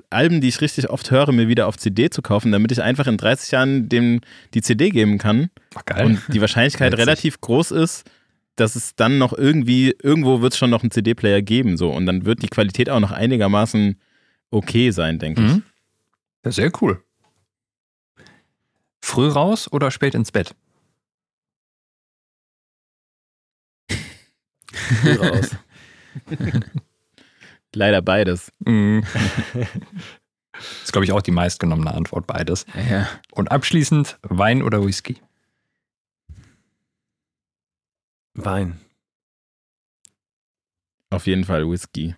Alben, 0.09 0.39
die 0.39 0.47
ich 0.47 0.61
richtig 0.61 0.89
oft 0.89 1.11
höre, 1.11 1.31
mir 1.33 1.49
wieder 1.49 1.67
auf 1.67 1.77
CD 1.77 2.09
zu 2.09 2.21
kaufen, 2.21 2.51
damit 2.51 2.71
ich 2.71 2.81
einfach 2.81 3.07
in 3.07 3.17
30 3.17 3.51
Jahren 3.51 3.89
dem 3.89 4.21
die 4.53 4.61
CD 4.61 4.89
geben 4.89 5.17
kann. 5.17 5.49
Ach, 5.75 5.85
geil. 5.85 6.05
Und 6.05 6.21
die 6.33 6.39
Wahrscheinlichkeit 6.39 6.93
relativ 6.97 7.41
groß 7.41 7.71
ist, 7.71 8.09
dass 8.55 8.75
es 8.75 8.95
dann 8.95 9.17
noch 9.17 9.33
irgendwie, 9.33 9.93
irgendwo 10.01 10.41
wird 10.41 10.53
es 10.53 10.59
schon 10.59 10.69
noch 10.69 10.83
einen 10.83 10.91
CD-Player 10.91 11.41
geben, 11.41 11.77
so. 11.77 11.91
Und 11.91 12.05
dann 12.05 12.25
wird 12.25 12.41
die 12.41 12.47
Qualität 12.47 12.89
auch 12.89 12.99
noch 12.99 13.11
einigermaßen 13.11 13.99
okay 14.49 14.91
sein, 14.91 15.19
denke 15.19 15.41
mhm. 15.41 15.47
ich. 15.47 15.61
Ja, 16.45 16.51
sehr 16.51 16.71
cool. 16.81 17.03
Früh 19.03 19.29
raus 19.29 19.71
oder 19.71 19.91
spät 19.91 20.15
ins 20.15 20.31
Bett? 20.31 20.55
Früh 24.71 25.13
raus. 25.15 25.55
Leider 27.73 28.01
beides. 28.01 28.51
Mhm. 28.65 29.03
Das 29.53 30.83
ist, 30.83 30.91
glaube 30.91 31.05
ich, 31.05 31.11
auch 31.11 31.21
die 31.21 31.31
meistgenommene 31.31 31.93
Antwort, 31.93 32.27
beides. 32.27 32.65
Ja. 32.89 33.07
Und 33.31 33.51
abschließend 33.51 34.19
Wein 34.23 34.61
oder 34.61 34.85
Whisky? 34.85 35.21
Wein. 38.33 38.79
Auf 41.09 41.27
jeden 41.27 41.43
Fall 41.43 41.69
Whisky. 41.69 42.15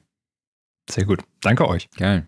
Sehr 0.89 1.05
gut. 1.05 1.23
Danke 1.41 1.67
euch. 1.67 1.89
Geil. 1.91 2.27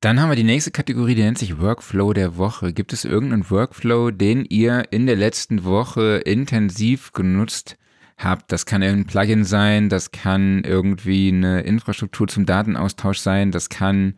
Dann 0.00 0.20
haben 0.20 0.28
wir 0.28 0.36
die 0.36 0.44
nächste 0.44 0.70
Kategorie, 0.70 1.16
die 1.16 1.22
nennt 1.22 1.38
sich 1.38 1.58
Workflow 1.58 2.12
der 2.12 2.36
Woche. 2.36 2.72
Gibt 2.72 2.92
es 2.92 3.04
irgendeinen 3.04 3.50
Workflow, 3.50 4.12
den 4.12 4.44
ihr 4.44 4.84
in 4.92 5.06
der 5.06 5.16
letzten 5.16 5.64
Woche 5.64 6.18
intensiv 6.18 7.12
genutzt 7.12 7.76
habt? 8.16 8.52
Das 8.52 8.64
kann 8.64 8.84
ein 8.84 9.06
Plugin 9.06 9.44
sein, 9.44 9.88
das 9.88 10.12
kann 10.12 10.62
irgendwie 10.62 11.32
eine 11.32 11.62
Infrastruktur 11.62 12.28
zum 12.28 12.46
Datenaustausch 12.46 13.18
sein, 13.18 13.50
das 13.50 13.70
kann 13.70 14.14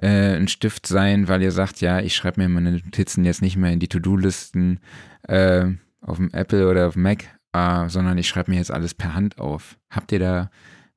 äh, 0.00 0.36
ein 0.36 0.46
Stift 0.46 0.86
sein, 0.86 1.26
weil 1.26 1.42
ihr 1.42 1.50
sagt, 1.50 1.80
ja, 1.80 1.98
ich 1.98 2.14
schreibe 2.14 2.40
mir 2.40 2.48
meine 2.48 2.70
Notizen 2.70 3.24
jetzt 3.24 3.42
nicht 3.42 3.56
mehr 3.56 3.72
in 3.72 3.80
die 3.80 3.88
To-Do-Listen 3.88 4.78
äh, 5.22 5.66
auf 6.00 6.18
dem 6.18 6.30
Apple 6.30 6.70
oder 6.70 6.86
auf 6.86 6.92
dem 6.92 7.02
Mac, 7.02 7.24
äh, 7.52 7.88
sondern 7.88 8.18
ich 8.18 8.28
schreibe 8.28 8.52
mir 8.52 8.58
jetzt 8.58 8.70
alles 8.70 8.94
per 8.94 9.14
Hand 9.14 9.38
auf. 9.38 9.78
Habt 9.90 10.12
ihr 10.12 10.20
da 10.20 10.50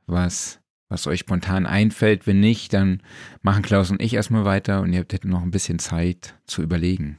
was? 0.05 0.60
Was 0.91 1.07
euch 1.07 1.21
spontan 1.21 1.65
einfällt. 1.65 2.27
Wenn 2.27 2.41
nicht, 2.41 2.73
dann 2.73 3.01
machen 3.41 3.63
Klaus 3.63 3.89
und 3.89 4.01
ich 4.01 4.13
erstmal 4.13 4.43
weiter 4.43 4.81
und 4.81 4.91
ihr 4.93 4.99
habt 4.99 5.25
noch 5.25 5.41
ein 5.41 5.51
bisschen 5.51 5.79
Zeit 5.79 6.35
zu 6.45 6.61
überlegen. 6.61 7.17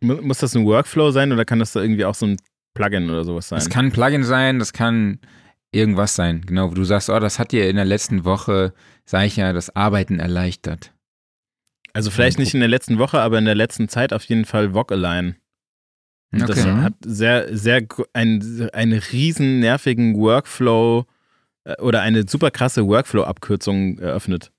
Muss 0.00 0.38
das 0.38 0.56
ein 0.56 0.66
Workflow 0.66 1.12
sein 1.12 1.30
oder 1.32 1.44
kann 1.44 1.60
das 1.60 1.72
da 1.72 1.80
irgendwie 1.80 2.04
auch 2.04 2.14
so 2.14 2.26
ein 2.26 2.36
Plugin 2.74 3.08
oder 3.08 3.24
sowas 3.24 3.48
sein? 3.48 3.58
Das 3.58 3.70
kann 3.70 3.86
ein 3.86 3.92
Plugin 3.92 4.24
sein, 4.24 4.58
das 4.58 4.72
kann 4.72 5.20
irgendwas 5.72 6.16
sein. 6.16 6.40
Genau, 6.44 6.70
wo 6.70 6.74
du 6.74 6.84
sagst, 6.84 7.10
oh, 7.10 7.18
das 7.20 7.38
hat 7.38 7.52
dir 7.52 7.68
in 7.68 7.76
der 7.76 7.84
letzten 7.84 8.24
Woche, 8.24 8.72
sag 9.04 9.26
ich 9.26 9.36
ja, 9.36 9.52
das 9.52 9.74
Arbeiten 9.76 10.18
erleichtert. 10.18 10.92
Also 11.92 12.10
vielleicht 12.10 12.38
nicht 12.38 12.54
in 12.54 12.60
der 12.60 12.68
letzten 12.68 12.98
Woche, 12.98 13.20
aber 13.20 13.38
in 13.38 13.44
der 13.44 13.54
letzten 13.54 13.88
Zeit 13.88 14.12
auf 14.12 14.24
jeden 14.24 14.46
Fall 14.46 14.74
Vocalign. 14.74 15.36
Okay. 16.32 16.44
das 16.46 16.64
hat 16.64 16.94
sehr, 17.04 17.56
sehr 17.56 17.82
einen, 18.12 18.70
einen 18.72 18.98
riesen 18.98 19.60
nervigen 19.60 20.16
Workflow 20.16 21.06
äh, 21.64 21.80
oder 21.80 22.02
eine 22.02 22.28
super 22.28 22.50
krasse 22.50 22.86
Workflow-Abkürzung 22.86 23.98
eröffnet. 23.98 24.52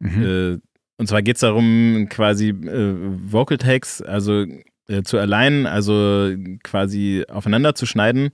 Mhm. 0.00 0.22
Äh, 0.22 0.58
und 0.98 1.06
zwar 1.06 1.22
geht 1.22 1.36
es 1.36 1.40
darum, 1.40 2.06
quasi 2.10 2.50
äh, 2.50 2.94
Vocal 3.32 3.56
Tags, 3.56 4.02
also 4.02 4.44
äh, 4.88 5.02
zu 5.02 5.18
alignen, 5.18 5.66
also 5.66 6.32
quasi 6.62 7.24
aufeinander 7.28 7.74
zu 7.74 7.86
schneiden. 7.86 8.30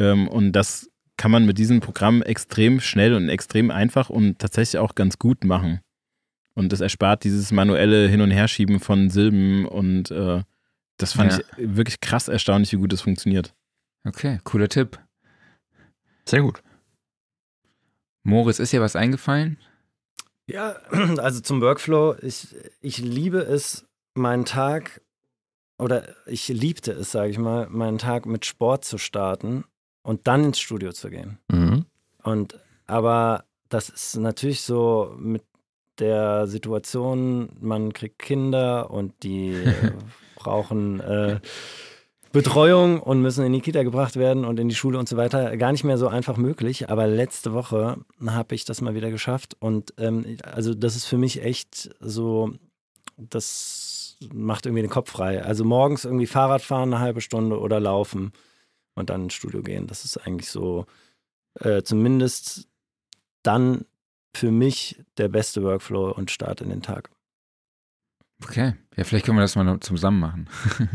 Ähm, 0.00 0.28
und 0.28 0.52
das 0.52 0.90
kann 1.16 1.30
man 1.30 1.46
mit 1.46 1.58
diesem 1.58 1.80
Programm 1.80 2.22
extrem 2.22 2.80
schnell 2.80 3.14
und 3.14 3.28
extrem 3.28 3.70
einfach 3.70 4.10
und 4.10 4.38
tatsächlich 4.38 4.78
auch 4.78 4.94
ganz 4.96 5.18
gut 5.18 5.44
machen. 5.44 5.80
Und 6.54 6.72
das 6.72 6.80
erspart 6.80 7.24
dieses 7.24 7.52
manuelle 7.52 8.08
Hin- 8.08 8.20
und 8.20 8.30
Herschieben 8.30 8.80
von 8.80 9.10
Silben 9.10 9.66
und 9.66 10.10
äh, 10.10 10.42
das 10.96 11.14
fand 11.14 11.32
ja. 11.32 11.38
ich 11.38 11.76
wirklich 11.76 12.00
krass 12.00 12.28
erstaunlich, 12.28 12.72
wie 12.72 12.76
gut 12.76 12.92
das 12.92 13.02
funktioniert. 13.02 13.54
Okay, 14.04 14.40
cooler 14.44 14.68
Tipp. 14.68 14.98
Sehr 16.26 16.42
gut. 16.42 16.62
Moritz, 18.22 18.58
ist 18.58 18.72
dir 18.72 18.80
was 18.80 18.96
eingefallen? 18.96 19.58
Ja, 20.46 20.76
also 21.18 21.40
zum 21.40 21.60
Workflow. 21.60 22.16
Ich, 22.22 22.48
ich 22.80 22.98
liebe 22.98 23.38
es, 23.38 23.86
meinen 24.14 24.44
Tag, 24.44 25.00
oder 25.78 26.14
ich 26.26 26.48
liebte 26.48 26.92
es, 26.92 27.12
sage 27.12 27.30
ich 27.30 27.38
mal, 27.38 27.68
meinen 27.68 27.98
Tag 27.98 28.26
mit 28.26 28.46
Sport 28.46 28.84
zu 28.84 28.98
starten 28.98 29.64
und 30.02 30.26
dann 30.26 30.44
ins 30.44 30.60
Studio 30.60 30.92
zu 30.92 31.10
gehen. 31.10 31.38
Mhm. 31.48 31.86
Und 32.22 32.58
aber 32.86 33.44
das 33.68 33.88
ist 33.88 34.16
natürlich 34.16 34.62
so 34.62 35.14
mit 35.18 35.42
der 35.98 36.46
Situation, 36.46 37.50
man 37.60 37.92
kriegt 37.92 38.18
Kinder 38.18 38.90
und 38.90 39.22
die 39.22 39.62
brauchen 40.44 41.00
äh, 41.00 41.40
Betreuung 42.34 43.00
und 43.00 43.22
müssen 43.22 43.44
in 43.44 43.52
die 43.52 43.60
Kita 43.60 43.84
gebracht 43.84 44.16
werden 44.16 44.44
und 44.44 44.58
in 44.58 44.68
die 44.68 44.74
Schule 44.74 44.98
und 44.98 45.08
so 45.08 45.16
weiter. 45.16 45.56
Gar 45.56 45.70
nicht 45.70 45.84
mehr 45.84 45.98
so 45.98 46.08
einfach 46.08 46.36
möglich. 46.36 46.90
Aber 46.90 47.06
letzte 47.06 47.52
Woche 47.52 47.98
habe 48.26 48.54
ich 48.56 48.64
das 48.64 48.80
mal 48.80 48.96
wieder 48.96 49.12
geschafft. 49.12 49.56
Und 49.60 49.94
ähm, 49.98 50.36
also 50.42 50.74
das 50.74 50.96
ist 50.96 51.04
für 51.06 51.16
mich 51.16 51.44
echt 51.44 51.94
so, 52.00 52.52
das 53.16 54.16
macht 54.32 54.66
irgendwie 54.66 54.82
den 54.82 54.90
Kopf 54.90 55.12
frei. 55.12 55.44
Also 55.44 55.64
morgens 55.64 56.04
irgendwie 56.04 56.26
Fahrrad 56.26 56.62
fahren 56.62 56.92
eine 56.92 57.00
halbe 57.00 57.20
Stunde 57.20 57.60
oder 57.60 57.78
laufen 57.78 58.32
und 58.94 59.10
dann 59.10 59.24
ins 59.24 59.34
Studio 59.34 59.62
gehen. 59.62 59.86
Das 59.86 60.04
ist 60.04 60.16
eigentlich 60.16 60.50
so 60.50 60.86
äh, 61.60 61.82
zumindest 61.82 62.66
dann 63.44 63.84
für 64.34 64.50
mich 64.50 65.00
der 65.18 65.28
beste 65.28 65.62
Workflow 65.62 66.10
und 66.10 66.32
Start 66.32 66.60
in 66.60 66.70
den 66.70 66.82
Tag. 66.82 67.10
Okay, 68.42 68.74
ja, 68.96 69.04
vielleicht 69.04 69.26
können 69.26 69.38
wir 69.38 69.42
das 69.42 69.56
mal 69.56 69.80
zusammen 69.80 70.20
machen. 70.20 70.48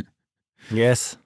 yes. 0.70 1.20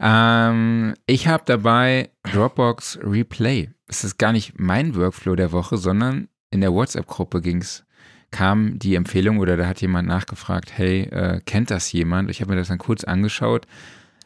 Ähm, 0.00 0.94
ich 1.06 1.28
habe 1.28 1.44
dabei 1.46 2.10
Dropbox 2.24 2.98
Replay. 3.02 3.70
Es 3.86 4.04
ist 4.04 4.18
gar 4.18 4.32
nicht 4.32 4.58
mein 4.58 4.94
Workflow 4.94 5.34
der 5.34 5.52
Woche, 5.52 5.76
sondern 5.76 6.28
in 6.50 6.60
der 6.60 6.72
WhatsApp-Gruppe 6.72 7.40
ging's 7.40 7.84
kam 8.30 8.80
die 8.80 8.96
Empfehlung 8.96 9.38
oder 9.38 9.56
da 9.56 9.68
hat 9.68 9.80
jemand 9.80 10.08
nachgefragt, 10.08 10.76
hey, 10.76 11.02
äh, 11.02 11.40
kennt 11.46 11.70
das 11.70 11.92
jemand? 11.92 12.28
Ich 12.30 12.40
habe 12.40 12.50
mir 12.50 12.56
das 12.56 12.66
dann 12.66 12.78
kurz 12.78 13.04
angeschaut 13.04 13.68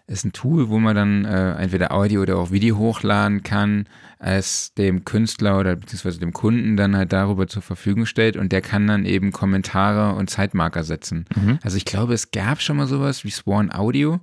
ist 0.09 0.25
ein 0.25 0.33
Tool, 0.33 0.69
wo 0.71 0.79
man 0.79 0.97
dann 0.97 1.25
äh, 1.25 1.53
entweder 1.57 1.93
Audio 1.93 2.23
oder 2.23 2.39
auch 2.39 2.51
Video 2.51 2.79
hochladen 2.79 3.43
kann, 3.43 3.87
es 4.19 4.73
dem 4.75 5.05
Künstler 5.05 5.59
oder 5.61 5.77
beziehungsweise 5.77 6.19
dem 6.19 6.33
Kunden 6.33 6.77
dann 6.77 6.97
halt 6.97 7.13
darüber 7.13 7.47
zur 7.47 7.63
Verfügung 7.63 8.07
stellt 8.07 8.37
und 8.37 8.51
der 8.51 8.63
kann 8.63 8.87
dann 8.87 9.05
eben 9.05 9.33
Kommentare 9.33 10.15
und 10.17 10.31
Zeitmarker 10.31 10.83
setzen. 10.83 11.27
Mhm. 11.37 11.59
Also 11.63 11.77
ich 11.77 11.85
glaube, 11.85 12.15
es 12.15 12.31
gab 12.31 12.61
schon 12.63 12.79
mal 12.79 12.87
sowas 12.87 13.23
wie 13.25 13.31
Swan 13.31 13.71
Audio, 13.71 14.21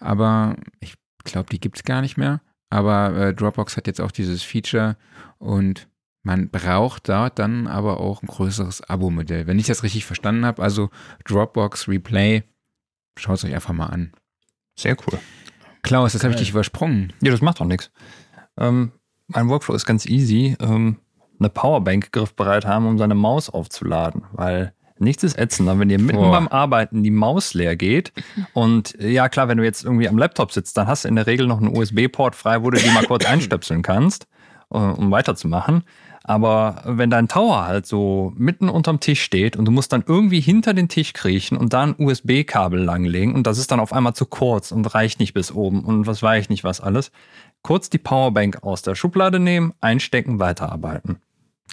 aber 0.00 0.56
ich 0.80 0.94
glaube, 1.24 1.50
die 1.50 1.60
gibt 1.60 1.76
es 1.76 1.84
gar 1.84 2.00
nicht 2.00 2.16
mehr. 2.16 2.40
Aber 2.70 3.14
äh, 3.16 3.34
Dropbox 3.34 3.76
hat 3.76 3.86
jetzt 3.86 4.00
auch 4.00 4.10
dieses 4.10 4.42
Feature 4.42 4.96
und 5.38 5.88
man 6.22 6.48
braucht 6.48 7.08
dort 7.08 7.38
dann 7.38 7.68
aber 7.68 8.00
auch 8.00 8.22
ein 8.22 8.26
größeres 8.26 8.82
Abo-Modell. 8.82 9.46
Wenn 9.46 9.60
ich 9.60 9.66
das 9.66 9.84
richtig 9.84 10.06
verstanden 10.06 10.44
habe, 10.44 10.62
also 10.62 10.90
Dropbox 11.24 11.88
Replay, 11.88 12.42
schaut 13.16 13.36
es 13.36 13.44
euch 13.44 13.54
einfach 13.54 13.74
mal 13.74 13.86
an. 13.86 14.12
Sehr 14.76 14.96
cool. 15.06 15.18
Klaus, 15.82 16.12
das 16.12 16.24
habe 16.24 16.34
ich 16.34 16.40
dich 16.40 16.50
übersprungen. 16.50 17.12
Ja, 17.22 17.30
das 17.30 17.40
macht 17.40 17.60
doch 17.60 17.64
nichts. 17.64 17.90
Ähm, 18.58 18.92
mein 19.28 19.48
Workflow 19.48 19.74
ist 19.74 19.86
ganz 19.86 20.06
easy. 20.06 20.56
Ähm, 20.60 20.98
eine 21.38 21.48
Powerbank 21.48 22.12
griffbereit 22.12 22.66
haben, 22.66 22.86
um 22.86 22.98
seine 22.98 23.14
Maus 23.14 23.50
aufzuladen, 23.50 24.24
weil 24.32 24.72
nichts 24.98 25.22
ist 25.22 25.38
ätzender, 25.38 25.78
wenn 25.78 25.88
dir 25.88 25.98
mitten 25.98 26.20
Boah. 26.20 26.32
beim 26.32 26.48
Arbeiten 26.48 27.02
die 27.02 27.10
Maus 27.10 27.54
leer 27.54 27.76
geht. 27.76 28.12
Und 28.54 28.96
ja, 29.00 29.28
klar, 29.28 29.48
wenn 29.48 29.58
du 29.58 29.64
jetzt 29.64 29.84
irgendwie 29.84 30.08
am 30.08 30.18
Laptop 30.18 30.52
sitzt, 30.52 30.76
dann 30.76 30.86
hast 30.86 31.04
du 31.04 31.08
in 31.08 31.16
der 31.16 31.26
Regel 31.26 31.46
noch 31.46 31.60
einen 31.60 31.76
USB-Port 31.76 32.34
frei, 32.34 32.62
wo 32.62 32.70
du 32.70 32.78
die 32.78 32.90
mal 32.90 33.04
kurz 33.04 33.24
einstöpseln 33.26 33.82
kannst, 33.82 34.26
äh, 34.72 34.78
um 34.78 35.10
weiterzumachen. 35.10 35.84
Aber 36.28 36.82
wenn 36.84 37.08
dein 37.08 37.28
Tower 37.28 37.66
halt 37.66 37.86
so 37.86 38.32
mitten 38.36 38.68
unterm 38.68 38.98
Tisch 38.98 39.22
steht 39.22 39.56
und 39.56 39.64
du 39.64 39.70
musst 39.70 39.92
dann 39.92 40.02
irgendwie 40.04 40.40
hinter 40.40 40.74
den 40.74 40.88
Tisch 40.88 41.12
kriechen 41.12 41.56
und 41.56 41.72
da 41.72 41.84
ein 41.84 41.94
USB-Kabel 41.96 42.82
langlegen 42.82 43.32
und 43.32 43.46
das 43.46 43.58
ist 43.58 43.70
dann 43.70 43.78
auf 43.78 43.92
einmal 43.92 44.14
zu 44.14 44.26
kurz 44.26 44.72
und 44.72 44.92
reicht 44.92 45.20
nicht 45.20 45.34
bis 45.34 45.52
oben 45.52 45.84
und 45.84 46.08
was 46.08 46.24
weiß 46.24 46.42
ich 46.42 46.48
nicht 46.48 46.64
was 46.64 46.80
alles, 46.80 47.12
kurz 47.62 47.90
die 47.90 47.98
Powerbank 47.98 48.64
aus 48.64 48.82
der 48.82 48.96
Schublade 48.96 49.38
nehmen, 49.38 49.72
einstecken, 49.80 50.40
weiterarbeiten. 50.40 51.20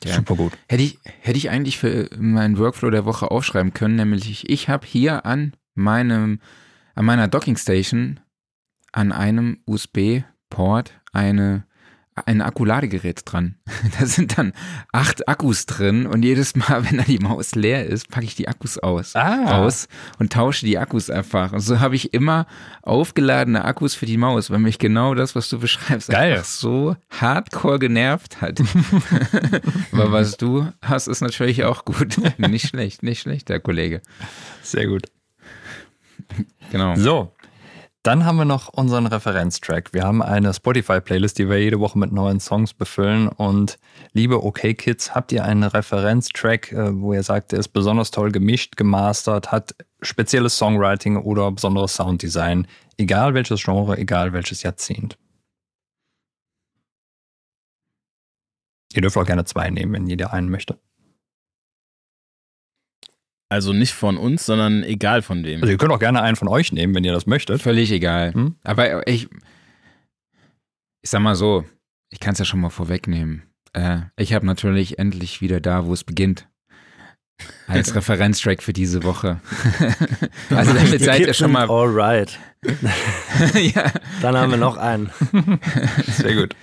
Ja. 0.03 0.13
Super 0.13 0.35
gut. 0.35 0.53
Hätte 0.67 0.83
ich, 0.83 0.99
hätte 1.21 1.37
ich 1.37 1.49
eigentlich 1.49 1.79
für 1.79 2.09
meinen 2.19 2.59
Workflow 2.59 2.91
der 2.91 3.05
Woche 3.05 3.31
aufschreiben 3.31 3.73
können, 3.73 3.95
nämlich 3.95 4.47
ich 4.47 4.69
habe 4.69 4.85
hier 4.85 5.25
an 5.25 5.53
meinem, 5.73 6.41
an 6.93 7.05
meiner 7.05 7.27
Dockingstation 7.27 8.19
an 8.91 9.11
einem 9.11 9.63
USB-Port 9.65 10.93
eine 11.11 11.65
ein 12.25 12.41
Akkuladegerät 12.41 13.21
dran. 13.25 13.55
Da 13.99 14.05
sind 14.05 14.37
dann 14.37 14.53
acht 14.91 15.27
Akkus 15.27 15.65
drin 15.65 16.05
und 16.05 16.23
jedes 16.23 16.55
Mal, 16.55 16.85
wenn 16.85 16.97
da 16.97 17.03
die 17.03 17.19
Maus 17.19 17.53
leer 17.53 17.85
ist, 17.85 18.09
packe 18.09 18.25
ich 18.25 18.35
die 18.35 18.47
Akkus 18.47 18.77
aus, 18.77 19.15
ah. 19.15 19.57
raus 19.57 19.87
und 20.19 20.33
tausche 20.33 20.65
die 20.65 20.77
Akkus 20.77 21.09
einfach. 21.09 21.53
Und 21.53 21.59
so 21.59 21.79
habe 21.79 21.95
ich 21.95 22.13
immer 22.13 22.47
aufgeladene 22.81 23.65
Akkus 23.65 23.93
für 23.93 24.05
die 24.05 24.17
Maus, 24.17 24.49
weil 24.49 24.59
mich 24.59 24.79
genau 24.79 25.13
das, 25.13 25.35
was 25.35 25.49
du 25.49 25.59
beschreibst, 25.59 26.09
Geil. 26.09 26.33
einfach 26.33 26.45
so 26.45 26.95
hardcore 27.09 27.79
genervt 27.79 28.41
hat. 28.41 28.61
Aber 29.91 30.11
was 30.11 30.37
du 30.37 30.67
hast, 30.81 31.07
ist 31.07 31.21
natürlich 31.21 31.63
auch 31.63 31.85
gut. 31.85 32.17
Nicht 32.37 32.67
schlecht, 32.67 33.03
nicht 33.03 33.21
schlecht, 33.21 33.49
der 33.49 33.59
Kollege. 33.59 34.01
Sehr 34.61 34.87
gut. 34.87 35.03
Genau. 36.71 36.95
So, 36.95 37.33
dann 38.03 38.25
haben 38.25 38.35
wir 38.35 38.45
noch 38.45 38.67
unseren 38.67 39.05
Referenztrack. 39.07 39.93
Wir 39.93 40.03
haben 40.03 40.21
eine 40.21 40.53
Spotify-Playlist, 40.53 41.39
die 41.39 41.49
wir 41.49 41.61
jede 41.61 41.79
Woche 41.79 41.97
mit 41.97 42.11
neuen 42.11 42.41
Songs 42.41 42.73
befüllen. 42.73 43.29
Und 43.29 43.79
liebe 44.11 44.43
OK 44.43 44.59
Kids, 44.77 45.15
habt 45.15 45.31
ihr 45.31 45.45
einen 45.45 45.63
Referenztrack, 45.63 46.73
äh, 46.73 46.99
wo 46.99 47.13
ihr 47.13 47.23
sagt, 47.23 47.53
der 47.53 47.59
ist 47.59 47.69
besonders 47.69 48.11
toll 48.11 48.31
gemischt, 48.31 48.75
gemastert, 48.75 49.53
hat 49.53 49.73
spezielles 50.01 50.57
Songwriting 50.57 51.15
oder 51.15 51.49
besonderes 51.49 51.95
Sounddesign, 51.95 52.67
egal 52.97 53.33
welches 53.33 53.63
Genre, 53.63 53.97
egal 53.97 54.33
welches 54.33 54.63
Jahrzehnt? 54.63 55.17
Ihr 58.93 59.01
dürft 59.01 59.15
auch 59.15 59.25
gerne 59.25 59.45
zwei 59.45 59.69
nehmen, 59.69 59.93
wenn 59.93 60.07
jeder 60.07 60.33
einen 60.33 60.49
möchte. 60.49 60.77
Also 63.53 63.71
nicht 63.71 63.93
von 63.93 64.17
uns, 64.17 64.47
sondern 64.47 64.81
egal 64.81 65.21
von 65.21 65.43
wem. 65.43 65.61
Also 65.61 65.71
ihr 65.71 65.77
könnt 65.77 65.91
auch 65.91 65.99
gerne 65.99 66.23
einen 66.23 66.35
von 66.35 66.47
euch 66.47 66.71
nehmen, 66.71 66.95
wenn 66.95 67.03
ihr 67.03 67.13
das 67.13 67.27
möchtet. 67.27 67.61
Völlig 67.61 67.91
egal. 67.91 68.33
Hm? 68.33 68.55
Aber 68.63 69.07
ich, 69.07 69.29
ich 71.03 71.09
sag 71.11 71.21
mal 71.21 71.35
so, 71.35 71.63
ich 72.09 72.19
kann 72.19 72.33
es 72.33 72.39
ja 72.39 72.45
schon 72.45 72.61
mal 72.61 72.71
vorwegnehmen. 72.71 73.43
Äh, 73.73 73.99
ich 74.15 74.33
habe 74.33 74.47
natürlich 74.47 74.97
endlich 74.97 75.41
wieder 75.41 75.61
da, 75.61 75.85
wo 75.85 75.93
es 75.93 76.03
beginnt. 76.03 76.49
Als 77.67 77.93
Referenztrack 77.95 78.63
für 78.63 78.73
diese 78.73 79.03
Woche. 79.03 79.39
also 80.49 80.73
damit 80.73 81.03
seid 81.03 81.19
ihr 81.19 81.35
schon 81.35 81.51
mal. 81.51 81.69
Alright. 81.69 82.39
ja. 83.53 83.91
Dann 84.23 84.35
haben 84.35 84.49
wir 84.49 84.57
noch 84.57 84.77
einen. 84.77 85.11
Sehr 86.07 86.33
gut. 86.33 86.55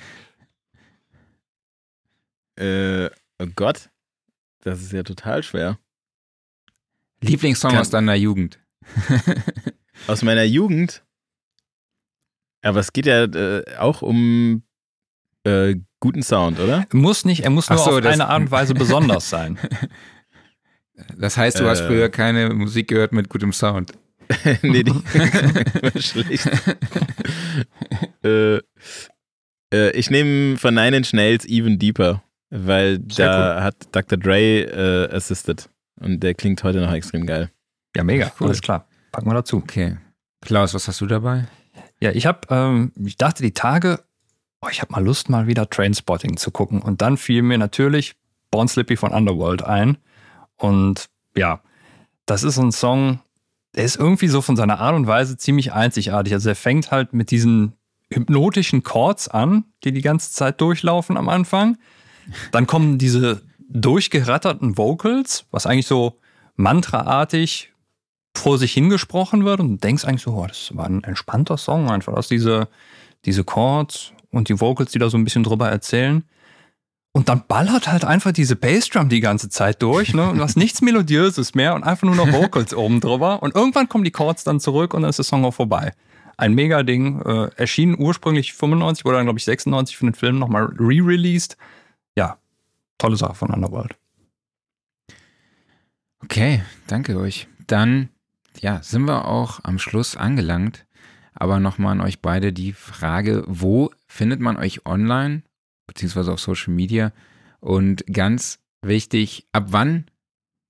Äh, 2.59 3.11
oh 3.39 3.47
Gott, 3.55 3.91
das 4.65 4.81
ist 4.81 4.91
ja 4.93 5.05
total 5.05 5.45
schwer. 5.45 5.79
Lieblingssong 7.23 7.73
Kann, 7.73 7.81
aus 7.81 7.91
deiner 7.91 8.15
Jugend. 8.15 8.59
aus 10.07 10.23
meiner 10.23 10.45
Jugend? 10.45 11.05
Aber 12.63 12.81
es 12.81 12.93
geht 12.93 13.07
ja 13.07 13.25
äh, 13.25 13.65
auch 13.79 14.03
um 14.03 14.63
äh, 15.45 15.77
guten 16.01 16.23
Sound, 16.23 16.59
oder? 16.61 16.87
Muss 16.93 17.25
nicht, 17.25 17.45
er 17.45 17.51
muss 17.51 17.69
nur 17.69 17.79
so, 17.79 17.99
auf 17.99 18.05
eine 18.05 18.29
Art 18.29 18.41
und 18.41 18.51
Weise 18.51 18.75
besonders 18.75 19.31
sein. 19.31 19.59
Das 21.17 21.37
heißt, 21.37 21.59
du 21.59 21.65
äh, 21.65 21.69
hast 21.69 21.83
früher 21.83 22.09
keine 22.09 22.51
Musik 22.51 22.89
gehört 22.89 23.13
mit 23.13 23.29
gutem 23.29 23.53
Sound. 23.53 23.93
nee, 24.63 24.85
die 24.85 24.95
war 24.95 26.01
schlecht. 26.01 26.49
äh, 28.23 28.61
äh, 29.73 29.91
ich 29.93 30.11
nehme 30.11 30.57
von 30.57 30.75
Nine 30.75 30.99
Inch 30.99 31.13
Nails 31.13 31.45
Even 31.47 31.79
Deeper, 31.79 32.23
weil 32.51 33.01
Sehr 33.11 33.27
da 33.27 33.57
cool. 33.57 33.63
hat 33.65 33.77
Dr. 33.93 34.19
Dre 34.19 34.39
äh, 34.39 35.15
assisted. 35.15 35.69
Und 36.01 36.21
der 36.21 36.35
klingt 36.35 36.63
heute 36.65 36.81
noch 36.81 36.93
extrem 36.93 37.27
geil. 37.27 37.51
Ja, 37.95 38.05
mega. 38.05 38.33
Cool. 38.41 38.49
Alles 38.49 38.63
klar. 38.63 38.87
Packen 39.13 39.29
wir 39.29 39.35
dazu. 39.35 39.59
Okay. 39.59 39.99
Klaus, 40.41 40.75
was 40.75 40.89
hast 40.89 41.01
du 41.01 41.07
dabei? 41.07 41.47
Ja, 42.01 42.11
ich 42.13 42.27
habe, 42.27 42.41
ähm, 42.51 42.93
ich 43.05 43.17
dachte 43.17 43.43
die 43.43 43.53
Tage, 43.53 44.03
oh, 44.63 44.69
ich 44.71 44.81
habe 44.81 44.93
mal 44.93 45.05
Lust, 45.05 45.29
mal 45.29 45.47
wieder 45.47 45.69
Trainspotting 45.69 46.37
zu 46.37 46.51
gucken. 46.51 46.81
Und 46.81 47.03
dann 47.03 47.17
fiel 47.17 47.43
mir 47.43 47.59
natürlich 47.59 48.15
Born 48.51 48.69
Slippy 48.69 48.97
von 48.97 49.13
Underworld 49.13 49.63
ein. 49.63 49.99
Und 50.57 51.11
ja, 51.37 51.63
das 52.27 52.43
ist 52.43 52.59
ein 52.59 52.73
Song, 52.73 53.21
der 53.75 53.85
ist 53.85 53.97
irgendwie 53.97 54.29
so 54.29 54.41
von 54.41 54.57
seiner 54.57 54.81
Art 54.81 54.97
und 54.97 55.07
Weise 55.07 55.37
ziemlich 55.37 55.73
einzigartig. 55.73 56.33
Also 56.33 56.49
er 56.49 56.57
fängt 56.57 56.91
halt 56.91 57.13
mit 57.13 57.31
diesen 57.31 57.75
hypnotischen 58.13 58.83
Chords 58.83 59.29
an, 59.29 59.65
die 59.85 59.93
die 59.93 60.03
ganze 60.03 60.33
Zeit 60.33 60.61
durchlaufen 60.61 61.17
am 61.17 61.29
Anfang. 61.29 61.79
Dann 62.53 62.67
kommen 62.67 62.99
diese 62.99 63.43
durchgeratterten 63.71 64.77
Vocals, 64.77 65.47
was 65.51 65.67
eigentlich 65.67 65.87
so 65.87 66.19
mantraartig 66.57 67.73
vor 68.37 68.59
sich 68.59 68.73
hingesprochen 68.73 69.45
wird 69.45 69.61
und 69.61 69.69
du 69.71 69.77
denkst 69.77 70.05
eigentlich 70.05 70.23
so, 70.23 70.33
oh, 70.33 70.47
das 70.47 70.77
war 70.77 70.87
ein 70.87 71.05
entspannter 71.05 71.57
Song 71.57 71.91
einfach, 71.91 72.13
aus 72.13 72.29
diese, 72.29 72.69
diese 73.25 73.45
Chords 73.45 74.13
und 74.31 74.49
die 74.49 74.61
Vocals, 74.61 74.93
die 74.93 74.99
da 74.99 75.09
so 75.11 75.19
ein 75.19 75.25
bisschen 75.25 75.43
drüber 75.43 75.69
erzählen. 75.69 76.25
Und 77.13 77.29
dann 77.29 77.43
ballert 77.49 77.91
halt 77.91 78.05
einfach 78.05 78.31
diese 78.31 78.55
Bassdrum 78.55 79.09
die 79.09 79.19
ganze 79.19 79.49
Zeit 79.49 79.83
durch, 79.83 80.15
ne? 80.15 80.31
Und 80.31 80.39
du 80.39 80.45
hast 80.45 80.57
nichts 80.57 80.81
Melodiöses 80.83 81.57
mehr 81.57 81.75
und 81.75 81.83
einfach 81.83 82.05
nur 82.05 82.15
noch 82.15 82.33
Vocals 82.33 82.73
oben 82.73 83.01
drüber. 83.01 83.43
Und 83.43 83.57
irgendwann 83.57 83.89
kommen 83.89 84.05
die 84.05 84.13
Chords 84.13 84.45
dann 84.45 84.61
zurück 84.61 84.95
und 84.95 85.03
dann 85.03 85.11
ist 85.11 85.19
der 85.19 85.25
Song 85.25 85.45
auch 85.45 85.55
vorbei. 85.55 85.93
Ein 86.37 86.55
Mega-Ding. 86.55 87.21
Äh, 87.23 87.51
erschien 87.57 87.99
ursprünglich 87.99 88.53
95, 88.53 89.05
wurde 89.05 89.17
dann, 89.17 89.27
glaube 89.27 89.41
ich, 89.41 89.45
96 89.45 89.97
für 89.97 90.07
den 90.07 90.15
Film 90.15 90.39
nochmal 90.39 90.67
re-released. 90.79 91.57
Ja, 92.17 92.39
tolle 93.01 93.17
Sache 93.17 93.35
von 93.35 93.51
Underworld. 93.51 93.97
Okay, 96.23 96.63
danke 96.87 97.19
euch. 97.19 97.49
Dann, 97.67 98.11
ja, 98.61 98.83
sind 98.83 99.05
wir 99.07 99.27
auch 99.27 99.61
am 99.65 99.79
Schluss 99.79 100.17
angelangt. 100.17 100.87
Aber 101.33 101.59
nochmal 101.61 101.93
an 101.93 102.01
euch 102.03 102.21
beide 102.21 102.53
die 102.53 102.73
Frage, 102.73 103.45
wo 103.47 103.91
findet 104.07 104.41
man 104.41 104.57
euch 104.57 104.85
online, 104.85 105.43
beziehungsweise 105.87 106.33
auf 106.33 106.41
Social 106.41 106.75
Media? 106.75 107.13
Und 107.61 108.05
ganz 108.13 108.59
wichtig, 108.83 109.47
ab 109.53 109.67
wann 109.69 110.05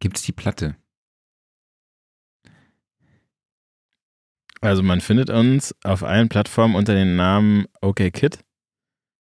gibt 0.01 0.19
es 0.19 0.23
die 0.23 0.33
Platte? 0.33 0.77
Also 4.61 4.83
man 4.83 5.01
findet 5.01 5.31
uns 5.31 5.75
auf 5.83 6.05
allen 6.05 6.29
Plattformen 6.29 6.75
unter 6.75 6.95
dem 6.95 7.17
Namen 7.17 7.67
OKKid. 7.81 8.45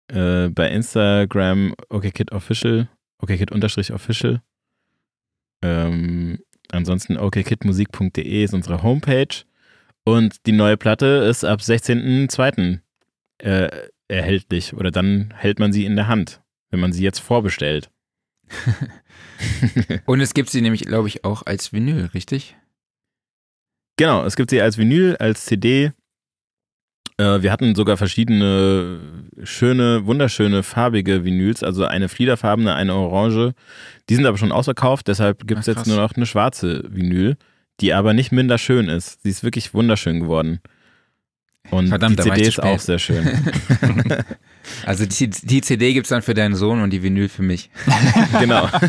Äh, 0.08 0.50
bei 0.50 0.70
Instagram 0.70 1.74
OKKidOfficial, 1.90 2.88
OKKid-Official. 3.20 4.42
Ähm, 5.62 6.40
ansonsten 6.72 7.18
okkidmusik.de 7.18 8.44
ist 8.44 8.54
unsere 8.54 8.84
Homepage. 8.84 9.44
Und 10.06 10.46
die 10.46 10.54
neue 10.54 10.78
Platte 10.78 11.06
ist 11.30 11.44
ab 11.44 11.60
16.02. 11.60 12.80
Äh, 13.40 13.70
erhältlich. 14.08 14.74
Oder 14.74 14.92
dann 14.92 15.34
hält 15.36 15.60
man 15.60 15.74
sie 15.74 15.86
in 15.86 15.96
der 15.96 16.08
Hand, 16.08 16.42
wenn 16.70 16.80
man 16.80 16.94
sie 16.94 17.04
jetzt 17.04 17.20
vorbestellt. 17.20 17.92
Und 20.06 20.22
es 20.22 20.34
gibt 20.34 20.50
sie 20.50 20.62
nämlich, 20.62 20.84
glaube 20.84 21.10
ich, 21.10 21.26
auch 21.26 21.46
als 21.46 21.74
Vinyl, 21.74 22.06
richtig? 22.14 22.56
Genau, 23.98 24.24
es 24.24 24.36
gibt 24.36 24.52
sie 24.52 24.62
als 24.62 24.78
Vinyl, 24.78 25.18
als 25.18 25.46
CD, 25.46 25.92
wir 27.18 27.52
hatten 27.52 27.76
sogar 27.76 27.98
verschiedene 27.98 29.00
schöne, 29.44 30.06
wunderschöne 30.06 30.64
farbige 30.64 31.24
Vinyls, 31.24 31.64
also 31.64 31.86
eine 31.86 32.10
fliederfarbene, 32.10 32.76
eine 32.76 32.94
orange. 32.94 33.54
Die 34.10 34.16
sind 34.16 34.26
aber 34.26 34.38
schon 34.38 34.52
ausverkauft, 34.52 35.08
deshalb 35.08 35.48
gibt 35.48 35.62
es 35.62 35.68
jetzt 35.68 35.88
nur 35.88 35.98
noch 35.98 36.14
eine 36.16 36.26
schwarze 36.26 36.84
Vinyl, 36.90 37.38
die 37.80 37.94
aber 37.94 38.14
nicht 38.14 38.32
minder 38.32 38.58
schön 38.58 38.90
ist. 38.90 39.24
Sie 39.24 39.30
ist 39.30 39.44
wirklich 39.44 39.74
wunderschön 39.74 40.20
geworden. 40.20 40.60
Und 41.70 41.90
Verdammt, 41.90 42.20
die 42.20 42.24
CD 42.24 42.42
ist 42.44 42.64
auch 42.64 42.80
sehr 42.80 43.00
schön. 43.00 43.28
also 44.86 45.06
die, 45.06 45.30
die 45.30 45.62
CD 45.62 45.94
gibt 45.94 46.06
es 46.06 46.10
dann 46.10 46.22
für 46.22 46.34
deinen 46.34 46.56
Sohn 46.56 46.82
und 46.82 46.92
die 46.92 47.04
Vinyl 47.04 47.28
für 47.30 47.44
mich. 47.44 47.70
genau. 48.40 48.70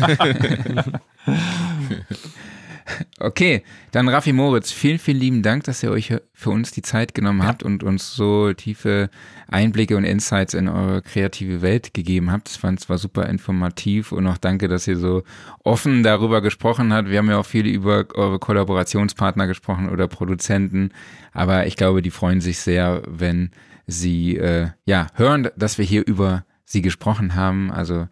Okay, 3.19 3.63
dann 3.91 4.07
Raffi 4.07 4.33
Moritz, 4.33 4.71
vielen, 4.71 4.99
vielen 4.99 5.19
lieben 5.19 5.43
Dank, 5.43 5.65
dass 5.65 5.83
ihr 5.83 5.91
euch 5.91 6.13
für 6.33 6.49
uns 6.49 6.71
die 6.71 6.81
Zeit 6.81 7.13
genommen 7.13 7.45
habt 7.45 7.63
und 7.63 7.83
uns 7.83 8.15
so 8.15 8.53
tiefe 8.53 9.09
Einblicke 9.47 9.97
und 9.97 10.03
Insights 10.03 10.53
in 10.53 10.67
eure 10.69 11.01
kreative 11.01 11.61
Welt 11.61 11.93
gegeben 11.93 12.31
habt. 12.31 12.49
Ich 12.49 12.57
fand 12.57 12.79
es 12.79 12.89
war 12.89 12.97
super 12.97 13.27
informativ 13.27 14.11
und 14.11 14.25
auch 14.27 14.37
danke, 14.37 14.67
dass 14.67 14.87
ihr 14.87 14.97
so 14.97 15.23
offen 15.63 16.03
darüber 16.03 16.41
gesprochen 16.41 16.93
habt. 16.93 17.09
Wir 17.09 17.17
haben 17.17 17.29
ja 17.29 17.39
auch 17.39 17.45
viel 17.45 17.67
über 17.67 18.05
eure 18.13 18.39
Kollaborationspartner 18.39 19.47
gesprochen 19.47 19.89
oder 19.89 20.07
Produzenten, 20.07 20.91
aber 21.33 21.67
ich 21.67 21.75
glaube, 21.75 22.01
die 22.01 22.11
freuen 22.11 22.41
sich 22.41 22.59
sehr, 22.59 23.01
wenn 23.05 23.51
sie 23.85 24.37
äh, 24.37 24.69
ja 24.85 25.07
hören, 25.15 25.49
dass 25.57 25.77
wir 25.77 25.85
hier 25.85 26.05
über 26.05 26.45
sie 26.65 26.81
gesprochen 26.81 27.35
haben. 27.35 27.71
Also 27.71 28.07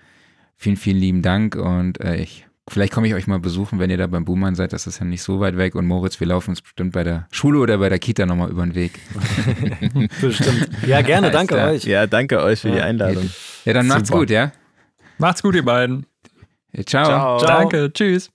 vielen, 0.55 0.77
vielen 0.77 0.97
lieben 0.97 1.21
Dank 1.21 1.55
und 1.55 2.01
äh, 2.01 2.17
ich 2.17 2.46
Vielleicht 2.69 2.91
komme 2.91 3.07
ich 3.07 3.13
euch 3.13 3.27
mal 3.27 3.39
besuchen, 3.39 3.79
wenn 3.79 3.89
ihr 3.89 3.97
da 3.97 4.07
beim 4.07 4.25
Buhmann 4.25 4.55
seid. 4.55 4.73
Das 4.73 4.87
ist 4.87 4.99
ja 4.99 5.05
nicht 5.05 5.23
so 5.23 5.39
weit 5.39 5.55
weg. 5.55 5.73
Und 5.75 5.85
Moritz, 5.85 6.19
wir 6.19 6.27
laufen 6.27 6.49
uns 6.49 6.61
bestimmt 6.61 6.91
bei 6.91 7.03
der 7.03 7.27
Schule 7.31 7.59
oder 7.59 7.77
bei 7.77 7.87
der 7.87 7.97
Kita 7.97 8.25
nochmal 8.25 8.49
über 8.49 8.63
den 8.63 8.75
Weg. 8.75 8.99
bestimmt. 10.21 10.69
Ja, 10.85 11.01
gerne. 11.01 11.31
Danke 11.31 11.55
ja. 11.55 11.67
euch. 11.67 11.85
Ja, 11.85 12.07
danke 12.07 12.41
euch 12.41 12.61
für 12.61 12.69
ja. 12.69 12.75
die 12.75 12.81
Einladung. 12.81 13.29
Ja, 13.63 13.73
dann 13.73 13.85
Super. 13.85 13.95
macht's 13.95 14.11
gut, 14.11 14.29
ja? 14.29 14.51
Macht's 15.17 15.41
gut, 15.41 15.55
ihr 15.55 15.63
beiden. 15.63 16.05
Ja, 16.73 16.83
ciao. 16.83 17.39
ciao. 17.39 17.47
Danke. 17.47 17.91
Tschüss. 17.93 18.31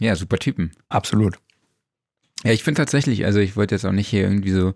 Ja, 0.00 0.14
super 0.16 0.38
Typen. 0.38 0.72
Absolut. 0.88 1.38
Ja, 2.44 2.52
ich 2.52 2.62
finde 2.62 2.78
tatsächlich, 2.78 3.24
also 3.24 3.40
ich 3.40 3.56
wollte 3.56 3.74
jetzt 3.74 3.84
auch 3.84 3.92
nicht 3.92 4.08
hier 4.08 4.22
irgendwie 4.22 4.52
so 4.52 4.74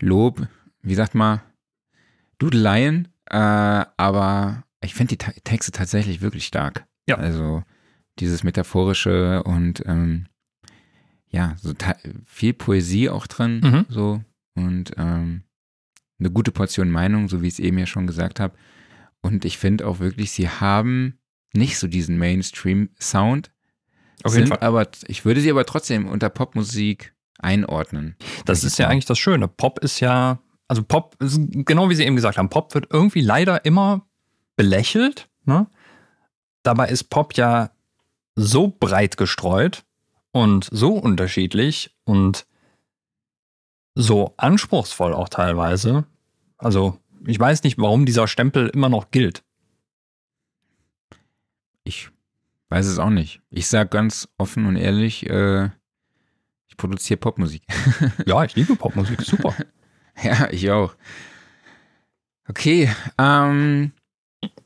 Lob, 0.00 0.46
wie 0.82 0.94
sagt 0.94 1.14
man, 1.14 1.40
Dudeleien, 2.38 3.08
äh, 3.26 3.36
aber 3.36 4.64
ich 4.80 4.94
finde 4.94 5.16
die 5.16 5.40
Texte 5.42 5.72
tatsächlich 5.72 6.20
wirklich 6.20 6.46
stark. 6.46 6.86
Ja. 7.06 7.16
Also 7.16 7.62
dieses 8.18 8.44
Metaphorische 8.44 9.42
und 9.44 9.82
ähm, 9.86 10.26
ja, 11.28 11.56
so 11.60 11.72
viel 12.24 12.54
Poesie 12.54 13.08
auch 13.08 13.26
drin, 13.26 13.60
mhm. 13.60 13.86
so 13.88 14.22
und 14.54 14.92
ähm, 14.96 15.42
eine 16.18 16.30
gute 16.30 16.50
Portion 16.50 16.90
Meinung, 16.90 17.28
so 17.28 17.42
wie 17.42 17.48
ich 17.48 17.54
es 17.54 17.58
eben 17.60 17.78
ja 17.78 17.86
schon 17.86 18.06
gesagt 18.06 18.40
habe. 18.40 18.56
Und 19.20 19.44
ich 19.44 19.58
finde 19.58 19.86
auch 19.86 20.00
wirklich, 20.00 20.30
sie 20.32 20.48
haben 20.48 21.18
nicht 21.54 21.78
so 21.78 21.86
diesen 21.86 22.18
Mainstream-Sound. 22.18 23.52
Auf 24.24 24.34
jeden 24.34 24.48
Fall. 24.48 24.58
Aber 24.60 24.88
ich 25.06 25.24
würde 25.24 25.40
sie 25.40 25.50
aber 25.50 25.64
trotzdem 25.64 26.08
unter 26.08 26.28
Popmusik 26.28 27.14
einordnen. 27.38 28.16
Das 28.46 28.64
ist 28.64 28.78
ja 28.78 28.88
eigentlich 28.88 29.06
das 29.06 29.18
Schöne. 29.18 29.46
Pop 29.48 29.78
ist 29.78 30.00
ja, 30.00 30.40
also 30.66 30.82
Pop, 30.82 31.16
genau 31.20 31.88
wie 31.88 31.94
Sie 31.94 32.04
eben 32.04 32.16
gesagt 32.16 32.36
haben, 32.36 32.48
Pop 32.48 32.74
wird 32.74 32.88
irgendwie 32.92 33.20
leider 33.20 33.64
immer 33.64 34.07
belächelt. 34.58 35.30
Ne? 35.44 35.68
Dabei 36.62 36.88
ist 36.88 37.04
Pop 37.04 37.34
ja 37.34 37.70
so 38.34 38.68
breit 38.68 39.16
gestreut 39.16 39.84
und 40.32 40.68
so 40.70 40.94
unterschiedlich 40.94 41.96
und 42.04 42.46
so 43.94 44.34
anspruchsvoll 44.36 45.14
auch 45.14 45.28
teilweise. 45.28 46.04
Also 46.58 46.98
ich 47.26 47.38
weiß 47.38 47.62
nicht, 47.62 47.78
warum 47.78 48.04
dieser 48.04 48.28
Stempel 48.28 48.68
immer 48.68 48.88
noch 48.88 49.10
gilt. 49.10 49.44
Ich 51.84 52.10
weiß 52.68 52.86
es 52.86 52.98
auch 52.98 53.10
nicht. 53.10 53.40
Ich 53.50 53.68
sage 53.68 53.88
ganz 53.88 54.28
offen 54.38 54.66
und 54.66 54.76
ehrlich, 54.76 55.28
äh, 55.30 55.70
ich 56.66 56.76
produziere 56.76 57.18
Popmusik. 57.18 57.62
ja, 58.26 58.44
ich 58.44 58.56
liebe 58.56 58.74
Popmusik, 58.74 59.22
super. 59.22 59.54
ja, 60.22 60.50
ich 60.50 60.68
auch. 60.70 60.96
Okay, 62.48 62.90
ähm, 63.18 63.92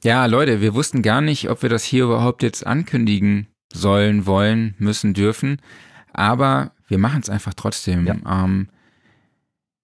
ja, 0.03 0.27
Leute, 0.27 0.61
wir 0.61 0.75
wussten 0.75 1.03
gar 1.03 1.21
nicht, 1.21 1.49
ob 1.49 1.63
wir 1.63 1.69
das 1.69 1.85
hier 1.85 2.05
überhaupt 2.05 2.43
jetzt 2.43 2.67
ankündigen 2.67 3.49
sollen, 3.73 4.27
wollen, 4.27 4.75
müssen, 4.79 5.15
dürfen. 5.15 5.61
Aber 6.13 6.73
wir 6.89 6.99
machen 6.99 7.21
es 7.21 7.31
einfach 7.31 7.55
trotzdem. 7.55 8.07
Ja. 8.07 8.17
Ähm, 8.27 8.69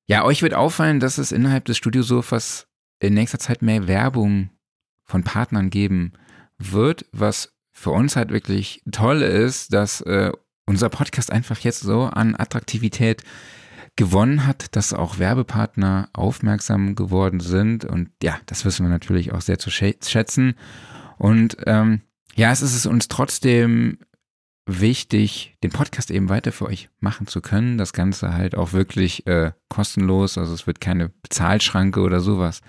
ja, 0.07 0.25
euch 0.25 0.43
wird 0.43 0.55
auffallen, 0.55 1.01
dass 1.01 1.19
es 1.19 1.33
innerhalb 1.33 1.65
des 1.67 1.77
Studiosofas 1.77 2.67
in 2.99 3.15
nächster 3.15 3.39
Zeit 3.39 3.63
mehr 3.63 3.87
Werbung 3.87 4.51
von 5.05 5.23
Partnern 5.23 5.71
geben 5.71 6.13
wird, 6.59 7.07
was 7.13 7.55
für 7.73 7.91
uns 7.91 8.17
halt 8.17 8.31
wirklich 8.31 8.83
toll 8.91 9.23
ist, 9.23 9.73
dass 9.73 10.01
äh, 10.03 10.33
unser 10.67 10.89
Podcast 10.89 11.31
einfach 11.31 11.59
jetzt 11.61 11.81
so 11.81 12.05
an 12.05 12.35
Attraktivität 12.37 13.23
gewonnen 13.99 14.47
hat, 14.47 14.77
dass 14.77 14.95
auch 14.95 15.19
Werbepartner 15.19 16.09
aufmerksam 16.13 16.95
geworden 16.95 17.41
sind. 17.41 17.85
Und 17.85 18.11
ja, 18.23 18.39
das 18.47 18.65
wissen 18.65 18.87
wir 18.87 18.91
natürlich 18.91 19.33
auch 19.33 19.41
sehr 19.41 19.59
zu 19.59 19.71
schätzen. 19.71 20.55
Und 21.19 21.57
ähm, 21.67 22.03
ja, 22.37 22.53
es 22.53 22.63
ist 22.63 22.87
uns 22.87 23.09
trotzdem 23.09 23.99
wichtig, 24.67 25.57
den 25.65 25.73
Podcast 25.73 26.13
eben 26.13 26.29
weiter 26.29 26.53
für 26.53 26.67
euch 26.67 26.91
machen 27.01 27.27
zu 27.27 27.41
können. 27.41 27.77
Das 27.77 27.93
Ganze 27.93 28.35
halt 28.35 28.55
auch 28.55 28.73
wirklich 28.73 29.27
äh, 29.27 29.51
kostenlos. 29.69 30.39
Also 30.39 30.55
es 30.55 30.69
wird 30.69 30.81
keine 30.81 31.09
Bezahlschranke 31.09 32.01
oder 32.01 32.21
sowas 32.21 32.61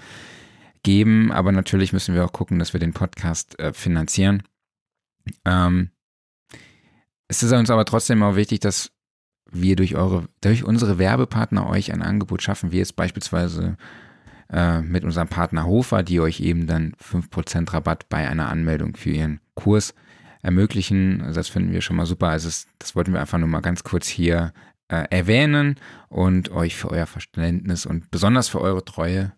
geben. 0.81 1.31
Aber 1.31 1.51
natürlich 1.51 1.93
müssen 1.93 2.15
wir 2.15 2.26
auch 2.26 2.34
gucken, 2.34 2.57
dass 2.57 2.73
wir 2.73 2.80
den 2.80 2.93
Podcast 2.93 3.60
äh, 3.60 3.72
finanzieren. 3.72 4.41
Ähm, 5.45 5.91
es 7.27 7.43
ist 7.43 7.51
uns 7.51 7.69
aber 7.69 7.85
trotzdem 7.85 8.23
auch 8.23 8.35
wichtig, 8.35 8.61
dass 8.61 8.91
wir 9.52 9.76
durch 9.76 9.96
eure, 9.96 10.28
durch 10.42 10.64
unsere 10.64 10.98
Werbepartner 10.98 11.68
euch 11.70 11.92
ein 11.92 12.02
Angebot 12.02 12.42
schaffen, 12.42 12.72
wie 12.72 12.78
jetzt 12.78 12.96
beispielsweise 12.96 13.78
äh, 14.52 14.82
mit 14.82 15.04
unserem 15.04 15.28
Partner 15.28 15.66
Hofer, 15.66 16.04
die 16.04 16.20
euch 16.20 16.40
eben 16.40 16.68
dann 16.68 16.94
5% 16.94 17.74
Rabatt 17.74 18.10
bei 18.10 18.28
einer 18.28 18.50
Anmeldung 18.50 18.96
für 18.96 19.12
ihren 19.12 19.40
Kurs 19.56 19.94
ermöglichen. 20.42 21.22
Also 21.22 21.40
das 21.40 21.50
finden 21.50 21.72
wir 21.72 21.82
schon 21.82 21.96
mal 21.96 22.06
super. 22.06 22.30
Also 22.30 22.48
das, 22.48 22.68
das 22.80 22.96
wollten 22.96 23.14
wir 23.14 23.22
einfach 23.22 23.38
nur 23.38 23.48
mal 23.48 23.62
ganz 23.62 23.84
kurz 23.84 24.08
hier 24.08 24.54
äh, 24.88 25.06
erwähnen 25.10 25.76
und 26.08 26.52
euch 26.52 26.76
für 26.76 26.90
euer 26.90 27.06
Verständnis 27.06 27.86
und 27.86 28.10
besonders 28.12 28.48
für 28.48 28.62
eure 28.62 28.84
Treue 28.84 29.34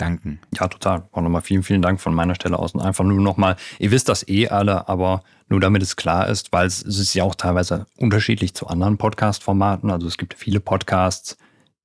danken. 0.00 0.40
Ja, 0.58 0.68
total. 0.68 1.04
Auch 1.12 1.22
nochmal 1.22 1.42
vielen, 1.42 1.62
vielen 1.62 1.82
Dank 1.82 2.00
von 2.00 2.14
meiner 2.14 2.34
Stelle 2.34 2.58
aus. 2.58 2.72
Und 2.72 2.80
einfach 2.80 3.04
nur 3.04 3.20
nochmal, 3.20 3.56
ihr 3.78 3.90
wisst 3.90 4.08
das 4.08 4.26
eh 4.28 4.48
alle, 4.48 4.88
aber 4.88 5.22
nur 5.48 5.60
damit 5.60 5.82
es 5.82 5.96
klar 5.96 6.28
ist, 6.28 6.52
weil 6.52 6.66
es, 6.66 6.82
es 6.82 6.98
ist 6.98 7.14
ja 7.14 7.24
auch 7.24 7.34
teilweise 7.34 7.86
unterschiedlich 7.96 8.54
zu 8.54 8.66
anderen 8.66 8.98
Podcast-Formaten. 8.98 9.90
Also 9.90 10.06
es 10.06 10.16
gibt 10.16 10.34
viele 10.34 10.60
Podcasts, 10.60 11.36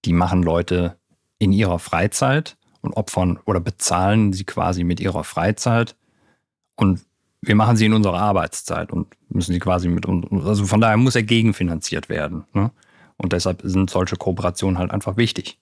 die 0.06 0.14
machen 0.14 0.44
Leute 0.44 0.98
in 1.40 1.52
ihrer 1.52 1.80
Freizeit 1.80 2.58
und 2.82 2.94
opfern 2.94 3.40
oder 3.46 3.60
bezahlen 3.60 4.34
sie 4.34 4.46
quasi 4.46 4.84
mit 4.84 5.00
ihrer 5.00 5.24
Freizeit. 5.24 5.96
Und 6.76 7.02
wir 7.42 7.56
machen 7.56 7.78
sie 7.78 7.86
in 7.86 7.94
unserer 7.94 8.20
Arbeitszeit 8.20 8.92
und 8.92 9.08
müssen 9.30 9.54
sie 9.54 9.60
quasi 9.60 9.88
mit 9.88 10.06
uns, 10.06 10.26
also 10.46 10.66
von 10.66 10.82
daher 10.82 10.98
muss 10.98 11.16
er 11.16 11.24
gegenfinanziert 11.24 12.10
werden. 12.10 12.46
Ne? 12.54 12.72
Und 13.18 13.34
deshalb 13.34 13.62
sind 13.64 13.90
solche 13.90 14.16
Kooperationen 14.16 14.78
halt 14.78 14.92
einfach 14.92 15.18
wichtig 15.18 15.58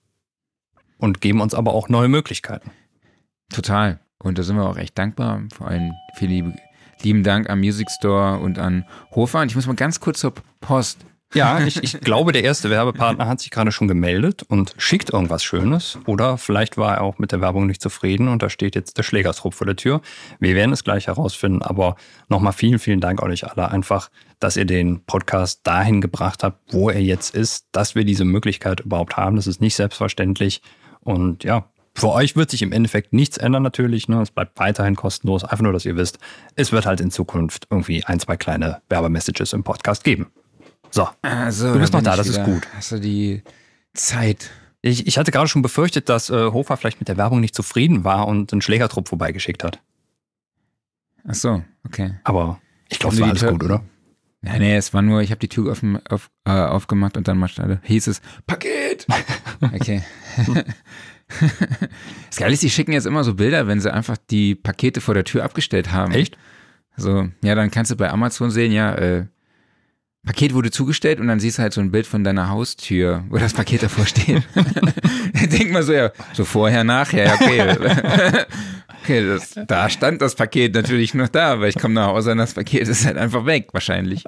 und 0.98 1.22
geben 1.22 1.42
uns 1.42 1.54
aber 1.54 1.74
auch 1.74 1.90
neue 1.90 2.08
Möglichkeiten. 2.08 2.72
Total. 3.52 4.00
Und 4.20 4.38
da 4.38 4.44
sind 4.44 4.56
wir 4.56 4.68
auch 4.68 4.78
echt 4.78 4.98
dankbar. 4.98 5.42
Vor 5.56 5.68
allem 5.68 5.92
vielen 6.16 6.32
lieben, 6.32 6.56
lieben 7.02 7.24
Dank 7.24 7.50
am 7.50 7.60
Music 7.60 7.92
Store 7.92 8.40
und 8.40 8.58
an 8.58 8.86
Hofer. 9.12 9.42
Und 9.42 9.48
ich 9.50 9.56
muss 9.56 9.68
mal 9.68 9.76
ganz 9.76 10.00
kurz 10.00 10.20
zur 10.20 10.34
Post. 10.62 11.06
Ja, 11.34 11.60
ich, 11.66 11.84
ich 11.84 12.00
glaube, 12.00 12.32
der 12.32 12.44
erste 12.44 12.70
Werbepartner 12.70 13.28
hat 13.28 13.42
sich 13.42 13.52
gerade 13.52 13.72
schon 13.72 13.88
gemeldet 13.88 14.44
und 14.44 14.74
schickt 14.78 15.12
irgendwas 15.12 15.44
Schönes. 15.44 15.98
Oder 16.06 16.38
vielleicht 16.38 16.78
war 16.78 16.96
er 16.96 17.02
auch 17.02 17.18
mit 17.18 17.32
der 17.32 17.42
Werbung 17.42 17.68
nicht 17.68 17.82
zufrieden 17.82 18.28
und 18.28 18.42
da 18.42 18.50
steht 18.50 18.76
jetzt 18.76 18.98
der 18.98 19.04
Schlägerstrupp 19.04 19.54
vor 19.54 19.68
der 19.68 19.76
Tür. 19.76 20.02
Wir 20.40 20.56
werden 20.56 20.72
es 20.72 20.84
gleich 20.84 21.08
herausfinden. 21.08 21.62
Aber 21.62 21.96
nochmal 22.30 22.54
vielen, 22.54 22.80
vielen 22.80 23.02
Dank 23.02 23.22
euch 23.22 23.50
alle 23.50 23.70
einfach, 23.70 24.10
dass 24.40 24.58
ihr 24.58 24.66
den 24.66 25.04
Podcast 25.06 25.62
dahin 25.64 26.02
gebracht 26.02 26.44
habt, 26.44 26.74
wo 26.74 26.90
er 26.90 27.02
jetzt 27.02 27.36
ist, 27.36 27.68
dass 27.72 27.96
wir 27.96 28.06
diese 28.06 28.26
Möglichkeit 28.26 28.82
überhaupt 28.82 29.18
haben. 29.18 29.36
Das 29.36 29.48
ist 29.48 29.62
nicht 29.62 29.76
selbstverständlich. 29.76 30.62
Und 31.04 31.44
ja, 31.44 31.70
für 31.96 32.10
euch 32.10 32.36
wird 32.36 32.50
sich 32.50 32.62
im 32.62 32.72
Endeffekt 32.72 33.14
nichts 33.14 33.38
ändern 33.38 33.64
natürlich. 33.64 34.08
Ne? 34.08 34.22
Es 34.22 34.32
bleibt 34.32 34.60
weiterhin 34.60 34.96
kostenlos. 34.96 35.44
Einfach 35.44 35.64
nur, 35.64 35.74
dass 35.74 35.86
ihr 35.86 35.96
wisst, 35.96 36.18
es 36.56 36.72
wird 36.72 36.86
halt 36.86 37.02
in 37.02 37.12
Zukunft 37.12 37.68
irgendwie 37.70 38.04
ein, 38.06 38.20
zwei 38.20 38.36
kleine 38.36 38.82
Werbemessages 38.90 39.54
im 39.54 39.64
Podcast 39.64 40.04
geben. 40.04 40.28
So, 40.90 41.08
also, 41.22 41.74
du 41.74 41.80
bist 41.80 41.94
noch 41.94 42.04
da, 42.04 42.16
das 42.16 42.28
ist 42.28 42.44
gut. 42.44 42.68
Hast 42.76 42.92
du 42.92 43.00
die 43.00 43.42
Zeit? 43.94 44.52
Ich, 44.82 45.08
ich 45.08 45.18
hatte 45.18 45.32
gerade 45.32 45.48
schon 45.48 45.62
befürchtet, 45.62 46.10
dass 46.10 46.30
äh, 46.30 46.52
Hofer 46.52 46.78
vielleicht 46.78 47.00
mit 47.00 47.08
der 47.08 47.18
Werbung 47.18 47.40
nicht 47.40 47.56
zufrieden 47.56 48.04
war 48.04 48.28
und 48.28 48.52
einen 48.52 48.62
Schlägertrupp 48.62 49.08
vorbeigeschickt 49.08 49.64
hat. 49.64 49.80
Ach 51.28 51.36
so, 51.36 51.64
okay. 51.86 52.16
Aber 52.24 52.60
ich 52.90 53.00
glaube, 53.00 53.16
es 53.16 53.22
war 53.22 53.30
alles 53.30 53.46
gut, 53.46 53.64
oder? 53.64 53.84
Nee, 54.46 54.60
nee, 54.60 54.76
es 54.76 54.94
war 54.94 55.02
nur, 55.02 55.22
ich 55.22 55.32
habe 55.32 55.40
die 55.40 55.48
Tür 55.48 55.72
offen, 55.72 56.06
auf, 56.08 56.30
äh, 56.44 56.52
aufgemacht 56.52 57.16
und 57.16 57.30
dann 57.30 57.38
mal 57.38 57.50
hieß 57.82 58.08
es 58.08 58.22
Paket. 58.46 59.08
Okay. 59.74 60.04
das 62.30 62.36
Geile 62.38 62.52
ist, 62.54 62.64
die 62.64 62.70
schicken 62.70 62.92
jetzt 62.92 63.06
immer 63.06 63.24
so 63.24 63.36
Bilder, 63.36 63.66
wenn 63.66 63.80
sie 63.80 63.94
einfach 63.94 64.18
die 64.30 64.56
Pakete 64.56 65.00
vor 65.00 65.14
der 65.14 65.24
Tür 65.24 65.46
abgestellt 65.46 65.94
haben. 65.94 66.12
Echt? 66.12 66.38
So, 66.98 67.30
ja, 67.42 67.56
dann 67.56 67.72
kannst 67.72 67.92
du 67.92 67.96
bei 67.96 68.10
Amazon 68.12 68.52
sehen, 68.52 68.74
ja, 68.74 68.94
äh, 68.96 69.28
Paket 70.26 70.54
wurde 70.54 70.72
zugestellt 70.72 71.22
und 71.22 71.28
dann 71.28 71.40
siehst 71.40 71.58
du 71.58 71.62
halt 71.62 71.72
so 71.72 71.80
ein 71.80 71.92
Bild 71.92 72.06
von 72.06 72.26
deiner 72.26 72.50
Haustür, 72.50 73.24
wo 73.30 73.38
das 73.38 73.54
Paket 73.54 73.84
davor 73.84 74.06
steht. 74.06 74.44
Denk 75.52 75.72
mal 75.72 75.84
so, 75.84 75.94
ja, 75.94 76.12
so 76.34 76.44
vorher, 76.44 76.84
nachher, 76.84 77.26
ja, 77.26 77.34
okay. 77.36 78.46
Okay, 79.04 79.28
das, 79.28 79.60
da 79.68 79.90
stand 79.90 80.22
das 80.22 80.36
Paket 80.36 80.74
natürlich 80.74 81.14
noch 81.14 81.28
da, 81.28 81.52
aber 81.52 81.68
ich 81.68 81.78
komme 81.78 81.94
nach 81.94 82.08
Hause 82.08 82.32
und 82.32 82.38
das 82.38 82.54
Paket 82.54 82.88
ist 82.88 83.06
halt 83.06 83.18
einfach 83.18 83.46
weg, 83.46 83.68
wahrscheinlich. 83.74 84.24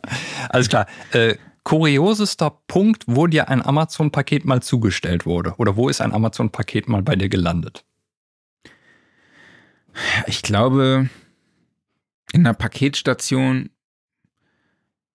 Alles 0.50 0.68
klar. 0.68 0.86
Äh, 1.14 1.36
kuriosester 1.64 2.60
Punkt, 2.68 3.06
wo 3.08 3.26
dir 3.26 3.48
ein 3.48 3.66
Amazon-Paket 3.66 4.44
mal 4.44 4.62
zugestellt 4.62 5.26
wurde? 5.26 5.54
Oder 5.58 5.78
wo 5.78 5.88
ist 5.88 6.02
ein 6.02 6.12
Amazon-Paket 6.12 6.90
mal 6.90 7.02
bei 7.02 7.16
dir 7.16 7.30
gelandet? 7.30 7.86
Ich 10.28 10.42
glaube, 10.42 11.10
in 12.34 12.42
einer 12.42 12.54
Paketstation, 12.54 13.70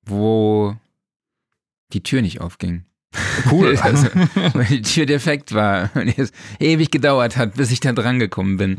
wo 0.07 0.74
die 1.93 2.03
Tür 2.03 2.23
nicht 2.23 2.41
aufging. 2.41 2.87
Cool. 3.51 3.77
also, 3.82 4.07
weil 4.55 4.66
die 4.66 4.82
Tür 4.82 5.07
defekt 5.07 5.53
war 5.53 5.91
und 5.95 6.16
es 6.16 6.32
ewig 6.59 6.91
gedauert 6.91 7.37
hat, 7.37 7.55
bis 7.55 7.70
ich 7.70 7.81
da 7.81 7.93
dran 7.93 8.19
gekommen 8.19 8.57
bin. 8.57 8.78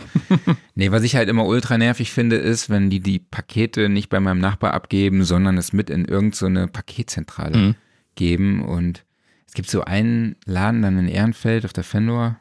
nee, 0.75 0.91
was 0.91 1.03
ich 1.03 1.15
halt 1.15 1.29
immer 1.29 1.45
ultra 1.45 1.77
nervig 1.77 2.11
finde, 2.11 2.37
ist, 2.37 2.69
wenn 2.69 2.89
die 2.89 3.01
die 3.01 3.19
Pakete 3.19 3.89
nicht 3.89 4.09
bei 4.09 4.19
meinem 4.19 4.39
Nachbar 4.39 4.73
abgeben, 4.73 5.23
sondern 5.23 5.57
es 5.57 5.73
mit 5.73 5.89
in 5.89 6.05
irgendeine 6.05 6.63
so 6.63 6.71
Paketzentrale 6.71 7.57
mhm. 7.57 7.75
geben. 8.15 8.63
Und 8.63 9.05
es 9.47 9.53
gibt 9.53 9.69
so 9.69 9.83
einen 9.83 10.35
Laden 10.45 10.81
dann 10.81 10.97
in 10.97 11.07
Ehrenfeld 11.07 11.65
auf 11.65 11.73
der 11.73 11.83
Fendor. 11.83 12.39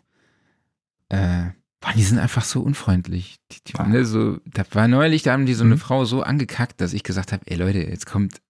Äh, 1.08 1.46
boah, 1.80 1.92
die 1.96 2.04
sind 2.04 2.18
einfach 2.18 2.44
so 2.44 2.60
unfreundlich. 2.60 3.38
Die, 3.50 3.72
die, 3.72 3.82
ne, 3.82 4.04
so, 4.04 4.38
da 4.46 4.62
war 4.72 4.86
neulich, 4.86 5.24
da 5.24 5.32
haben 5.32 5.46
die 5.46 5.54
so 5.54 5.64
eine 5.64 5.74
mhm. 5.74 5.80
Frau 5.80 6.04
so 6.04 6.22
angekackt, 6.22 6.80
dass 6.80 6.92
ich 6.92 7.02
gesagt 7.02 7.32
habe, 7.32 7.42
ey 7.46 7.56
Leute, 7.56 7.78
jetzt 7.78 8.06
kommt, 8.06 8.40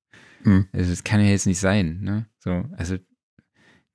mhm. 0.44 0.66
das 0.72 1.04
kann 1.04 1.20
ja 1.20 1.30
jetzt 1.30 1.46
nicht 1.46 1.60
sein. 1.60 2.00
Ne? 2.02 2.26
So, 2.38 2.64
also 2.76 2.98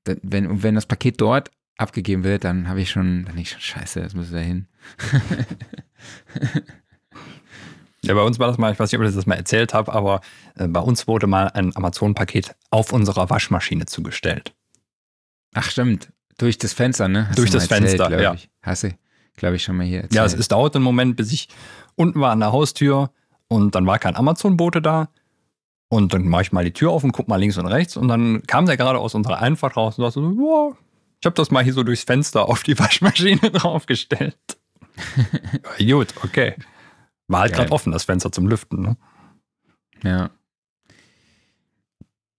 wenn, 0.05 0.63
wenn 0.63 0.75
das 0.75 0.85
Paket 0.85 1.19
dort 1.21 1.51
abgegeben 1.77 2.23
wird, 2.23 2.43
dann 2.43 2.67
habe 2.67 2.81
ich 2.81 2.89
schon, 2.89 3.25
dann 3.25 3.37
ich 3.37 3.49
schon 3.49 3.61
scheiße, 3.61 4.01
das 4.01 4.13
muss 4.13 4.31
da 4.31 4.37
hin. 4.37 4.67
ja, 8.01 8.13
bei 8.13 8.21
uns 8.21 8.39
war 8.39 8.47
das 8.47 8.57
mal, 8.57 8.71
ich 8.71 8.79
weiß 8.79 8.91
nicht, 8.91 8.99
ob 8.99 9.05
ich 9.05 9.13
das 9.13 9.25
mal 9.25 9.35
erzählt 9.35 9.73
habe, 9.73 9.93
aber 9.93 10.21
äh, 10.55 10.67
bei 10.67 10.79
uns 10.79 11.07
wurde 11.07 11.27
mal 11.27 11.47
ein 11.49 11.75
Amazon-Paket 11.75 12.55
auf 12.69 12.93
unserer 12.93 13.29
Waschmaschine 13.29 13.85
zugestellt. 13.85 14.53
Ach, 15.53 15.69
stimmt. 15.69 16.11
Durch 16.37 16.57
das 16.57 16.73
Fenster, 16.73 17.07
ne? 17.07 17.29
Hast 17.29 17.37
Durch 17.37 17.49
das 17.49 17.63
erzählt, 17.63 17.97
Fenster, 17.97 18.21
ja. 18.21 18.33
Ich. 18.33 18.49
Hast 18.61 18.83
du, 18.83 18.91
glaube 19.35 19.55
ich, 19.55 19.63
schon 19.63 19.77
mal 19.77 19.85
hier 19.85 20.01
erzählt. 20.01 20.15
Ja, 20.15 20.25
es, 20.25 20.33
es 20.33 20.47
dauert 20.47 20.75
einen 20.75 20.83
Moment, 20.83 21.15
bis 21.15 21.31
ich 21.31 21.47
unten 21.95 22.19
war 22.19 22.31
an 22.31 22.39
der 22.39 22.51
Haustür 22.51 23.11
und 23.47 23.75
dann 23.75 23.85
war 23.85 23.99
kein 23.99 24.15
Amazon-Bote 24.15 24.81
da. 24.81 25.09
Und 25.89 26.13
dann 26.13 26.27
mache 26.27 26.43
ich 26.43 26.51
mal 26.51 26.65
die 26.65 26.73
Tür 26.73 26.91
auf 26.91 27.03
und 27.03 27.11
gucke 27.11 27.29
mal 27.29 27.37
links 27.37 27.57
und 27.57 27.67
rechts. 27.67 27.95
Und 27.95 28.07
dann 28.07 28.43
kam 28.43 28.65
der 28.65 28.77
gerade 28.77 28.99
aus 28.99 29.13
unserer 29.15 29.39
Einfahrt 29.39 29.77
raus 29.77 29.97
und 29.97 30.03
sagte 30.03 30.19
so, 30.19 30.37
wow, 30.37 30.75
ich 31.19 31.25
habe 31.25 31.35
das 31.35 31.51
mal 31.51 31.63
hier 31.63 31.73
so 31.73 31.83
durchs 31.83 32.03
Fenster 32.03 32.47
auf 32.47 32.63
die 32.63 32.77
Waschmaschine 32.79 33.51
draufgestellt. 33.51 34.37
ja, 35.77 35.95
gut, 35.95 36.13
okay. 36.23 36.55
War 37.27 37.41
halt 37.41 37.53
gerade 37.53 37.71
offen, 37.71 37.91
das 37.91 38.03
Fenster 38.03 38.31
zum 38.31 38.47
Lüften. 38.47 38.81
Ne? 38.81 38.97
Ja. 40.03 40.29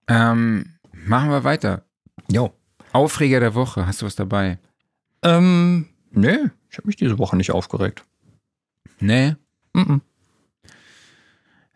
Ähm, 0.08 0.78
machen 0.92 1.30
wir 1.30 1.44
weiter. 1.44 1.84
Jo. 2.30 2.52
Aufreger 2.92 3.40
der 3.40 3.54
Woche, 3.54 3.86
hast 3.86 4.02
du 4.02 4.06
was 4.06 4.14
dabei? 4.16 4.58
Ähm, 5.22 5.88
nee, 6.10 6.38
ich 6.70 6.78
habe 6.78 6.86
mich 6.86 6.96
diese 6.96 7.18
Woche 7.18 7.36
nicht 7.36 7.50
aufgeregt. 7.50 8.04
Nee? 9.00 9.34
Mm, 9.72 9.80
-mm. 9.80 10.00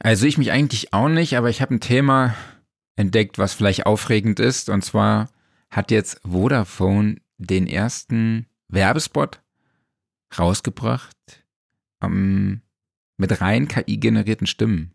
Also 0.01 0.27
ich 0.27 0.39
mich 0.39 0.51
eigentlich 0.51 0.93
auch 0.93 1.09
nicht, 1.09 1.37
aber 1.37 1.51
ich 1.51 1.61
habe 1.61 1.75
ein 1.75 1.81
Thema 1.81 2.35
entdeckt, 2.97 3.39
was 3.39 3.53
vielleicht 3.53 3.87
aufregend 3.87 4.41
ist. 4.41 4.69
Und 4.69 4.85
zwar 4.85 5.29
hat 5.71 5.91
jetzt 5.91 6.21
Vodafone 6.25 7.17
den 7.39 7.67
ersten 7.67 8.47
Werbespot 8.69 9.41
rausgebracht 10.39 11.17
um, 12.03 12.63
mit 13.19 13.41
rein 13.41 13.69
KI-generierten 13.69 14.47
Stimmen. 14.47 14.93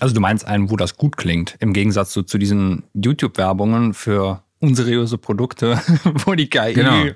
Also 0.00 0.14
du 0.14 0.20
meinst 0.20 0.46
einen, 0.46 0.70
wo 0.70 0.76
das 0.76 0.96
gut 0.96 1.16
klingt, 1.16 1.56
im 1.60 1.72
Gegensatz 1.72 2.10
zu, 2.10 2.22
zu 2.22 2.38
diesen 2.38 2.84
YouTube-Werbungen 2.94 3.94
für 3.94 4.44
unseriöse 4.60 5.18
Produkte, 5.18 5.82
wo 6.04 6.34
die 6.34 6.48
KI 6.48 6.72
genau. 6.72 7.06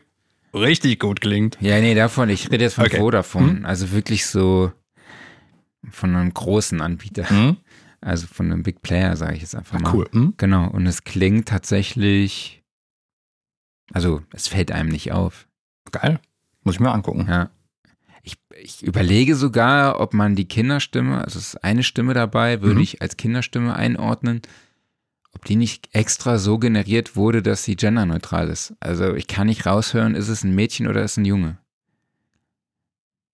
richtig 0.53 0.99
gut 1.01 1.21
klingt. 1.21 1.57
Ja, 1.61 1.81
nee, 1.81 1.95
davon, 1.95 2.29
ich 2.29 2.51
rede 2.51 2.65
jetzt 2.65 2.75
von 2.75 2.87
okay. 2.87 2.99
Vodafone. 2.99 3.51
Hm? 3.51 3.67
Also 3.67 3.93
wirklich 3.93 4.27
so 4.27 4.73
von 5.91 6.15
einem 6.15 6.33
großen 6.33 6.81
Anbieter. 6.81 7.31
Mhm. 7.33 7.57
Also 8.01 8.27
von 8.27 8.47
einem 8.47 8.63
Big 8.63 8.83
Player, 8.83 9.17
sage 9.17 9.37
ich 9.37 9.43
jetzt 9.43 9.55
einfach 9.55 9.79
mal. 9.79 9.95
Cool. 9.95 10.09
Mhm. 10.13 10.35
Genau. 10.37 10.69
Und 10.69 10.87
es 10.87 11.05
klingt 11.05 11.49
tatsächlich, 11.49 12.63
also 13.93 14.23
es 14.33 14.49
fällt 14.49 14.73
einem 14.73 14.89
nicht 14.89 15.13
auf. 15.13 15.47
Geil. 15.93 16.21
Muss 16.65 16.75
ich 16.75 16.81
mir 16.81 16.93
angucken. 16.93 17.27
Ja. 17.29 17.51
Ich, 18.25 18.39
ich 18.61 18.83
überlege 18.83 19.35
sogar, 19.35 20.01
ob 20.01 20.15
man 20.15 20.37
die 20.37 20.47
Kinderstimme, 20.47 21.25
also 21.25 21.39
es 21.39 21.55
ist 21.55 21.65
eine 21.65 21.83
Stimme 21.83 22.15
dabei, 22.15 22.63
würde 22.63 22.77
mhm. 22.77 22.83
ich 22.83 23.03
als 23.03 23.17
Kinderstimme 23.17 23.75
einordnen, 23.75 24.43
ob 25.35 25.45
die 25.45 25.57
nicht 25.57 25.89
extra 25.93 26.39
so 26.39 26.59
generiert 26.59 27.17
wurde, 27.17 27.43
dass 27.43 27.65
sie 27.65 27.77
genderneutral 27.77 28.49
ist. 28.49 28.75
Also 28.81 29.15
ich 29.15 29.27
kann 29.27 29.47
nicht 29.47 29.67
raushören, 29.67 30.15
ist 30.15 30.29
es 30.29 30.45
ein 30.45 30.55
Mädchen 30.55 30.87
oder 30.87 31.03
ist 31.03 31.13
es 31.13 31.17
ein 31.17 31.25
Junge. 31.25 31.59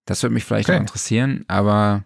Das 0.07 0.23
würde 0.23 0.35
mich 0.35 0.45
vielleicht 0.45 0.71
okay. 0.71 0.79
interessieren, 0.79 1.45
aber 1.49 2.05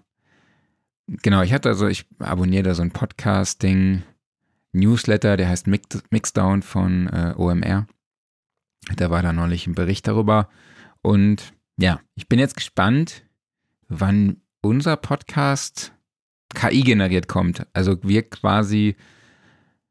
Genau, 1.06 1.42
ich 1.42 1.52
hatte 1.52 1.68
also, 1.68 1.88
ich 1.88 2.06
abonniere 2.18 2.62
da 2.62 2.74
so 2.74 2.82
ein 2.82 2.92
Podcasting, 2.92 4.02
Newsletter, 4.72 5.36
der 5.36 5.48
heißt 5.48 5.66
Mix, 5.66 6.02
Mixdown 6.10 6.62
von 6.62 7.08
äh, 7.08 7.34
OMR. 7.36 7.86
Da 8.96 9.10
war 9.10 9.22
da 9.22 9.32
neulich 9.32 9.66
ein 9.66 9.74
Bericht 9.74 10.06
darüber. 10.08 10.48
Und 11.02 11.52
ja, 11.76 12.00
ich 12.14 12.28
bin 12.28 12.38
jetzt 12.38 12.56
gespannt, 12.56 13.24
wann 13.88 14.38
unser 14.60 14.96
Podcast 14.96 15.92
KI 16.54 16.82
generiert 16.82 17.28
kommt. 17.28 17.66
Also 17.72 17.96
wir 18.02 18.28
quasi, 18.28 18.96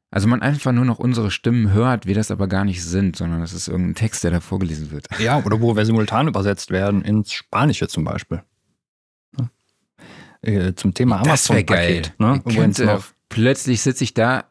also 0.09 0.27
man 0.27 0.41
einfach 0.41 0.71
nur 0.71 0.85
noch 0.85 0.99
unsere 0.99 1.31
Stimmen 1.31 1.71
hört, 1.73 2.05
wir 2.05 2.15
das 2.15 2.31
aber 2.31 2.47
gar 2.47 2.65
nicht 2.65 2.83
sind, 2.83 3.15
sondern 3.15 3.41
das 3.41 3.53
ist 3.53 3.67
irgendein 3.67 3.95
Text, 3.95 4.23
der 4.23 4.31
da 4.31 4.39
vorgelesen 4.39 4.91
wird. 4.91 5.07
Ja, 5.19 5.43
oder 5.43 5.61
wo 5.61 5.75
wir 5.75 5.85
simultan 5.85 6.27
übersetzt 6.27 6.71
werden 6.71 7.03
ins 7.03 7.31
Spanische 7.33 7.87
zum 7.87 8.03
Beispiel. 8.03 8.43
Äh, 10.41 10.73
zum 10.73 10.93
Thema 10.93 11.21
Amazon-Paket. 11.21 12.13
Ne? 12.17 12.41
Könnte, 12.41 12.99
plötzlich 13.29 13.81
sitze 13.81 14.03
ich 14.03 14.13
da 14.13 14.45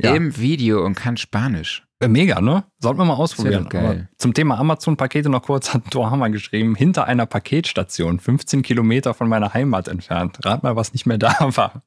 ja. 0.00 0.14
im 0.14 0.36
Video 0.36 0.84
und 0.84 0.94
kann 0.94 1.16
Spanisch. 1.16 1.86
Äh, 2.00 2.08
mega, 2.08 2.40
ne? 2.40 2.64
Sollten 2.78 3.00
wir 3.00 3.04
mal 3.04 3.14
ausprobieren. 3.14 3.68
Geil. 3.68 4.08
zum 4.18 4.34
Thema 4.34 4.58
Amazon-Pakete 4.58 5.30
noch 5.30 5.42
kurz 5.42 5.72
hat 5.74 5.90
Thor 5.90 6.28
geschrieben, 6.30 6.74
hinter 6.74 7.06
einer 7.06 7.26
Paketstation, 7.26 8.18
15 8.18 8.62
Kilometer 8.62 9.14
von 9.14 9.28
meiner 9.28 9.54
Heimat 9.54 9.88
entfernt. 9.88 10.44
Rat 10.44 10.62
mal, 10.62 10.76
was 10.76 10.92
nicht 10.92 11.06
mehr 11.06 11.18
da 11.18 11.34
war. 11.56 11.82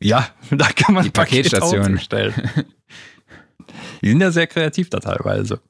Ja, 0.00 0.28
da 0.50 0.66
kann 0.66 0.94
man 0.94 1.04
die 1.04 1.10
Paketstation 1.10 1.98
stellen. 1.98 2.34
Die 4.02 4.10
sind 4.10 4.20
ja 4.20 4.30
sehr 4.30 4.46
kreativ 4.46 4.90
da 4.90 5.00
teilweise. 5.00 5.60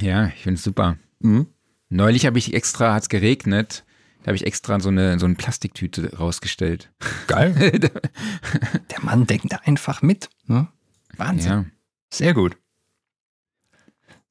Ja, 0.00 0.26
ich 0.26 0.42
finde 0.42 0.58
es 0.58 0.64
super. 0.64 0.96
Mhm. 1.20 1.46
Neulich 1.88 2.26
habe 2.26 2.38
ich 2.38 2.52
extra, 2.52 2.94
hat 2.94 3.02
es 3.02 3.08
geregnet, 3.08 3.84
habe 4.28 4.36
ich 4.36 4.46
extra 4.46 4.78
so 4.80 4.88
eine, 4.88 5.18
so 5.18 5.26
eine 5.26 5.34
Plastiktüte 5.34 6.16
rausgestellt. 6.16 6.90
Geil. 7.26 7.54
Der 8.90 9.00
Mann 9.00 9.26
denkt 9.26 9.52
da 9.52 9.56
einfach 9.64 10.02
mit. 10.02 10.28
Ne? 10.46 10.68
Wahnsinn. 11.16 11.50
Ja. 11.50 11.64
Sehr 12.12 12.34
gut. 12.34 12.56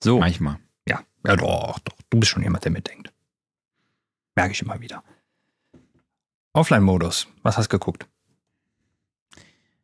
So. 0.03 0.19
Manchmal. 0.19 0.59
Ja. 0.87 1.01
Ja, 1.25 1.35
doch, 1.35 1.79
doch. 1.79 1.95
Du 2.09 2.19
bist 2.19 2.31
schon 2.31 2.43
jemand, 2.43 2.63
der 2.63 2.71
mitdenkt. 2.71 3.11
Merke 4.35 4.53
ich 4.53 4.61
immer 4.61 4.79
wieder. 4.79 5.03
Offline-Modus. 6.53 7.27
Was 7.43 7.57
hast 7.57 7.67
du 7.67 7.77
geguckt? 7.77 8.07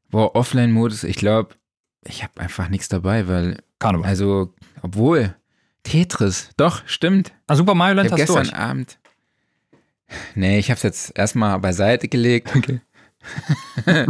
Boah, 0.09 0.35
Offline-Modus, 0.35 1.03
ich 1.03 1.15
glaube, 1.15 1.55
ich 2.03 2.23
habe 2.23 2.39
einfach 2.39 2.69
nichts 2.69 2.87
dabei, 2.87 3.27
weil. 3.27 3.63
Karneval. 3.79 4.07
Also, 4.07 4.53
obwohl. 4.81 5.35
Tetris, 5.83 6.49
doch, 6.55 6.87
stimmt. 6.87 7.33
Ah, 7.47 7.55
Super 7.55 7.75
Mario 7.75 7.95
Land 7.95 8.11
hast 8.11 8.29
du 8.29 8.35
gestern. 8.35 8.55
Abend. 8.55 8.99
Nee, 10.35 10.59
ich 10.59 10.69
habe 10.69 10.77
es 10.77 10.83
jetzt 10.83 11.17
erstmal 11.17 11.59
beiseite 11.59 12.07
gelegt. 12.07 12.55
Okay. 12.55 12.81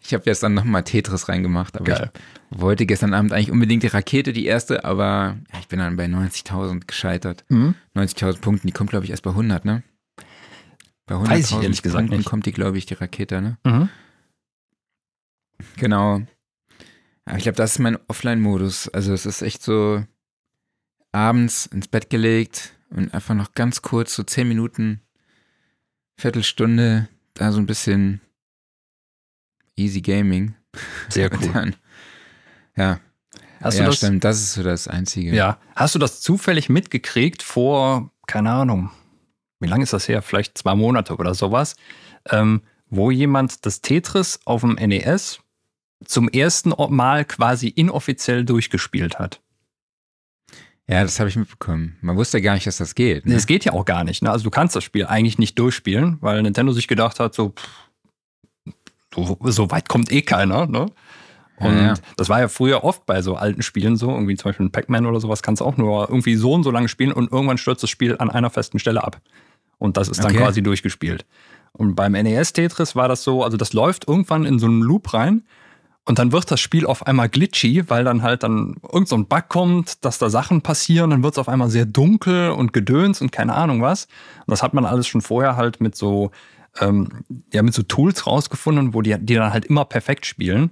ich 0.00 0.14
habe 0.14 0.24
jetzt 0.26 0.42
dann 0.42 0.54
nochmal 0.54 0.84
Tetris 0.84 1.28
reingemacht, 1.28 1.76
aber 1.76 1.84
Geil. 1.84 2.12
ich 2.50 2.60
wollte 2.60 2.86
gestern 2.86 3.14
Abend 3.14 3.32
eigentlich 3.32 3.50
unbedingt 3.50 3.82
die 3.82 3.88
Rakete, 3.88 4.32
die 4.32 4.46
erste, 4.46 4.84
aber 4.84 5.36
ja, 5.52 5.58
ich 5.58 5.68
bin 5.68 5.80
dann 5.80 5.96
bei 5.96 6.06
90.000 6.06 6.86
gescheitert. 6.86 7.44
Mhm. 7.48 7.74
90.000 7.96 8.40
Punkten, 8.40 8.66
die 8.66 8.72
kommt 8.72 8.90
glaube 8.90 9.04
ich 9.04 9.10
erst 9.10 9.24
bei 9.24 9.30
100, 9.30 9.64
ne? 9.64 9.82
Bei 11.06 11.16
100.000 11.16 11.90
Punkten 11.92 12.16
nicht. 12.16 12.28
kommt 12.28 12.46
die 12.46 12.52
glaube 12.52 12.78
ich, 12.78 12.86
die 12.86 12.94
Rakete, 12.94 13.40
ne? 13.40 13.58
Mhm. 13.64 13.88
Genau. 15.76 16.22
Aber 17.24 17.36
ich 17.36 17.42
glaube, 17.42 17.56
das 17.56 17.72
ist 17.72 17.78
mein 17.78 17.98
Offline-Modus. 18.08 18.88
Also 18.88 19.12
es 19.12 19.26
ist 19.26 19.42
echt 19.42 19.62
so 19.62 20.04
abends 21.12 21.66
ins 21.66 21.88
Bett 21.88 22.10
gelegt 22.10 22.74
und 22.90 23.12
einfach 23.12 23.34
noch 23.34 23.52
ganz 23.52 23.82
kurz, 23.82 24.14
so 24.14 24.22
10 24.22 24.48
Minuten 24.48 25.02
Viertelstunde 26.18 27.08
da 27.34 27.52
so 27.52 27.58
ein 27.58 27.66
bisschen 27.66 28.20
Easy 29.76 30.00
Gaming. 30.00 30.54
Sehr 31.08 31.32
cool. 31.40 31.50
Dann, 31.52 31.76
ja. 32.76 33.00
Hast 33.60 33.78
ja, 33.78 33.86
das, 33.86 33.96
stimmt, 33.96 34.24
das 34.24 34.38
ist 34.38 34.54
so 34.54 34.62
das 34.62 34.88
Einzige. 34.88 35.34
Ja. 35.34 35.58
Hast 35.74 35.94
du 35.94 35.98
das 35.98 36.20
zufällig 36.20 36.68
mitgekriegt 36.68 37.42
vor, 37.42 38.10
keine 38.26 38.50
Ahnung, 38.50 38.90
wie 39.60 39.68
lange 39.68 39.84
ist 39.84 39.92
das 39.92 40.08
her? 40.08 40.22
Vielleicht 40.22 40.58
zwei 40.58 40.74
Monate 40.74 41.16
oder 41.16 41.34
sowas, 41.34 41.76
ähm, 42.30 42.62
wo 42.88 43.10
jemand 43.10 43.64
das 43.64 43.80
Tetris 43.80 44.40
auf 44.44 44.60
dem 44.62 44.74
NES 44.74 45.40
zum 46.04 46.28
ersten 46.28 46.72
Mal 46.94 47.24
quasi 47.24 47.68
inoffiziell 47.68 48.44
durchgespielt 48.44 49.18
hat. 49.18 49.40
Ja, 50.88 51.02
das 51.02 51.20
habe 51.20 51.28
ich 51.28 51.36
mitbekommen. 51.36 51.96
Man 52.00 52.16
wusste 52.16 52.40
gar 52.40 52.54
nicht, 52.54 52.66
dass 52.66 52.78
das 52.78 52.94
geht. 52.94 53.26
Ne? 53.26 53.34
Es 53.34 53.46
geht 53.46 53.64
ja 53.66 53.72
auch 53.72 53.84
gar 53.84 54.04
nicht. 54.04 54.22
Ne? 54.22 54.30
Also 54.30 54.44
du 54.44 54.50
kannst 54.50 54.74
das 54.74 54.84
Spiel 54.84 55.04
eigentlich 55.04 55.38
nicht 55.38 55.58
durchspielen, 55.58 56.16
weil 56.22 56.42
Nintendo 56.42 56.72
sich 56.72 56.88
gedacht 56.88 57.20
hat, 57.20 57.34
so, 57.34 57.50
pff, 57.50 58.74
so, 59.14 59.38
so 59.42 59.70
weit 59.70 59.90
kommt 59.90 60.10
eh 60.10 60.22
keiner. 60.22 60.66
Ne? 60.66 60.86
Und 61.56 61.76
ja, 61.76 61.86
ja. 61.88 61.94
das 62.16 62.30
war 62.30 62.40
ja 62.40 62.48
früher 62.48 62.84
oft 62.84 63.04
bei 63.04 63.20
so 63.20 63.36
alten 63.36 63.60
Spielen 63.60 63.96
so, 63.96 64.10
irgendwie 64.10 64.36
zum 64.36 64.48
Beispiel 64.48 64.66
ein 64.66 64.72
Pac-Man 64.72 65.04
oder 65.04 65.20
sowas, 65.20 65.42
kannst 65.42 65.60
du 65.60 65.66
auch 65.66 65.76
nur 65.76 66.08
irgendwie 66.08 66.36
so 66.36 66.52
und 66.52 66.62
so 66.62 66.70
lange 66.70 66.88
spielen 66.88 67.12
und 67.12 67.30
irgendwann 67.30 67.58
stürzt 67.58 67.82
das 67.82 67.90
Spiel 67.90 68.16
an 68.18 68.30
einer 68.30 68.48
festen 68.48 68.78
Stelle 68.78 69.04
ab. 69.04 69.20
Und 69.76 69.96
das 69.98 70.08
ist 70.08 70.20
dann 70.24 70.30
okay. 70.32 70.38
quasi 70.38 70.62
durchgespielt. 70.62 71.26
Und 71.72 71.96
beim 71.96 72.12
NES 72.12 72.54
Tetris 72.54 72.96
war 72.96 73.08
das 73.08 73.24
so, 73.24 73.44
also 73.44 73.56
das 73.56 73.74
läuft 73.74 74.08
irgendwann 74.08 74.46
in 74.46 74.58
so 74.58 74.66
einen 74.66 74.80
Loop 74.80 75.12
rein 75.12 75.42
und 76.08 76.18
dann 76.18 76.32
wird 76.32 76.50
das 76.50 76.58
Spiel 76.58 76.86
auf 76.86 77.06
einmal 77.06 77.28
glitchy, 77.28 77.84
weil 77.90 78.02
dann 78.02 78.22
halt 78.22 78.42
dann 78.42 78.76
irgend 78.90 79.08
so 79.08 79.14
ein 79.14 79.26
Bug 79.26 79.48
kommt, 79.48 80.02
dass 80.06 80.16
da 80.16 80.30
Sachen 80.30 80.62
passieren, 80.62 81.10
dann 81.10 81.22
wird 81.22 81.34
es 81.34 81.38
auf 81.38 81.50
einmal 81.50 81.68
sehr 81.68 81.84
dunkel 81.84 82.48
und 82.48 82.72
gedöns 82.72 83.20
und 83.20 83.30
keine 83.30 83.54
Ahnung 83.54 83.82
was. 83.82 84.04
Und 84.46 84.50
das 84.50 84.62
hat 84.62 84.72
man 84.72 84.86
alles 84.86 85.06
schon 85.06 85.20
vorher 85.20 85.56
halt 85.56 85.82
mit 85.82 85.94
so, 85.94 86.30
ähm, 86.80 87.24
ja, 87.52 87.62
mit 87.62 87.74
so 87.74 87.82
Tools 87.82 88.26
rausgefunden, 88.26 88.94
wo 88.94 89.02
die, 89.02 89.16
die 89.18 89.34
dann 89.34 89.52
halt 89.52 89.66
immer 89.66 89.84
perfekt 89.84 90.24
spielen. 90.24 90.70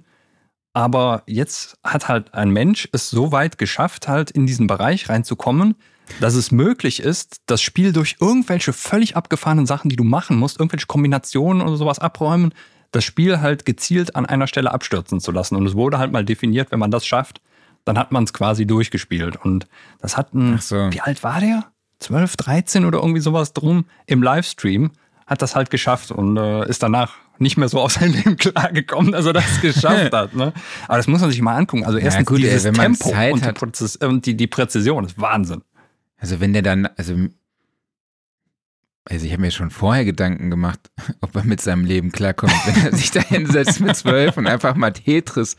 Aber 0.73 1.21
jetzt 1.27 1.77
hat 1.83 2.07
halt 2.07 2.33
ein 2.33 2.49
Mensch 2.49 2.89
es 2.91 3.11
so 3.11 3.31
weit 3.31 3.59
geschafft, 3.59 4.07
halt 4.07 4.31
in 4.31 4.47
diesen 4.47 4.65
Bereich 4.65 5.07
reinzukommen, 5.07 5.75
dass 6.19 6.33
es 6.33 6.51
möglich 6.51 6.99
ist, 6.99 7.41
das 7.45 7.61
Spiel 7.61 7.93
durch 7.93 8.15
irgendwelche 8.19 8.73
völlig 8.73 9.15
abgefahrenen 9.15 9.67
Sachen, 9.67 9.89
die 9.89 9.97
du 9.97 10.03
machen 10.03 10.35
musst, 10.39 10.59
irgendwelche 10.59 10.87
Kombinationen 10.87 11.61
oder 11.61 11.77
sowas 11.77 11.99
abräumen, 11.99 12.55
das 12.97 13.03
Spiel 13.03 13.41
halt 13.41 13.63
gezielt 13.63 14.15
an 14.15 14.25
einer 14.25 14.47
Stelle 14.47 14.71
abstürzen 14.71 15.19
zu 15.19 15.31
lassen. 15.31 15.55
Und 15.55 15.67
es 15.67 15.75
wurde 15.75 15.99
halt 15.99 16.11
mal 16.11 16.25
definiert, 16.25 16.71
wenn 16.71 16.79
man 16.79 16.89
das 16.89 17.05
schafft, 17.05 17.41
dann 17.85 17.95
hat 17.95 18.11
man 18.11 18.23
es 18.23 18.33
quasi 18.33 18.65
durchgespielt. 18.65 19.35
Und 19.35 19.67
das 19.99 20.17
hat 20.17 20.33
ein, 20.33 20.57
so. 20.57 20.91
wie 20.91 21.01
alt 21.01 21.23
war 21.23 21.39
der? 21.39 21.65
12, 21.99 22.37
13 22.37 22.85
oder 22.85 22.97
irgendwie 22.97 23.21
sowas 23.21 23.53
drum 23.53 23.85
im 24.07 24.23
Livestream, 24.23 24.91
hat 25.27 25.43
das 25.43 25.55
halt 25.55 25.69
geschafft 25.69 26.09
und 26.09 26.37
äh, 26.37 26.67
ist 26.67 26.81
danach 26.81 27.13
nicht 27.37 27.55
mehr 27.55 27.69
so 27.69 27.79
auf 27.81 27.91
sein 27.91 28.13
Leben 28.13 28.35
klargekommen, 28.35 29.11
dass 29.11 29.27
er 29.27 29.33
das 29.33 29.61
geschafft 29.61 30.11
hat. 30.11 30.33
Ne? 30.33 30.53
Aber 30.87 30.97
das 30.97 31.05
muss 31.05 31.21
man 31.21 31.29
sich 31.29 31.41
mal 31.41 31.55
angucken. 31.55 31.85
Also 31.85 31.99
erstens 31.99 32.27
ja, 32.27 32.35
gut, 32.35 32.39
dieses 32.39 32.65
ey, 32.65 32.71
Tempo 32.71 33.09
und, 33.09 33.45
die, 33.45 33.51
Präzis 33.51 33.95
und 33.97 34.25
die, 34.25 34.35
die 34.35 34.47
Präzision 34.47 35.05
ist 35.05 35.21
Wahnsinn. 35.21 35.61
Also 36.17 36.39
wenn 36.39 36.53
der 36.53 36.63
dann, 36.63 36.89
also 36.97 37.13
also 39.09 39.25
ich 39.25 39.31
habe 39.31 39.41
mir 39.41 39.51
schon 39.51 39.69
vorher 39.69 40.05
Gedanken 40.05 40.49
gemacht, 40.49 40.79
ob 41.21 41.35
er 41.35 41.43
mit 41.43 41.61
seinem 41.61 41.85
Leben 41.85 42.11
klarkommt, 42.11 42.53
wenn 42.65 42.85
er 42.85 42.95
sich 42.95 43.11
da 43.11 43.21
hinsetzt 43.21 43.79
mit 43.79 43.95
zwölf 43.95 44.37
und 44.37 44.47
einfach 44.47 44.75
mal 44.75 44.91
Tetris 44.91 45.55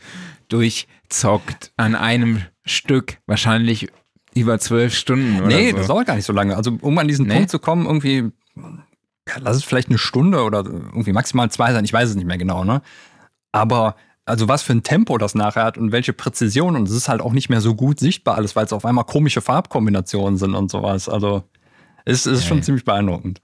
durchzockt 0.49 1.71
an 1.77 1.95
einem 1.95 2.43
Stück, 2.65 3.17
wahrscheinlich 3.25 3.89
über 4.35 4.59
zwölf 4.59 4.93
Stunden 4.93 5.37
oder 5.41 5.47
Nee, 5.47 5.71
so. 5.71 5.77
das 5.77 5.87
dauert 5.87 6.07
gar 6.07 6.15
nicht 6.15 6.25
so 6.25 6.33
lange. 6.33 6.55
Also 6.55 6.77
um 6.81 6.97
an 6.97 7.07
diesen 7.07 7.27
nee. 7.27 7.35
Punkt 7.35 7.49
zu 7.49 7.59
kommen, 7.59 7.85
irgendwie, 7.85 8.31
ja, 8.55 9.35
lass 9.39 9.57
es 9.57 9.63
vielleicht 9.63 9.89
eine 9.89 9.97
Stunde 9.97 10.43
oder 10.43 10.59
irgendwie 10.65 11.13
maximal 11.13 11.49
zwei 11.49 11.73
sein, 11.73 11.85
ich 11.85 11.93
weiß 11.93 12.09
es 12.09 12.15
nicht 12.15 12.27
mehr 12.27 12.37
genau, 12.37 12.63
ne? 12.63 12.81
Aber 13.51 13.95
also 14.25 14.47
was 14.47 14.61
für 14.61 14.73
ein 14.73 14.83
Tempo 14.83 15.17
das 15.17 15.33
nachher 15.33 15.63
hat 15.63 15.77
und 15.79 15.91
welche 15.91 16.13
Präzision 16.13 16.75
und 16.75 16.87
es 16.87 16.93
ist 16.93 17.09
halt 17.09 17.21
auch 17.21 17.33
nicht 17.33 17.49
mehr 17.49 17.61
so 17.61 17.73
gut 17.73 17.99
sichtbar 17.99 18.35
alles, 18.35 18.55
weil 18.55 18.65
es 18.65 18.73
auf 18.73 18.85
einmal 18.85 19.05
komische 19.05 19.41
Farbkombinationen 19.41 20.37
sind 20.37 20.53
und 20.53 20.69
sowas. 20.69 21.09
Also 21.09 21.43
es 22.05 22.25
ist 22.25 22.39
okay. 22.39 22.47
schon 22.47 22.63
ziemlich 22.63 22.85
beeindruckend. 22.85 23.41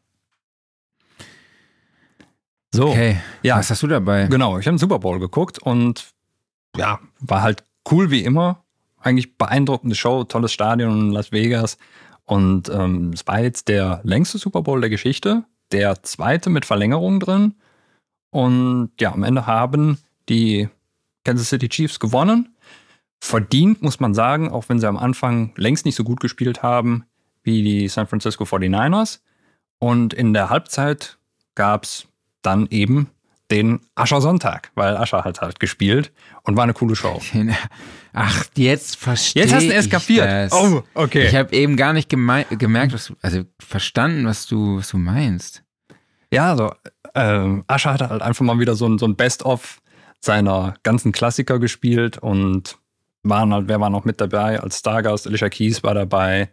So, 2.76 2.90
okay. 2.90 3.18
ja. 3.42 3.58
Was 3.58 3.70
hast 3.70 3.84
du 3.84 3.88
dabei? 3.88 4.28
Genau, 4.28 4.60
ich 4.60 4.68
habe 4.68 4.76
den 4.76 4.80
Super 4.80 5.00
Bowl 5.00 5.20
geguckt 5.20 5.60
und 5.60 6.10
ja, 6.76 7.00
war 7.20 7.42
halt 7.42 7.64
cool 7.90 8.12
wie 8.12 8.24
immer. 8.24 8.64
Eigentlich 9.00 9.38
beeindruckende 9.38 9.96
Show, 9.96 10.26
tolles 10.26 10.52
Stadion 10.52 11.00
in 11.00 11.12
Las 11.12 11.32
Vegas. 11.32 11.78
Und 12.26 12.70
ähm, 12.70 13.12
es 13.14 13.26
war 13.28 13.40
jetzt 13.40 13.68
der 13.70 14.02
längste 14.04 14.40
Super 14.40 14.62
Bowl 14.62 14.82
der 14.82 14.90
Geschichte, 14.90 15.44
der 15.72 16.04
zweite 16.04 16.50
mit 16.50 16.66
Verlängerung 16.66 17.20
drin. 17.20 17.56
Und 18.32 18.92
ja, 19.00 19.14
am 19.14 19.24
Ende 19.24 19.48
haben 19.48 20.00
die 20.28 20.68
Kansas 21.24 21.50
City 21.50 21.70
Chiefs 21.70 22.00
gewonnen. 22.00 22.56
Verdient, 23.22 23.82
muss 23.82 24.02
man 24.02 24.14
sagen, 24.14 24.52
auch 24.52 24.68
wenn 24.68 24.80
sie 24.80 24.88
am 24.88 24.98
Anfang 24.98 25.54
längst 25.56 25.86
nicht 25.86 25.96
so 25.96 26.04
gut 26.04 26.20
gespielt 26.20 26.62
haben 26.62 27.06
wie 27.46 27.64
die 27.64 27.88
San 27.88 28.08
Francisco 28.08 28.44
49ers. 28.44 29.20
Und 29.80 30.14
in 30.14 30.34
der 30.34 30.50
Halbzeit 30.50 31.18
gab 31.56 31.84
es 31.84 32.08
dann 32.42 32.68
eben 32.68 33.10
den 33.52 33.80
Ascher-Sonntag, 33.94 34.72
weil 34.76 34.98
Ascher 34.98 35.24
hat 35.24 35.42
halt 35.42 35.60
gespielt 35.60 36.12
und 36.44 36.58
war 36.58 36.64
eine 36.64 36.74
coole 36.74 36.96
Show. 36.96 37.22
Ach, 38.14 38.46
jetzt 38.56 38.96
verstehe 38.96 39.44
ich 39.44 39.52
Jetzt 39.52 39.56
hast 39.56 39.70
du 39.70 39.74
es 39.74 39.90
kapiert. 39.90 40.52
Oh, 40.52 40.84
okay. 40.94 41.28
Ich 41.28 41.36
habe 41.36 41.54
eben 41.56 41.78
gar 41.78 41.94
nicht 41.94 42.10
gemerkt, 42.10 42.94
was 42.94 43.08
du, 43.08 43.16
also 43.22 43.44
verstanden, 43.60 44.26
was 44.26 44.48
du, 44.48 44.78
was 44.78 44.90
du 44.90 44.98
meinst. 44.98 45.64
Ja, 46.32 46.52
also 46.52 46.74
ähm, 47.14 47.64
Ascher 47.68 47.94
hat 47.94 48.02
halt 48.02 48.22
einfach 48.22 48.44
mal 48.44 48.60
wieder 48.60 48.76
so 48.76 48.88
ein, 48.88 48.98
so 48.98 49.06
ein 49.06 49.16
Best-of 49.16 49.82
seiner 50.22 50.74
ganzen 50.84 51.12
Klassiker 51.12 51.60
gespielt 51.60 52.18
und 52.18 52.78
waren 53.24 53.54
halt, 53.54 53.68
wer 53.68 53.80
war 53.80 53.90
noch 53.90 54.06
mit 54.06 54.20
dabei 54.22 54.60
als 54.60 54.80
Stargast? 54.80 55.28
Alicia 55.28 55.50
Keys 55.50 55.84
war 55.84 55.94
dabei, 55.94 56.50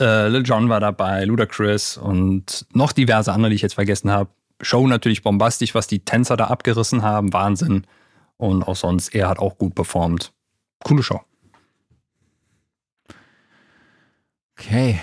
äh, 0.00 0.28
Lil 0.28 0.42
Jon 0.42 0.68
war 0.68 0.80
dabei, 0.80 1.24
Ludacris 1.24 1.96
und 1.96 2.66
noch 2.72 2.92
diverse 2.92 3.32
andere, 3.32 3.50
die 3.50 3.56
ich 3.56 3.62
jetzt 3.62 3.74
vergessen 3.74 4.10
habe. 4.10 4.30
Show 4.62 4.86
natürlich 4.86 5.22
bombastisch, 5.22 5.74
was 5.74 5.86
die 5.86 6.04
Tänzer 6.04 6.36
da 6.36 6.46
abgerissen 6.46 7.02
haben, 7.02 7.32
Wahnsinn. 7.32 7.86
Und 8.36 8.62
auch 8.62 8.76
sonst, 8.76 9.14
er 9.14 9.28
hat 9.28 9.38
auch 9.38 9.58
gut 9.58 9.74
performt. 9.74 10.32
Coole 10.82 11.02
Show. 11.02 11.20
Okay. 14.58 15.00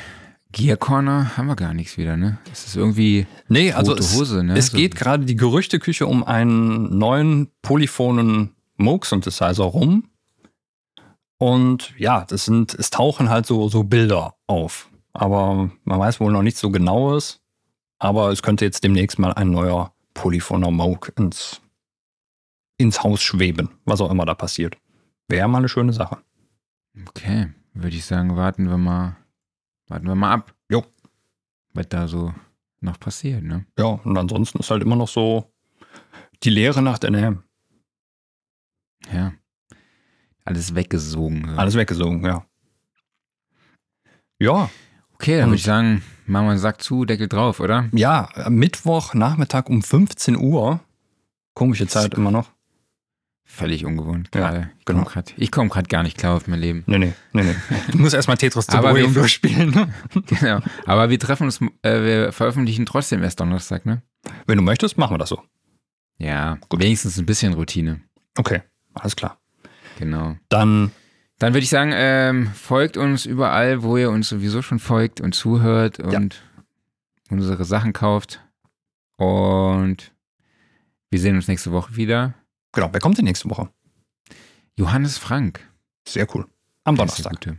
Gear 0.51 0.77
Corner 0.77 1.37
haben 1.37 1.47
wir 1.47 1.55
gar 1.55 1.73
nichts 1.73 1.97
wieder, 1.97 2.17
ne? 2.17 2.39
Es 2.51 2.65
ist 2.65 2.75
irgendwie 2.75 3.27
nee, 3.47 3.71
also 3.73 3.95
es, 3.95 4.15
Hose, 4.15 4.43
ne? 4.43 4.57
Es 4.57 4.67
so. 4.67 4.77
geht 4.77 4.95
gerade 4.95 5.25
die 5.25 5.35
Gerüchteküche 5.35 6.07
um 6.07 6.23
einen 6.23 6.97
neuen 6.97 7.51
polyphonen 7.61 8.55
Moog 8.77 9.05
Synthesizer 9.05 9.65
rum. 9.65 10.09
Und 11.39 11.93
ja, 11.97 12.25
das 12.25 12.45
sind, 12.45 12.73
es 12.73 12.89
tauchen 12.89 13.29
halt 13.29 13.45
so, 13.45 13.69
so 13.69 13.83
Bilder 13.83 14.35
auf. 14.47 14.89
Aber 15.13 15.69
man 15.83 15.99
weiß 15.99 16.19
wohl 16.19 16.31
noch 16.31 16.41
nicht 16.41 16.57
so 16.57 16.71
genaues. 16.71 17.41
Aber 17.99 18.31
es 18.31 18.41
könnte 18.43 18.65
jetzt 18.65 18.83
demnächst 18.83 19.19
mal 19.19 19.33
ein 19.33 19.51
neuer 19.51 19.93
Polyphoner 20.13 20.71
Moog 20.71 21.13
ins, 21.17 21.61
ins 22.77 23.03
Haus 23.03 23.21
schweben, 23.21 23.69
was 23.85 24.01
auch 24.01 24.11
immer 24.11 24.25
da 24.25 24.35
passiert. 24.35 24.77
Wäre 25.27 25.47
mal 25.47 25.59
eine 25.59 25.69
schöne 25.69 25.93
Sache. 25.93 26.17
Okay, 27.07 27.51
würde 27.73 27.95
ich 27.95 28.05
sagen, 28.05 28.35
warten 28.35 28.69
wir 28.69 28.77
mal, 28.77 29.17
warten 29.87 30.07
wir 30.07 30.15
mal 30.15 30.33
ab. 30.33 30.53
Jo. 30.69 30.85
Was 31.73 31.89
da 31.89 32.07
so 32.07 32.33
noch 32.79 32.99
passiert, 32.99 33.43
ne? 33.43 33.65
Ja, 33.77 33.85
und 33.85 34.17
ansonsten 34.17 34.59
ist 34.59 34.71
halt 34.71 34.81
immer 34.81 34.95
noch 34.95 35.07
so 35.07 35.51
die 36.43 36.49
Leere 36.49 36.81
nach 36.81 36.97
der 36.97 37.11
Nähe. 37.11 37.43
Ja. 39.11 39.33
Alles 40.47 40.75
weggesogen. 40.75 41.59
Alles 41.59 41.75
weggesogen, 41.75 42.23
ja. 42.23 42.45
Ja. 44.39 44.69
Okay, 45.15 45.39
dann 45.39 45.49
würde 45.49 45.57
ich 45.57 45.63
sagen, 45.63 46.03
machen 46.25 46.45
wir 46.45 46.51
einen 46.51 46.59
Sack 46.59 46.81
zu, 46.81 47.03
Deckel 47.03 47.27
drauf, 47.27 47.59
oder? 47.59 47.89
Ja, 47.91 48.29
Mittwoch, 48.47 49.13
Nachmittag 49.13 49.69
um 49.69 49.83
15 49.83 50.37
Uhr. 50.37 50.79
Komische 51.53 51.85
Zeit 51.87 52.13
immer 52.13 52.31
noch. 52.31 52.49
Völlig 53.43 53.85
ungewohnt. 53.85 54.31
Gerade. 54.31 54.57
Ja, 54.57 54.69
genau. 54.85 55.05
Ich 55.35 55.51
komme 55.51 55.67
gerade 55.67 55.89
gar 55.89 56.03
nicht 56.03 56.17
klar 56.17 56.37
auf 56.37 56.47
mein 56.47 56.59
Leben. 56.59 56.83
Nee, 56.85 56.99
nee, 56.99 57.13
nee, 57.33 57.43
nee. 57.43 57.55
Du 57.91 57.97
musst 57.97 58.13
erstmal 58.13 58.37
Tetris 58.37 58.67
zu 58.67 58.77
Boeing 58.77 59.13
durchspielen. 59.13 59.71
Ne? 59.71 59.93
genau. 60.27 60.59
Aber 60.85 61.09
wir 61.09 61.19
treffen 61.19 61.43
uns, 61.43 61.59
äh, 61.81 62.03
wir 62.03 62.31
veröffentlichen 62.31 62.85
trotzdem 62.85 63.21
erst 63.21 63.41
Donnerstag, 63.41 63.85
ne? 63.85 64.01
Wenn 64.45 64.57
du 64.57 64.63
möchtest, 64.63 64.97
machen 64.97 65.13
wir 65.13 65.17
das 65.17 65.29
so. 65.29 65.41
Ja, 66.19 66.57
Gut. 66.69 66.81
wenigstens 66.81 67.17
ein 67.17 67.25
bisschen 67.25 67.53
Routine. 67.53 67.99
Okay, 68.37 68.61
alles 68.93 69.15
klar. 69.17 69.39
Genau. 69.97 70.37
Dann 70.49 70.91
dann 71.39 71.53
würde 71.53 71.63
ich 71.63 71.69
sagen, 71.69 71.91
ähm, 71.93 72.47
folgt 72.47 72.97
uns 72.97 73.25
überall, 73.25 73.83
wo 73.83 73.95
ihr 73.95 74.09
uns 74.09 74.29
sowieso 74.29 74.63
schon 74.63 74.79
folgt 74.79 75.21
und 75.21 75.33
zuhört 75.33 75.99
und 75.99 76.33
ja. 76.33 76.63
unsere 77.29 77.63
Sachen 77.63 77.93
kauft. 77.93 78.41
Und 79.17 80.13
wir 81.11 81.19
sehen 81.19 81.35
uns 81.35 81.47
nächste 81.47 81.71
Woche 81.71 81.95
wieder. 81.95 82.33
Genau, 82.71 82.89
wer 82.91 82.99
kommt 82.99 83.19
denn 83.19 83.25
nächste 83.25 83.49
Woche? 83.49 83.69
Johannes 84.75 85.17
Frank. 85.17 85.59
Sehr 86.07 86.27
cool. 86.35 86.47
Am 86.83 86.95
Donnerstag. 86.95 87.57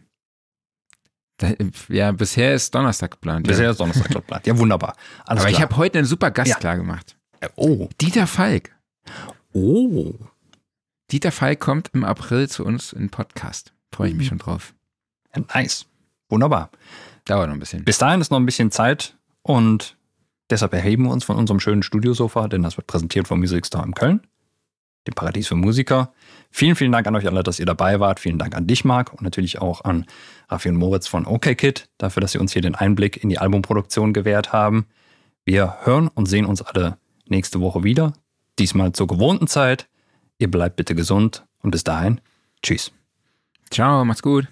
Da, 1.36 1.52
ja, 1.88 2.10
bisher 2.10 2.54
ist 2.54 2.74
Donnerstag 2.74 3.12
geplant. 3.12 3.46
Bisher 3.46 3.66
ja. 3.66 3.70
ist 3.70 3.78
Donnerstag 3.78 4.08
geplant. 4.08 4.44
Ja, 4.46 4.58
wunderbar. 4.58 4.96
Alles 5.24 5.42
Aber 5.42 5.50
klar. 5.50 5.50
ich 5.50 5.60
habe 5.60 5.76
heute 5.76 5.98
einen 5.98 6.06
super 6.06 6.32
Gast 6.32 6.50
ja. 6.50 6.56
klar 6.56 6.76
gemacht. 6.76 7.16
Oh. 7.54 7.88
Dieter 8.00 8.26
Falk. 8.26 8.74
Oh. 9.52 10.14
Dieter 11.10 11.32
Falk 11.32 11.58
kommt 11.58 11.90
im 11.94 12.04
April 12.04 12.50
zu 12.50 12.66
uns 12.66 12.92
in 12.92 13.08
Podcast. 13.08 13.72
Freue 13.90 14.10
ich 14.10 14.14
mich 14.14 14.26
mhm. 14.26 14.28
schon 14.28 14.38
drauf. 14.38 14.74
Nice. 15.54 15.86
Wunderbar. 16.28 16.70
Dauert 17.24 17.48
noch 17.48 17.54
ein 17.54 17.60
bisschen. 17.60 17.82
Bis 17.84 17.96
dahin 17.96 18.20
ist 18.20 18.30
noch 18.30 18.38
ein 18.38 18.44
bisschen 18.44 18.70
Zeit 18.70 19.16
und 19.40 19.96
deshalb 20.50 20.74
erheben 20.74 21.04
wir 21.04 21.10
uns 21.10 21.24
von 21.24 21.36
unserem 21.36 21.60
schönen 21.60 21.82
Studiosofa, 21.82 22.48
denn 22.48 22.62
das 22.62 22.76
wird 22.76 22.86
präsentiert 22.86 23.26
vom 23.26 23.40
Music 23.40 23.64
Store 23.64 23.86
in 23.86 23.94
Köln, 23.94 24.20
dem 25.06 25.14
Paradies 25.14 25.48
für 25.48 25.56
Musiker. 25.56 26.12
Vielen, 26.50 26.76
vielen 26.76 26.92
Dank 26.92 27.06
an 27.06 27.16
euch 27.16 27.26
alle, 27.26 27.42
dass 27.42 27.58
ihr 27.58 27.66
dabei 27.66 28.00
wart. 28.00 28.20
Vielen 28.20 28.38
Dank 28.38 28.54
an 28.54 28.66
dich, 28.66 28.84
Marc, 28.84 29.14
und 29.14 29.22
natürlich 29.22 29.62
auch 29.62 29.84
an 29.84 30.04
Raffi 30.50 30.68
und 30.68 30.76
Moritz 30.76 31.06
von 31.06 31.26
OKKit 31.26 31.88
dafür, 31.96 32.20
dass 32.20 32.32
sie 32.32 32.38
uns 32.38 32.52
hier 32.52 32.60
den 32.60 32.74
Einblick 32.74 33.22
in 33.22 33.30
die 33.30 33.38
Albumproduktion 33.38 34.12
gewährt 34.12 34.52
haben. 34.52 34.86
Wir 35.46 35.78
hören 35.84 36.08
und 36.08 36.26
sehen 36.26 36.44
uns 36.44 36.60
alle 36.60 36.98
nächste 37.26 37.62
Woche 37.62 37.82
wieder. 37.82 38.12
Diesmal 38.58 38.92
zur 38.92 39.06
gewohnten 39.06 39.46
Zeit. 39.46 39.88
Ihr 40.38 40.50
bleibt 40.50 40.76
bitte 40.76 40.94
gesund 40.94 41.44
und 41.62 41.72
bis 41.72 41.84
dahin, 41.84 42.20
tschüss. 42.62 42.92
Ciao, 43.70 44.04
macht's 44.04 44.22
gut. 44.22 44.48